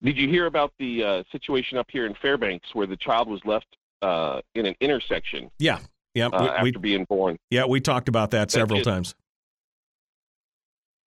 Did 0.02 0.16
you 0.18 0.28
hear 0.28 0.46
about 0.46 0.72
the 0.78 1.02
uh, 1.02 1.22
situation 1.32 1.78
up 1.78 1.86
here 1.90 2.06
in 2.06 2.14
Fairbanks 2.14 2.74
where 2.74 2.86
the 2.86 2.96
child 2.96 3.28
was 3.28 3.40
left 3.44 3.66
uh, 4.02 4.40
in 4.54 4.66
an 4.66 4.74
intersection? 4.80 5.50
Yeah, 5.58 5.78
yeah. 6.14 6.26
Uh, 6.26 6.62
we, 6.62 6.68
after 6.68 6.78
being 6.78 7.04
born. 7.04 7.36
Yeah, 7.50 7.64
we 7.64 7.80
talked 7.80 8.08
about 8.08 8.30
that 8.32 8.50
several 8.50 8.80
just, 8.80 8.88
times. 8.88 9.14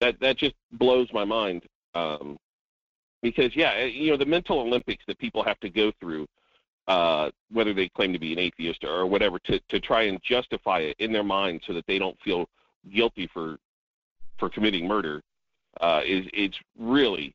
That 0.00 0.18
that 0.20 0.38
just 0.38 0.54
blows 0.72 1.08
my 1.12 1.24
mind. 1.24 1.62
Um, 1.94 2.36
because 3.22 3.54
yeah, 3.54 3.72
eh, 3.72 3.86
you 3.86 4.10
know 4.10 4.16
the 4.16 4.26
mental 4.26 4.60
Olympics 4.60 5.04
that 5.06 5.18
people 5.18 5.42
have 5.44 5.60
to 5.60 5.70
go 5.70 5.92
through, 6.00 6.26
uh, 6.88 7.30
whether 7.50 7.72
they 7.72 7.88
claim 7.88 8.12
to 8.12 8.18
be 8.18 8.32
an 8.32 8.38
atheist 8.38 8.84
or 8.84 9.06
whatever, 9.06 9.38
to 9.40 9.60
to 9.68 9.80
try 9.80 10.02
and 10.02 10.20
justify 10.22 10.80
it 10.80 10.96
in 10.98 11.12
their 11.12 11.24
mind 11.24 11.62
so 11.66 11.72
that 11.74 11.86
they 11.86 11.98
don't 11.98 12.18
feel 12.22 12.46
guilty 12.92 13.28
for 13.32 13.58
for 14.38 14.48
committing 14.48 14.86
murder, 14.86 15.22
uh, 15.80 16.00
is 16.06 16.26
it's 16.32 16.56
really 16.78 17.34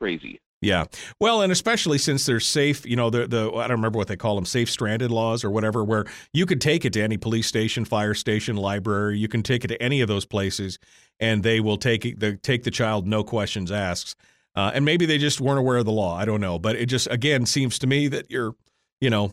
crazy. 0.00 0.40
Yeah. 0.62 0.84
Well, 1.18 1.40
and 1.40 1.50
especially 1.50 1.96
since 1.96 2.26
they're 2.26 2.38
safe, 2.38 2.84
you 2.84 2.94
know, 2.94 3.08
the 3.08 3.26
the 3.26 3.50
I 3.52 3.66
don't 3.66 3.78
remember 3.78 3.98
what 3.98 4.08
they 4.08 4.16
call 4.16 4.34
them, 4.34 4.44
safe 4.44 4.70
stranded 4.70 5.10
laws 5.10 5.42
or 5.42 5.50
whatever, 5.50 5.82
where 5.82 6.04
you 6.32 6.44
could 6.44 6.60
take 6.60 6.84
it 6.84 6.92
to 6.94 7.02
any 7.02 7.16
police 7.16 7.46
station, 7.46 7.84
fire 7.84 8.12
station, 8.14 8.56
library, 8.56 9.18
you 9.18 9.28
can 9.28 9.42
take 9.42 9.64
it 9.64 9.68
to 9.68 9.82
any 9.82 10.02
of 10.02 10.08
those 10.08 10.26
places, 10.26 10.78
and 11.18 11.42
they 11.42 11.60
will 11.60 11.78
take 11.78 12.04
it, 12.04 12.20
they 12.20 12.36
take 12.36 12.64
the 12.64 12.70
child, 12.70 13.06
no 13.06 13.24
questions 13.24 13.72
asked. 13.72 14.16
Uh, 14.54 14.70
and 14.74 14.84
maybe 14.84 15.06
they 15.06 15.16
just 15.16 15.40
weren't 15.40 15.60
aware 15.60 15.78
of 15.78 15.86
the 15.86 15.92
law. 15.92 16.14
I 16.16 16.24
don't 16.24 16.40
know, 16.40 16.58
but 16.58 16.76
it 16.76 16.86
just 16.86 17.06
again 17.10 17.46
seems 17.46 17.78
to 17.78 17.86
me 17.86 18.08
that 18.08 18.30
you're, 18.30 18.54
you 19.00 19.08
know, 19.08 19.32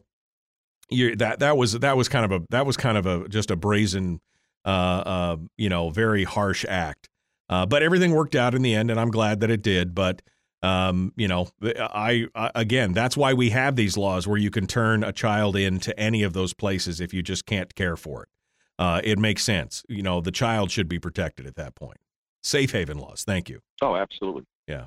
you 0.90 1.15
that 1.18 1.40
that 1.40 1.57
was 1.57 1.74
that 1.74 1.98
was 1.98 2.07
kind 2.07 2.24
of 2.24 2.32
a 2.32 2.45
that 2.52 2.65
was 2.65 2.78
kind 2.78 2.98
of 2.98 3.06
a 3.06 3.28
just 3.28 3.52
a 3.52 3.57
brazen, 3.57 4.22
uh, 4.68 4.69
uh, 4.69 5.38
you 5.57 5.69
know, 5.69 5.89
very 5.89 6.26
harsh 6.26 6.65
act. 6.68 7.10
Uh, 7.49 7.65
but 7.65 7.81
everything 7.81 8.11
worked 8.11 8.35
out 8.35 8.53
in 8.53 8.61
the 8.61 8.76
end, 8.76 8.91
and 8.91 8.99
I'm 8.99 9.10
glad 9.10 9.39
that 9.39 9.49
it 9.49 9.61
did. 9.61 9.95
But 9.95 10.22
um, 10.61 11.14
you 11.15 11.27
know, 11.27 11.48
I, 11.64 12.27
I 12.35 12.52
again, 12.53 12.91
that's 12.91 13.15
why 13.15 13.34
we 13.34 13.52
have 13.52 13.77
these 13.77 13.95
laws 13.95 14.27
where 14.27 14.38
you 14.38 14.52
can 14.52 14.68
turn 14.68 15.03
a 15.03 15.14
child 15.14 15.56
into 15.56 15.98
any 15.98 16.23
of 16.23 16.34
those 16.34 16.53
places 16.53 16.99
if 16.99 17.14
you 17.14 17.23
just 17.23 17.45
can't 17.45 17.73
care 17.76 17.95
for 17.95 18.23
it. 18.23 18.30
Uh, 18.77 19.02
it 19.03 19.18
makes 19.18 19.44
sense. 19.44 19.84
You 19.88 20.03
know, 20.03 20.19
the 20.19 20.31
child 20.31 20.69
should 20.69 20.89
be 20.89 20.99
protected 20.99 21.48
at 21.48 21.56
that 21.56 21.73
point. 21.73 21.98
Safe 22.44 22.72
haven 22.72 22.99
laws. 22.99 23.23
Thank 23.23 23.49
you. 23.49 23.61
Oh, 23.81 23.95
absolutely. 23.95 24.44
Yeah. 24.68 24.85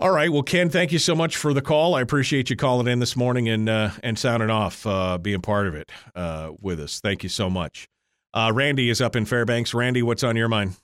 All 0.00 0.10
right. 0.10 0.30
Well, 0.30 0.42
Ken, 0.42 0.68
thank 0.68 0.90
you 0.90 0.98
so 0.98 1.14
much 1.14 1.36
for 1.36 1.54
the 1.54 1.62
call. 1.62 1.94
I 1.94 2.00
appreciate 2.00 2.50
you 2.50 2.56
calling 2.56 2.88
in 2.88 2.98
this 2.98 3.14
morning 3.14 3.48
and 3.48 3.68
uh, 3.68 3.90
and 4.02 4.18
sounding 4.18 4.50
off, 4.50 4.84
uh, 4.84 5.16
being 5.16 5.40
part 5.40 5.68
of 5.68 5.76
it 5.76 5.92
uh, 6.16 6.50
with 6.60 6.80
us. 6.80 6.98
Thank 6.98 7.22
you 7.22 7.28
so 7.28 7.48
much. 7.48 7.88
Uh, 8.34 8.50
Randy 8.54 8.88
is 8.88 9.00
up 9.00 9.14
in 9.14 9.24
Fairbanks. 9.24 9.74
Randy, 9.74 10.02
what's 10.02 10.24
on 10.24 10.36
your 10.36 10.48
mind? 10.48 10.76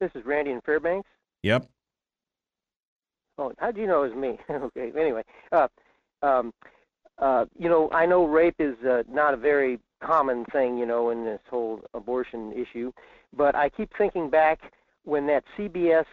This 0.00 0.10
is 0.14 0.24
Randy 0.24 0.52
in 0.52 0.60
Fairbanks. 0.62 1.08
Yep. 1.42 1.68
Oh, 3.38 3.52
how 3.58 3.70
do 3.70 3.80
you 3.80 3.86
know 3.86 4.04
it 4.04 4.14
was 4.14 4.16
me? 4.16 4.38
okay. 4.50 4.92
Anyway, 4.98 5.22
uh, 5.52 5.68
um, 6.22 6.52
uh, 7.18 7.44
you 7.58 7.68
know, 7.68 7.90
I 7.92 8.06
know 8.06 8.24
rape 8.24 8.56
is 8.58 8.76
uh, 8.84 9.02
not 9.10 9.34
a 9.34 9.36
very 9.36 9.78
common 10.02 10.44
thing, 10.46 10.78
you 10.78 10.86
know, 10.86 11.10
in 11.10 11.24
this 11.24 11.40
whole 11.48 11.80
abortion 11.92 12.52
issue, 12.52 12.92
but 13.36 13.54
I 13.54 13.68
keep 13.68 13.90
thinking 13.96 14.30
back 14.30 14.60
when 15.04 15.26
that 15.26 15.44
CBS 15.56 16.06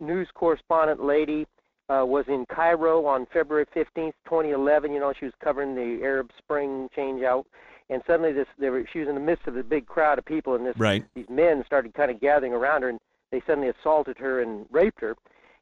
news 0.00 0.28
correspondent 0.34 1.04
lady 1.04 1.46
uh, 1.88 2.04
was 2.06 2.24
in 2.28 2.46
Cairo 2.46 3.04
on 3.04 3.26
February 3.32 3.66
15th, 3.74 4.12
2011. 4.24 4.92
You 4.92 5.00
know, 5.00 5.12
she 5.18 5.26
was 5.26 5.34
covering 5.42 5.74
the 5.74 6.02
Arab 6.02 6.30
Spring 6.38 6.88
change 6.94 7.22
out, 7.22 7.46
and 7.90 8.02
suddenly 8.06 8.32
this, 8.32 8.46
they 8.58 8.70
were, 8.70 8.84
she 8.92 9.00
was 9.00 9.08
in 9.08 9.14
the 9.14 9.20
midst 9.20 9.46
of 9.46 9.56
a 9.56 9.62
big 9.62 9.86
crowd 9.86 10.18
of 10.18 10.24
people, 10.24 10.54
and 10.54 10.66
this, 10.66 10.74
right. 10.78 11.04
these 11.14 11.28
men 11.28 11.62
started 11.66 11.92
kind 11.94 12.10
of 12.10 12.20
gathering 12.20 12.52
around 12.52 12.82
her, 12.82 12.88
and 12.88 13.00
they 13.30 13.42
suddenly 13.46 13.68
assaulted 13.68 14.16
her 14.18 14.40
and 14.42 14.66
raped 14.70 15.00
her. 15.00 15.14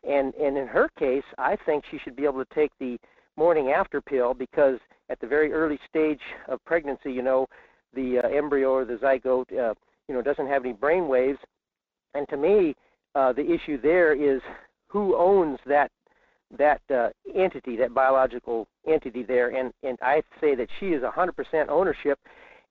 And 0.04 0.34
and 0.34 0.58
in 0.58 0.66
her 0.66 0.88
case, 0.98 1.24
I 1.38 1.56
think 1.64 1.84
she 1.90 1.98
should 1.98 2.16
be 2.16 2.24
able 2.24 2.44
to 2.44 2.54
take 2.54 2.72
the 2.80 2.98
morning 3.36 3.70
after 3.70 4.00
pill 4.00 4.34
because 4.34 4.78
at 5.08 5.20
the 5.20 5.26
very 5.26 5.52
early 5.52 5.78
stage 5.88 6.20
of 6.48 6.64
pregnancy, 6.64 7.12
you 7.12 7.22
know, 7.22 7.46
the 7.94 8.18
uh, 8.18 8.28
embryo 8.28 8.70
or 8.70 8.84
the 8.84 8.94
zygote, 8.94 9.52
uh, 9.52 9.74
you 10.08 10.14
know, 10.14 10.22
doesn't 10.22 10.48
have 10.48 10.64
any 10.64 10.72
brain 10.72 11.06
waves. 11.08 11.38
And 12.14 12.28
to 12.28 12.36
me, 12.36 12.74
uh, 13.14 13.32
the 13.32 13.48
issue 13.48 13.80
there 13.80 14.12
is 14.12 14.40
who 14.88 15.16
owns 15.16 15.58
that 15.66 15.90
that 16.58 16.80
uh, 16.94 17.10
entity, 17.34 17.76
that 17.76 17.94
biological 17.94 18.68
entity 18.86 19.22
there. 19.22 19.48
And 19.48 19.72
and 19.82 19.98
I 20.02 20.22
say 20.40 20.54
that 20.54 20.68
she 20.78 20.88
is 20.88 21.02
100% 21.02 21.68
ownership, 21.68 22.18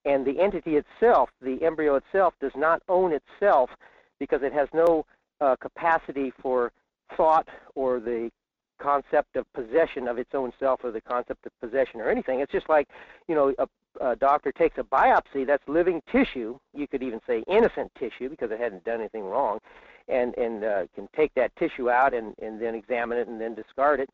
and 0.04 0.26
the 0.26 0.40
entity 0.40 0.76
itself, 0.76 1.30
the 1.40 1.62
embryo 1.62 1.96
itself, 1.96 2.34
does 2.40 2.52
not 2.56 2.82
own 2.88 3.12
itself 3.12 3.70
because 4.18 4.42
it 4.42 4.52
has 4.52 4.68
no 4.72 5.04
uh, 5.40 5.56
capacity 5.56 6.32
for 6.40 6.72
thought 7.16 7.48
or 7.74 8.00
the 8.00 8.30
concept 8.78 9.36
of 9.36 9.46
possession 9.52 10.08
of 10.08 10.18
its 10.18 10.30
own 10.34 10.52
self 10.58 10.80
or 10.82 10.90
the 10.90 11.00
concept 11.00 11.46
of 11.46 11.52
possession 11.60 12.00
or 12.00 12.10
anything. 12.10 12.40
It's 12.40 12.52
just 12.52 12.68
like, 12.68 12.88
you 13.28 13.34
know, 13.34 13.54
a, 13.58 14.04
a 14.04 14.16
doctor 14.16 14.50
takes 14.50 14.78
a 14.78 14.82
biopsy 14.82 15.46
that's 15.46 15.62
living 15.68 16.02
tissue. 16.10 16.58
You 16.74 16.88
could 16.88 17.02
even 17.02 17.20
say 17.26 17.44
innocent 17.46 17.92
tissue 17.98 18.28
because 18.28 18.50
it 18.50 18.58
hadn't 18.58 18.84
done 18.84 19.00
anything 19.00 19.24
wrong, 19.24 19.60
and 20.08 20.36
and 20.36 20.64
uh, 20.64 20.86
can 20.94 21.08
take 21.16 21.32
that 21.34 21.54
tissue 21.56 21.90
out 21.90 22.14
and 22.14 22.34
and 22.40 22.60
then 22.60 22.74
examine 22.74 23.18
it 23.18 23.28
and 23.28 23.40
then 23.40 23.54
discard 23.54 24.00
it. 24.00 24.10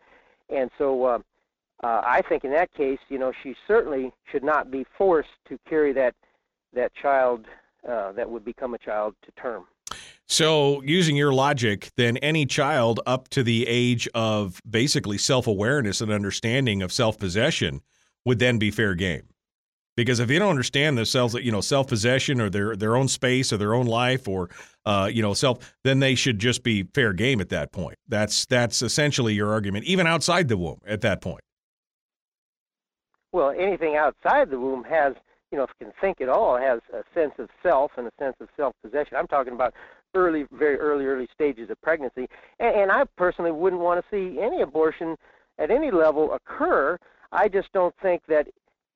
And 0.50 0.70
so 0.78 1.04
uh, 1.04 1.18
uh, 1.82 2.02
I 2.04 2.22
think 2.28 2.44
in 2.44 2.50
that 2.52 2.72
case, 2.74 2.98
you 3.08 3.18
know, 3.18 3.32
she 3.42 3.54
certainly 3.66 4.12
should 4.30 4.42
not 4.42 4.70
be 4.70 4.84
forced 4.96 5.28
to 5.48 5.58
carry 5.68 5.92
that 5.92 6.14
that 6.74 6.92
child 6.94 7.46
uh, 7.88 8.12
that 8.12 8.28
would 8.28 8.44
become 8.44 8.74
a 8.74 8.78
child 8.78 9.14
to 9.24 9.32
term. 9.40 9.64
So, 10.26 10.82
using 10.82 11.16
your 11.16 11.32
logic, 11.32 11.88
then 11.96 12.18
any 12.18 12.44
child 12.44 13.00
up 13.06 13.28
to 13.28 13.42
the 13.42 13.66
age 13.66 14.06
of 14.14 14.60
basically 14.68 15.16
self 15.16 15.46
awareness 15.46 16.00
and 16.00 16.12
understanding 16.12 16.82
of 16.82 16.92
self 16.92 17.18
possession 17.18 17.80
would 18.24 18.38
then 18.38 18.58
be 18.58 18.70
fair 18.70 18.94
game. 18.94 19.28
Because 19.98 20.20
if 20.20 20.28
they 20.28 20.38
don't 20.38 20.50
understand 20.50 20.96
themselves, 20.96 21.34
you 21.34 21.50
know, 21.50 21.60
self 21.60 21.88
possession 21.88 22.40
or 22.40 22.48
their 22.48 22.76
their 22.76 22.94
own 22.94 23.08
space 23.08 23.52
or 23.52 23.56
their 23.56 23.74
own 23.74 23.86
life 23.86 24.28
or 24.28 24.48
uh, 24.86 25.10
you 25.12 25.22
know 25.22 25.34
self, 25.34 25.74
then 25.82 25.98
they 25.98 26.14
should 26.14 26.38
just 26.38 26.62
be 26.62 26.84
fair 26.94 27.12
game 27.12 27.40
at 27.40 27.48
that 27.48 27.72
point. 27.72 27.98
That's 28.06 28.46
that's 28.46 28.80
essentially 28.80 29.34
your 29.34 29.50
argument, 29.52 29.86
even 29.86 30.06
outside 30.06 30.46
the 30.46 30.56
womb 30.56 30.78
at 30.86 31.00
that 31.00 31.20
point. 31.20 31.40
Well, 33.32 33.50
anything 33.50 33.96
outside 33.96 34.50
the 34.50 34.60
womb 34.60 34.84
has, 34.84 35.14
you 35.50 35.58
know, 35.58 35.66
can 35.80 35.92
think 36.00 36.20
at 36.20 36.28
all, 36.28 36.56
has 36.56 36.78
a 36.92 37.02
sense 37.12 37.32
of 37.38 37.48
self 37.60 37.90
and 37.96 38.06
a 38.06 38.12
sense 38.20 38.36
of 38.38 38.46
self 38.56 38.76
possession. 38.84 39.16
I'm 39.16 39.26
talking 39.26 39.52
about 39.52 39.74
early, 40.14 40.46
very 40.52 40.78
early, 40.78 41.06
early 41.06 41.26
stages 41.34 41.70
of 41.70 41.82
pregnancy. 41.82 42.28
And, 42.60 42.82
and 42.82 42.92
I 42.92 43.02
personally 43.16 43.50
wouldn't 43.50 43.82
want 43.82 44.00
to 44.00 44.08
see 44.16 44.40
any 44.40 44.62
abortion 44.62 45.16
at 45.58 45.72
any 45.72 45.90
level 45.90 46.34
occur. 46.34 46.98
I 47.32 47.48
just 47.48 47.72
don't 47.72 47.94
think 48.00 48.22
that 48.28 48.46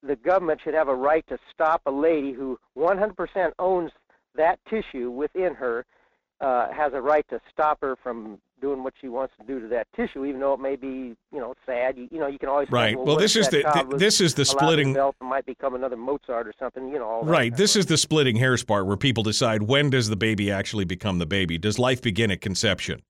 the 0.02 0.16
government 0.16 0.60
should 0.62 0.74
have 0.74 0.88
a 0.88 0.94
right 0.94 1.24
to 1.28 1.38
stop 1.52 1.82
a 1.86 1.90
lady 1.90 2.32
who 2.32 2.58
100% 2.76 3.52
owns 3.58 3.90
that 4.34 4.58
tissue 4.68 5.10
within 5.10 5.54
her, 5.54 5.84
uh, 6.40 6.72
has 6.72 6.92
a 6.92 7.00
right 7.00 7.24
to 7.30 7.40
stop 7.52 7.78
her 7.80 7.96
from 8.02 8.38
doing 8.60 8.82
what 8.82 8.94
she 9.00 9.08
wants 9.08 9.34
to 9.40 9.46
do 9.46 9.60
to 9.60 9.68
that 9.68 9.86
tissue, 9.94 10.24
even 10.24 10.40
though 10.40 10.54
it 10.54 10.60
may 10.60 10.76
be, 10.76 11.16
you 11.32 11.38
know, 11.38 11.54
sad. 11.66 11.96
You, 11.96 12.08
you 12.10 12.18
know, 12.18 12.26
you 12.26 12.38
can 12.38 12.48
always 12.48 12.68
right. 12.70 12.96
Well, 12.96 13.06
well 13.06 13.16
this 13.16 13.36
is 13.36 13.48
the, 13.48 13.94
this 13.96 14.20
is 14.20 14.34
the 14.34 14.44
splitting. 14.44 14.96
Might 15.20 15.46
become 15.46 15.74
another 15.74 15.96
Mozart 15.96 16.48
or 16.48 16.54
something. 16.58 16.88
You 16.88 16.98
know. 16.98 17.22
right. 17.22 17.54
This 17.54 17.76
is 17.76 17.86
the 17.86 17.96
splitting 17.96 18.36
hairs 18.36 18.64
part 18.64 18.86
where 18.86 18.96
people 18.96 19.22
decide 19.22 19.64
when 19.64 19.90
does 19.90 20.08
the 20.08 20.16
baby 20.16 20.50
actually 20.50 20.84
become 20.84 21.18
the 21.18 21.26
baby? 21.26 21.58
Does 21.58 21.78
life 21.78 22.02
begin 22.02 22.30
at 22.30 22.40
conception? 22.40 23.02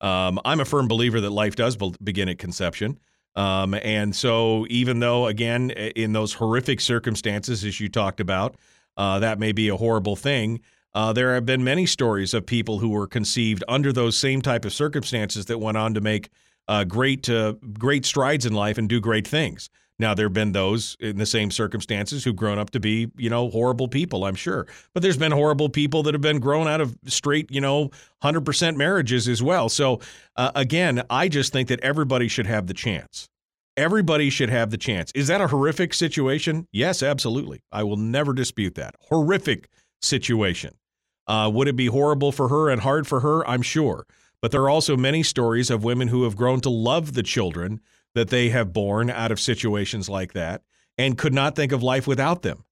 Um, 0.00 0.38
I'm 0.44 0.60
a 0.60 0.64
firm 0.64 0.88
believer 0.88 1.20
that 1.20 1.30
life 1.30 1.56
does 1.56 1.76
be- 1.76 1.94
begin 2.02 2.28
at 2.28 2.38
conception. 2.38 3.00
Um, 3.36 3.74
and 3.74 4.14
so, 4.14 4.66
even 4.68 5.00
though, 5.00 5.26
again, 5.26 5.70
in 5.70 6.12
those 6.12 6.34
horrific 6.34 6.80
circumstances, 6.80 7.64
as 7.64 7.78
you 7.78 7.88
talked 7.88 8.20
about, 8.20 8.56
uh, 8.96 9.20
that 9.20 9.38
may 9.38 9.52
be 9.52 9.68
a 9.68 9.76
horrible 9.76 10.16
thing. 10.16 10.60
Uh, 10.94 11.12
there 11.12 11.34
have 11.34 11.46
been 11.46 11.62
many 11.62 11.86
stories 11.86 12.34
of 12.34 12.44
people 12.46 12.80
who 12.80 12.88
were 12.88 13.06
conceived 13.06 13.62
under 13.68 13.92
those 13.92 14.16
same 14.16 14.42
type 14.42 14.64
of 14.64 14.72
circumstances 14.72 15.46
that 15.46 15.58
went 15.58 15.76
on 15.76 15.94
to 15.94 16.00
make 16.00 16.30
uh, 16.66 16.82
great, 16.82 17.28
uh, 17.30 17.54
great 17.78 18.04
strides 18.04 18.44
in 18.44 18.52
life 18.52 18.78
and 18.78 18.88
do 18.88 19.00
great 19.00 19.26
things. 19.26 19.70
Now 19.98 20.14
there 20.14 20.26
have 20.26 20.32
been 20.32 20.52
those 20.52 20.96
in 21.00 21.18
the 21.18 21.26
same 21.26 21.50
circumstances 21.50 22.22
who've 22.22 22.36
grown 22.36 22.58
up 22.58 22.70
to 22.70 22.80
be, 22.80 23.10
you 23.16 23.28
know, 23.28 23.50
horrible 23.50 23.88
people, 23.88 24.24
I'm 24.24 24.36
sure. 24.36 24.66
But 24.94 25.02
there's 25.02 25.16
been 25.16 25.32
horrible 25.32 25.68
people 25.68 26.04
that 26.04 26.14
have 26.14 26.20
been 26.20 26.38
grown 26.38 26.68
out 26.68 26.80
of 26.80 26.96
straight, 27.06 27.50
you 27.50 27.60
know, 27.60 27.90
100% 28.22 28.76
marriages 28.76 29.26
as 29.28 29.42
well. 29.42 29.68
So 29.68 30.00
uh, 30.36 30.52
again, 30.54 31.02
I 31.10 31.28
just 31.28 31.52
think 31.52 31.68
that 31.68 31.80
everybody 31.80 32.28
should 32.28 32.46
have 32.46 32.68
the 32.68 32.74
chance. 32.74 33.28
Everybody 33.76 34.30
should 34.30 34.50
have 34.50 34.70
the 34.70 34.76
chance. 34.76 35.10
Is 35.14 35.28
that 35.28 35.40
a 35.40 35.48
horrific 35.48 35.94
situation? 35.94 36.66
Yes, 36.72 37.02
absolutely. 37.02 37.60
I 37.72 37.84
will 37.84 37.96
never 37.96 38.32
dispute 38.32 38.74
that. 38.76 38.94
Horrific 39.08 39.68
situation. 40.00 40.74
Uh, 41.26 41.50
would 41.52 41.68
it 41.68 41.76
be 41.76 41.86
horrible 41.86 42.32
for 42.32 42.48
her 42.48 42.70
and 42.70 42.80
hard 42.80 43.06
for 43.06 43.20
her? 43.20 43.46
I'm 43.48 43.62
sure. 43.62 44.06
But 44.40 44.52
there 44.52 44.62
are 44.62 44.70
also 44.70 44.96
many 44.96 45.22
stories 45.22 45.70
of 45.70 45.84
women 45.84 46.08
who 46.08 46.22
have 46.22 46.36
grown 46.36 46.60
to 46.60 46.70
love 46.70 47.14
the 47.14 47.22
children 47.22 47.80
that 48.14 48.28
they 48.28 48.48
have 48.50 48.72
borne 48.72 49.10
out 49.10 49.30
of 49.30 49.40
situations 49.40 50.08
like 50.08 50.32
that 50.32 50.62
and 50.96 51.18
could 51.18 51.34
not 51.34 51.54
think 51.54 51.72
of 51.72 51.82
life 51.82 52.06
without 52.06 52.42
them. 52.42 52.64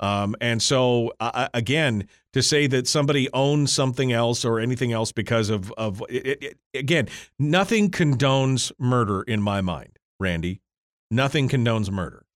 Um, 0.00 0.34
and 0.40 0.60
so, 0.60 1.12
uh, 1.20 1.48
again, 1.54 2.08
to 2.32 2.42
say 2.42 2.66
that 2.66 2.88
somebody 2.88 3.28
owns 3.32 3.72
something 3.72 4.12
else 4.12 4.44
or 4.44 4.58
anything 4.58 4.92
else 4.92 5.12
because 5.12 5.50
of 5.50 5.72
of 5.72 6.02
it, 6.08 6.42
it, 6.42 6.58
again, 6.74 7.08
nothing 7.38 7.90
condones 7.90 8.72
murder 8.78 9.22
in 9.22 9.40
my 9.40 9.60
mind, 9.60 9.98
Randy. 10.18 10.60
Nothing 11.10 11.48
condones 11.48 11.90
murder. 11.90 12.26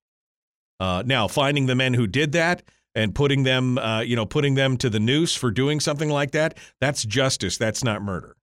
Uh, 0.78 1.02
now, 1.04 1.26
finding 1.26 1.66
the 1.66 1.74
men 1.74 1.94
who 1.94 2.06
did 2.06 2.32
that 2.32 2.62
and 2.94 3.14
putting 3.14 3.42
them, 3.42 3.76
uh, 3.78 4.00
you 4.00 4.14
know, 4.14 4.26
putting 4.26 4.54
them 4.54 4.76
to 4.76 4.88
the 4.88 5.00
noose 5.00 5.34
for 5.34 5.50
doing 5.50 5.80
something 5.80 6.08
like 6.08 6.30
that, 6.30 6.56
that's 6.80 7.04
justice. 7.04 7.58
That's 7.58 7.82
not 7.82 8.02
murder. 8.02 8.36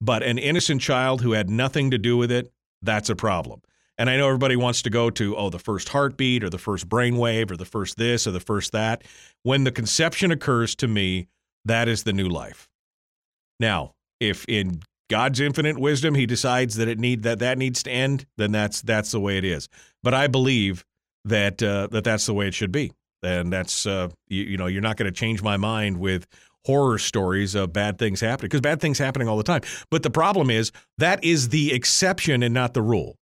But 0.00 0.22
an 0.22 0.38
innocent 0.38 0.82
child 0.82 1.22
who 1.22 1.32
had 1.32 1.48
nothing 1.48 1.90
to 1.90 1.98
do 1.98 2.16
with 2.16 2.30
it, 2.30 2.52
that's 2.82 3.10
a 3.10 3.16
problem. 3.16 3.62
And 3.98 4.08
I 4.08 4.16
know 4.16 4.26
everybody 4.28 4.56
wants 4.56 4.80
to 4.82 4.90
go 4.90 5.10
to, 5.10 5.36
oh, 5.36 5.50
the 5.50 5.58
first 5.58 5.90
heartbeat 5.90 6.42
or 6.42 6.48
the 6.48 6.58
first 6.58 6.88
brainwave 6.88 7.50
or 7.50 7.56
the 7.56 7.66
first 7.66 7.98
this 7.98 8.26
or 8.26 8.30
the 8.30 8.40
first 8.40 8.72
that. 8.72 9.04
When 9.42 9.64
the 9.64 9.72
conception 9.72 10.30
occurs 10.30 10.74
to 10.76 10.88
me, 10.88 11.28
that 11.66 11.86
is 11.86 12.04
the 12.04 12.14
new 12.14 12.28
life. 12.28 12.66
Now, 13.58 13.92
if 14.18 14.46
in 14.48 14.80
God's 15.10 15.40
infinite 15.40 15.78
wisdom 15.78 16.14
he 16.14 16.24
decides 16.24 16.76
that 16.76 16.88
it 16.88 16.98
need 16.98 17.24
that 17.24 17.40
that 17.40 17.58
needs 17.58 17.82
to 17.82 17.90
end, 17.90 18.26
then 18.38 18.52
that's 18.52 18.80
that's 18.80 19.10
the 19.10 19.20
way 19.20 19.36
it 19.36 19.44
is. 19.44 19.68
But 20.02 20.14
I 20.14 20.28
believe 20.28 20.84
that 21.24 21.62
uh, 21.62 21.88
that 21.88 22.04
that's 22.04 22.26
the 22.26 22.32
way 22.32 22.48
it 22.48 22.54
should 22.54 22.72
be, 22.72 22.92
and 23.22 23.52
that's 23.52 23.86
uh, 23.86 24.08
you, 24.28 24.44
you 24.44 24.56
know 24.56 24.66
you're 24.66 24.80
not 24.80 24.96
going 24.96 25.12
to 25.12 25.18
change 25.18 25.42
my 25.42 25.56
mind 25.56 25.98
with 25.98 26.26
horror 26.66 26.98
stories 26.98 27.54
of 27.54 27.72
bad 27.72 27.98
things 27.98 28.20
happening 28.20 28.48
because 28.48 28.60
bad 28.60 28.80
things 28.80 28.98
happening 28.98 29.28
all 29.28 29.36
the 29.36 29.42
time. 29.42 29.62
But 29.90 30.02
the 30.02 30.10
problem 30.10 30.50
is 30.50 30.72
that 30.98 31.22
is 31.24 31.48
the 31.50 31.72
exception 31.72 32.42
and 32.42 32.54
not 32.54 32.74
the 32.74 32.82
rule. 32.82 33.16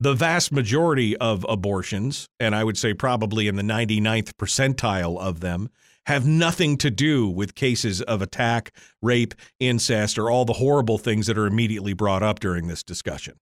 The 0.00 0.14
vast 0.14 0.52
majority 0.52 1.16
of 1.16 1.44
abortions, 1.48 2.28
and 2.38 2.54
I 2.54 2.62
would 2.62 2.78
say 2.78 2.94
probably 2.94 3.48
in 3.48 3.56
the 3.56 3.62
99th 3.62 4.32
percentile 4.40 5.18
of 5.18 5.40
them, 5.40 5.70
have 6.06 6.26
nothing 6.26 6.78
to 6.78 6.90
do 6.90 7.28
with 7.28 7.54
cases 7.54 8.00
of 8.02 8.22
attack, 8.22 8.72
rape, 9.02 9.34
incest, 9.60 10.16
or 10.16 10.30
all 10.30 10.44
the 10.44 10.54
horrible 10.54 10.98
things 10.98 11.26
that 11.26 11.36
are 11.36 11.46
immediately 11.46 11.92
brought 11.92 12.22
up 12.22 12.40
during 12.40 12.68
this 12.68 12.82
discussion. 12.82 13.34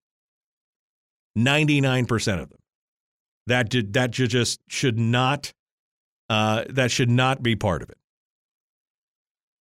99% 1.37 2.41
of 2.41 2.49
them. 2.49 2.59
That, 3.45 3.69
did, 3.69 3.93
that 3.93 4.11
just 4.11 4.59
should 4.67 4.99
not 4.99 5.53
uh, 6.29 6.65
that 6.69 6.91
should 6.91 7.09
not 7.09 7.41
be 7.41 7.55
part 7.55 7.81
of 7.81 7.89
it. 7.89 7.96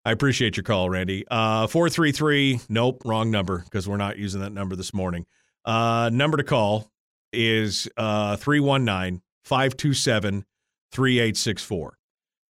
I 0.06 0.12
appreciate 0.12 0.56
your 0.56 0.64
call, 0.64 0.88
Randy. 0.88 1.26
Uh, 1.30 1.66
433, 1.66 2.60
nope, 2.70 3.02
wrong 3.06 3.32
number 3.32 3.64
because 3.64 3.90
we're 3.90 3.98
not 3.98 4.20
using 4.20 4.42
that 4.42 4.54
number 4.54 4.76
this 4.76 4.94
morning. 4.94 5.26
Uh, 5.66 6.12
number 6.14 6.38
to 6.38 6.44
call 6.44 6.92
is 7.34 7.90
uh, 7.98 8.36
319 8.36 9.24
527 9.44 10.46
3864. 10.92 11.98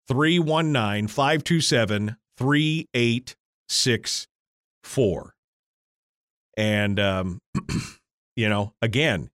319 0.09 1.07
527 1.09 2.17
3864. 2.37 5.35
And, 6.57 7.01
um, 7.01 7.41
you 8.37 8.49
know, 8.49 8.73
again, 8.83 9.31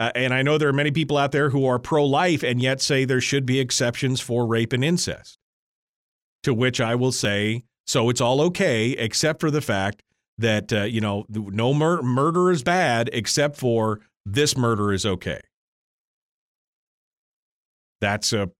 uh, 0.00 0.10
and 0.14 0.32
I 0.32 0.40
know 0.42 0.58
there 0.58 0.70
are 0.70 0.72
many 0.72 0.90
people 0.90 1.18
out 1.18 1.32
there 1.32 1.50
who 1.50 1.66
are 1.66 1.78
pro 1.78 2.02
life 2.04 2.42
and 2.42 2.62
yet 2.62 2.80
say 2.80 3.04
there 3.04 3.20
should 3.20 3.44
be 3.44 3.60
exceptions 3.60 4.22
for 4.22 4.46
rape 4.46 4.72
and 4.72 4.82
incest. 4.84 5.36
To 6.44 6.54
which 6.54 6.80
I 6.80 6.94
will 6.94 7.12
say, 7.12 7.64
so 7.86 8.10
it's 8.10 8.20
all 8.20 8.40
okay, 8.42 8.90
except 8.90 9.40
for 9.40 9.50
the 9.50 9.60
fact 9.60 10.02
that, 10.38 10.72
uh, 10.72 10.82
you 10.82 11.00
know, 11.00 11.26
no 11.28 11.74
mur- 11.74 12.02
murder 12.02 12.50
is 12.50 12.62
bad, 12.62 13.10
except 13.12 13.56
for 13.56 14.00
this 14.24 14.56
murder 14.56 14.92
is 14.92 15.04
okay. 15.04 15.40
That's 18.00 18.32
a 18.32 18.50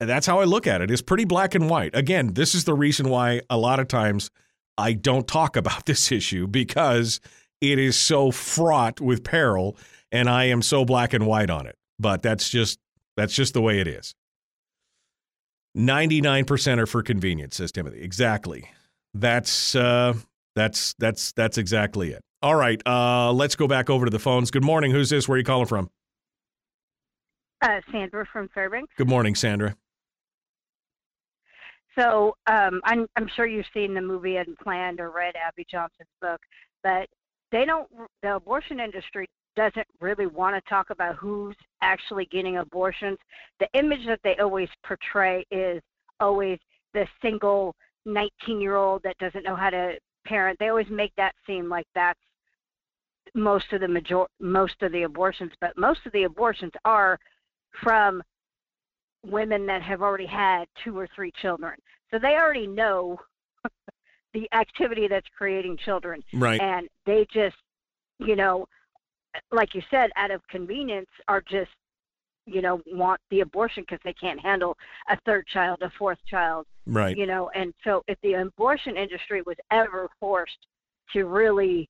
that's 0.00 0.26
how 0.26 0.40
I 0.40 0.44
look 0.44 0.66
at 0.66 0.82
it. 0.82 0.90
It's 0.90 1.02
pretty 1.02 1.24
black 1.24 1.54
and 1.54 1.70
white. 1.70 1.94
Again, 1.94 2.34
this 2.34 2.54
is 2.54 2.64
the 2.64 2.74
reason 2.74 3.08
why 3.08 3.40
a 3.48 3.56
lot 3.56 3.80
of 3.80 3.88
times 3.88 4.30
I 4.76 4.92
don't 4.92 5.26
talk 5.26 5.56
about 5.62 5.86
this 5.86 6.12
issue 6.12 6.46
because 6.46 7.20
it 7.60 7.78
is 7.78 7.96
so 7.96 8.30
fraught 8.30 9.00
with 9.00 9.24
peril 9.24 9.76
and 10.12 10.28
I 10.28 10.44
am 10.44 10.62
so 10.62 10.84
black 10.84 11.12
and 11.12 11.26
white 11.26 11.50
on 11.50 11.66
it. 11.66 11.76
But 11.98 12.22
that's 12.22 12.50
just 12.50 12.78
that's 13.16 13.34
just 13.34 13.54
the 13.54 13.62
way 13.62 13.80
it 13.80 13.88
is. 13.88 14.14
99% 15.76 16.78
are 16.78 16.86
for 16.86 17.02
convenience, 17.02 17.56
says 17.56 17.70
Timothy. 17.70 18.00
Exactly. 18.00 18.70
That's 19.14 19.74
uh 19.74 20.14
that's 20.54 20.94
that's 20.98 21.32
that's 21.32 21.58
exactly 21.58 22.12
it. 22.12 22.22
All 22.42 22.54
right, 22.54 22.80
uh 22.86 23.32
let's 23.32 23.56
go 23.56 23.66
back 23.66 23.88
over 23.90 24.04
to 24.04 24.10
the 24.10 24.18
phones. 24.18 24.50
Good 24.50 24.64
morning. 24.64 24.90
Who's 24.90 25.10
this? 25.10 25.28
Where 25.28 25.36
are 25.36 25.38
you 25.38 25.44
calling 25.44 25.66
from? 25.66 25.90
Uh, 27.62 27.80
Sandra 27.90 28.26
from 28.30 28.48
Fairbanks. 28.54 28.92
Good 28.98 29.08
morning, 29.08 29.34
Sandra. 29.34 29.74
So 31.98 32.36
um, 32.46 32.80
I'm 32.84 33.06
I'm 33.16 33.28
sure 33.34 33.46
you've 33.46 33.66
seen 33.72 33.94
the 33.94 34.02
movie 34.02 34.36
Unplanned 34.36 35.00
or 35.00 35.10
read 35.10 35.34
Abby 35.36 35.66
Johnson's 35.70 36.08
book, 36.20 36.40
but 36.82 37.08
they 37.52 37.64
don't. 37.64 37.88
The 38.22 38.36
abortion 38.36 38.80
industry 38.80 39.26
doesn't 39.56 39.86
really 40.00 40.26
want 40.26 40.54
to 40.54 40.68
talk 40.68 40.90
about 40.90 41.16
who's 41.16 41.56
actually 41.80 42.26
getting 42.26 42.58
abortions. 42.58 43.18
The 43.58 43.68
image 43.74 44.06
that 44.06 44.20
they 44.22 44.36
always 44.36 44.68
portray 44.84 45.44
is 45.50 45.82
always 46.20 46.58
the 46.94 47.06
single 47.20 47.74
19 48.04 48.60
year 48.60 48.76
old 48.76 49.02
that 49.02 49.18
doesn't 49.18 49.44
know 49.44 49.56
how 49.56 49.70
to 49.70 49.94
parent. 50.26 50.58
They 50.58 50.68
always 50.68 50.88
make 50.90 51.12
that 51.16 51.34
seem 51.46 51.68
like 51.68 51.86
that's 51.94 52.18
most 53.34 53.72
of 53.72 53.80
the 53.80 53.88
major 53.88 54.24
most 54.40 54.80
of 54.82 54.92
the 54.92 55.02
abortions, 55.02 55.52
but 55.60 55.76
most 55.76 56.00
of 56.06 56.12
the 56.12 56.24
abortions 56.24 56.72
are 56.84 57.18
from 57.82 58.22
women 59.24 59.66
that 59.66 59.82
have 59.82 60.02
already 60.02 60.26
had 60.26 60.66
two 60.84 60.96
or 60.98 61.08
three 61.14 61.32
children. 61.42 61.74
So 62.10 62.18
they 62.18 62.34
already 62.34 62.66
know 62.66 63.18
the 64.34 64.48
activity 64.52 65.08
that's 65.08 65.26
creating 65.36 65.78
children. 65.84 66.22
Right. 66.32 66.60
And 66.60 66.88
they 67.04 67.26
just, 67.32 67.56
you 68.18 68.36
know, 68.36 68.66
like 69.52 69.74
you 69.74 69.82
said, 69.90 70.10
out 70.16 70.30
of 70.30 70.40
convenience, 70.48 71.08
are 71.28 71.42
just, 71.42 71.70
you 72.46 72.62
know, 72.62 72.80
want 72.86 73.20
the 73.30 73.40
abortion 73.40 73.82
because 73.82 74.00
they 74.04 74.12
can't 74.12 74.40
handle 74.40 74.76
a 75.08 75.18
third 75.26 75.46
child, 75.46 75.78
a 75.82 75.90
fourth 75.98 76.18
child. 76.28 76.66
Right. 76.86 77.16
You 77.16 77.26
know, 77.26 77.50
and 77.54 77.74
so 77.82 78.02
if 78.06 78.18
the 78.22 78.34
abortion 78.34 78.96
industry 78.96 79.42
was 79.42 79.56
ever 79.70 80.08
forced 80.20 80.66
to 81.12 81.24
really 81.24 81.88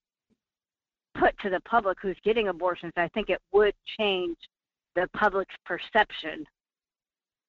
put 1.18 1.38
to 1.40 1.50
the 1.50 1.60
public 1.60 1.98
who's 2.00 2.16
getting 2.24 2.48
abortions, 2.48 2.92
I 2.96 3.08
think 3.08 3.30
it 3.30 3.40
would 3.52 3.74
change 3.98 4.36
the 4.94 5.08
public's 5.14 5.54
perception 5.64 6.44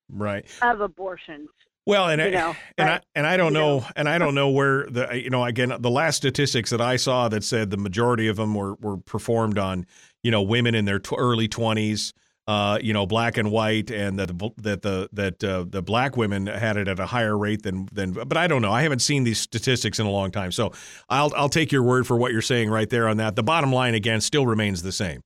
right 0.10 0.50
of 0.62 0.82
abortions. 0.82 1.50
Well, 1.88 2.10
and 2.10 2.22
you 2.22 2.28
I, 2.28 2.32
know, 2.32 2.50
and 2.50 2.58
but, 2.78 2.88
I 2.88 3.02
and 3.16 3.26
I 3.26 3.38
don't 3.38 3.54
know, 3.54 3.80
know, 3.80 3.88
and 3.96 4.08
I 4.10 4.18
don't 4.18 4.36
know 4.36 4.50
where 4.50 4.86
the 4.88 5.20
you 5.24 5.30
know 5.30 5.44
again 5.44 5.74
the 5.80 5.90
last 5.90 6.18
statistics 6.18 6.70
that 6.70 6.82
I 6.82 6.98
saw 6.98 7.30
that 7.30 7.44
said 7.44 7.72
the 7.72 7.78
majority 7.78 8.28
of 8.28 8.36
them 8.36 8.54
were 8.54 8.76
were 8.76 8.98
performed 8.98 9.58
on 9.58 9.88
you 10.22 10.30
know 10.30 10.42
women 10.42 10.76
in 10.76 10.86
their 10.86 11.02
early 11.18 11.48
twenties. 11.48 12.14
uh, 12.48 12.80
you 12.82 12.94
know, 12.94 13.06
black 13.06 13.38
and 13.38 13.52
white, 13.52 13.92
and 13.92 14.18
that 14.20 14.28
the 14.28 14.50
that 14.58 14.82
the 14.82 15.10
that 15.12 15.44
uh, 15.44 15.66
the 15.68 15.82
black 15.82 16.16
women 16.16 16.48
had 16.48 16.78
it 16.78 16.88
at 16.88 16.98
a 16.98 17.06
higher 17.06 17.38
rate 17.38 17.62
than 17.64 17.90
than. 17.92 18.14
But 18.14 18.38
I 18.38 18.48
don't 18.48 18.62
know. 18.62 18.72
I 18.72 18.84
haven't 18.84 19.02
seen 19.02 19.26
these 19.26 19.40
statistics 19.40 20.00
in 20.00 20.06
a 20.06 20.10
long 20.12 20.32
time, 20.32 20.54
so 20.54 20.72
I'll 21.10 21.34
I'll 21.36 21.50
take 21.50 21.74
your 21.74 21.84
word 21.84 22.08
for 22.08 22.16
what 22.16 22.32
you're 22.32 22.42
saying 22.42 22.70
right 22.70 22.90
there 22.90 23.10
on 23.10 23.18
that. 23.18 23.36
The 23.36 23.44
bottom 23.44 23.74
line 23.74 23.96
again 23.96 24.22
still 24.22 24.48
remains 24.48 24.82
the 24.82 24.94
same. 24.94 25.22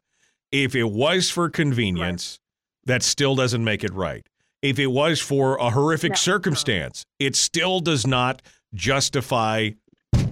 If 0.52 0.76
it 0.76 0.86
was 0.86 1.30
for 1.30 1.48
convenience, 1.50 2.40
right. 2.88 2.94
that 2.94 3.04
still 3.04 3.36
doesn't 3.36 3.64
make 3.64 3.84
it 3.84 3.94
right. 3.94 4.26
If 4.62 4.78
it 4.78 4.88
was 4.88 5.20
for 5.20 5.56
a 5.58 5.72
horrific 5.72 6.12
no, 6.12 6.16
circumstance, 6.16 7.06
no. 7.20 7.28
it 7.28 7.36
still 7.36 7.80
does 7.80 8.06
not 8.06 8.42
justify 8.74 9.72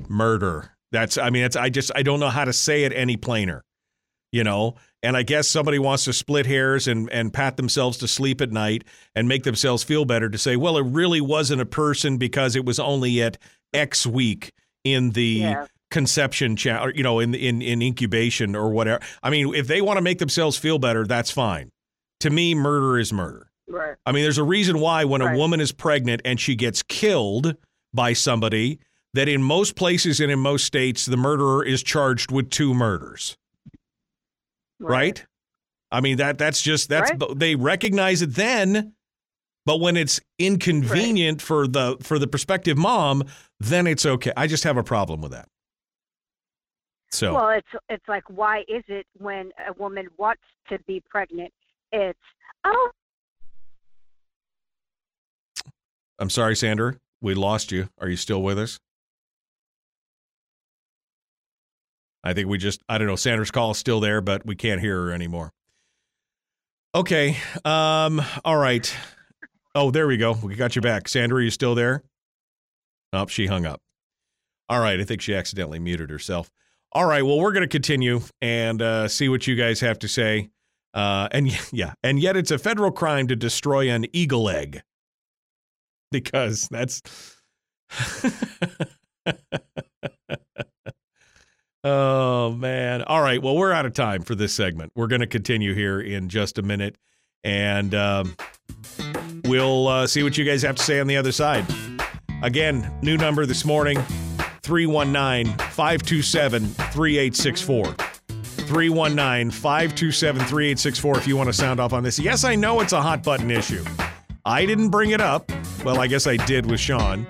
murder. 0.07 0.71
That's 0.91 1.17
I 1.17 1.29
mean, 1.29 1.43
it's 1.43 1.55
I 1.55 1.69
just 1.69 1.91
I 1.95 2.03
don't 2.03 2.19
know 2.19 2.29
how 2.29 2.45
to 2.45 2.53
say 2.53 2.83
it 2.83 2.93
any 2.93 3.17
plainer. 3.17 3.63
You 4.31 4.43
know, 4.43 4.75
and 5.01 5.17
I 5.17 5.23
guess 5.23 5.47
somebody 5.47 5.79
wants 5.79 6.03
to 6.05 6.13
split 6.13 6.45
hairs 6.45 6.87
and, 6.87 7.09
and 7.11 7.33
pat 7.33 7.57
themselves 7.57 7.97
to 7.97 8.07
sleep 8.07 8.41
at 8.41 8.51
night 8.51 8.83
and 9.15 9.27
make 9.27 9.43
themselves 9.43 9.83
feel 9.83 10.05
better 10.05 10.29
to 10.29 10.37
say, 10.37 10.55
well, 10.55 10.77
it 10.77 10.85
really 10.85 11.19
wasn't 11.19 11.61
a 11.61 11.65
person 11.65 12.17
because 12.17 12.55
it 12.55 12.63
was 12.63 12.79
only 12.79 13.23
at 13.23 13.37
X 13.73 14.05
week 14.05 14.51
in 14.83 15.11
the 15.11 15.23
yeah. 15.23 15.65
conception, 15.89 16.55
cha- 16.55 16.87
you 16.93 17.01
know, 17.01 17.19
in, 17.19 17.33
in, 17.33 17.61
in 17.61 17.81
incubation 17.81 18.55
or 18.55 18.69
whatever. 18.69 19.03
I 19.23 19.29
mean, 19.29 19.55
if 19.55 19.67
they 19.67 19.81
want 19.81 19.97
to 19.97 20.01
make 20.01 20.19
themselves 20.19 20.57
feel 20.57 20.77
better, 20.77 21.07
that's 21.07 21.31
fine. 21.31 21.71
To 22.19 22.29
me, 22.29 22.53
murder 22.53 22.99
is 22.99 23.13
murder. 23.13 23.48
Right. 23.69 23.95
I 24.05 24.11
mean, 24.11 24.23
there's 24.23 24.37
a 24.37 24.43
reason 24.43 24.79
why 24.79 25.05
when 25.05 25.21
right. 25.21 25.35
a 25.35 25.37
woman 25.37 25.61
is 25.61 25.71
pregnant 25.71 26.21
and 26.25 26.39
she 26.39 26.55
gets 26.55 26.81
killed 26.83 27.55
by 27.93 28.13
somebody, 28.13 28.79
that 29.13 29.27
in 29.27 29.43
most 29.43 29.75
places 29.75 30.19
and 30.19 30.31
in 30.31 30.39
most 30.39 30.65
states, 30.65 31.05
the 31.05 31.17
murderer 31.17 31.63
is 31.63 31.83
charged 31.83 32.31
with 32.31 32.49
two 32.49 32.73
murders 32.73 33.37
right? 34.79 34.91
right? 34.91 35.25
I 35.91 36.01
mean 36.01 36.17
that 36.17 36.37
that's 36.37 36.61
just 36.61 36.89
that's 36.89 37.11
they 37.35 37.55
recognize 37.55 38.21
it 38.21 38.35
then, 38.35 38.93
but 39.65 39.79
when 39.79 39.97
it's 39.97 40.19
inconvenient 40.37 41.41
for 41.41 41.67
the 41.67 41.97
for 42.01 42.19
the 42.19 42.27
prospective 42.27 42.77
mom, 42.77 43.23
then 43.59 43.87
it's 43.87 44.05
okay. 44.05 44.31
I 44.37 44.47
just 44.47 44.63
have 44.63 44.77
a 44.77 44.83
problem 44.83 45.21
with 45.21 45.31
that. 45.31 45.47
So 47.11 47.33
well, 47.33 47.49
it's 47.49 47.67
it's 47.89 48.07
like 48.07 48.23
why 48.29 48.59
is 48.67 48.83
it 48.87 49.07
when 49.17 49.51
a 49.67 49.73
woman 49.73 50.07
wants 50.17 50.43
to 50.69 50.77
be 50.85 51.01
pregnant, 51.09 51.51
it's 51.91 52.19
oh. 52.65 52.89
I'm 56.19 56.29
sorry, 56.29 56.55
Sandra. 56.55 56.97
We 57.21 57.33
lost 57.33 57.71
you. 57.71 57.89
Are 57.99 58.09
you 58.09 58.17
still 58.17 58.41
with 58.41 58.59
us? 58.59 58.79
I 62.23 62.33
think 62.33 62.49
we 62.49 62.57
just, 62.57 62.83
I 62.89 62.97
don't 62.97 63.07
know, 63.07 63.15
Sandra's 63.15 63.51
call 63.51 63.71
is 63.71 63.77
still 63.77 64.01
there, 64.01 64.19
but 64.19 64.45
we 64.45 64.55
can't 64.55 64.81
hear 64.81 65.03
her 65.03 65.11
anymore. 65.11 65.53
Okay. 66.93 67.37
Um, 67.63 68.21
all 68.43 68.57
right. 68.57 68.93
Oh, 69.73 69.91
there 69.91 70.07
we 70.07 70.17
go. 70.17 70.33
We 70.33 70.55
got 70.55 70.75
you 70.75 70.81
back. 70.81 71.07
Sandra, 71.07 71.37
are 71.37 71.41
you 71.41 71.51
still 71.51 71.75
there? 71.75 72.03
Oh, 73.13 73.27
she 73.27 73.45
hung 73.45 73.65
up. 73.65 73.81
All 74.67 74.79
right. 74.79 74.99
I 74.99 75.03
think 75.03 75.21
she 75.21 75.33
accidentally 75.33 75.79
muted 75.79 76.09
herself. 76.09 76.51
All 76.91 77.05
right. 77.05 77.23
Well, 77.23 77.39
we're 77.39 77.53
going 77.53 77.61
to 77.61 77.67
continue 77.67 78.21
and 78.41 78.81
uh, 78.81 79.07
see 79.07 79.29
what 79.29 79.47
you 79.47 79.55
guys 79.55 79.79
have 79.79 79.99
to 79.99 80.07
say. 80.07 80.49
Uh, 80.93 81.29
and 81.31 81.49
yeah, 81.71 81.93
and 82.03 82.19
yet 82.19 82.35
it's 82.35 82.51
a 82.51 82.57
federal 82.57 82.91
crime 82.91 83.27
to 83.27 83.35
destroy 83.35 83.89
an 83.89 84.05
eagle 84.11 84.49
egg 84.49 84.81
because 86.11 86.67
that's. 86.69 87.01
Oh 91.83 92.51
man! 92.51 93.03
All 93.03 93.21
right. 93.21 93.41
Well, 93.41 93.55
we're 93.55 93.71
out 93.71 93.85
of 93.85 93.93
time 93.93 94.23
for 94.23 94.35
this 94.35 94.53
segment. 94.53 94.91
We're 94.95 95.07
going 95.07 95.21
to 95.21 95.27
continue 95.27 95.73
here 95.73 96.01
in 96.01 96.27
just 96.27 96.57
a 96.57 96.61
minute, 96.61 96.97
and 97.45 97.95
um, 97.95 98.35
we'll 99.45 99.87
uh, 99.87 100.05
see 100.05 100.21
what 100.21 100.37
you 100.37 100.43
guys 100.43 100.61
have 100.63 100.75
to 100.75 100.83
say 100.83 100.99
on 100.99 101.07
the 101.07 101.15
other 101.15 101.31
side. 101.31 101.65
Again, 102.43 102.91
new 103.01 103.15
number 103.15 103.45
this 103.45 103.63
morning 103.63 104.01
319 104.61 105.57
527 105.57 106.65
3864. 106.67 107.85
319 108.67 109.49
527 109.49 110.39
3864 110.41 111.17
if 111.17 111.27
you 111.27 111.37
want 111.37 111.47
to 111.47 111.53
sound 111.53 111.79
off 111.79 111.93
on 111.93 112.03
this. 112.03 112.19
Yes, 112.19 112.43
I 112.43 112.55
know 112.55 112.81
it's 112.81 112.93
a 112.93 113.01
hot 113.01 113.23
button 113.23 113.49
issue. 113.49 113.83
I 114.43 114.65
didn't 114.65 114.89
bring 114.89 115.11
it 115.11 115.21
up. 115.21 115.49
Well, 115.83 115.99
I 115.99 116.07
guess 116.07 116.27
I 116.27 116.35
did 116.35 116.69
with 116.69 116.79
Sean. 116.79 117.25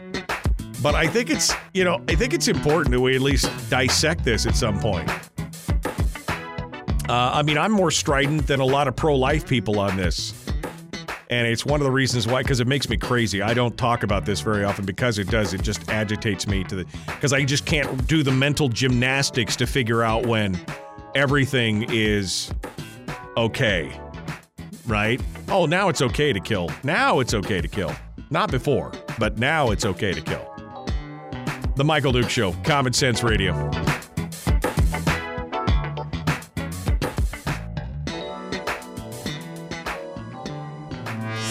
But 0.81 0.95
I 0.95 1.07
think 1.07 1.29
it's, 1.29 1.53
you 1.73 1.83
know, 1.83 2.01
I 2.07 2.15
think 2.15 2.33
it's 2.33 2.47
important 2.47 2.91
that 2.91 3.01
we 3.01 3.15
at 3.15 3.21
least 3.21 3.51
dissect 3.69 4.23
this 4.23 4.45
at 4.45 4.55
some 4.55 4.79
point. 4.79 5.09
Uh, 7.09 7.31
I 7.33 7.41
mean, 7.43 7.57
I'm 7.57 7.71
more 7.71 7.91
strident 7.91 8.47
than 8.47 8.59
a 8.59 8.65
lot 8.65 8.87
of 8.87 8.95
pro 8.95 9.15
life 9.15 9.47
people 9.47 9.79
on 9.79 9.97
this. 9.97 10.33
And 11.29 11.47
it's 11.47 11.65
one 11.65 11.79
of 11.79 11.83
the 11.83 11.91
reasons 11.91 12.27
why, 12.27 12.41
because 12.41 12.59
it 12.59 12.67
makes 12.67 12.89
me 12.89 12.97
crazy. 12.97 13.41
I 13.41 13.53
don't 13.53 13.77
talk 13.77 14.03
about 14.03 14.25
this 14.25 14.41
very 14.41 14.63
often 14.63 14.85
because 14.85 15.19
it 15.19 15.29
does. 15.29 15.53
It 15.53 15.61
just 15.61 15.89
agitates 15.89 16.47
me 16.47 16.63
to 16.63 16.77
the, 16.77 16.85
because 17.07 17.33
I 17.33 17.43
just 17.43 17.65
can't 17.65 18.07
do 18.07 18.23
the 18.23 18.31
mental 18.31 18.69
gymnastics 18.69 19.55
to 19.57 19.67
figure 19.67 20.01
out 20.01 20.25
when 20.25 20.59
everything 21.13 21.85
is 21.91 22.51
okay. 23.37 23.99
Right? 24.87 25.21
Oh, 25.49 25.65
now 25.65 25.89
it's 25.89 26.01
okay 26.01 26.33
to 26.33 26.39
kill. 26.39 26.71
Now 26.83 27.19
it's 27.19 27.33
okay 27.33 27.61
to 27.61 27.67
kill. 27.67 27.93
Not 28.31 28.51
before, 28.51 28.91
but 29.17 29.39
now 29.39 29.71
it's 29.71 29.85
okay 29.85 30.13
to 30.13 30.21
kill. 30.21 30.45
The 31.75 31.83
Michael 31.83 32.11
Duke 32.11 32.29
Show, 32.29 32.53
Common 32.63 32.93
Sense 32.93 33.23
Radio. 33.23 33.53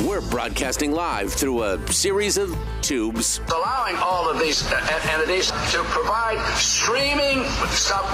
We're 0.07 0.21
broadcasting 0.31 0.93
live 0.93 1.33
through 1.33 1.65
a 1.65 1.93
series 1.93 2.39
of 2.39 2.57
tubes. 2.81 3.41
Allowing 3.53 3.97
all 3.97 4.31
of 4.31 4.39
these 4.39 4.65
uh, 4.71 5.01
entities 5.11 5.51
to 5.73 5.83
provide 5.83 6.39
streaming 6.57 7.43
stuff 7.71 8.07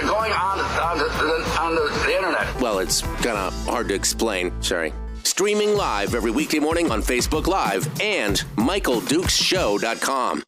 going 0.00 0.32
on 0.32 0.60
on 0.60 0.98
the, 0.98 1.60
on 1.60 1.74
the 1.74 2.16
internet. 2.16 2.58
Well, 2.58 2.78
it's 2.78 3.02
kind 3.02 3.36
of 3.36 3.52
hard 3.66 3.88
to 3.88 3.94
explain. 3.94 4.50
Sorry. 4.62 4.94
Streaming 5.28 5.76
live 5.76 6.14
every 6.14 6.30
weekday 6.30 6.58
morning 6.58 6.90
on 6.90 7.02
Facebook 7.02 7.46
Live 7.46 7.86
and 8.00 8.36
MichaelDukesShow.com. 8.56 10.42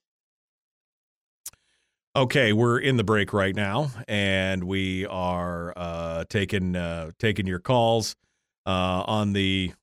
Okay, 2.17 2.55
we're 2.55 2.79
in 2.79 2.97
the 2.97 3.05
break 3.05 3.35
right 3.35 3.55
now, 3.55 3.91
and 4.09 4.65
we 4.65 5.05
are 5.05 5.75
uh, 5.77 6.25
taking 6.31 6.77
uh, 6.77 7.11
taking 7.19 7.47
your 7.47 7.59
calls 7.59 8.17
uh, 8.65 9.05
on 9.07 9.35
the. 9.35 9.75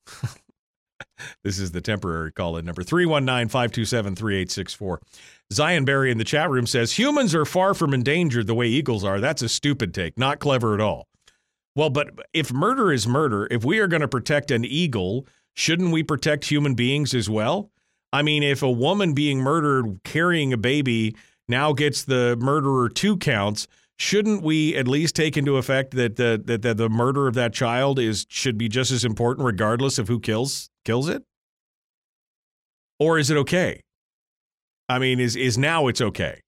this 1.43 1.59
is 1.59 1.71
the 1.73 1.81
temporary 1.81 2.31
call 2.31 2.57
in 2.57 2.65
number 2.65 2.81
319 2.81 3.49
527 3.49 4.15
3864. 4.15 4.99
Zion 5.53 5.85
Barry 5.85 6.09
in 6.09 6.17
the 6.17 6.23
chat 6.23 6.49
room 6.49 6.65
says 6.65 6.97
humans 6.97 7.35
are 7.35 7.45
far 7.45 7.75
from 7.75 7.93
endangered 7.93 8.47
the 8.47 8.55
way 8.55 8.65
eagles 8.65 9.03
are. 9.03 9.19
That's 9.19 9.43
a 9.43 9.49
stupid 9.49 9.93
take, 9.93 10.17
not 10.17 10.39
clever 10.39 10.73
at 10.73 10.81
all. 10.81 11.07
Well, 11.77 11.91
but 11.91 12.09
if 12.33 12.51
murder 12.51 12.91
is 12.91 13.05
murder, 13.07 13.47
if 13.51 13.63
we 13.63 13.77
are 13.77 13.87
going 13.87 14.01
to 14.01 14.07
protect 14.07 14.49
an 14.49 14.65
eagle, 14.65 15.27
shouldn't 15.53 15.91
we 15.91 16.01
protect 16.01 16.45
human 16.45 16.73
beings 16.73 17.13
as 17.13 17.29
well? 17.29 17.69
I 18.11 18.23
mean, 18.23 18.41
if 18.41 18.63
a 18.63 18.71
woman 18.71 19.13
being 19.13 19.37
murdered 19.41 19.99
carrying 20.03 20.51
a 20.51 20.57
baby 20.57 21.15
now 21.47 21.73
gets 21.73 22.03
the 22.03 22.35
murderer 22.41 22.89
two 22.89 23.15
counts, 23.15 23.67
shouldn't 23.99 24.41
we 24.41 24.75
at 24.75 24.87
least 24.87 25.15
take 25.15 25.37
into 25.37 25.57
effect 25.57 25.91
that 25.91 26.15
the 26.15 26.41
that 26.45 26.63
the, 26.63 26.73
the 26.73 26.89
murder 26.89 27.27
of 27.27 27.35
that 27.35 27.53
child 27.53 27.99
is 27.99 28.25
should 28.27 28.57
be 28.57 28.67
just 28.67 28.89
as 28.89 29.05
important 29.05 29.45
regardless 29.45 29.99
of 29.99 30.07
who 30.07 30.19
kills 30.19 30.71
kills 30.83 31.07
it? 31.07 31.21
Or 32.99 33.19
is 33.19 33.29
it 33.29 33.37
okay? 33.37 33.81
I 34.89 34.97
mean, 34.97 35.19
is 35.19 35.35
is 35.35 35.59
now 35.59 35.85
it's 35.85 36.01
okay? 36.01 36.41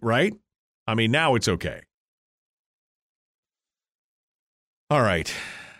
Right? 0.00 0.32
I 0.86 0.94
mean, 0.94 1.10
now 1.10 1.34
it's 1.34 1.48
okay. 1.48 1.80
All 4.90 5.02
right. 5.02 5.32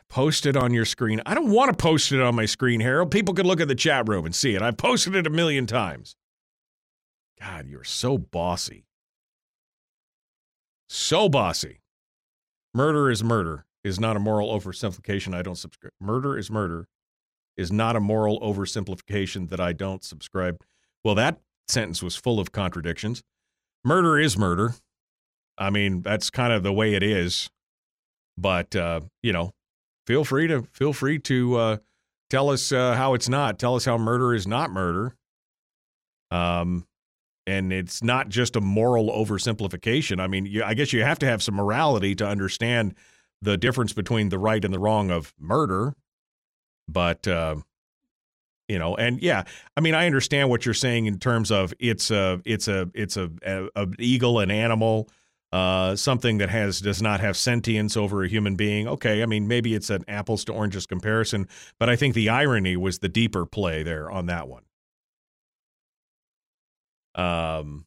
Post 0.09 0.47
it 0.47 0.57
on 0.57 0.73
your 0.73 0.85
screen. 0.85 1.21
I 1.27 1.35
don't 1.35 1.51
want 1.51 1.71
to 1.71 1.77
post 1.77 2.13
it 2.13 2.21
on 2.21 2.35
my 2.35 2.47
screen, 2.47 2.81
Harold. 2.81 3.11
People 3.11 3.35
could 3.35 3.47
look 3.47 3.61
at 3.61 3.69
the 3.69 3.75
chat 3.75 4.09
room 4.09 4.25
and 4.25 4.35
see 4.35 4.55
it. 4.55 4.63
I've 4.63 4.77
posted 4.77 5.15
it 5.15 5.27
a 5.27 5.31
million 5.31 5.67
times. 5.67 6.17
God, 7.41 7.67
you're 7.67 7.85
so 7.85 8.17
bossy. 8.17 8.87
So 10.89 11.29
bossy. 11.29 11.81
Murder 12.73 13.11
is 13.11 13.23
murder 13.23 13.67
is 13.83 14.01
not 14.01 14.17
a 14.17 14.21
moral 14.21 14.49
oversimplification 14.49 15.35
I 15.35 15.43
don't 15.43 15.59
subscribe. 15.59 15.93
Murder 16.01 16.39
is 16.39 16.51
murder 16.51 16.89
is 17.57 17.71
not 17.71 17.97
a 17.97 18.01
moral 18.01 18.41
oversimplification 18.41 19.49
that 19.51 19.61
I 19.61 19.73
don't 19.73 20.03
subscribe. 20.03 20.63
Well, 21.05 21.15
that 21.17 21.41
sentence 21.69 22.03
was 22.03 22.17
full 22.17 22.41
of 22.41 22.53
contradictions. 22.53 23.23
Murder 23.85 24.19
is 24.19 24.39
murder. 24.39 24.75
I 25.59 25.71
mean, 25.71 26.03
that's 26.03 26.31
kind 26.31 26.53
of 26.53 26.63
the 26.63 26.73
way 26.73 26.95
it 26.95 27.03
is. 27.03 27.51
But 28.37 28.75
uh, 28.75 29.01
you 29.23 29.33
know, 29.33 29.53
feel 30.07 30.25
free 30.25 30.47
to 30.49 30.63
feel 30.73 30.93
free 30.93 31.19
to 31.21 31.57
uh, 31.57 31.77
tell 32.31 32.51
us 32.51 32.73
uh, 32.73 32.95
how 32.95 33.15
it's 33.15 33.29
not. 33.29 33.59
Tell 33.59 33.77
us 33.77 33.85
how 33.85 33.99
murder 33.99 34.35
is 34.35 34.47
not 34.47 34.71
murder. 34.71 35.15
Um, 36.31 36.87
and 37.47 37.73
it's 37.73 38.03
not 38.03 38.29
just 38.29 38.57
a 38.57 38.61
moral 38.61 39.11
oversimplification. 39.11 40.21
I 40.21 40.27
mean, 40.27 40.47
you, 40.47 40.65
I 40.65 40.75
guess 40.75 40.93
you 40.93 41.03
have 41.03 41.19
to 41.21 41.27
have 41.27 41.43
some 41.43 41.55
morality 41.55 42.15
to 42.17 42.27
understand 42.27 42.95
the 43.43 43.57
difference 43.57 43.93
between 43.93 44.31
the 44.31 44.39
right 44.39 44.65
and 44.65 44.73
the 44.73 44.79
wrong 44.79 45.11
of 45.11 45.35
murder. 45.39 45.95
But 46.89 47.29
uh, 47.29 47.57
you 48.69 48.79
know, 48.79 48.97
and 48.97 49.21
yeah, 49.23 49.45
I 49.77 49.81
mean, 49.81 49.95
I 49.95 50.07
understand 50.07 50.49
what 50.49 50.65
you're 50.65 50.75
saying 50.75 51.07
in 51.07 51.19
terms 51.19 51.51
of 51.51 51.75
it's 51.79 52.11
a 52.11 52.41
it's 52.45 52.69
a 52.69 52.91
it's 52.95 53.17
a, 53.17 53.31
a, 53.45 53.69
a 53.77 53.89
eagle, 53.99 54.41
an 54.41 54.51
animal, 54.51 55.09
uh, 55.55 55.95
something 55.95 56.39
that 56.39 56.51
has 56.51 56.81
does 56.81 57.01
not 57.01 57.21
have 57.21 57.37
sentience 57.37 57.97
over 57.97 58.25
a 58.25 58.29
human 58.29 58.57
being. 58.57 58.89
Okay, 58.89 59.23
I 59.23 59.27
mean, 59.27 59.47
maybe 59.47 59.73
it's 59.73 59.89
an 59.89 60.05
apples 60.09 60.45
to 60.47 60.53
oranges 60.53 60.85
comparison, 60.85 61.47
but 61.79 61.89
I 61.89 61.95
think 61.95 62.15
the 62.17 62.29
irony 62.29 62.77
was 62.77 62.99
the 62.99 63.09
deeper 63.09 63.47
play 63.47 63.85
there 63.85 64.11
on 64.11 64.27
that 64.27 64.49
one. 64.49 64.65
Um, 67.15 67.87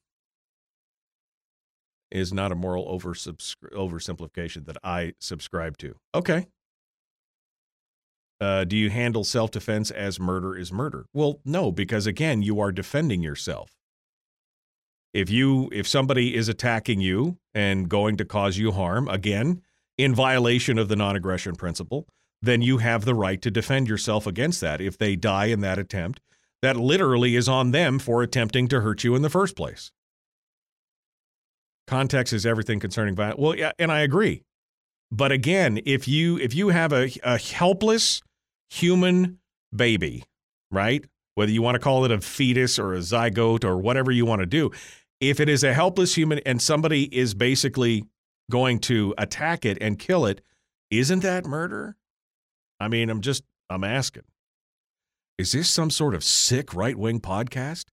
is 2.10 2.32
not 2.32 2.54
a 2.54 2.56
moral 2.56 2.86
oversimplification 2.88 4.66
that 4.66 4.78
I 4.82 5.16
subscribe 5.20 5.78
to. 5.80 5.98
Okay. 6.16 6.48
Uh, 8.40 8.64
do 8.64 8.78
you 8.78 8.90
handle 8.90 9.26
self 9.26 9.52
defense 9.52 9.92
as 9.92 10.22
murder 10.22 10.56
is 10.56 10.72
murder? 10.72 11.08
Well, 11.14 11.42
no, 11.44 11.74
because 11.74 12.08
again, 12.08 12.42
you 12.42 12.62
are 12.62 12.72
defending 12.72 13.22
yourself. 13.22 13.77
If 15.14 15.30
you 15.30 15.70
if 15.72 15.88
somebody 15.88 16.36
is 16.36 16.50
attacking 16.50 17.02
you 17.02 17.38
and 17.54 17.90
going 17.90 18.18
to 18.18 18.26
cause 18.26 18.58
you 18.58 18.72
harm, 18.72 19.08
again, 19.08 19.62
in 19.98 20.14
violation 20.14 20.78
of 20.78 20.90
the 20.90 20.96
non-aggression 20.96 21.56
principle, 21.56 22.08
then 22.42 22.62
you 22.62 22.78
have 22.78 23.06
the 23.06 23.16
right 23.16 23.42
to 23.42 23.50
defend 23.50 23.88
yourself 23.88 24.28
against 24.28 24.62
that. 24.62 24.80
If 24.80 24.98
they 24.98 25.16
die 25.16 25.46
in 25.46 25.62
that 25.62 25.80
attempt, 25.80 26.22
that 26.62 26.78
literally 26.78 27.36
is 27.36 27.50
on 27.50 27.72
them 27.72 28.00
for 28.00 28.22
attempting 28.22 28.68
to 28.68 28.82
hurt 28.82 29.04
you 29.04 29.16
in 29.16 29.22
the 29.22 29.30
first 29.30 29.56
place. 29.56 29.92
Context 31.88 32.34
is 32.34 32.46
everything 32.46 32.80
concerning 32.80 33.16
violence. 33.16 33.40
Well, 33.40 33.56
yeah, 33.56 33.72
and 33.80 33.92
I 33.92 34.02
agree. 34.02 34.44
But 35.10 35.32
again, 35.32 35.80
if 35.86 36.08
you 36.08 36.38
if 36.38 36.54
you 36.54 36.70
have 36.70 36.92
a, 36.92 37.10
a 37.24 37.38
helpless 37.38 38.22
human 38.70 39.40
baby, 39.74 40.26
right? 40.70 41.06
Whether 41.38 41.52
you 41.52 41.62
want 41.62 41.76
to 41.76 41.80
call 41.80 42.04
it 42.04 42.10
a 42.10 42.20
fetus 42.20 42.80
or 42.80 42.96
a 42.96 42.98
zygote 42.98 43.64
or 43.64 43.78
whatever 43.78 44.12
you 44.12 44.26
want 44.26 44.40
to 44.40 44.48
do, 44.48 44.72
if 45.22 45.40
it 45.40 45.48
is 45.48 45.64
a 45.64 45.72
helpless 45.72 46.16
human 46.16 46.40
and 46.48 46.60
somebody 46.60 47.16
is 47.16 47.36
basically 47.36 48.06
going 48.50 48.80
to 48.80 49.14
attack 49.20 49.64
it 49.64 49.78
and 49.80 50.00
kill 50.00 50.26
it, 50.26 50.42
isn't 50.90 51.20
that 51.20 51.46
murder? 51.46 51.96
I 52.80 52.88
mean, 52.88 53.12
I'm 53.12 53.22
just 53.22 53.44
I'm 53.70 53.84
asking. 53.84 54.24
Is 55.38 55.52
this 55.52 55.70
some 55.70 55.92
sort 55.92 56.16
of 56.16 56.24
sick 56.24 56.74
right 56.74 56.98
wing 56.98 57.20
podcast? 57.20 57.86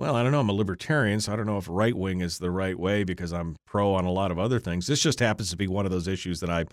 Well, 0.00 0.16
I 0.16 0.22
don't 0.22 0.32
know. 0.32 0.40
I'm 0.40 0.48
a 0.48 0.54
libertarian, 0.54 1.20
so 1.20 1.34
I 1.34 1.36
don't 1.36 1.44
know 1.44 1.58
if 1.58 1.68
right 1.68 1.94
wing 1.94 2.22
is 2.22 2.38
the 2.38 2.50
right 2.50 2.78
way 2.78 3.04
because 3.04 3.34
I'm 3.34 3.56
pro 3.66 3.92
on 3.92 4.06
a 4.06 4.10
lot 4.10 4.30
of 4.30 4.38
other 4.38 4.58
things. 4.58 4.86
This 4.86 5.02
just 5.02 5.20
happens 5.20 5.50
to 5.50 5.58
be 5.58 5.68
one 5.68 5.84
of 5.84 5.92
those 5.92 6.08
issues 6.08 6.40
that 6.40 6.48
I'm 6.48 6.68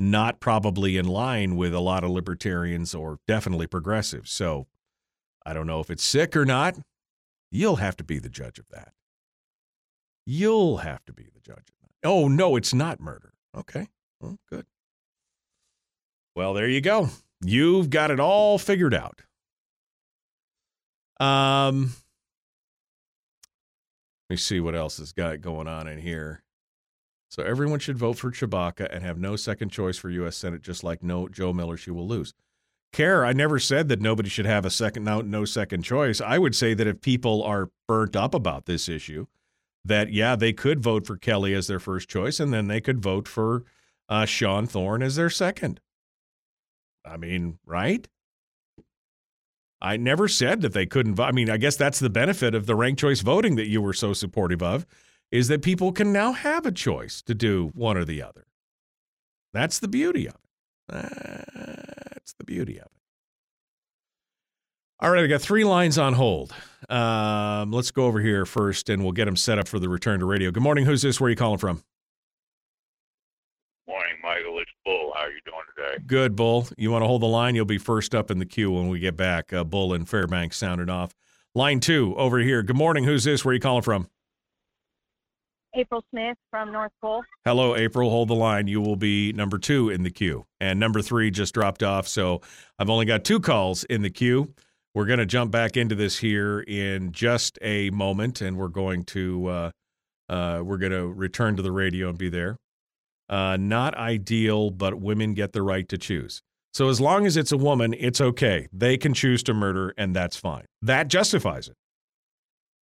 not 0.00 0.40
probably 0.40 0.96
in 0.96 1.06
line 1.06 1.54
with 1.54 1.74
a 1.74 1.80
lot 1.80 2.02
of 2.02 2.10
libertarians 2.10 2.92
or 2.92 3.20
definitely 3.28 3.68
progressives. 3.68 4.32
So 4.32 4.66
I 5.44 5.52
don't 5.52 5.66
know 5.66 5.80
if 5.80 5.90
it's 5.90 6.04
sick 6.04 6.36
or 6.36 6.44
not. 6.44 6.76
You'll 7.50 7.76
have 7.76 7.96
to 7.96 8.04
be 8.04 8.18
the 8.18 8.28
judge 8.28 8.58
of 8.58 8.68
that. 8.70 8.92
You'll 10.26 10.78
have 10.78 11.04
to 11.06 11.12
be 11.12 11.24
the 11.24 11.40
judge 11.40 11.58
of 11.58 11.74
that. 11.82 12.08
Oh, 12.08 12.28
no, 12.28 12.56
it's 12.56 12.72
not 12.72 13.00
murder. 13.00 13.32
Okay. 13.56 13.88
Well, 14.20 14.38
good. 14.48 14.66
Well, 16.36 16.54
there 16.54 16.68
you 16.68 16.80
go. 16.80 17.08
You've 17.42 17.90
got 17.90 18.10
it 18.10 18.20
all 18.20 18.58
figured 18.58 18.94
out. 18.94 19.22
Um, 21.18 21.94
let 24.28 24.34
me 24.34 24.36
see 24.36 24.60
what 24.60 24.74
else 24.74 24.98
has 24.98 25.12
got 25.12 25.40
going 25.40 25.66
on 25.66 25.88
in 25.88 25.98
here. 25.98 26.42
So 27.30 27.42
everyone 27.42 27.78
should 27.78 27.98
vote 27.98 28.18
for 28.18 28.30
Tshibaka 28.30 28.88
and 28.90 29.04
have 29.04 29.18
no 29.18 29.36
second 29.36 29.70
choice 29.70 29.96
for 29.96 30.10
U.S. 30.10 30.36
Senate, 30.36 30.62
just 30.62 30.82
like 30.82 31.02
no 31.02 31.28
Joe 31.28 31.52
Miller, 31.52 31.76
she 31.76 31.90
will 31.90 32.06
lose. 32.06 32.34
Care, 32.92 33.24
I 33.24 33.32
never 33.32 33.58
said 33.58 33.88
that 33.88 34.00
nobody 34.00 34.28
should 34.28 34.46
have 34.46 34.64
a 34.64 34.70
second 34.70 35.04
no, 35.04 35.20
no 35.20 35.44
second 35.44 35.82
choice. 35.82 36.20
I 36.20 36.38
would 36.38 36.56
say 36.56 36.74
that 36.74 36.86
if 36.86 37.00
people 37.00 37.42
are 37.42 37.70
burnt 37.86 38.16
up 38.16 38.34
about 38.34 38.66
this 38.66 38.88
issue, 38.88 39.26
that 39.84 40.12
yeah, 40.12 40.34
they 40.34 40.52
could 40.52 40.82
vote 40.82 41.06
for 41.06 41.16
Kelly 41.16 41.54
as 41.54 41.68
their 41.68 41.78
first 41.78 42.08
choice, 42.08 42.40
and 42.40 42.52
then 42.52 42.66
they 42.66 42.80
could 42.80 43.00
vote 43.00 43.28
for 43.28 43.64
uh, 44.08 44.24
Sean 44.24 44.66
Thorne 44.66 45.02
as 45.02 45.16
their 45.16 45.30
second. 45.30 45.80
I 47.04 47.16
mean, 47.16 47.58
right? 47.64 48.06
I 49.80 49.96
never 49.96 50.28
said 50.28 50.60
that 50.60 50.74
they 50.74 50.84
couldn't. 50.84 51.18
I 51.18 51.32
mean, 51.32 51.48
I 51.48 51.56
guess 51.56 51.76
that's 51.76 52.00
the 52.00 52.10
benefit 52.10 52.54
of 52.54 52.66
the 52.66 52.74
ranked 52.74 53.00
choice 53.00 53.20
voting 53.20 53.56
that 53.56 53.68
you 53.68 53.80
were 53.80 53.94
so 53.94 54.12
supportive 54.12 54.62
of, 54.62 54.84
is 55.30 55.48
that 55.48 55.62
people 55.62 55.92
can 55.92 56.12
now 56.12 56.32
have 56.32 56.66
a 56.66 56.72
choice 56.72 57.22
to 57.22 57.34
do 57.34 57.70
one 57.74 57.96
or 57.96 58.04
the 58.04 58.20
other. 58.22 58.46
That's 59.52 59.78
the 59.78 59.88
beauty 59.88 60.28
of 60.28 60.34
it. 60.34 61.69
That's 62.30 62.38
the 62.38 62.44
beauty 62.44 62.78
of 62.78 62.86
it. 62.86 62.92
All 65.00 65.10
right, 65.10 65.24
I 65.24 65.26
got 65.26 65.40
three 65.40 65.64
lines 65.64 65.98
on 65.98 66.12
hold. 66.12 66.52
Um, 66.88 67.72
let's 67.72 67.90
go 67.90 68.04
over 68.04 68.20
here 68.20 68.44
first, 68.46 68.88
and 68.88 69.02
we'll 69.02 69.12
get 69.12 69.24
them 69.24 69.34
set 69.34 69.58
up 69.58 69.66
for 69.66 69.80
the 69.80 69.88
return 69.88 70.20
to 70.20 70.26
radio. 70.26 70.52
Good 70.52 70.62
morning. 70.62 70.84
Who's 70.84 71.02
this? 71.02 71.20
Where 71.20 71.26
are 71.26 71.30
you 71.30 71.36
calling 71.36 71.58
from? 71.58 71.82
Morning, 73.88 74.14
Michael. 74.22 74.58
It's 74.60 74.70
Bull. 74.84 75.12
How 75.16 75.24
are 75.24 75.30
you 75.30 75.40
doing 75.44 75.56
today? 75.74 76.04
Good, 76.06 76.36
Bull. 76.36 76.68
You 76.76 76.92
want 76.92 77.02
to 77.02 77.06
hold 77.08 77.22
the 77.22 77.26
line? 77.26 77.56
You'll 77.56 77.64
be 77.64 77.78
first 77.78 78.14
up 78.14 78.30
in 78.30 78.38
the 78.38 78.46
queue 78.46 78.70
when 78.70 78.88
we 78.88 79.00
get 79.00 79.16
back. 79.16 79.52
Uh, 79.52 79.64
Bull 79.64 79.92
and 79.92 80.08
Fairbanks 80.08 80.56
sounded 80.56 80.88
off. 80.88 81.16
Line 81.54 81.80
two 81.80 82.14
over 82.16 82.38
here. 82.38 82.62
Good 82.62 82.76
morning. 82.76 83.02
Who's 83.04 83.24
this? 83.24 83.44
Where 83.44 83.50
are 83.50 83.54
you 83.54 83.60
calling 83.60 83.82
from? 83.82 84.08
April 85.74 86.04
Smith 86.10 86.36
from 86.50 86.72
North 86.72 86.92
Pole. 87.00 87.22
Hello, 87.44 87.76
April. 87.76 88.10
Hold 88.10 88.28
the 88.28 88.34
line. 88.34 88.66
You 88.66 88.80
will 88.80 88.96
be 88.96 89.32
number 89.32 89.58
two 89.58 89.88
in 89.90 90.02
the 90.02 90.10
queue. 90.10 90.46
And 90.60 90.80
number 90.80 91.02
three 91.02 91.30
just 91.30 91.54
dropped 91.54 91.82
off. 91.82 92.08
So 92.08 92.40
I've 92.78 92.90
only 92.90 93.06
got 93.06 93.24
two 93.24 93.40
calls 93.40 93.84
in 93.84 94.02
the 94.02 94.10
queue. 94.10 94.52
We're 94.94 95.06
going 95.06 95.20
to 95.20 95.26
jump 95.26 95.52
back 95.52 95.76
into 95.76 95.94
this 95.94 96.18
here 96.18 96.60
in 96.60 97.12
just 97.12 97.58
a 97.62 97.90
moment, 97.90 98.40
and 98.40 98.56
we're 98.56 98.68
going 98.68 99.04
to 99.04 99.46
uh, 99.46 99.70
uh, 100.28 100.62
we're 100.64 100.78
going 100.78 100.92
to 100.92 101.06
return 101.06 101.56
to 101.56 101.62
the 101.62 101.72
radio 101.72 102.08
and 102.08 102.18
be 102.18 102.28
there. 102.28 102.56
Uh, 103.28 103.56
not 103.56 103.94
ideal, 103.94 104.70
but 104.70 105.00
women 105.00 105.34
get 105.34 105.52
the 105.52 105.62
right 105.62 105.88
to 105.88 105.96
choose. 105.96 106.42
So 106.72 106.88
as 106.88 107.00
long 107.00 107.26
as 107.26 107.36
it's 107.36 107.52
a 107.52 107.56
woman, 107.56 107.94
it's 107.98 108.20
okay. 108.20 108.66
They 108.72 108.96
can 108.96 109.14
choose 109.14 109.42
to 109.44 109.54
murder, 109.54 109.94
and 109.96 110.14
that's 110.14 110.36
fine. 110.36 110.64
That 110.82 111.08
justifies 111.08 111.68
it, 111.68 111.76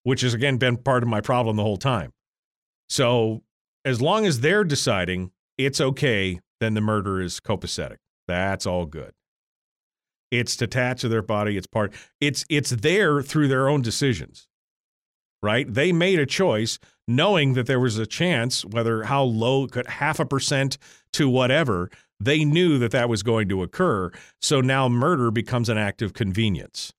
which 0.04 0.22
has 0.22 0.36
again 0.36 0.58
been 0.58 0.78
part 0.78 1.02
of 1.02 1.10
my 1.10 1.22
problem 1.22 1.56
the 1.56 1.64
whole 1.64 1.78
time. 1.78 2.12
So 2.90 3.44
as 3.84 4.02
long 4.02 4.26
as 4.26 4.40
they're 4.40 4.64
deciding 4.64 5.32
it's 5.58 5.80
okay, 5.80 6.40
then 6.60 6.74
the 6.74 6.82
murder 6.82 7.22
is 7.22 7.40
copacetic. 7.40 7.98
That's 8.28 8.66
all 8.66 8.86
good. 8.86 9.14
It's 10.32 10.60
attached 10.62 11.02
to 11.02 11.08
their 11.08 11.22
body. 11.22 11.56
It's 11.56 11.68
part. 11.68 11.94
It's 12.20 12.46
it's 12.50 12.72
there 12.72 13.22
through 13.22 13.48
their 13.48 13.70
own 13.70 13.82
decisions, 13.82 14.48
right? 15.42 15.72
They 15.72 15.92
made 15.92 16.20
a 16.20 16.26
choice 16.26 16.80
knowing 17.08 17.54
that 17.54 17.68
there 17.68 17.80
was 17.80 17.98
a 18.00 18.06
chance, 18.08 18.66
whether 18.66 19.04
how 19.04 19.24
low, 19.24 19.68
could 19.68 19.88
half 19.88 20.20
a 20.20 20.26
percent 20.26 20.78
to 21.14 21.30
whatever. 21.30 21.90
They 22.20 22.44
knew 22.44 22.80
that 22.80 22.92
that 22.92 23.10
was 23.10 23.24
going 23.24 23.50
to 23.50 23.62
occur. 23.62 24.12
So 24.42 24.62
now 24.62 24.90
murder 24.90 25.32
becomes 25.32 25.70
an 25.70 25.78
act 25.78 26.02
of 26.02 26.14
convenience, 26.14 26.94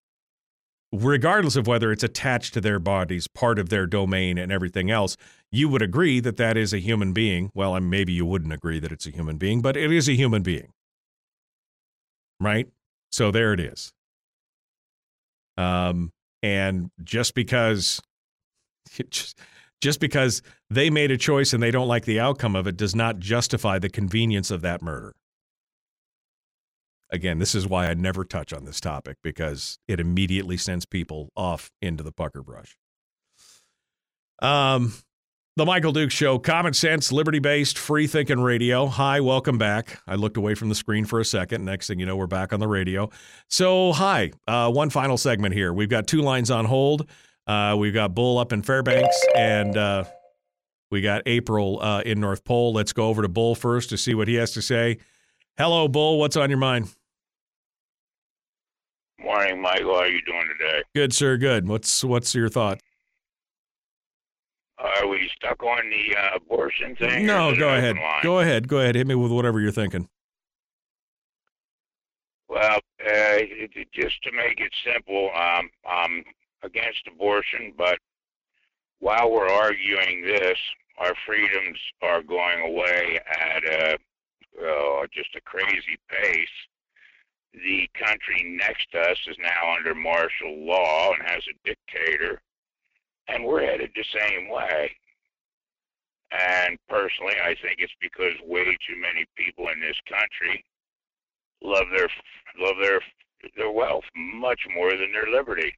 regardless 0.93 1.57
of 1.57 1.67
whether 1.67 1.91
it's 1.91 2.05
attached 2.05 2.55
to 2.55 2.61
their 2.61 2.79
bodies, 2.79 3.27
part 3.27 3.59
of 3.59 3.71
their 3.71 3.87
domain, 3.87 4.39
and 4.39 4.53
everything 4.53 4.91
else. 4.91 5.17
You 5.53 5.69
would 5.69 5.83
agree 5.83 6.21
that 6.21 6.37
that 6.37 6.57
is 6.57 6.73
a 6.73 6.79
human 6.79 7.13
being. 7.13 7.51
Well, 7.55 7.79
maybe 7.81 8.13
you 8.13 8.27
wouldn't 8.27 8.53
agree 8.53 8.79
that 8.81 8.93
it's 8.93 9.07
a 9.07 9.11
human 9.11 9.39
being, 9.39 9.63
but 9.63 9.77
it 9.77 9.93
is 9.93 10.09
a 10.09 10.13
human 10.15 10.43
being, 10.43 10.73
right? 12.41 12.69
So 13.11 13.31
there 13.31 13.53
it 13.53 13.61
is. 13.61 13.93
Um, 15.57 16.13
and 16.43 16.91
just 17.03 17.35
because 17.35 18.01
just, 19.11 19.39
just 19.81 20.01
because 20.01 20.43
they 20.71 20.91
made 20.91 21.11
a 21.11 21.17
choice 21.17 21.53
and 21.53 21.63
they 21.63 21.71
don't 21.71 21.89
like 21.89 22.05
the 22.05 22.21
outcome 22.21 22.57
of 22.57 22.67
it 22.67 22.77
does 22.77 22.95
not 22.95 23.19
justify 23.19 23.79
the 23.79 23.89
convenience 23.89 24.51
of 24.51 24.63
that 24.63 24.83
murder. 24.83 25.13
Again, 27.11 27.39
this 27.39 27.55
is 27.55 27.69
why 27.69 27.87
I 27.87 27.95
never 27.95 28.25
touch 28.25 28.53
on 28.53 28.65
this 28.65 28.81
topic 28.81 29.17
because 29.23 29.79
it 29.87 30.01
immediately 30.01 30.57
sends 30.57 30.87
people 30.87 31.31
off 31.37 31.71
into 31.81 32.03
the 32.03 32.11
pucker 32.11 32.43
brush. 32.43 32.77
Um, 34.43 34.93
the 35.57 35.65
Michael 35.65 35.93
Duke 35.93 36.11
Show, 36.11 36.39
common 36.39 36.75
sense, 36.75 37.11
liberty 37.11 37.39
based, 37.39 37.79
free 37.79 38.07
thinking 38.07 38.41
radio. 38.41 38.89
Hi, 38.89 39.21
welcome 39.21 39.57
back. 39.57 40.03
I 40.07 40.15
looked 40.15 40.37
away 40.37 40.55
from 40.55 40.69
the 40.69 40.75
screen 40.75 41.07
for 41.07 41.19
a 41.19 41.25
second. 41.25 41.65
Next 41.65 41.87
thing 41.87 41.99
you 41.99 42.05
know, 42.05 42.15
we're 42.15 42.27
back 42.27 42.53
on 42.53 42.61
the 42.61 42.69
radio. 42.69 43.09
So, 43.49 43.93
hi, 43.93 44.33
uh, 44.47 44.71
one 44.71 44.91
final 44.91 45.17
segment 45.17 45.55
here. 45.55 45.73
We've 45.73 45.89
got 45.89 46.07
two 46.07 46.21
lines 46.21 46.51
on 46.51 46.67
hold. 46.67 47.09
Uh, 47.47 47.75
we've 47.79 47.95
got 47.95 48.15
Bull 48.15 48.37
up 48.37 48.53
in 48.53 48.61
Fairbanks, 48.61 49.17
and 49.35 49.79
uh, 49.79 50.05
we 50.91 51.01
got 51.01 51.23
April 51.25 51.81
uh, 51.81 52.03
in 52.03 52.21
North 52.21 52.45
Pole. 52.45 52.75
Let's 52.75 52.93
go 52.93 53.09
over 53.09 53.23
to 53.23 53.29
Bull 53.29 53.55
first 53.55 53.89
to 53.91 53.97
see 53.97 54.15
what 54.15 54.29
he 54.29 54.35
has 54.35 54.53
to 54.53 54.63
say. 54.63 54.99
Hello, 55.57 55.89
Bull. 55.89 56.19
What's 56.19 56.37
on 56.37 56.51
your 56.51 56.59
mind? 56.59 56.95
Morning, 59.19 59.63
Michael. 59.63 59.95
How 59.95 60.01
are 60.01 60.09
you 60.09 60.21
doing 60.27 60.45
today? 60.59 60.83
Good, 60.95 61.15
sir. 61.15 61.39
Good. 61.39 61.67
What's 61.67 62.05
what's 62.05 62.35
your 62.35 62.51
thought? 62.51 62.83
Are 64.79 65.07
we 65.09 65.31
stuck 65.37 65.63
on 65.63 65.91
the 65.91 66.17
uh, 66.17 66.37
abortion 66.37 66.95
thing? 66.97 67.27
No, 67.27 67.57
go 67.57 67.75
ahead. 67.75 67.97
Go 68.23 68.41
ahead. 68.41 68.69
Go 68.69 68.79
ahead. 68.81 68.95
Hit 68.95 69.07
me 69.07 69.15
with 69.15 69.33
whatever 69.33 69.59
you're 69.61 69.73
thinking. 69.73 70.09
Well, 72.49 72.79
uh, 73.01 73.39
just 73.93 74.23
to 74.23 74.33
make 74.33 74.61
it 74.61 74.73
simple, 74.85 75.31
um, 75.35 75.69
I'm 75.89 76.23
against 76.63 77.09
abortion, 77.09 77.73
but 77.77 77.99
while 78.99 79.31
we're 79.31 79.49
arguing 79.49 80.23
this, 80.23 80.59
our 80.99 81.15
freedoms 81.27 81.79
are 82.03 82.23
going 82.23 82.61
away 82.61 83.19
at 83.29 83.65
a, 83.65 83.95
uh, 83.95 85.07
just 85.13 85.35
a 85.37 85.41
crazy 85.43 85.99
pace. 86.09 86.49
The 87.53 87.89
country 87.95 88.57
next 88.59 88.91
to 88.93 89.01
us 89.01 89.19
is 89.29 89.37
now 89.41 89.75
under 89.77 89.95
martial 89.95 90.65
law 90.67 91.13
and 91.13 91.29
has 91.29 91.43
a 91.49 91.69
dictator, 91.69 92.41
and 93.29 93.45
we're 93.45 93.65
headed 93.65 93.91
the 93.95 94.05
same 94.19 94.49
way. 94.49 94.91
And 96.33 96.79
personally, 96.89 97.35
I 97.43 97.55
think 97.63 97.77
it's 97.79 97.93
because 98.01 98.35
way 98.45 98.65
too 98.65 99.01
many 99.01 99.25
people 99.37 99.69
in 99.69 99.81
this 99.81 99.97
country 100.09 100.65
love 101.63 101.87
their 101.95 102.09
love 102.61 102.77
their 102.81 103.01
their 103.57 103.71
wealth 103.71 104.05
much 104.17 104.61
more 104.75 104.91
than 104.91 105.13
their 105.13 105.31
liberty. 105.33 105.73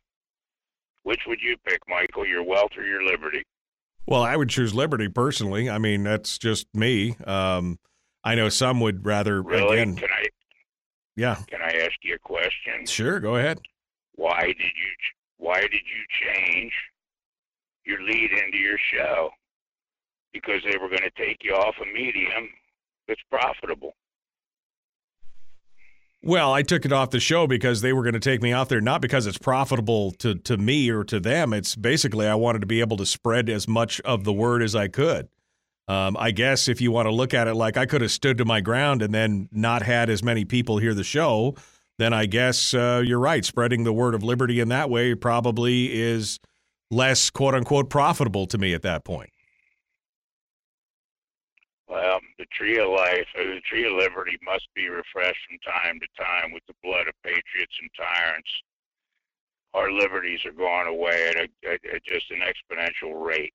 Which 1.03 1.20
would 1.27 1.41
you 1.41 1.57
pick, 1.66 1.81
Michael? 1.89 2.27
Your 2.27 2.43
wealth 2.43 2.73
or 2.77 2.85
your 2.85 3.05
liberty? 3.05 3.43
Well, 4.07 4.23
I 4.23 4.37
would 4.37 4.49
choose 4.49 4.75
liberty 4.75 5.09
personally. 5.09 5.69
I 5.69 5.79
mean, 5.79 6.03
that's 6.03 6.39
just 6.39 6.66
me. 6.75 7.15
Um, 7.27 7.79
I 8.25 8.35
know 8.35 8.49
some 8.49 8.81
would 8.81 9.05
rather. 9.05 9.43
Really? 9.43 9.81
Again, 9.81 9.97
Can 9.97 10.09
I 10.11 10.27
yeah. 11.15 11.37
can 11.47 11.61
I 11.61 11.70
ask 11.85 11.93
you 12.03 12.15
a 12.15 12.19
question? 12.19 12.87
Sure. 12.87 13.20
Go 13.20 13.37
ahead. 13.37 13.61
Why 14.15 14.47
did 14.47 14.57
you 14.57 14.91
why 15.37 15.61
did 15.61 15.73
you 15.73 16.35
change 16.35 16.73
your 17.89 18.02
lead 18.02 18.31
into 18.32 18.59
your 18.59 18.78
show? 18.93 19.31
Because 20.32 20.60
they 20.70 20.78
were 20.78 20.89
going 20.89 21.02
to 21.02 21.10
take 21.16 21.39
you 21.43 21.52
off 21.55 21.74
a 21.82 21.86
medium 21.86 22.48
that's 23.09 23.20
profitable. 23.31 23.94
Well, 26.23 26.52
I 26.52 26.62
took 26.62 26.85
it 26.85 26.93
off 26.93 27.10
the 27.10 27.20
show 27.20 27.47
because 27.47 27.81
they 27.81 27.93
were 27.93 28.02
going 28.02 28.15
to 28.15 28.20
take 28.20 28.43
me 28.43 28.52
out 28.52 28.69
there, 28.69 28.81
not 28.81 29.01
because 29.01 29.27
it's 29.27 29.39
profitable 29.39 30.10
to, 30.12 30.35
to 30.35 30.56
me 30.56 30.90
or 30.90 31.05
to 31.05 31.20
them. 31.20 31.52
It's 31.52 31.77
basically 31.77 32.27
I 32.27 32.35
wanted 32.35 32.60
to 32.60 32.66
be 32.66 32.81
able 32.81 32.97
to 32.97 33.06
spread 33.06 33.48
as 33.48 33.69
much 33.69 34.01
of 34.01 34.24
the 34.24 34.32
word 34.32 34.62
as 34.62 34.74
I 34.74 34.89
could. 34.89 35.28
Um, 35.86 36.16
I 36.19 36.32
guess 36.32 36.69
if 36.69 36.81
you 36.81 36.90
want 36.90 37.06
to 37.06 37.15
look 37.15 37.32
at 37.32 37.48
it 37.48 37.55
like 37.55 37.77
I 37.77 37.86
could 37.86 38.02
have 38.02 38.10
stood 38.10 38.39
to 38.39 38.44
my 38.44 38.60
ground 38.60 39.01
and 39.01 39.15
then 39.15 39.48
not 39.52 39.82
had 39.82 40.10
as 40.10 40.23
many 40.23 40.44
people 40.44 40.78
hear 40.78 40.93
the 40.93 41.05
show, 41.05 41.55
then 41.98 42.12
I 42.12 42.27
guess 42.27 42.74
uh, 42.74 43.02
you're 43.05 43.19
right. 43.19 43.44
Spreading 43.44 43.85
the 43.85 43.93
word 43.93 44.15
of 44.15 44.23
liberty 44.23 44.60
in 44.60 44.69
that 44.69 44.90
way 44.90 45.15
probably 45.15 45.93
is 45.93 46.40
less 46.90 47.31
quote 47.31 47.55
unquote 47.55 47.90
profitable 47.90 48.47
to 48.47 48.59
me 48.59 48.74
at 48.74 48.82
that 48.82 49.05
point. 49.05 49.31
Well, 51.89 52.20
the 52.39 52.47
tree 52.52 52.78
of 52.78 52.90
life, 52.90 53.27
uh, 53.39 53.44
the 53.44 53.62
tree 53.69 53.86
of 53.86 53.93
liberty 53.94 54.39
must 54.44 54.69
be 54.74 54.89
refreshed 54.89 55.40
from 55.48 55.59
time 55.60 55.98
to 56.01 56.23
time 56.23 56.52
with 56.52 56.62
the 56.69 56.74
blood 56.82 57.09
of 57.09 57.15
patriots 57.23 57.74
and 57.81 57.90
tyrants. 57.97 58.51
Our 59.73 59.90
liberties 59.90 60.40
are 60.44 60.52
going 60.52 60.86
away 60.86 61.28
at, 61.31 61.36
a, 61.36 61.48
at, 61.70 61.81
at 61.94 62.05
just 62.05 62.31
an 62.31 62.40
exponential 62.40 63.24
rate. 63.24 63.55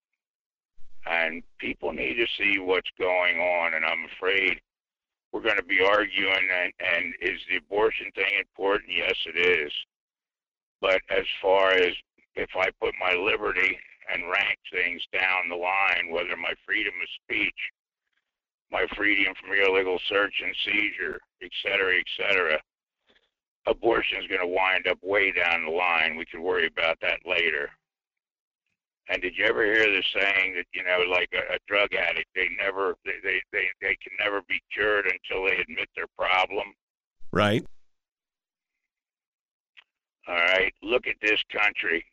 And 1.05 1.43
people 1.59 1.91
need 1.91 2.15
to 2.15 2.27
see 2.37 2.59
what's 2.59 2.89
going 2.97 3.37
on. 3.37 3.73
And 3.73 3.85
I'm 3.85 4.05
afraid 4.15 4.59
we're 5.31 5.41
going 5.41 5.57
to 5.57 5.63
be 5.63 5.81
arguing. 5.81 6.47
And, 6.63 6.73
and 6.79 7.13
is 7.21 7.39
the 7.49 7.57
abortion 7.57 8.07
thing 8.15 8.31
important? 8.39 8.89
Yes, 8.95 9.15
it 9.27 9.37
is. 9.37 9.71
But 10.81 11.01
as 11.09 11.25
far 11.41 11.71
as 11.71 11.93
if 12.35 12.49
I 12.55 12.69
put 12.81 12.93
my 12.99 13.13
liberty 13.13 13.77
and 14.13 14.29
rank 14.29 14.57
things 14.71 15.01
down 15.13 15.49
the 15.49 15.55
line, 15.55 16.11
whether 16.11 16.35
my 16.35 16.53
freedom 16.65 16.93
of 17.01 17.07
speech, 17.23 17.59
my 18.71 18.85
freedom 18.95 19.33
from 19.39 19.51
illegal 19.53 19.99
search 20.09 20.33
and 20.43 20.55
seizure, 20.65 21.19
et 21.41 21.51
cetera, 21.63 21.93
et 21.97 22.05
cetera. 22.17 22.59
Abortion 23.67 24.21
is 24.21 24.27
going 24.27 24.41
to 24.41 24.47
wind 24.47 24.87
up 24.87 24.97
way 25.01 25.31
down 25.31 25.65
the 25.65 25.71
line. 25.71 26.17
We 26.17 26.25
can 26.25 26.41
worry 26.41 26.67
about 26.67 26.97
that 27.01 27.19
later. 27.25 27.69
And 29.09 29.21
did 29.21 29.37
you 29.37 29.45
ever 29.45 29.63
hear 29.63 29.85
the 29.85 30.03
saying 30.13 30.55
that 30.55 30.65
you 30.73 30.83
know, 30.83 31.03
like 31.09 31.29
a, 31.33 31.55
a 31.55 31.57
drug 31.67 31.93
addict, 31.93 32.29
they 32.35 32.47
never, 32.61 32.95
they, 33.05 33.19
they, 33.23 33.41
they, 33.51 33.67
they 33.81 33.95
can 34.01 34.13
never 34.19 34.41
be 34.49 34.61
cured 34.73 35.05
until 35.05 35.45
they 35.45 35.57
admit 35.57 35.89
their 35.95 36.07
problem. 36.17 36.73
Right. 37.31 37.65
All 40.27 40.35
right. 40.35 40.73
Look 40.81 41.07
at 41.07 41.15
this 41.21 41.41
country. 41.51 42.05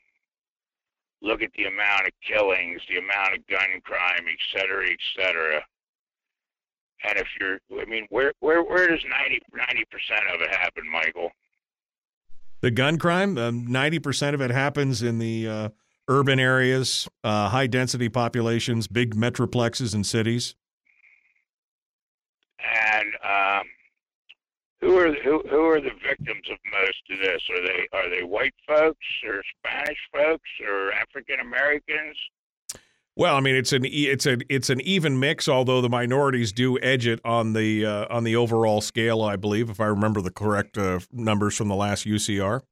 Look 1.22 1.42
at 1.42 1.50
the 1.56 1.64
amount 1.64 2.06
of 2.06 2.12
killings, 2.26 2.80
the 2.88 2.96
amount 2.96 3.34
of 3.36 3.46
gun 3.46 3.80
crime, 3.84 4.24
et 4.30 4.38
cetera, 4.52 4.86
et 4.88 4.98
cetera. 5.16 5.62
And 7.04 7.18
if 7.18 7.26
you're, 7.38 7.58
I 7.80 7.84
mean, 7.86 8.06
where 8.10 8.32
where 8.40 8.62
where 8.62 8.88
does 8.88 9.04
90 9.04 9.40
percent 9.90 10.22
of 10.34 10.40
it 10.40 10.50
happen, 10.50 10.90
Michael? 10.90 11.30
The 12.60 12.70
gun 12.70 12.98
crime, 12.98 13.38
um, 13.38 13.66
90% 13.66 14.34
of 14.34 14.42
it 14.42 14.50
happens 14.50 15.02
in 15.02 15.18
the 15.18 15.48
uh, 15.48 15.68
urban 16.08 16.38
areas, 16.38 17.08
uh, 17.24 17.48
high 17.48 17.66
density 17.66 18.10
populations, 18.10 18.86
big 18.86 19.14
metroplexes 19.14 19.94
and 19.94 20.04
cities. 20.04 20.54
And 22.58 23.08
um, 23.24 23.66
who 24.80 24.96
are 24.98 25.12
who 25.22 25.42
who 25.48 25.64
are 25.68 25.80
the 25.80 25.90
victims 26.06 26.46
of 26.50 26.58
most 26.72 27.02
of 27.10 27.18
this? 27.18 27.42
Are 27.50 27.62
they 27.62 27.88
are 27.92 28.10
they 28.10 28.24
white 28.24 28.54
folks 28.66 29.06
or 29.26 29.42
Spanish 29.58 29.98
folks 30.12 30.48
or 30.66 30.92
African 30.92 31.40
Americans? 31.40 32.16
Well, 33.16 33.36
I 33.36 33.40
mean, 33.40 33.56
it's 33.56 33.72
an 33.72 33.84
it's 33.84 34.24
a 34.24 34.38
it's 34.48 34.70
an 34.70 34.80
even 34.80 35.20
mix, 35.20 35.48
although 35.48 35.80
the 35.82 35.90
minorities 35.90 36.52
do 36.52 36.78
edge 36.80 37.06
it 37.06 37.20
on 37.24 37.52
the 37.52 37.84
uh, 37.84 38.06
on 38.08 38.24
the 38.24 38.36
overall 38.36 38.80
scale. 38.80 39.20
I 39.22 39.36
believe, 39.36 39.68
if 39.68 39.80
I 39.80 39.86
remember 39.86 40.22
the 40.22 40.30
correct 40.30 40.78
uh, 40.78 41.00
numbers 41.12 41.56
from 41.56 41.68
the 41.68 41.74
last 41.74 42.06
UCR. 42.06 42.62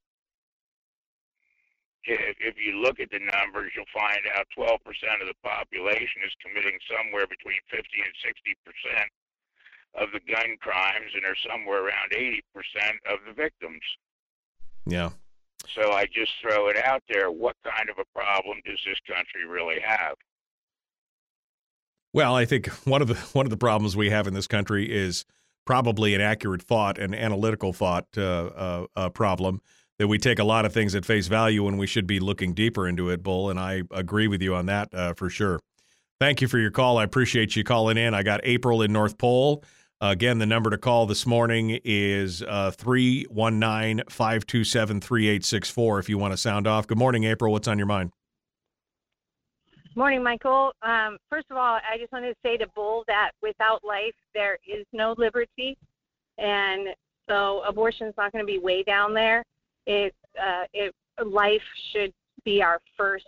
If, 2.05 2.37
if 2.41 2.57
you 2.57 2.81
look 2.81 3.01
at 3.01 3.11
the 3.11 3.21
numbers, 3.21 3.73
you'll 3.77 3.93
find 3.93 4.25
out 4.33 4.49
12% 4.57 4.81
of 5.21 5.29
the 5.29 5.37
population 5.45 6.25
is 6.25 6.33
committing 6.41 6.79
somewhere 6.89 7.27
between 7.29 7.61
50 7.69 7.85
and 7.85 8.15
60 8.25 8.57
percent 8.65 9.11
of 9.95 10.09
the 10.13 10.21
gun 10.21 10.57
crimes, 10.61 11.11
and 11.15 11.25
are 11.25 11.37
somewhere 11.49 11.85
around 11.85 12.13
80 12.13 12.43
percent 12.55 12.97
of 13.11 13.19
the 13.27 13.33
victims. 13.33 13.83
Yeah. 14.87 15.11
So 15.75 15.93
I 15.93 16.07
just 16.07 16.33
throw 16.41 16.69
it 16.69 16.77
out 16.77 17.03
there. 17.09 17.31
What 17.31 17.57
kind 17.65 17.91
of 17.91 17.99
a 17.99 18.19
problem 18.19 18.59
does 18.65 18.79
this 18.87 18.99
country 19.07 19.47
really 19.47 19.81
have? 19.81 20.15
Well, 22.13 22.35
I 22.35 22.45
think 22.45 22.69
one 22.87 23.03
of 23.03 23.09
the 23.09 23.17
one 23.33 23.47
of 23.47 23.51
the 23.51 23.57
problems 23.57 23.97
we 23.97 24.11
have 24.11 24.27
in 24.27 24.35
this 24.35 24.47
country 24.47 24.91
is 24.91 25.25
probably 25.67 26.15
an 26.15 26.21
accurate 26.21 26.63
thought 26.63 26.99
an 26.99 27.15
analytical 27.15 27.75
thought 27.75 28.07
uh, 28.17 28.23
uh, 28.23 28.87
uh, 28.97 29.09
problem 29.11 29.61
that 29.99 30.09
we 30.09 30.17
take 30.17 30.39
a 30.39 30.45
lot 30.45 30.65
of 30.65 30.73
things 30.73 30.95
at 30.95 31.05
face 31.05 31.27
value 31.27 31.65
when 31.65 31.77
we 31.77 31.87
should 31.87 32.07
be 32.07 32.21
looking 32.21 32.55
deeper 32.55 32.89
into 32.89 33.11
it, 33.11 33.23
Bull. 33.23 33.51
And 33.51 33.59
I 33.59 33.83
agree 33.91 34.29
with 34.29 34.41
you 34.41 34.55
on 34.55 34.67
that 34.67 34.95
uh, 34.95 35.13
for 35.13 35.29
sure. 35.29 35.61
Thank 36.21 36.41
you 36.41 36.49
for 36.49 36.59
your 36.59 36.71
call. 36.71 36.99
I 36.99 37.05
appreciate 37.05 37.55
you 37.55 37.65
calling 37.65 37.97
in. 37.97 38.15
I 38.15 38.23
got 38.23 38.41
April 38.45 38.83
in 38.83 38.93
North 38.93 39.19
Pole. 39.19 39.63
Again, 40.01 40.39
the 40.39 40.47
number 40.47 40.71
to 40.71 40.79
call 40.79 41.07
this 41.07 41.27
morning 41.27 41.79
is 41.85 42.43
uh, 42.43 42.71
319 42.71 44.05
527 44.09 45.01
3864 45.01 45.99
if 45.99 46.09
you 46.09 46.19
want 46.19 46.33
to 46.33 46.37
sound 46.37 46.67
off. 46.67 46.87
Good 46.87 46.99
morning, 46.99 47.25
April. 47.25 47.53
What's 47.53 47.69
on 47.69 47.79
your 47.79 47.87
mind? 47.87 48.13
Morning, 49.95 50.23
Michael. 50.23 50.73
Um, 50.83 51.19
first 51.29 51.47
of 51.51 51.57
all, 51.57 51.81
I 51.91 51.99
just 51.99 52.13
wanted 52.13 52.29
to 52.29 52.37
say 52.45 52.57
to 52.57 52.67
Bull 52.75 53.03
that 53.09 53.33
without 53.43 53.83
life, 53.85 54.15
there 54.33 54.59
is 54.67 54.87
no 54.93 55.15
liberty. 55.19 55.77
And 56.39 56.89
so 57.29 57.63
abortion 57.67 58.07
is 58.07 58.15
not 58.17 58.31
going 58.31 58.45
to 58.45 58.47
be 58.47 58.59
way 58.59 58.85
down 58.85 59.13
there. 59.13 59.43
It, 59.87 60.15
uh, 60.41 60.65
it, 60.73 60.95
life 61.25 61.63
should 61.93 62.13
be 62.45 62.63
our 62.63 62.79
first 62.97 63.27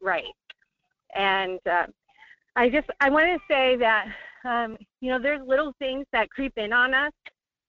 right. 0.00 0.24
And 1.14 1.60
uh, 1.70 1.86
I 2.56 2.70
just, 2.70 2.88
I 3.00 3.10
want 3.10 3.26
to 3.26 3.38
say 3.46 3.76
that, 3.76 4.06
um, 4.44 4.76
you 5.00 5.10
know, 5.10 5.20
there's 5.20 5.46
little 5.46 5.72
things 5.78 6.06
that 6.12 6.30
creep 6.30 6.52
in 6.56 6.72
on 6.72 6.94
us 6.94 7.12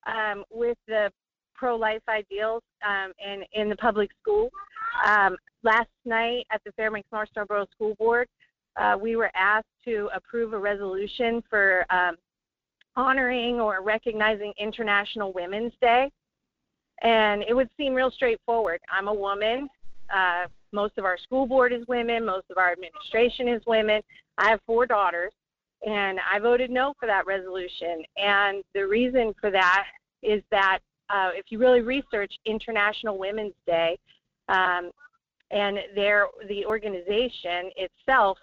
um, 0.07 0.43
with 0.51 0.77
the 0.87 1.11
pro-life 1.55 2.01
ideals 2.09 2.61
um, 2.85 3.11
in, 3.23 3.43
in 3.53 3.69
the 3.69 3.75
public 3.77 4.09
school. 4.21 4.49
Um, 5.05 5.35
last 5.63 5.89
night 6.05 6.45
at 6.51 6.61
the 6.65 6.71
Fairbanks 6.73 7.09
North 7.11 7.29
Star 7.29 7.45
Borough 7.45 7.67
School 7.73 7.95
Board, 7.95 8.27
uh, 8.77 8.97
we 8.99 9.15
were 9.15 9.31
asked 9.35 9.67
to 9.85 10.09
approve 10.13 10.53
a 10.53 10.59
resolution 10.59 11.41
for 11.49 11.85
um, 11.89 12.15
honoring 12.95 13.59
or 13.59 13.81
recognizing 13.81 14.53
International 14.59 15.31
Women's 15.33 15.73
Day. 15.81 16.09
And 17.01 17.43
it 17.47 17.53
would 17.53 17.69
seem 17.77 17.93
real 17.93 18.11
straightforward. 18.11 18.79
I'm 18.91 19.07
a 19.07 19.13
woman. 19.13 19.67
Uh, 20.13 20.45
most 20.71 20.97
of 20.97 21.05
our 21.05 21.17
school 21.17 21.45
board 21.45 21.73
is 21.73 21.85
women. 21.87 22.25
Most 22.25 22.45
of 22.49 22.57
our 22.57 22.71
administration 22.71 23.47
is 23.47 23.61
women. 23.65 24.01
I 24.37 24.49
have 24.49 24.59
four 24.65 24.85
daughters, 24.85 25.31
and 25.85 26.19
I 26.31 26.39
voted 26.39 26.71
no 26.71 26.93
for 26.99 27.05
that 27.07 27.25
resolution. 27.25 28.03
And 28.17 28.63
the 28.73 28.87
reason 28.87 29.33
for 29.39 29.51
that 29.51 29.85
is 30.23 30.41
that 30.51 30.79
uh, 31.09 31.29
if 31.33 31.45
you 31.49 31.59
really 31.59 31.81
research 31.81 32.33
International 32.45 33.17
Women's 33.17 33.53
Day, 33.67 33.97
um, 34.49 34.91
and 35.51 35.79
their 35.95 36.27
the 36.47 36.65
organization 36.65 37.69
itself, 37.75 38.37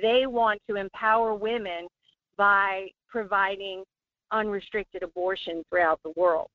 they 0.00 0.26
want 0.26 0.60
to 0.68 0.76
empower 0.76 1.34
women 1.34 1.86
by 2.36 2.88
providing 3.08 3.84
unrestricted 4.30 5.02
abortion 5.02 5.62
throughout 5.68 6.00
the 6.02 6.12
world. 6.16 6.48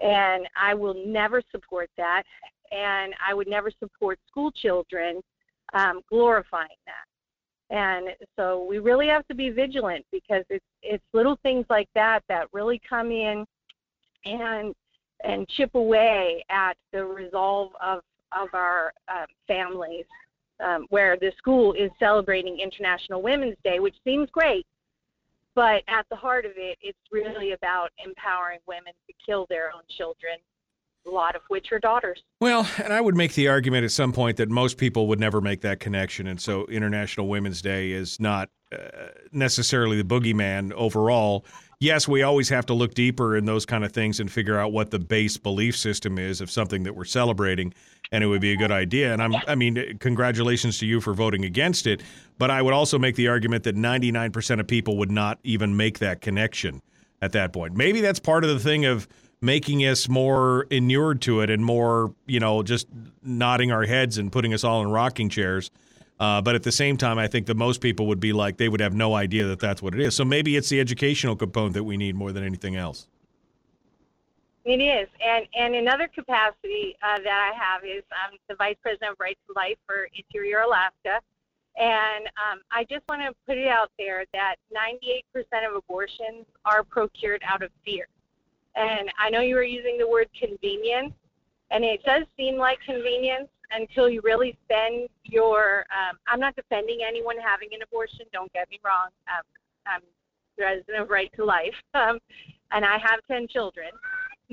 And 0.00 0.46
I 0.60 0.74
will 0.74 0.94
never 1.06 1.42
support 1.50 1.90
that. 1.96 2.22
And 2.70 3.14
I 3.26 3.34
would 3.34 3.48
never 3.48 3.70
support 3.80 4.18
school 4.28 4.52
children 4.52 5.20
um, 5.74 6.02
glorifying 6.08 6.68
that. 6.86 7.07
And 7.70 8.08
so 8.36 8.64
we 8.68 8.78
really 8.78 9.08
have 9.08 9.26
to 9.28 9.34
be 9.34 9.50
vigilant 9.50 10.04
because 10.10 10.44
it's 10.48 10.64
it's 10.82 11.04
little 11.12 11.38
things 11.42 11.66
like 11.68 11.88
that 11.94 12.20
that 12.28 12.46
really 12.52 12.80
come 12.88 13.10
in 13.10 13.44
and 14.24 14.74
and 15.24 15.46
chip 15.48 15.74
away 15.74 16.44
at 16.50 16.74
the 16.92 17.04
resolve 17.04 17.72
of 17.82 18.00
of 18.32 18.48
our 18.54 18.92
uh, 19.08 19.26
families. 19.46 20.04
Um, 20.60 20.86
where 20.90 21.16
the 21.16 21.30
school 21.38 21.72
is 21.74 21.88
celebrating 22.00 22.58
International 22.58 23.22
Women's 23.22 23.54
Day, 23.62 23.78
which 23.78 23.94
seems 24.02 24.28
great, 24.30 24.66
but 25.58 25.82
at 25.88 26.04
the 26.08 26.16
heart 26.16 26.44
of 26.44 26.52
it, 26.56 26.78
it's 26.80 26.98
really 27.10 27.50
about 27.50 27.90
empowering 28.04 28.60
women 28.66 28.92
to 29.06 29.14
kill 29.24 29.46
their 29.48 29.72
own 29.74 29.82
children, 29.96 30.38
a 31.06 31.10
lot 31.10 31.34
of 31.34 31.42
which 31.48 31.72
are 31.72 31.78
daughters. 31.78 32.22
Well, 32.40 32.68
and 32.82 32.92
I 32.92 33.00
would 33.00 33.16
make 33.16 33.34
the 33.34 33.48
argument 33.48 33.84
at 33.84 33.90
some 33.90 34.12
point 34.12 34.36
that 34.36 34.48
most 34.48 34.76
people 34.76 35.06
would 35.08 35.20
never 35.20 35.40
make 35.40 35.62
that 35.62 35.80
connection. 35.80 36.26
And 36.26 36.40
so 36.40 36.66
International 36.66 37.28
Women's 37.28 37.62
Day 37.62 37.92
is 37.92 38.20
not 38.20 38.50
uh, 38.72 39.08
necessarily 39.32 40.00
the 40.00 40.04
boogeyman 40.04 40.72
overall. 40.72 41.44
Yes, 41.80 42.08
we 42.08 42.22
always 42.22 42.48
have 42.48 42.66
to 42.66 42.74
look 42.74 42.94
deeper 42.94 43.36
in 43.36 43.44
those 43.44 43.64
kind 43.64 43.84
of 43.84 43.92
things 43.92 44.20
and 44.20 44.30
figure 44.30 44.58
out 44.58 44.72
what 44.72 44.90
the 44.90 44.98
base 44.98 45.36
belief 45.36 45.76
system 45.76 46.18
is 46.18 46.40
of 46.40 46.50
something 46.50 46.82
that 46.82 46.94
we're 46.94 47.04
celebrating 47.04 47.72
and 48.10 48.24
it 48.24 48.26
would 48.26 48.40
be 48.40 48.52
a 48.52 48.56
good 48.56 48.72
idea. 48.72 49.12
And 49.12 49.22
I'm, 49.22 49.34
I 49.46 49.54
mean, 49.54 49.98
congratulations 49.98 50.78
to 50.78 50.86
you 50.86 51.00
for 51.00 51.14
voting 51.14 51.44
against 51.44 51.86
it. 51.86 52.02
But 52.38 52.50
I 52.50 52.62
would 52.62 52.74
also 52.74 52.98
make 52.98 53.16
the 53.16 53.28
argument 53.28 53.64
that 53.64 53.76
99% 53.76 54.60
of 54.60 54.66
people 54.66 54.96
would 54.98 55.10
not 55.10 55.38
even 55.44 55.76
make 55.76 55.98
that 55.98 56.20
connection 56.20 56.82
at 57.20 57.32
that 57.32 57.52
point. 57.52 57.74
Maybe 57.74 58.00
that's 58.00 58.20
part 58.20 58.44
of 58.44 58.50
the 58.50 58.60
thing 58.60 58.84
of 58.84 59.08
making 59.40 59.80
us 59.80 60.08
more 60.08 60.66
inured 60.70 61.20
to 61.22 61.40
it 61.40 61.50
and 61.50 61.64
more, 61.64 62.14
you 62.26 62.40
know, 62.40 62.62
just 62.62 62.88
nodding 63.22 63.70
our 63.70 63.84
heads 63.84 64.18
and 64.18 64.32
putting 64.32 64.52
us 64.52 64.64
all 64.64 64.82
in 64.82 64.90
rocking 64.90 65.28
chairs. 65.28 65.70
Uh, 66.18 66.42
but 66.42 66.56
at 66.56 66.64
the 66.64 66.72
same 66.72 66.96
time, 66.96 67.18
I 67.18 67.28
think 67.28 67.46
that 67.46 67.56
most 67.56 67.80
people 67.80 68.06
would 68.08 68.18
be 68.18 68.32
like, 68.32 68.56
they 68.56 68.68
would 68.68 68.80
have 68.80 68.94
no 68.94 69.14
idea 69.14 69.46
that 69.46 69.60
that's 69.60 69.80
what 69.80 69.94
it 69.94 70.00
is. 70.00 70.16
So 70.16 70.24
maybe 70.24 70.56
it's 70.56 70.68
the 70.68 70.80
educational 70.80 71.36
component 71.36 71.74
that 71.74 71.84
we 71.84 71.96
need 71.96 72.16
more 72.16 72.32
than 72.32 72.42
anything 72.42 72.74
else. 72.74 73.06
It 74.64 74.82
is, 74.82 75.08
and 75.24 75.46
and 75.58 75.74
another 75.74 76.08
capacity 76.08 76.94
uh, 77.02 77.18
that 77.24 77.52
I 77.52 77.56
have 77.56 77.84
is 77.84 78.02
I'm 78.12 78.36
the 78.50 78.54
vice 78.56 78.76
president 78.82 79.12
of 79.12 79.16
Right 79.18 79.38
to 79.46 79.54
Life 79.56 79.78
for 79.86 80.08
Interior 80.14 80.58
Alaska, 80.58 81.20
and 81.78 82.26
um, 82.36 82.60
I 82.70 82.84
just 82.84 83.02
want 83.08 83.22
to 83.22 83.32
put 83.46 83.56
it 83.56 83.68
out 83.68 83.90
there 83.98 84.26
that 84.34 84.56
98% 84.70 85.22
of 85.66 85.74
abortions 85.74 86.44
are 86.66 86.82
procured 86.82 87.40
out 87.46 87.62
of 87.62 87.70
fear. 87.82 88.08
And 88.76 89.10
I 89.18 89.30
know 89.30 89.40
you 89.40 89.56
were 89.56 89.64
using 89.64 89.98
the 89.98 90.08
word 90.08 90.28
convenience, 90.38 91.12
and 91.70 91.84
it 91.84 92.02
does 92.04 92.24
seem 92.36 92.56
like 92.56 92.78
convenience 92.84 93.48
until 93.72 94.08
you 94.08 94.20
really 94.22 94.56
spend 94.64 95.08
your. 95.24 95.86
Um, 95.90 96.18
I'm 96.26 96.40
not 96.40 96.56
defending 96.56 97.00
anyone 97.06 97.36
having 97.38 97.68
an 97.72 97.82
abortion. 97.82 98.26
Don't 98.32 98.52
get 98.52 98.68
me 98.70 98.78
wrong. 98.84 99.08
Um, 99.28 99.42
I'm 99.86 100.00
resident 100.58 100.98
of 101.02 101.10
Right 101.10 101.30
to 101.36 101.44
Life, 101.44 101.74
um, 101.94 102.18
and 102.72 102.84
I 102.84 102.98
have 102.98 103.20
10 103.28 103.48
children. 103.48 103.90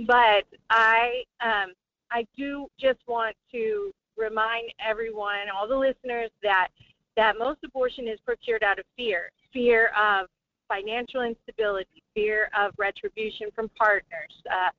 But 0.08 0.46
I 0.70 1.24
um, 1.42 1.74
I 2.12 2.26
do 2.38 2.68
just 2.80 3.00
want 3.08 3.36
to 3.52 3.92
remind 4.18 4.72
everyone, 4.86 5.50
all 5.54 5.68
the 5.68 5.78
listeners, 5.78 6.30
that 6.44 6.70
that 7.16 7.38
most 7.38 7.60
abortion 7.64 8.08
is 8.08 8.20
procured 8.26 8.64
out 8.64 8.78
of 8.78 8.86
fear, 8.98 9.32
fear 9.54 9.92
of 9.98 10.28
financial 10.68 11.22
instability, 11.22 12.04
fear 12.14 12.50
of 12.58 12.74
retribution 12.78 13.48
from 13.54 13.70
partners, 13.78 14.34
uh, 14.52 14.70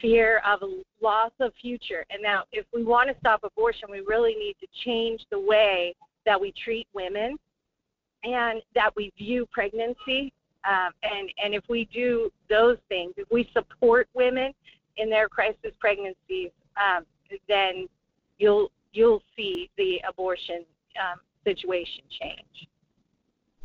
fear 0.00 0.42
of 0.46 0.60
loss 1.00 1.32
of 1.40 1.52
future. 1.60 2.04
And 2.10 2.22
now, 2.22 2.44
if 2.52 2.66
we 2.74 2.82
want 2.82 3.08
to 3.08 3.16
stop 3.20 3.40
abortion, 3.44 3.88
we 3.90 4.00
really 4.00 4.34
need 4.34 4.56
to 4.60 4.66
change 4.84 5.24
the 5.30 5.38
way 5.40 5.94
that 6.26 6.40
we 6.40 6.52
treat 6.64 6.86
women 6.94 7.36
and 8.24 8.62
that 8.74 8.94
we 8.96 9.12
view 9.18 9.46
pregnancy 9.52 10.32
um, 10.68 10.92
and 11.02 11.30
and 11.42 11.54
if 11.54 11.64
we 11.68 11.88
do 11.92 12.30
those 12.48 12.78
things, 12.88 13.14
if 13.16 13.28
we 13.30 13.50
support 13.52 14.08
women 14.14 14.52
in 14.96 15.10
their 15.10 15.28
crisis 15.28 15.72
pregnancies, 15.80 16.50
um, 16.76 17.04
then 17.48 17.88
you'll 18.38 18.70
you'll 18.92 19.22
see 19.36 19.70
the 19.76 20.00
abortion 20.08 20.64
um, 21.00 21.18
situation 21.44 22.02
change. 22.20 22.68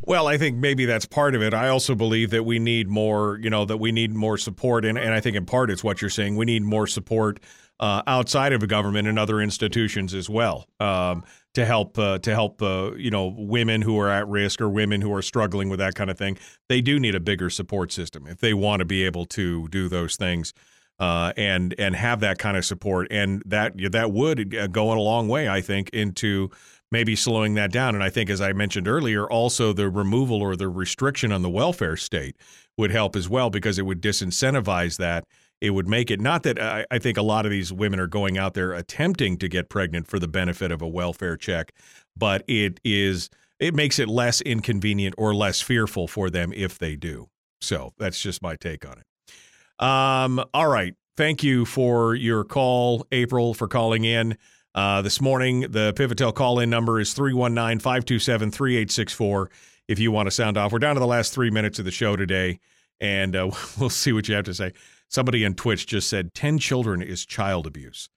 Well, 0.01 0.27
I 0.27 0.37
think 0.37 0.57
maybe 0.57 0.85
that's 0.85 1.05
part 1.05 1.35
of 1.35 1.41
it. 1.41 1.53
I 1.53 1.69
also 1.69 1.95
believe 1.95 2.29
that 2.29 2.43
we 2.43 2.59
need 2.59 2.87
more, 2.87 3.39
you 3.41 3.49
know, 3.49 3.65
that 3.65 3.77
we 3.77 3.91
need 3.91 4.13
more 4.13 4.37
support. 4.37 4.85
And, 4.85 4.97
and 4.97 5.13
I 5.13 5.19
think 5.19 5.35
in 5.35 5.45
part 5.45 5.71
it's 5.71 5.83
what 5.83 6.01
you're 6.01 6.09
saying. 6.09 6.35
We 6.35 6.45
need 6.45 6.63
more 6.63 6.87
support 6.87 7.39
uh, 7.79 8.03
outside 8.07 8.53
of 8.53 8.59
the 8.59 8.67
government 8.67 9.07
and 9.07 9.19
other 9.19 9.41
institutions 9.41 10.13
as 10.13 10.29
well 10.29 10.67
um, 10.79 11.23
to 11.53 11.65
help 11.65 11.97
uh, 11.97 12.19
to 12.19 12.33
help 12.33 12.61
uh, 12.61 12.91
you 12.95 13.11
know 13.11 13.33
women 13.37 13.81
who 13.81 13.99
are 13.99 14.09
at 14.09 14.27
risk 14.27 14.61
or 14.61 14.69
women 14.69 15.01
who 15.01 15.13
are 15.13 15.21
struggling 15.21 15.69
with 15.69 15.79
that 15.79 15.95
kind 15.95 16.09
of 16.09 16.17
thing. 16.17 16.37
They 16.69 16.81
do 16.81 16.99
need 16.99 17.15
a 17.15 17.19
bigger 17.19 17.49
support 17.49 17.91
system 17.91 18.27
if 18.27 18.39
they 18.39 18.53
want 18.53 18.79
to 18.79 18.85
be 18.85 19.03
able 19.03 19.25
to 19.25 19.67
do 19.69 19.89
those 19.89 20.15
things. 20.15 20.53
Uh, 20.99 21.31
and 21.37 21.75
and 21.77 21.95
have 21.95 22.21
that 22.21 22.39
kind 22.39 22.57
of 22.57 22.65
support, 22.65 23.07
and 23.11 23.43
that 23.45 23.73
that 23.91 24.11
would 24.11 24.55
uh, 24.55 24.65
go 24.65 24.91
a 24.91 24.97
long 24.97 25.27
way, 25.27 25.47
I 25.47 25.61
think, 25.61 25.91
into 25.91 26.49
maybe 26.91 27.15
slowing 27.15 27.55
that 27.55 27.71
down. 27.71 27.95
And 27.95 28.03
I 28.03 28.09
think, 28.09 28.29
as 28.29 28.41
I 28.41 28.53
mentioned 28.53 28.87
earlier, 28.87 29.29
also 29.29 29.73
the 29.73 29.89
removal 29.89 30.41
or 30.41 30.55
the 30.55 30.69
restriction 30.69 31.31
on 31.31 31.41
the 31.41 31.49
welfare 31.49 31.97
state 31.97 32.35
would 32.77 32.91
help 32.91 33.15
as 33.15 33.27
well 33.27 33.49
because 33.49 33.79
it 33.79 33.85
would 33.85 34.01
disincentivize 34.01 34.97
that 34.97 35.23
it 35.59 35.71
would 35.71 35.87
make 35.87 36.11
it 36.11 36.21
not 36.21 36.43
that 36.43 36.61
I, 36.61 36.85
I, 36.91 36.99
think 36.99 37.17
a 37.17 37.23
lot 37.23 37.45
of 37.45 37.51
these 37.51 37.73
women 37.73 37.99
are 37.99 38.07
going 38.07 38.37
out 38.37 38.53
there 38.53 38.73
attempting 38.73 39.37
to 39.37 39.47
get 39.47 39.69
pregnant 39.69 40.07
for 40.07 40.19
the 40.19 40.27
benefit 40.27 40.71
of 40.71 40.83
a 40.83 40.87
welfare 40.87 41.35
check, 41.35 41.71
but 42.15 42.43
it 42.47 42.79
is 42.83 43.29
it 43.59 43.73
makes 43.73 43.97
it 43.97 44.07
less 44.07 44.39
inconvenient 44.41 45.15
or 45.17 45.33
less 45.33 45.61
fearful 45.61 46.07
for 46.07 46.29
them 46.29 46.53
if 46.53 46.77
they 46.77 46.95
do. 46.95 47.27
So 47.59 47.93
that's 47.97 48.21
just 48.21 48.43
my 48.43 48.55
take 48.55 48.85
on 48.85 48.99
it. 48.99 49.83
Um, 49.83 50.43
all 50.53 50.67
right. 50.67 50.93
Thank 51.15 51.43
you 51.43 51.65
for 51.65 52.13
your 52.13 52.43
call, 52.43 53.07
April, 53.11 53.55
for 53.55 53.67
calling 53.67 54.03
in. 54.03 54.37
Uh, 54.75 55.01
this 55.01 55.19
morning, 55.19 55.61
the 55.61 55.93
Pivotel 55.93 56.33
call 56.33 56.59
in 56.59 56.69
number 56.69 56.99
is 56.99 57.13
319 57.13 57.79
527 57.79 58.51
3864 58.51 59.49
if 59.87 59.99
you 59.99 60.11
want 60.11 60.27
to 60.27 60.31
sound 60.31 60.57
off. 60.57 60.71
We're 60.71 60.79
down 60.79 60.95
to 60.95 60.99
the 60.99 61.07
last 61.07 61.33
three 61.33 61.49
minutes 61.49 61.79
of 61.79 61.85
the 61.85 61.91
show 61.91 62.15
today, 62.15 62.59
and 62.99 63.35
uh, 63.35 63.51
we'll 63.79 63.89
see 63.89 64.13
what 64.13 64.27
you 64.27 64.35
have 64.35 64.45
to 64.45 64.53
say 64.53 64.73
somebody 65.09 65.45
on 65.45 65.53
Twitch 65.53 65.87
just 65.87 66.09
said 66.09 66.33
10 66.33 66.59
children 66.59 67.01
is 67.01 67.25
child 67.25 67.67
abuse. 67.67 68.09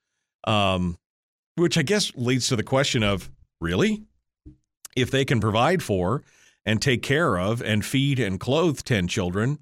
Um, 0.44 0.98
which 1.56 1.76
I 1.76 1.82
guess 1.82 2.12
leads 2.14 2.48
to 2.48 2.56
the 2.56 2.62
question 2.62 3.02
of 3.02 3.30
really? 3.60 4.02
If 4.96 5.10
they 5.10 5.24
can 5.24 5.40
provide 5.40 5.82
for 5.82 6.22
and 6.64 6.80
take 6.80 7.02
care 7.02 7.38
of 7.38 7.62
and 7.62 7.84
feed 7.84 8.18
and 8.18 8.40
clothe 8.40 8.82
10 8.82 9.08
children, 9.08 9.58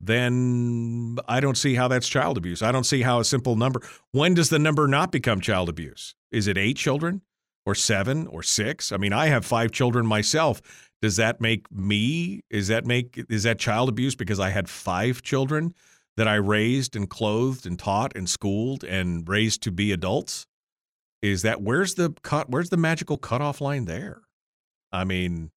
then 0.00 1.18
I 1.28 1.40
don't 1.40 1.56
see 1.56 1.74
how 1.74 1.88
that's 1.88 2.08
child 2.08 2.38
abuse. 2.38 2.62
I 2.62 2.72
don't 2.72 2.84
see 2.84 3.02
how 3.02 3.20
a 3.20 3.24
simple 3.24 3.56
number. 3.56 3.82
When 4.12 4.34
does 4.34 4.48
the 4.48 4.58
number 4.58 4.86
not 4.86 5.10
become 5.10 5.40
child 5.40 5.68
abuse? 5.68 6.14
Is 6.30 6.46
it 6.46 6.56
eight 6.56 6.76
children 6.76 7.22
or 7.66 7.74
seven 7.74 8.26
or 8.28 8.42
six? 8.42 8.92
I 8.92 8.96
mean, 8.96 9.12
I 9.12 9.26
have 9.26 9.44
five 9.44 9.72
children 9.72 10.06
myself. 10.06 10.62
Does 11.02 11.16
that 11.16 11.40
make 11.40 11.70
me? 11.72 12.42
Is 12.50 12.68
that 12.68 12.86
make 12.86 13.24
is 13.28 13.42
that 13.44 13.58
child 13.58 13.88
abuse 13.88 14.14
because 14.14 14.40
I 14.40 14.50
had 14.50 14.68
five 14.68 15.22
children? 15.22 15.74
that 16.18 16.26
I 16.26 16.34
raised 16.34 16.96
and 16.96 17.08
clothed 17.08 17.64
and 17.64 17.78
taught 17.78 18.16
and 18.16 18.28
schooled 18.28 18.82
and 18.82 19.26
raised 19.28 19.62
to 19.62 19.70
be 19.70 19.92
adults? 19.92 20.46
Is 21.22 21.42
that 21.42 21.62
where's 21.62 21.94
the 21.94 22.12
cut? 22.22 22.50
Where's 22.50 22.70
the 22.70 22.76
magical 22.76 23.16
cutoff 23.16 23.60
line 23.60 23.84
there? 23.84 24.22
I 24.90 25.04
mean, 25.04 25.52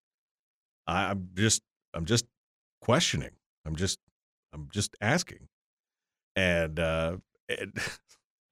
I'm 0.86 1.30
just 1.34 1.64
I'm 1.96 2.06
just 2.06 2.26
questioning. 2.80 3.32
I'm 3.66 3.76
just 3.76 3.98
I'm 4.54 4.70
just 4.72 4.96
asking, 5.02 5.48
and 6.36 6.80
uh, 6.80 7.18
and, 7.50 7.74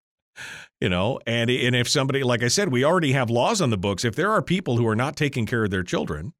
you 0.82 0.90
know, 0.90 1.20
and 1.26 1.50
and 1.50 1.76
if 1.76 1.88
somebody 1.88 2.24
like 2.24 2.44
I 2.44 2.48
said, 2.48 2.72
we 2.72 2.84
already 2.84 3.12
have 3.14 3.30
laws 3.30 3.62
on 3.62 3.70
the 3.70 3.78
books. 3.78 4.06
If 4.06 4.16
there 4.16 4.32
are 4.32 4.42
people 4.42 4.78
who 4.78 4.88
are 4.88 4.96
not 4.96 5.16
taking 5.16 5.46
care 5.46 5.64
of 5.64 5.72
their 5.72 5.84
children, 5.84 6.34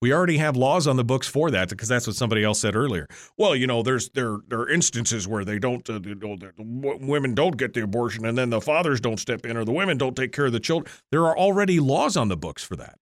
we 0.00 0.12
already 0.12 0.38
have 0.38 0.56
laws 0.56 0.86
on 0.86 0.96
the 0.96 1.04
books 1.04 1.26
for 1.26 1.50
that 1.50 1.68
because 1.68 1.88
that's 1.88 2.06
what 2.06 2.16
somebody 2.16 2.42
else 2.42 2.60
said 2.60 2.74
earlier. 2.74 3.06
Well, 3.36 3.54
you 3.54 3.66
know, 3.66 3.82
there's 3.82 4.08
there 4.10 4.38
there 4.48 4.60
are 4.60 4.68
instances 4.68 5.28
where 5.28 5.44
they 5.44 5.58
don't 5.58 5.88
uh, 5.88 5.98
know, 5.98 6.36
the 6.36 6.52
women 6.58 7.34
don't 7.34 7.56
get 7.56 7.74
the 7.74 7.82
abortion 7.82 8.24
and 8.24 8.36
then 8.36 8.50
the 8.50 8.60
fathers 8.60 9.00
don't 9.00 9.20
step 9.20 9.44
in 9.44 9.56
or 9.56 9.64
the 9.64 9.72
women 9.72 9.98
don't 9.98 10.16
take 10.16 10.32
care 10.32 10.46
of 10.46 10.52
the 10.52 10.60
children. 10.60 10.92
There 11.10 11.26
are 11.26 11.36
already 11.36 11.80
laws 11.80 12.16
on 12.16 12.28
the 12.28 12.36
books 12.36 12.64
for 12.64 12.76
that. 12.76 12.98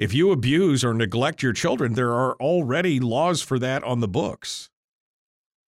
If 0.00 0.14
you 0.14 0.32
abuse 0.32 0.82
or 0.82 0.94
neglect 0.94 1.42
your 1.42 1.52
children, 1.52 1.92
there 1.92 2.14
are 2.14 2.34
already 2.40 2.98
laws 3.00 3.42
for 3.42 3.58
that 3.58 3.84
on 3.84 4.00
the 4.00 4.08
books. 4.08 4.70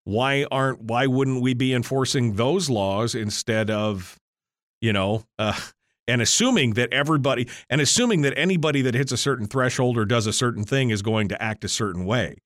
Why 0.04 0.46
aren't 0.50 0.80
why 0.80 1.06
wouldn't 1.06 1.42
we 1.42 1.52
be 1.52 1.74
enforcing 1.74 2.36
those 2.36 2.70
laws 2.70 3.14
instead 3.14 3.70
of, 3.70 4.18
you 4.80 4.92
know, 4.92 5.24
uh, 5.38 5.60
and 6.09 6.22
assuming 6.22 6.72
that 6.74 6.92
everybody 6.92 7.46
and 7.68 7.80
assuming 7.80 8.22
that 8.22 8.32
anybody 8.36 8.80
that 8.80 8.94
hits 8.94 9.12
a 9.12 9.18
certain 9.18 9.46
threshold 9.46 9.98
or 9.98 10.06
does 10.06 10.26
a 10.26 10.32
certain 10.32 10.64
thing 10.64 10.88
is 10.88 11.02
going 11.02 11.28
to 11.28 11.40
act 11.40 11.62
a 11.62 11.68
certain 11.68 12.06
way 12.06 12.36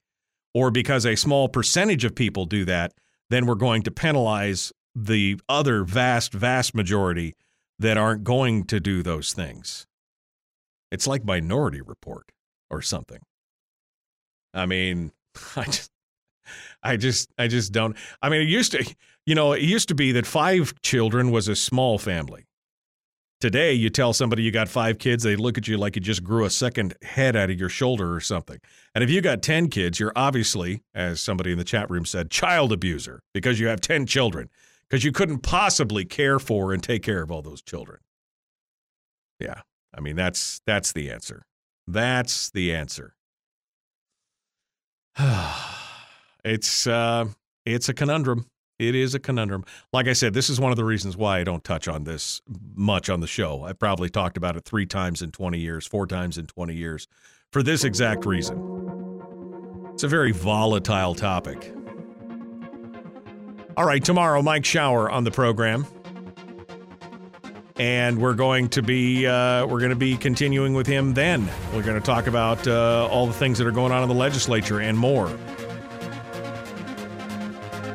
or 0.55 0.73
because 0.73 1.07
a 1.07 1.17
small 1.17 1.49
percentage 1.49 2.05
of 2.05 2.15
people 2.15 2.45
do 2.45 2.65
that 2.65 2.93
then 3.31 3.47
we're 3.47 3.55
going 3.55 3.83
to 3.83 3.91
penalize 3.91 4.73
the 4.95 5.41
other 5.49 5.85
vast 5.85 6.33
vast 6.33 6.75
majority 6.75 7.35
that 7.79 7.97
aren't 7.97 8.25
going 8.25 8.65
to 8.65 8.79
do 8.81 9.03
those 9.03 9.33
things 9.33 9.87
it's 10.91 11.07
like 11.07 11.25
minority 11.25 11.81
report 11.81 12.31
or 12.71 12.83
something 12.83 13.21
i 14.55 14.67
mean 14.67 15.13
i 15.57 15.65
just 15.65 15.91
I 16.81 16.97
just 16.97 17.29
I 17.37 17.49
just 17.49 17.73
don't 17.73 17.97
I 18.23 18.29
mean 18.29 18.41
it 18.41 18.49
used 18.49 18.71
to 18.71 18.95
you 19.27 19.35
know 19.35 19.53
it 19.53 19.63
used 19.63 19.89
to 19.89 19.97
be 19.97 20.13
that 20.13 20.27
5 20.27 20.81
children 20.81 21.33
was 21.33 21.49
a 21.49 21.57
small 21.57 21.99
family 21.99 22.47
Today, 23.39 23.75
you 23.75 23.91
tell 23.91 24.15
somebody 24.15 24.43
you 24.43 24.51
got 24.51 24.67
five 24.67 24.99
kids, 24.99 25.23
they 25.23 25.37
look 25.37 25.59
at 25.59 25.69
you 25.69 25.77
like 25.77 25.95
you 25.95 26.01
just 26.01 26.25
grew 26.25 26.47
a 26.47 26.51
second 26.51 26.95
head 27.03 27.37
out 27.37 27.51
of 27.51 27.61
your 27.61 27.69
shoulder 27.69 28.15
or 28.15 28.21
something. 28.21 28.59
And 28.95 29.05
if 29.05 29.11
you 29.11 29.21
got 29.21 29.43
10 29.43 29.69
kids, 29.69 30.01
you're 30.01 30.13
obviously, 30.17 30.83
as 30.95 31.21
somebody 31.21 31.53
in 31.53 31.59
the 31.59 31.65
chat 31.65 31.91
room 31.91 32.07
said, 32.07 32.31
child 32.31 32.73
abuser 32.73 33.21
because 33.35 33.61
you 33.61 33.67
have 33.67 33.83
10 33.83 34.07
children, 34.07 34.49
because 34.89 35.05
you 35.05 35.13
couldn't 35.13 35.41
possibly 35.41 36.07
care 36.07 36.39
for 36.39 36.73
and 36.73 36.83
take 36.83 37.03
care 37.03 37.23
of 37.23 37.31
all 37.31 37.43
those 37.43 37.61
children. 37.61 37.99
Yeah. 39.39 39.61
I 39.97 40.01
mean, 40.01 40.17
that's 40.17 40.61
that's 40.67 40.93
the 40.93 41.11
answer. 41.11 41.47
That's 41.87 42.51
the 42.51 42.75
answer. 42.75 43.15
it's 46.45 46.87
uh 46.87 47.27
it's 47.65 47.89
a 47.89 47.95
conundrum. 47.95 48.47
It 48.79 48.95
is 48.95 49.15
a 49.15 49.19
conundrum. 49.19 49.65
Like 49.93 50.07
I 50.07 50.13
said, 50.13 50.35
this 50.35 50.51
is 50.51 50.61
one 50.61 50.71
of 50.71 50.77
the 50.77 50.85
reasons 50.85 51.17
why 51.17 51.39
I 51.39 51.45
don't 51.45 51.65
touch 51.65 51.89
on 51.89 52.05
this 52.05 52.43
much 52.75 53.09
on 53.09 53.21
the 53.21 53.27
show. 53.27 53.65
I 53.65 53.73
probably 53.73 54.11
talked 54.11 54.37
about 54.37 54.57
it 54.57 54.65
three 54.65 54.85
times 54.85 55.23
in 55.23 55.31
20 55.31 55.59
years, 55.59 55.87
four 55.87 56.07
times 56.07 56.37
in 56.37 56.47
20 56.47 56.75
years, 56.75 57.09
for 57.53 57.63
this 57.63 57.85
exact 57.85 58.27
reason. 58.27 58.63
It's 59.95 60.03
a 60.03 60.09
very 60.09 60.33
volatile 60.33 61.15
topic. 61.15 61.73
All 63.79 63.87
right, 63.87 64.05
tomorrow, 64.05 64.43
Mike 64.43 64.67
Shower 64.67 65.11
on 65.11 65.25
the 65.25 65.31
program. 65.31 65.87
And 67.79 68.19
we're 68.19 68.35
going 68.35 68.71
to 68.71 68.83
be 68.83 69.27
uh, 69.27 69.67
we're 69.67 69.81
going 69.81 69.91
to 69.91 69.97
be 69.97 70.17
continuing 70.17 70.73
with 70.73 70.87
him. 70.87 71.13
Then 71.13 71.49
we're 71.75 71.83
going 71.83 72.01
to 72.01 72.05
talk 72.05 72.27
about 72.27 72.67
uh, 72.67 73.07
all 73.09 73.27
the 73.27 73.35
things 73.35 73.59
that 73.59 73.67
are 73.67 73.73
going 73.73 73.93
on 73.93 74.03
in 74.03 74.09
the 74.09 74.15
legislature 74.15 74.81
and 74.81 74.97
more. 74.97 75.29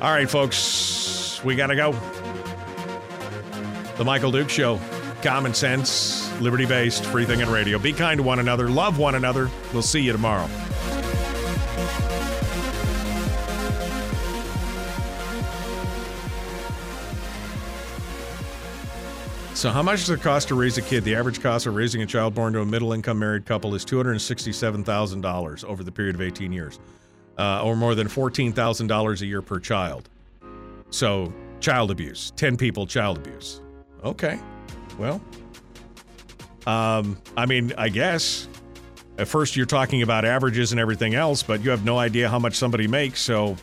All 0.02 0.12
right, 0.12 0.30
folks, 0.30 1.44
we 1.44 1.56
got 1.56 1.68
to 1.68 1.76
go. 1.76 1.94
The 3.98 4.06
Michael 4.06 4.32
Duke 4.32 4.50
Show. 4.50 4.80
Common 5.22 5.54
sense, 5.54 6.32
liberty 6.42 6.66
based, 6.66 7.06
free 7.06 7.26
thinking 7.26 7.48
radio. 7.50 7.78
Be 7.78 7.94
kind 7.94 8.18
to 8.18 8.24
one 8.24 8.40
another, 8.40 8.70
love 8.70 8.98
one 8.98 9.14
another. 9.14 9.52
We'll 9.72 9.84
see 9.84 10.02
you 10.02 10.12
tomorrow. 10.12 10.50
So, 19.62 19.70
how 19.70 19.84
much 19.84 20.00
does 20.00 20.10
it 20.10 20.24
cost 20.24 20.48
to 20.48 20.56
raise 20.56 20.80
a 20.80 20.82
kid? 20.82 21.04
The 21.04 21.14
average 21.14 21.40
cost 21.40 21.68
of 21.68 21.76
raising 21.76 22.02
a 22.02 22.08
child 22.08 22.34
born 22.34 22.54
to 22.54 22.62
a 22.62 22.66
middle 22.66 22.94
income 22.94 23.20
married 23.20 23.46
couple 23.46 23.76
is 23.76 23.86
$267,000 23.86 25.66
over 25.66 25.84
the 25.84 25.92
period 25.92 26.16
of 26.16 26.22
18 26.24 26.52
years 26.52 26.80
uh, 27.38 27.64
or 27.64 27.76
more 27.76 27.94
than 27.94 28.08
$14,000 28.08 29.22
a 29.22 29.26
year 29.28 29.44
per 29.44 29.60
child. 29.60 30.10
So, 30.90 31.32
child 31.60 31.92
abuse, 31.92 32.34
10 32.38 32.58
people, 32.58 32.88
child 32.88 33.20
abuse. 33.20 33.62
Okay. 34.04 34.40
Well, 34.98 35.22
um, 36.66 37.22
I 37.38 37.46
mean, 37.46 37.72
I 37.78 37.90
guess 37.90 38.48
at 39.20 39.28
first 39.28 39.56
you're 39.56 39.68
talking 39.68 40.02
about 40.02 40.26
averages 40.26 40.72
and 40.72 40.82
everything 40.82 41.14
else, 41.14 41.44
but 41.44 41.64
you 41.64 41.70
have 41.70 41.86
no 41.86 42.00
idea 42.00 42.28
how 42.28 42.40
much 42.40 42.56
somebody 42.56 42.88
makes. 42.88 43.22
So, 43.22 43.56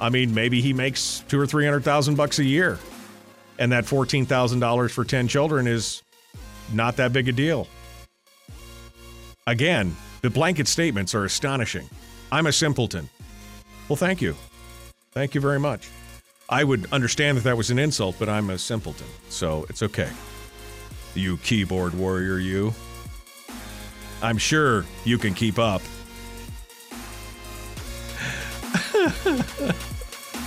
I 0.00 0.10
mean, 0.10 0.34
maybe 0.34 0.60
he 0.60 0.72
makes 0.72 1.22
two 1.28 1.38
or 1.38 1.46
three 1.46 1.66
hundred 1.66 1.84
thousand 1.84 2.16
bucks 2.16 2.40
a 2.40 2.44
year, 2.44 2.80
and 3.58 3.72
that 3.72 3.86
fourteen 3.86 4.26
thousand 4.26 4.60
dollars 4.60 4.92
for 4.92 5.04
ten 5.04 5.28
children 5.28 5.66
is 5.66 6.02
not 6.72 6.96
that 6.96 7.12
big 7.12 7.28
a 7.28 7.32
deal. 7.32 7.66
Again, 9.46 9.96
the 10.20 10.30
blanket 10.30 10.68
statements 10.68 11.14
are 11.14 11.24
astonishing. 11.24 11.88
I'm 12.30 12.46
a 12.46 12.52
simpleton. 12.52 13.08
Well, 13.88 13.96
thank 13.96 14.20
you. 14.20 14.36
Thank 15.12 15.34
you 15.34 15.40
very 15.40 15.58
much. 15.58 15.88
I 16.50 16.64
would 16.64 16.86
understand 16.92 17.38
that 17.38 17.44
that 17.44 17.56
was 17.56 17.70
an 17.70 17.78
insult, 17.78 18.16
but 18.18 18.28
I'm 18.28 18.50
a 18.50 18.58
simpleton, 18.58 19.06
so 19.28 19.66
it's 19.68 19.82
okay. 19.82 20.10
You 21.14 21.38
keyboard 21.38 21.94
warrior, 21.94 22.38
you. 22.38 22.74
I'm 24.22 24.38
sure 24.38 24.84
you 25.04 25.18
can 25.18 25.34
keep 25.34 25.58
up. 25.58 25.82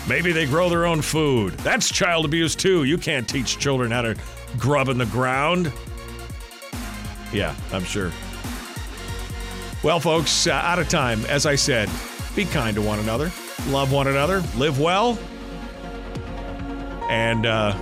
Maybe 0.08 0.32
they 0.32 0.46
grow 0.46 0.70
their 0.70 0.86
own 0.86 1.02
food. 1.02 1.54
That's 1.60 1.92
child 1.92 2.26
abuse, 2.26 2.56
too. 2.56 2.84
You 2.84 2.98
can't 2.98 3.28
teach 3.28 3.60
children 3.60 3.92
how 3.92 4.02
to 4.02 4.16
grub 4.58 4.90
in 4.90 4.98
the 4.98 5.06
ground. 5.06 5.72
Yeah, 7.32 7.56
I'm 7.72 7.84
sure. 7.84 8.12
Well, 9.84 10.00
folks, 10.00 10.48
uh, 10.48 10.54
out 10.54 10.80
of 10.80 10.90
time. 10.90 11.26
As 11.26 11.46
I 11.46 11.56
said, 11.56 11.90
be 12.36 12.46
kind 12.46 12.76
to 12.76 12.82
one 12.82 13.00
another, 13.00 13.32
love 13.70 13.92
one 13.92 14.08
another, 14.08 14.44
live 14.56 14.80
well, 14.80 15.18
and 17.10 17.46
uh, 17.46 17.78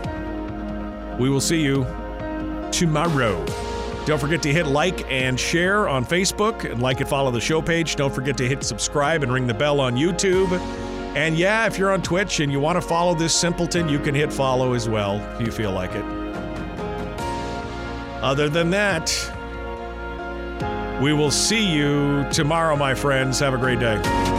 we 1.20 1.30
will 1.30 1.42
see 1.42 1.62
you 1.62 1.86
tomorrow. 2.72 3.46
Don't 4.06 4.20
forget 4.20 4.42
to 4.44 4.52
hit 4.52 4.66
like 4.66 5.10
and 5.12 5.40
share 5.40 5.88
on 5.88 6.06
Facebook 6.06 6.70
and 6.70 6.82
like 6.82 7.00
and 7.00 7.10
follow 7.10 7.32
the 7.32 7.42
show 7.42 7.62
page. 7.62 7.96
Don't 7.96 8.14
forget 8.14 8.38
to 8.38 8.48
hit 8.48 8.64
subscribe 8.64 9.22
and 9.22 9.32
ring 9.32 9.46
the 9.46 9.54
bell 9.54 9.80
on 9.80 9.96
YouTube. 9.96 10.50
And 11.16 11.38
yeah, 11.38 11.66
if 11.66 11.78
you're 11.78 11.92
on 11.92 12.02
Twitch 12.02 12.40
and 12.40 12.52
you 12.52 12.60
want 12.60 12.76
to 12.80 12.88
follow 12.88 13.16
this 13.16 13.34
simpleton, 13.34 13.90
you 13.90 14.00
can 14.00 14.14
hit 14.14 14.32
follow 14.32 14.74
as 14.74 14.88
well 14.88 15.18
if 15.36 15.42
you 15.42 15.52
feel 15.52 15.72
like 15.72 15.92
it. 15.92 16.06
Other 18.22 18.50
than 18.50 18.70
that, 18.72 19.10
we 21.02 21.14
will 21.14 21.32
see 21.32 21.66
you 21.66 22.28
tomorrow, 22.32 22.76
my 22.76 22.94
friends. 22.94 23.40
Have 23.40 23.54
a 23.54 23.58
great 23.58 23.80
day. 23.80 24.39